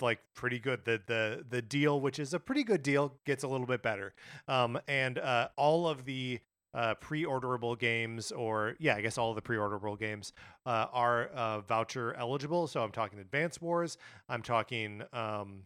like 0.00 0.18
pretty 0.34 0.58
good. 0.58 0.84
The 0.84 1.00
the 1.06 1.44
the 1.48 1.62
deal, 1.62 2.00
which 2.00 2.18
is 2.18 2.34
a 2.34 2.38
pretty 2.40 2.64
good 2.64 2.82
deal, 2.82 3.14
gets 3.24 3.44
a 3.44 3.48
little 3.48 3.66
bit 3.66 3.82
better. 3.82 4.14
Um, 4.48 4.78
and 4.88 5.18
uh, 5.18 5.48
all 5.56 5.88
of 5.88 6.04
the 6.04 6.40
uh, 6.74 6.94
pre-orderable 6.96 7.78
games, 7.78 8.30
or 8.32 8.76
yeah, 8.78 8.96
I 8.96 9.00
guess 9.00 9.16
all 9.16 9.30
of 9.30 9.36
the 9.36 9.42
pre-orderable 9.42 9.98
games 9.98 10.32
uh, 10.66 10.86
are 10.92 11.28
uh, 11.28 11.60
voucher 11.60 12.14
eligible. 12.14 12.66
So 12.66 12.82
I'm 12.82 12.92
talking 12.92 13.18
Advance 13.18 13.60
Wars. 13.60 13.96
I'm 14.28 14.42
talking 14.42 15.02
um, 15.12 15.62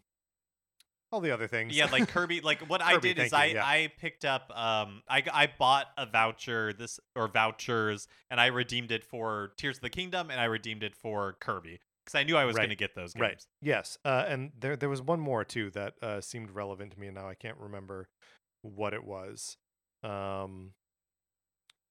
all 1.12 1.20
the 1.20 1.30
other 1.32 1.48
things. 1.48 1.76
yeah 1.76 1.86
like 1.90 2.08
kirby 2.08 2.40
like 2.44 2.60
what 2.68 2.80
i 2.82 2.96
did 2.98 3.18
is 3.18 3.30
thank 3.30 3.34
i 3.34 3.54
yeah. 3.54 3.64
i 3.64 3.92
picked 3.98 4.24
up 4.24 4.50
um 4.56 5.02
i 5.08 5.22
i 5.32 5.48
bought 5.58 5.86
a 5.98 6.06
voucher 6.06 6.72
this 6.72 7.00
or 7.16 7.26
vouchers 7.28 8.06
and 8.30 8.40
i 8.40 8.46
redeemed 8.46 8.92
it 8.92 9.02
for 9.04 9.52
tears 9.56 9.78
of 9.78 9.82
the 9.82 9.90
kingdom 9.90 10.30
and 10.30 10.40
i 10.40 10.44
redeemed 10.44 10.82
it 10.82 10.94
for 10.94 11.36
kirby 11.40 11.80
because 12.04 12.14
i 12.18 12.22
knew 12.22 12.36
i 12.36 12.44
was 12.44 12.54
Right. 12.56 12.62
going 12.62 12.70
to 12.70 12.76
get 12.76 12.94
those 12.94 13.12
games 13.14 13.22
Right. 13.22 13.46
Yes. 13.60 13.98
Uh, 14.04 14.24
and 14.28 14.52
there 14.58 14.76
there 14.76 14.88
was 14.88 15.02
one 15.02 15.20
more 15.20 15.44
too 15.44 15.70
that 15.72 15.94
uh, 16.02 16.20
seemed 16.20 16.50
relevant 16.50 16.92
to 16.92 17.00
me, 17.00 17.06
and 17.08 17.16
now 17.16 17.28
I 17.28 17.34
can't 17.34 17.58
remember 17.58 18.08
what 18.62 18.94
it 18.94 19.04
was. 19.04 19.56
Um, 20.02 20.72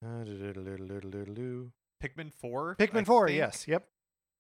Pikmin 0.04 1.72
pikmin 2.04 2.32
4 2.34 2.78
I 2.80 3.04
Four. 3.04 3.28
think, 3.28 3.38
Yes. 3.38 3.68
Yep. 3.68 3.88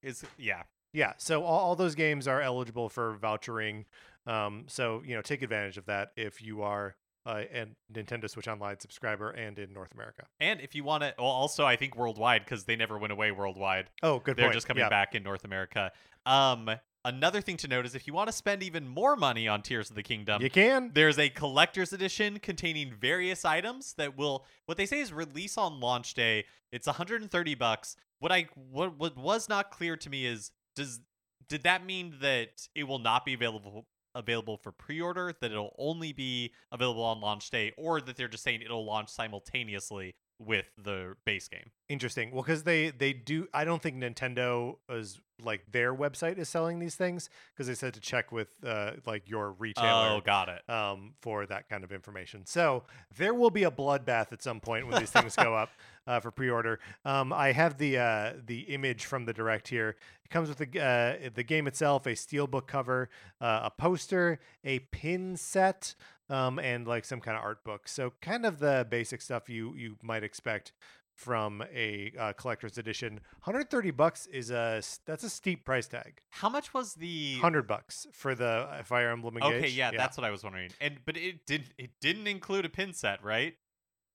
is 0.03 0.23
yeah 0.37 0.63
Yeah. 0.93 1.13
So 1.17 1.43
all, 1.43 1.59
all 1.59 1.75
those 1.75 1.95
games 1.95 2.27
are 2.27 2.41
eligible 2.41 2.89
for 2.89 3.15
vouchering. 3.17 3.85
Um, 4.29 4.65
so 4.67 5.01
you 5.05 5.15
know, 5.15 5.21
take 5.21 5.41
advantage 5.41 5.77
of 5.77 5.85
that 5.87 6.11
if 6.15 6.41
you 6.41 6.61
are 6.61 6.95
uh, 7.25 7.41
a 7.53 7.65
Nintendo 7.93 8.29
Switch 8.29 8.47
Online 8.47 8.79
subscriber 8.79 9.31
and 9.31 9.57
in 9.59 9.73
North 9.73 9.91
America. 9.93 10.23
and 10.39 10.61
if 10.61 10.73
you 10.75 10.83
want 10.83 11.03
to 11.03 11.13
well 11.17 11.27
also 11.27 11.65
i 11.65 11.75
think 11.75 11.95
worldwide 11.97 12.43
because 12.45 12.63
they 12.63 12.75
never 12.75 12.97
went 12.97 13.11
away 13.11 13.31
worldwide 13.31 13.89
Oh, 14.01 14.19
good 14.19 14.37
they're 14.37 14.45
point. 14.45 14.53
just 14.53 14.67
coming 14.67 14.81
yeah. 14.83 14.89
back 14.89 15.15
in 15.15 15.21
north 15.23 15.43
america 15.43 15.91
um 16.25 16.69
another 17.03 17.41
thing 17.41 17.57
to 17.57 17.67
note 17.67 17.85
is 17.85 17.93
if 17.93 18.07
you 18.07 18.13
want 18.13 18.27
to 18.29 18.31
spend 18.33 18.63
even 18.63 18.87
more 18.87 19.15
money 19.17 19.47
on 19.47 19.61
tears 19.61 19.89
of 19.89 19.95
the 19.95 20.03
kingdom 20.03 20.41
You 20.41 20.49
can. 20.49 20.91
There's 20.93 21.19
a 21.19 21.29
collector's 21.29 21.91
edition 21.93 22.39
containing 22.39 22.93
various 22.93 23.43
items 23.45 23.93
that 23.97 24.17
will 24.17 24.45
what 24.65 24.77
they 24.77 24.85
say 24.85 24.99
is 24.99 25.11
release 25.11 25.57
on 25.57 25.79
launch 25.79 26.13
day. 26.13 26.45
It's 26.71 26.87
130 26.87 27.55
bucks. 27.55 27.95
What 28.19 28.31
I 28.31 28.47
what 28.55 28.97
what 28.97 29.17
was 29.17 29.49
not 29.49 29.71
clear 29.71 29.95
to 29.97 30.09
me 30.09 30.25
is 30.25 30.51
does 30.75 30.99
did 31.47 31.63
that 31.63 31.85
mean 31.85 32.15
that 32.21 32.67
it 32.75 32.83
will 32.85 32.99
not 32.99 33.25
be 33.25 33.33
available 33.33 33.87
available 34.15 34.57
for 34.57 34.71
pre-order 34.71 35.33
that 35.41 35.51
it'll 35.51 35.75
only 35.77 36.13
be 36.13 36.51
available 36.71 37.03
on 37.03 37.21
launch 37.21 37.49
day 37.49 37.71
or 37.77 38.01
that 38.01 38.17
they're 38.17 38.27
just 38.27 38.43
saying 38.43 38.61
it'll 38.61 38.85
launch 38.85 39.09
simultaneously 39.09 40.15
with 40.39 40.71
the 40.81 41.15
base 41.25 41.47
game. 41.47 41.71
Interesting. 41.89 42.31
Well, 42.31 42.43
because 42.43 42.63
they 42.63 42.91
they 42.91 43.13
do. 43.13 43.47
I 43.53 43.65
don't 43.65 43.81
think 43.81 43.97
Nintendo 43.97 44.77
is 44.89 45.19
like 45.41 45.71
their 45.71 45.93
website 45.93 46.37
is 46.37 46.47
selling 46.49 46.79
these 46.79 46.95
things 46.95 47.29
because 47.53 47.67
they 47.67 47.73
said 47.73 47.93
to 47.93 47.99
check 47.99 48.31
with 48.31 48.49
uh, 48.65 48.91
like 49.05 49.29
your 49.29 49.51
retailer. 49.51 50.17
Oh, 50.17 50.21
got 50.23 50.49
it. 50.49 50.69
um, 50.69 51.13
for 51.21 51.45
that 51.45 51.67
kind 51.69 51.83
of 51.83 51.91
information. 51.91 52.45
So 52.45 52.83
there 53.17 53.33
will 53.33 53.49
be 53.49 53.63
a 53.63 53.71
bloodbath 53.71 54.31
at 54.31 54.41
some 54.43 54.59
point 54.59 54.87
when 54.87 54.99
these 54.99 55.09
things 55.11 55.35
go 55.35 55.55
up 55.55 55.69
uh, 56.07 56.19
for 56.19 56.31
pre-order. 56.31 56.79
Um, 57.05 57.33
I 57.33 57.51
have 57.51 57.77
the 57.77 57.97
uh, 57.97 58.33
the 58.45 58.61
image 58.61 59.05
from 59.05 59.25
the 59.25 59.33
direct 59.33 59.67
here. 59.67 59.95
It 60.23 60.29
comes 60.29 60.47
with 60.47 60.59
the 60.59 60.79
uh, 60.79 61.29
the 61.33 61.43
game 61.43 61.67
itself, 61.67 62.05
a 62.05 62.11
steelbook 62.11 62.67
cover, 62.67 63.09
uh, 63.41 63.61
a 63.63 63.71
poster, 63.71 64.39
a 64.63 64.79
pin 64.79 65.35
set, 65.37 65.95
um, 66.29 66.59
and 66.59 66.87
like 66.87 67.05
some 67.05 67.19
kind 67.19 67.37
of 67.37 67.43
art 67.43 67.63
book. 67.63 67.87
So 67.87 68.13
kind 68.21 68.45
of 68.45 68.59
the 68.59 68.85
basic 68.89 69.21
stuff 69.21 69.49
you 69.49 69.73
you 69.75 69.97
might 70.01 70.23
expect 70.23 70.73
from 71.15 71.61
a 71.73 72.13
uh, 72.17 72.33
collector's 72.33 72.77
edition. 72.77 73.15
130 73.43 73.91
bucks 73.91 74.25
is 74.27 74.51
a 74.51 74.81
that's 75.05 75.23
a 75.23 75.29
steep 75.29 75.65
price 75.65 75.87
tag. 75.87 76.21
How 76.29 76.49
much 76.49 76.73
was 76.73 76.93
the 76.95 77.33
100 77.33 77.67
bucks 77.67 78.07
for 78.13 78.35
the 78.35 78.67
uh, 78.71 78.83
Fire 78.83 79.11
Emblem 79.11 79.37
Engage. 79.37 79.63
Okay, 79.63 79.69
yeah, 79.69 79.91
that's 79.91 80.17
what 80.17 80.25
I 80.25 80.31
was 80.31 80.43
wondering. 80.43 80.69
And 80.79 80.99
but 81.05 81.17
it 81.17 81.45
did 81.45 81.73
it 81.77 81.91
didn't 81.99 82.27
include 82.27 82.65
a 82.65 82.69
pin 82.69 82.93
set, 82.93 83.23
right? 83.23 83.55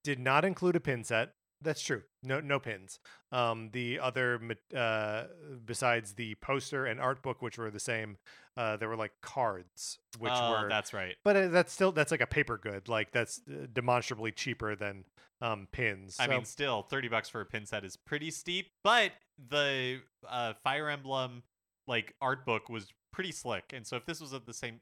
did 0.04 0.20
not 0.20 0.44
include 0.44 0.76
a 0.76 0.80
pin 0.80 1.02
set. 1.02 1.32
That's 1.64 1.82
true. 1.82 2.02
No, 2.22 2.40
no 2.40 2.60
pins. 2.60 3.00
Um, 3.32 3.70
the 3.72 3.98
other, 3.98 4.40
uh, 4.76 5.24
besides 5.64 6.12
the 6.14 6.36
poster 6.36 6.86
and 6.86 7.00
art 7.00 7.22
book, 7.22 7.42
which 7.42 7.58
were 7.58 7.70
the 7.70 7.80
same, 7.80 8.18
uh, 8.56 8.76
there 8.76 8.88
were 8.88 8.96
like 8.96 9.12
cards, 9.22 9.98
which 10.18 10.30
oh, 10.34 10.50
were. 10.62 10.68
that's 10.68 10.92
right. 10.92 11.16
but 11.24 11.36
uh, 11.36 11.48
that's 11.48 11.72
still 11.72 11.90
that's 11.90 12.10
like 12.12 12.20
a 12.20 12.26
paper 12.26 12.56
good. 12.58 12.88
Like 12.88 13.10
that's 13.10 13.40
uh, 13.50 13.66
demonstrably 13.72 14.30
cheaper 14.30 14.76
than 14.76 15.04
um 15.40 15.66
pins. 15.72 16.16
I 16.20 16.26
So- 16.26 16.30
mean, 16.32 16.44
still, 16.44 16.82
30 16.82 17.08
bucks 17.08 17.28
for 17.28 17.40
a 17.40 17.46
pin 17.46 17.66
set 17.66 17.84
is 17.84 17.96
pretty 17.96 18.30
steep, 18.30 18.68
but 18.84 19.12
the 19.48 20.00
uh, 20.28 20.52
Fire 20.62 20.88
Emblem 20.88 21.42
like 21.88 22.14
art 22.20 22.46
book 22.46 22.68
was 22.68 22.86
pretty 23.12 23.32
slick. 23.32 23.72
And 23.72 23.86
so 23.86 23.96
if 23.96 24.06
this 24.06 24.20
was 24.20 24.32
of 24.32 24.46
the 24.46 24.54
same 24.54 24.80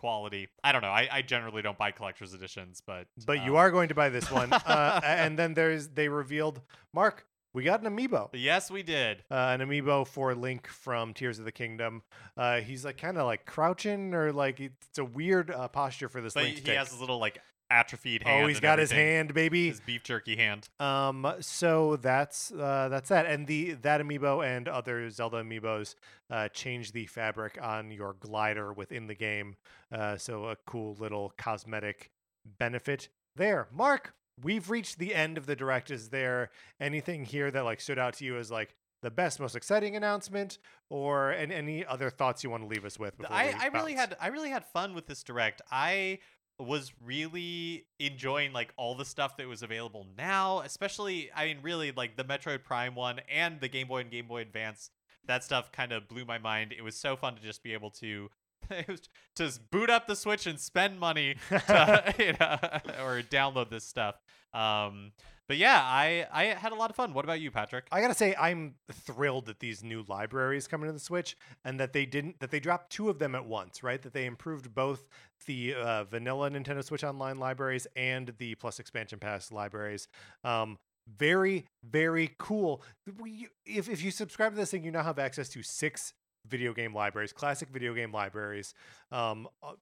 quality, 0.00 0.48
I 0.64 0.72
don't 0.72 0.82
know. 0.82 0.88
I, 0.88 1.08
I 1.12 1.22
generally 1.22 1.62
don't 1.62 1.76
buy 1.78 1.90
collector's 1.92 2.32
editions, 2.34 2.82
but 2.86 3.06
but 3.26 3.44
you 3.44 3.52
um, 3.52 3.56
are 3.58 3.70
going 3.70 3.88
to 3.90 3.94
buy 3.94 4.08
this 4.08 4.30
one. 4.30 4.52
uh, 4.52 5.00
and 5.04 5.38
then 5.38 5.54
there's 5.54 5.88
they 5.88 6.08
revealed 6.08 6.60
Mark. 6.94 7.26
We 7.52 7.64
got 7.64 7.82
an 7.84 7.96
amiibo. 7.96 8.28
Yes, 8.32 8.70
we 8.70 8.82
did. 8.84 9.24
uh, 9.30 9.34
an 9.34 9.60
amiibo 9.60 10.06
for 10.06 10.34
Link 10.36 10.68
from 10.68 11.12
Tears 11.14 11.40
of 11.40 11.44
the 11.44 11.50
Kingdom. 11.52 12.02
Uh, 12.36 12.60
he's 12.60 12.84
like 12.84 12.96
kind 12.96 13.18
of 13.18 13.26
like 13.26 13.44
crouching 13.44 14.14
or 14.14 14.32
like 14.32 14.60
it's 14.60 14.98
a 14.98 15.04
weird 15.04 15.50
uh, 15.50 15.66
posture 15.66 16.08
for 16.08 16.20
this 16.20 16.32
But 16.34 16.44
Link. 16.44 16.64
he 16.64 16.70
has 16.76 16.90
his 16.92 17.00
little 17.00 17.18
like 17.18 17.40
atrophied 17.70 18.22
hand. 18.22 18.44
oh, 18.44 18.48
he's 18.48 18.60
got 18.60 18.78
his 18.78 18.90
hand, 18.90 19.32
baby. 19.32 19.68
His 19.68 19.80
beef 19.80 20.02
jerky 20.02 20.36
hand. 20.36 20.68
Um, 20.78 21.34
so 21.40 21.96
that's 21.96 22.52
uh, 22.52 22.88
that's 22.90 23.08
that, 23.08 23.26
and 23.26 23.46
the 23.46 23.72
that 23.74 24.00
amiibo 24.00 24.44
and 24.44 24.68
other 24.68 25.08
Zelda 25.10 25.42
amiibos 25.42 25.94
uh, 26.30 26.48
change 26.48 26.92
the 26.92 27.06
fabric 27.06 27.58
on 27.62 27.90
your 27.90 28.14
glider 28.14 28.72
within 28.72 29.06
the 29.06 29.14
game. 29.14 29.56
Uh, 29.92 30.16
so 30.16 30.46
a 30.46 30.56
cool 30.66 30.96
little 30.98 31.32
cosmetic 31.38 32.10
benefit 32.58 33.08
there. 33.36 33.68
Mark, 33.72 34.14
we've 34.42 34.70
reached 34.70 34.98
the 34.98 35.14
end 35.14 35.38
of 35.38 35.46
the 35.46 35.56
direct. 35.56 35.90
Is 35.90 36.08
there 36.08 36.50
anything 36.80 37.24
here 37.24 37.50
that 37.50 37.64
like 37.64 37.80
stood 37.80 37.98
out 37.98 38.14
to 38.14 38.24
you 38.24 38.36
as 38.36 38.50
like 38.50 38.74
the 39.02 39.10
best, 39.10 39.40
most 39.40 39.56
exciting 39.56 39.96
announcement, 39.96 40.58
or 40.90 41.30
and 41.30 41.52
any 41.52 41.86
other 41.86 42.10
thoughts 42.10 42.44
you 42.44 42.50
want 42.50 42.62
to 42.62 42.68
leave 42.68 42.84
us 42.84 42.98
with? 42.98 43.16
Before 43.16 43.34
I, 43.34 43.54
I 43.58 43.66
really 43.68 43.94
had 43.94 44.16
I 44.20 44.28
really 44.28 44.50
had 44.50 44.64
fun 44.64 44.94
with 44.94 45.06
this 45.06 45.22
direct. 45.22 45.62
I 45.70 46.18
was 46.60 46.92
really 47.04 47.86
enjoying 47.98 48.52
like 48.52 48.72
all 48.76 48.94
the 48.94 49.04
stuff 49.04 49.36
that 49.38 49.48
was 49.48 49.62
available 49.62 50.06
now, 50.16 50.60
especially 50.60 51.30
I 51.34 51.46
mean 51.46 51.58
really 51.62 51.92
like 51.92 52.16
the 52.16 52.24
Metroid 52.24 52.64
Prime 52.64 52.94
one 52.94 53.20
and 53.32 53.60
the 53.60 53.68
Game 53.68 53.88
Boy 53.88 54.00
and 54.00 54.10
Game 54.10 54.26
Boy 54.26 54.42
Advance. 54.42 54.90
That 55.26 55.44
stuff 55.44 55.70
kind 55.72 55.92
of 55.92 56.08
blew 56.08 56.24
my 56.24 56.38
mind. 56.38 56.72
It 56.76 56.82
was 56.82 56.96
so 56.96 57.16
fun 57.16 57.34
to 57.36 57.42
just 57.42 57.62
be 57.62 57.72
able 57.72 57.90
to 57.92 58.30
just 59.36 59.70
boot 59.70 59.90
up 59.90 60.06
the 60.06 60.16
Switch 60.16 60.46
and 60.46 60.58
spend 60.58 60.98
money 60.98 61.36
to, 61.48 62.14
you 62.18 62.32
know, 62.38 62.58
or 63.04 63.22
download 63.22 63.70
this 63.70 63.84
stuff. 63.84 64.16
Um, 64.52 65.12
but 65.50 65.56
yeah, 65.56 65.80
I 65.82 66.26
I 66.32 66.44
had 66.44 66.70
a 66.70 66.76
lot 66.76 66.90
of 66.90 66.96
fun. 66.96 67.12
What 67.12 67.24
about 67.24 67.40
you, 67.40 67.50
Patrick? 67.50 67.86
I 67.90 68.00
gotta 68.00 68.14
say, 68.14 68.36
I'm 68.38 68.76
thrilled 68.92 69.46
that 69.46 69.58
these 69.58 69.82
new 69.82 70.04
libraries 70.06 70.68
come 70.68 70.82
into 70.82 70.92
the 70.92 71.00
Switch, 71.00 71.36
and 71.64 71.80
that 71.80 71.92
they 71.92 72.06
didn't 72.06 72.38
that 72.38 72.52
they 72.52 72.60
dropped 72.60 72.92
two 72.92 73.10
of 73.10 73.18
them 73.18 73.34
at 73.34 73.46
once. 73.46 73.82
Right, 73.82 74.00
that 74.00 74.12
they 74.12 74.26
improved 74.26 74.72
both 74.72 75.08
the 75.46 75.74
uh, 75.74 76.04
vanilla 76.04 76.50
Nintendo 76.50 76.84
Switch 76.84 77.02
Online 77.02 77.38
libraries 77.40 77.88
and 77.96 78.32
the 78.38 78.54
Plus 78.54 78.78
expansion 78.78 79.18
pass 79.18 79.50
libraries. 79.50 80.06
Um, 80.44 80.78
very, 81.18 81.66
very 81.82 82.34
cool. 82.38 82.82
We, 83.20 83.48
if 83.66 83.88
if 83.88 84.04
you 84.04 84.12
subscribe 84.12 84.52
to 84.52 84.56
this 84.56 84.70
thing, 84.70 84.84
you 84.84 84.92
now 84.92 85.02
have 85.02 85.18
access 85.18 85.48
to 85.48 85.64
six 85.64 86.12
video 86.46 86.72
game 86.72 86.94
libraries, 86.94 87.32
classic 87.32 87.68
video 87.70 87.94
game 87.94 88.12
libraries. 88.12 88.74
Um, 89.12 89.48
uh, 89.62 89.72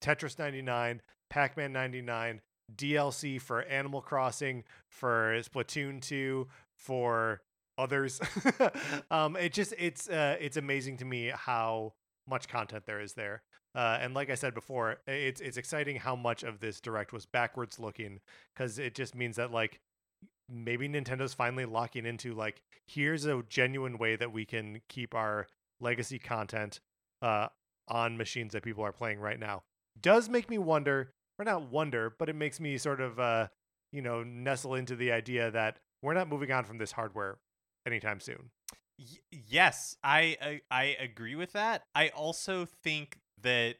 Tetris 0.00 0.38
99, 0.38 1.00
Pac-Man 1.30 1.72
99, 1.72 2.40
DLC 2.74 3.40
for 3.40 3.62
Animal 3.62 4.00
Crossing, 4.00 4.64
for 4.88 5.40
Splatoon 5.40 6.00
2, 6.00 6.46
for 6.76 7.40
others. 7.76 8.20
um, 9.10 9.36
it 9.36 9.52
just 9.52 9.74
it's 9.78 10.08
uh, 10.08 10.36
it's 10.40 10.56
amazing 10.56 10.96
to 10.98 11.04
me 11.04 11.32
how 11.34 11.94
much 12.28 12.48
content 12.48 12.84
there 12.86 13.00
is 13.00 13.14
there. 13.14 13.42
Uh, 13.74 13.98
and 14.00 14.14
like 14.14 14.30
I 14.30 14.34
said 14.34 14.54
before, 14.54 14.98
it's 15.06 15.40
it's 15.40 15.56
exciting 15.56 15.96
how 15.96 16.16
much 16.16 16.42
of 16.42 16.60
this 16.60 16.80
direct 16.80 17.12
was 17.12 17.26
backwards 17.26 17.78
looking 17.78 18.20
because 18.54 18.78
it 18.78 18.94
just 18.94 19.14
means 19.14 19.36
that 19.36 19.52
like 19.52 19.80
maybe 20.48 20.88
Nintendo's 20.88 21.34
finally 21.34 21.64
locking 21.64 22.06
into 22.06 22.32
like 22.34 22.62
here's 22.86 23.26
a 23.26 23.42
genuine 23.48 23.98
way 23.98 24.16
that 24.16 24.32
we 24.32 24.44
can 24.44 24.80
keep 24.88 25.14
our 25.14 25.46
legacy 25.80 26.18
content 26.18 26.80
uh, 27.22 27.48
on 27.88 28.16
machines 28.16 28.52
that 28.52 28.62
people 28.62 28.84
are 28.84 28.92
playing 28.92 29.20
right 29.20 29.38
now. 29.38 29.62
Does 30.00 30.28
make 30.28 30.48
me 30.48 30.58
wonder, 30.58 31.12
or 31.38 31.44
not 31.44 31.70
wonder, 31.70 32.14
but 32.18 32.28
it 32.28 32.36
makes 32.36 32.60
me 32.60 32.78
sort 32.78 33.00
of 33.00 33.18
uh, 33.18 33.48
you 33.92 34.02
know 34.02 34.22
nestle 34.22 34.74
into 34.74 34.96
the 34.96 35.12
idea 35.12 35.50
that 35.50 35.78
we're 36.02 36.14
not 36.14 36.28
moving 36.28 36.52
on 36.52 36.64
from 36.64 36.78
this 36.78 36.92
hardware 36.92 37.38
anytime 37.86 38.20
soon. 38.20 38.50
Y- 38.98 39.40
yes, 39.48 39.96
I, 40.02 40.36
I 40.40 40.60
I 40.70 40.84
agree 41.00 41.34
with 41.34 41.52
that. 41.52 41.82
I 41.94 42.08
also 42.10 42.66
think 42.82 43.18
that 43.42 43.76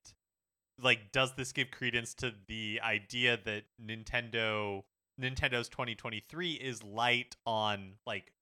like 0.81 1.13
does 1.13 1.35
this 1.35 1.53
give 1.53 1.71
credence 1.71 2.15
to 2.15 2.33
the 2.47 2.81
idea 2.83 3.39
that 3.45 3.65
Nintendo 3.85 4.83
Nintendo's 5.21 5.69
2023 5.69 6.53
is 6.53 6.83
light 6.83 7.37
on 7.45 7.95
like 8.07 8.33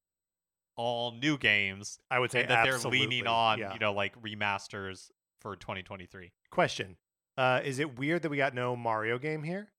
all 0.76 1.12
new 1.12 1.38
games 1.38 1.98
I 2.10 2.18
would 2.18 2.30
say 2.30 2.44
that 2.44 2.64
they're 2.64 2.78
leaning 2.90 3.26
on, 3.26 3.58
yeah. 3.58 3.72
you 3.72 3.78
know, 3.78 3.92
like 3.92 4.20
remasters 4.22 5.10
for 5.40 5.56
2023. 5.56 6.32
Question: 6.50 6.96
uh, 7.38 7.60
Is 7.64 7.78
it 7.78 7.98
weird 7.98 8.22
that 8.22 8.30
we 8.30 8.36
got 8.36 8.54
no 8.54 8.76
Mario 8.76 9.18
game 9.18 9.42
here, 9.42 9.72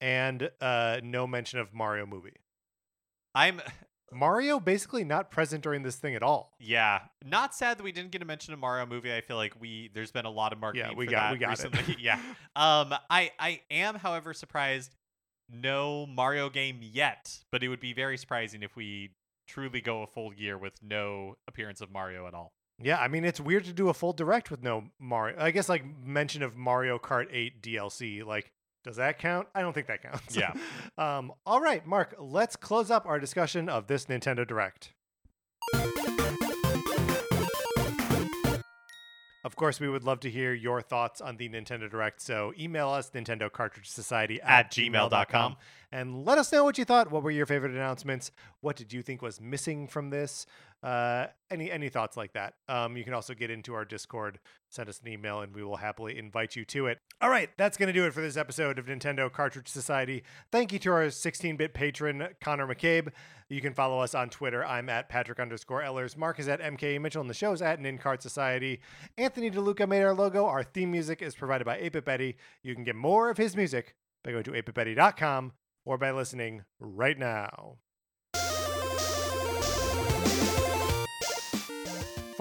and 0.00 0.50
uh, 0.60 1.00
no 1.02 1.26
mention 1.26 1.58
of 1.58 1.72
Mario 1.72 2.06
movie? 2.06 2.36
I'm 3.34 3.60
Mario 4.12 4.60
basically 4.60 5.04
not 5.04 5.30
present 5.30 5.62
during 5.62 5.82
this 5.82 5.96
thing 5.96 6.14
at 6.14 6.22
all. 6.22 6.52
yeah, 6.60 7.00
not 7.24 7.54
sad 7.54 7.78
that 7.78 7.82
we 7.82 7.92
didn't 7.92 8.10
get 8.10 8.20
a 8.20 8.26
mention 8.26 8.52
of 8.52 8.58
Mario 8.60 8.84
movie. 8.84 9.14
I 9.14 9.22
feel 9.22 9.36
like 9.36 9.54
we 9.58 9.90
there's 9.94 10.12
been 10.12 10.26
a 10.26 10.30
lot 10.30 10.52
of 10.52 10.58
marketing 10.58 10.90
Yeah, 10.90 10.96
we 10.96 11.06
for 11.06 11.12
got- 11.12 11.32
we 11.32 11.38
got 11.38 11.58
it. 11.58 11.64
recently. 11.74 11.96
yeah. 12.00 12.20
Um 12.56 12.92
I 13.08 13.30
I 13.38 13.62
am 13.70 13.94
however 13.94 14.34
surprised 14.34 14.94
no 15.48 16.04
Mario 16.06 16.50
game 16.50 16.80
yet, 16.82 17.38
but 17.50 17.62
it 17.62 17.68
would 17.68 17.80
be 17.80 17.94
very 17.94 18.18
surprising 18.18 18.62
if 18.62 18.76
we 18.76 19.10
truly 19.46 19.80
go 19.80 20.02
a 20.02 20.06
full 20.06 20.32
year 20.32 20.56
with 20.58 20.74
no 20.82 21.36
appearance 21.48 21.80
of 21.80 21.90
Mario 21.90 22.26
at 22.26 22.34
all. 22.34 22.52
Yeah, 22.80 22.98
I 22.98 23.08
mean 23.08 23.24
it's 23.24 23.40
weird 23.40 23.64
to 23.64 23.72
do 23.72 23.88
a 23.88 23.94
full 23.94 24.12
direct 24.12 24.50
with 24.50 24.62
no 24.62 24.84
Mario. 24.98 25.36
I 25.38 25.50
guess 25.50 25.68
like 25.68 25.84
mention 26.04 26.42
of 26.42 26.56
Mario 26.56 26.98
Kart 26.98 27.26
8 27.30 27.62
DLC. 27.62 28.24
Like, 28.24 28.52
does 28.84 28.96
that 28.96 29.18
count? 29.18 29.46
I 29.54 29.60
don't 29.60 29.72
think 29.72 29.86
that 29.86 30.02
counts. 30.02 30.36
Yeah. 30.36 30.52
um. 30.98 31.32
All 31.46 31.60
right, 31.60 31.86
Mark. 31.86 32.16
Let's 32.18 32.56
close 32.56 32.90
up 32.90 33.06
our 33.06 33.20
discussion 33.20 33.68
of 33.68 33.86
this 33.86 34.06
Nintendo 34.06 34.46
Direct. 34.46 34.92
Of 39.44 39.56
course, 39.56 39.80
we 39.80 39.88
would 39.88 40.04
love 40.04 40.20
to 40.20 40.30
hear 40.30 40.54
your 40.54 40.80
thoughts 40.80 41.20
on 41.20 41.36
the 41.36 41.48
Nintendo 41.48 41.90
Direct. 41.90 42.20
So 42.20 42.52
email 42.58 42.90
us, 42.90 43.10
Nintendo 43.10 43.50
Cartridge 43.50 43.88
Society 43.88 44.40
At 44.40 44.70
gmail.com. 44.70 45.56
and 45.90 46.24
let 46.24 46.38
us 46.38 46.52
know 46.52 46.62
what 46.62 46.78
you 46.78 46.84
thought. 46.84 47.10
What 47.10 47.24
were 47.24 47.30
your 47.32 47.46
favorite 47.46 47.72
announcements? 47.72 48.30
What 48.60 48.76
did 48.76 48.92
you 48.92 49.02
think 49.02 49.20
was 49.20 49.40
missing 49.40 49.88
from 49.88 50.10
this? 50.10 50.46
Uh, 50.82 51.26
any 51.50 51.70
any 51.70 51.88
thoughts 51.88 52.16
like 52.16 52.32
that? 52.32 52.54
Um, 52.68 52.96
you 52.96 53.04
can 53.04 53.14
also 53.14 53.34
get 53.34 53.50
into 53.50 53.72
our 53.74 53.84
Discord, 53.84 54.40
send 54.68 54.88
us 54.88 55.00
an 55.00 55.08
email, 55.08 55.40
and 55.40 55.54
we 55.54 55.62
will 55.62 55.76
happily 55.76 56.18
invite 56.18 56.56
you 56.56 56.64
to 56.66 56.86
it. 56.86 56.98
All 57.20 57.30
right, 57.30 57.50
that's 57.56 57.76
going 57.76 57.86
to 57.86 57.92
do 57.92 58.04
it 58.04 58.12
for 58.12 58.20
this 58.20 58.36
episode 58.36 58.80
of 58.80 58.86
Nintendo 58.86 59.30
Cartridge 59.30 59.68
Society. 59.68 60.24
Thank 60.50 60.72
you 60.72 60.80
to 60.80 60.90
our 60.90 61.06
16-bit 61.06 61.72
patron 61.72 62.28
Connor 62.40 62.66
McCabe. 62.66 63.12
You 63.48 63.60
can 63.60 63.74
follow 63.74 64.00
us 64.00 64.14
on 64.14 64.28
Twitter. 64.28 64.64
I'm 64.64 64.88
at 64.88 65.08
Patrick 65.08 65.38
underscore 65.38 65.82
Ellers. 65.82 66.16
Mark 66.16 66.40
is 66.40 66.48
at 66.48 66.60
MK 66.60 67.00
Mitchell, 67.00 67.20
and 67.20 67.30
the 67.30 67.34
show's 67.34 67.62
at 67.62 67.78
Nincart 67.78 68.22
Society. 68.22 68.80
Anthony 69.16 69.50
DeLuca 69.50 69.88
made 69.88 70.02
our 70.02 70.14
logo. 70.14 70.46
Our 70.46 70.64
theme 70.64 70.90
music 70.90 71.22
is 71.22 71.34
provided 71.36 71.64
by 71.64 71.78
8 71.78 72.04
Betty. 72.04 72.36
You 72.64 72.74
can 72.74 72.82
get 72.82 72.96
more 72.96 73.30
of 73.30 73.36
his 73.36 73.54
music 73.54 73.94
by 74.24 74.32
going 74.32 74.44
to 74.44 74.52
8bitbetty.com 74.52 75.52
or 75.84 75.98
by 75.98 76.10
listening 76.10 76.64
right 76.80 77.18
now. 77.18 77.76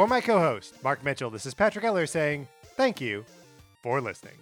For 0.02 0.08
my 0.08 0.20
co 0.20 0.40
host, 0.40 0.84
Mark 0.84 1.04
Mitchell, 1.04 1.30
this 1.30 1.46
is 1.46 1.54
Patrick 1.54 1.86
Eller 1.86 2.08
saying 2.08 2.48
thank 2.76 3.00
you 3.00 3.24
for 3.84 4.02
listening. 4.02 4.34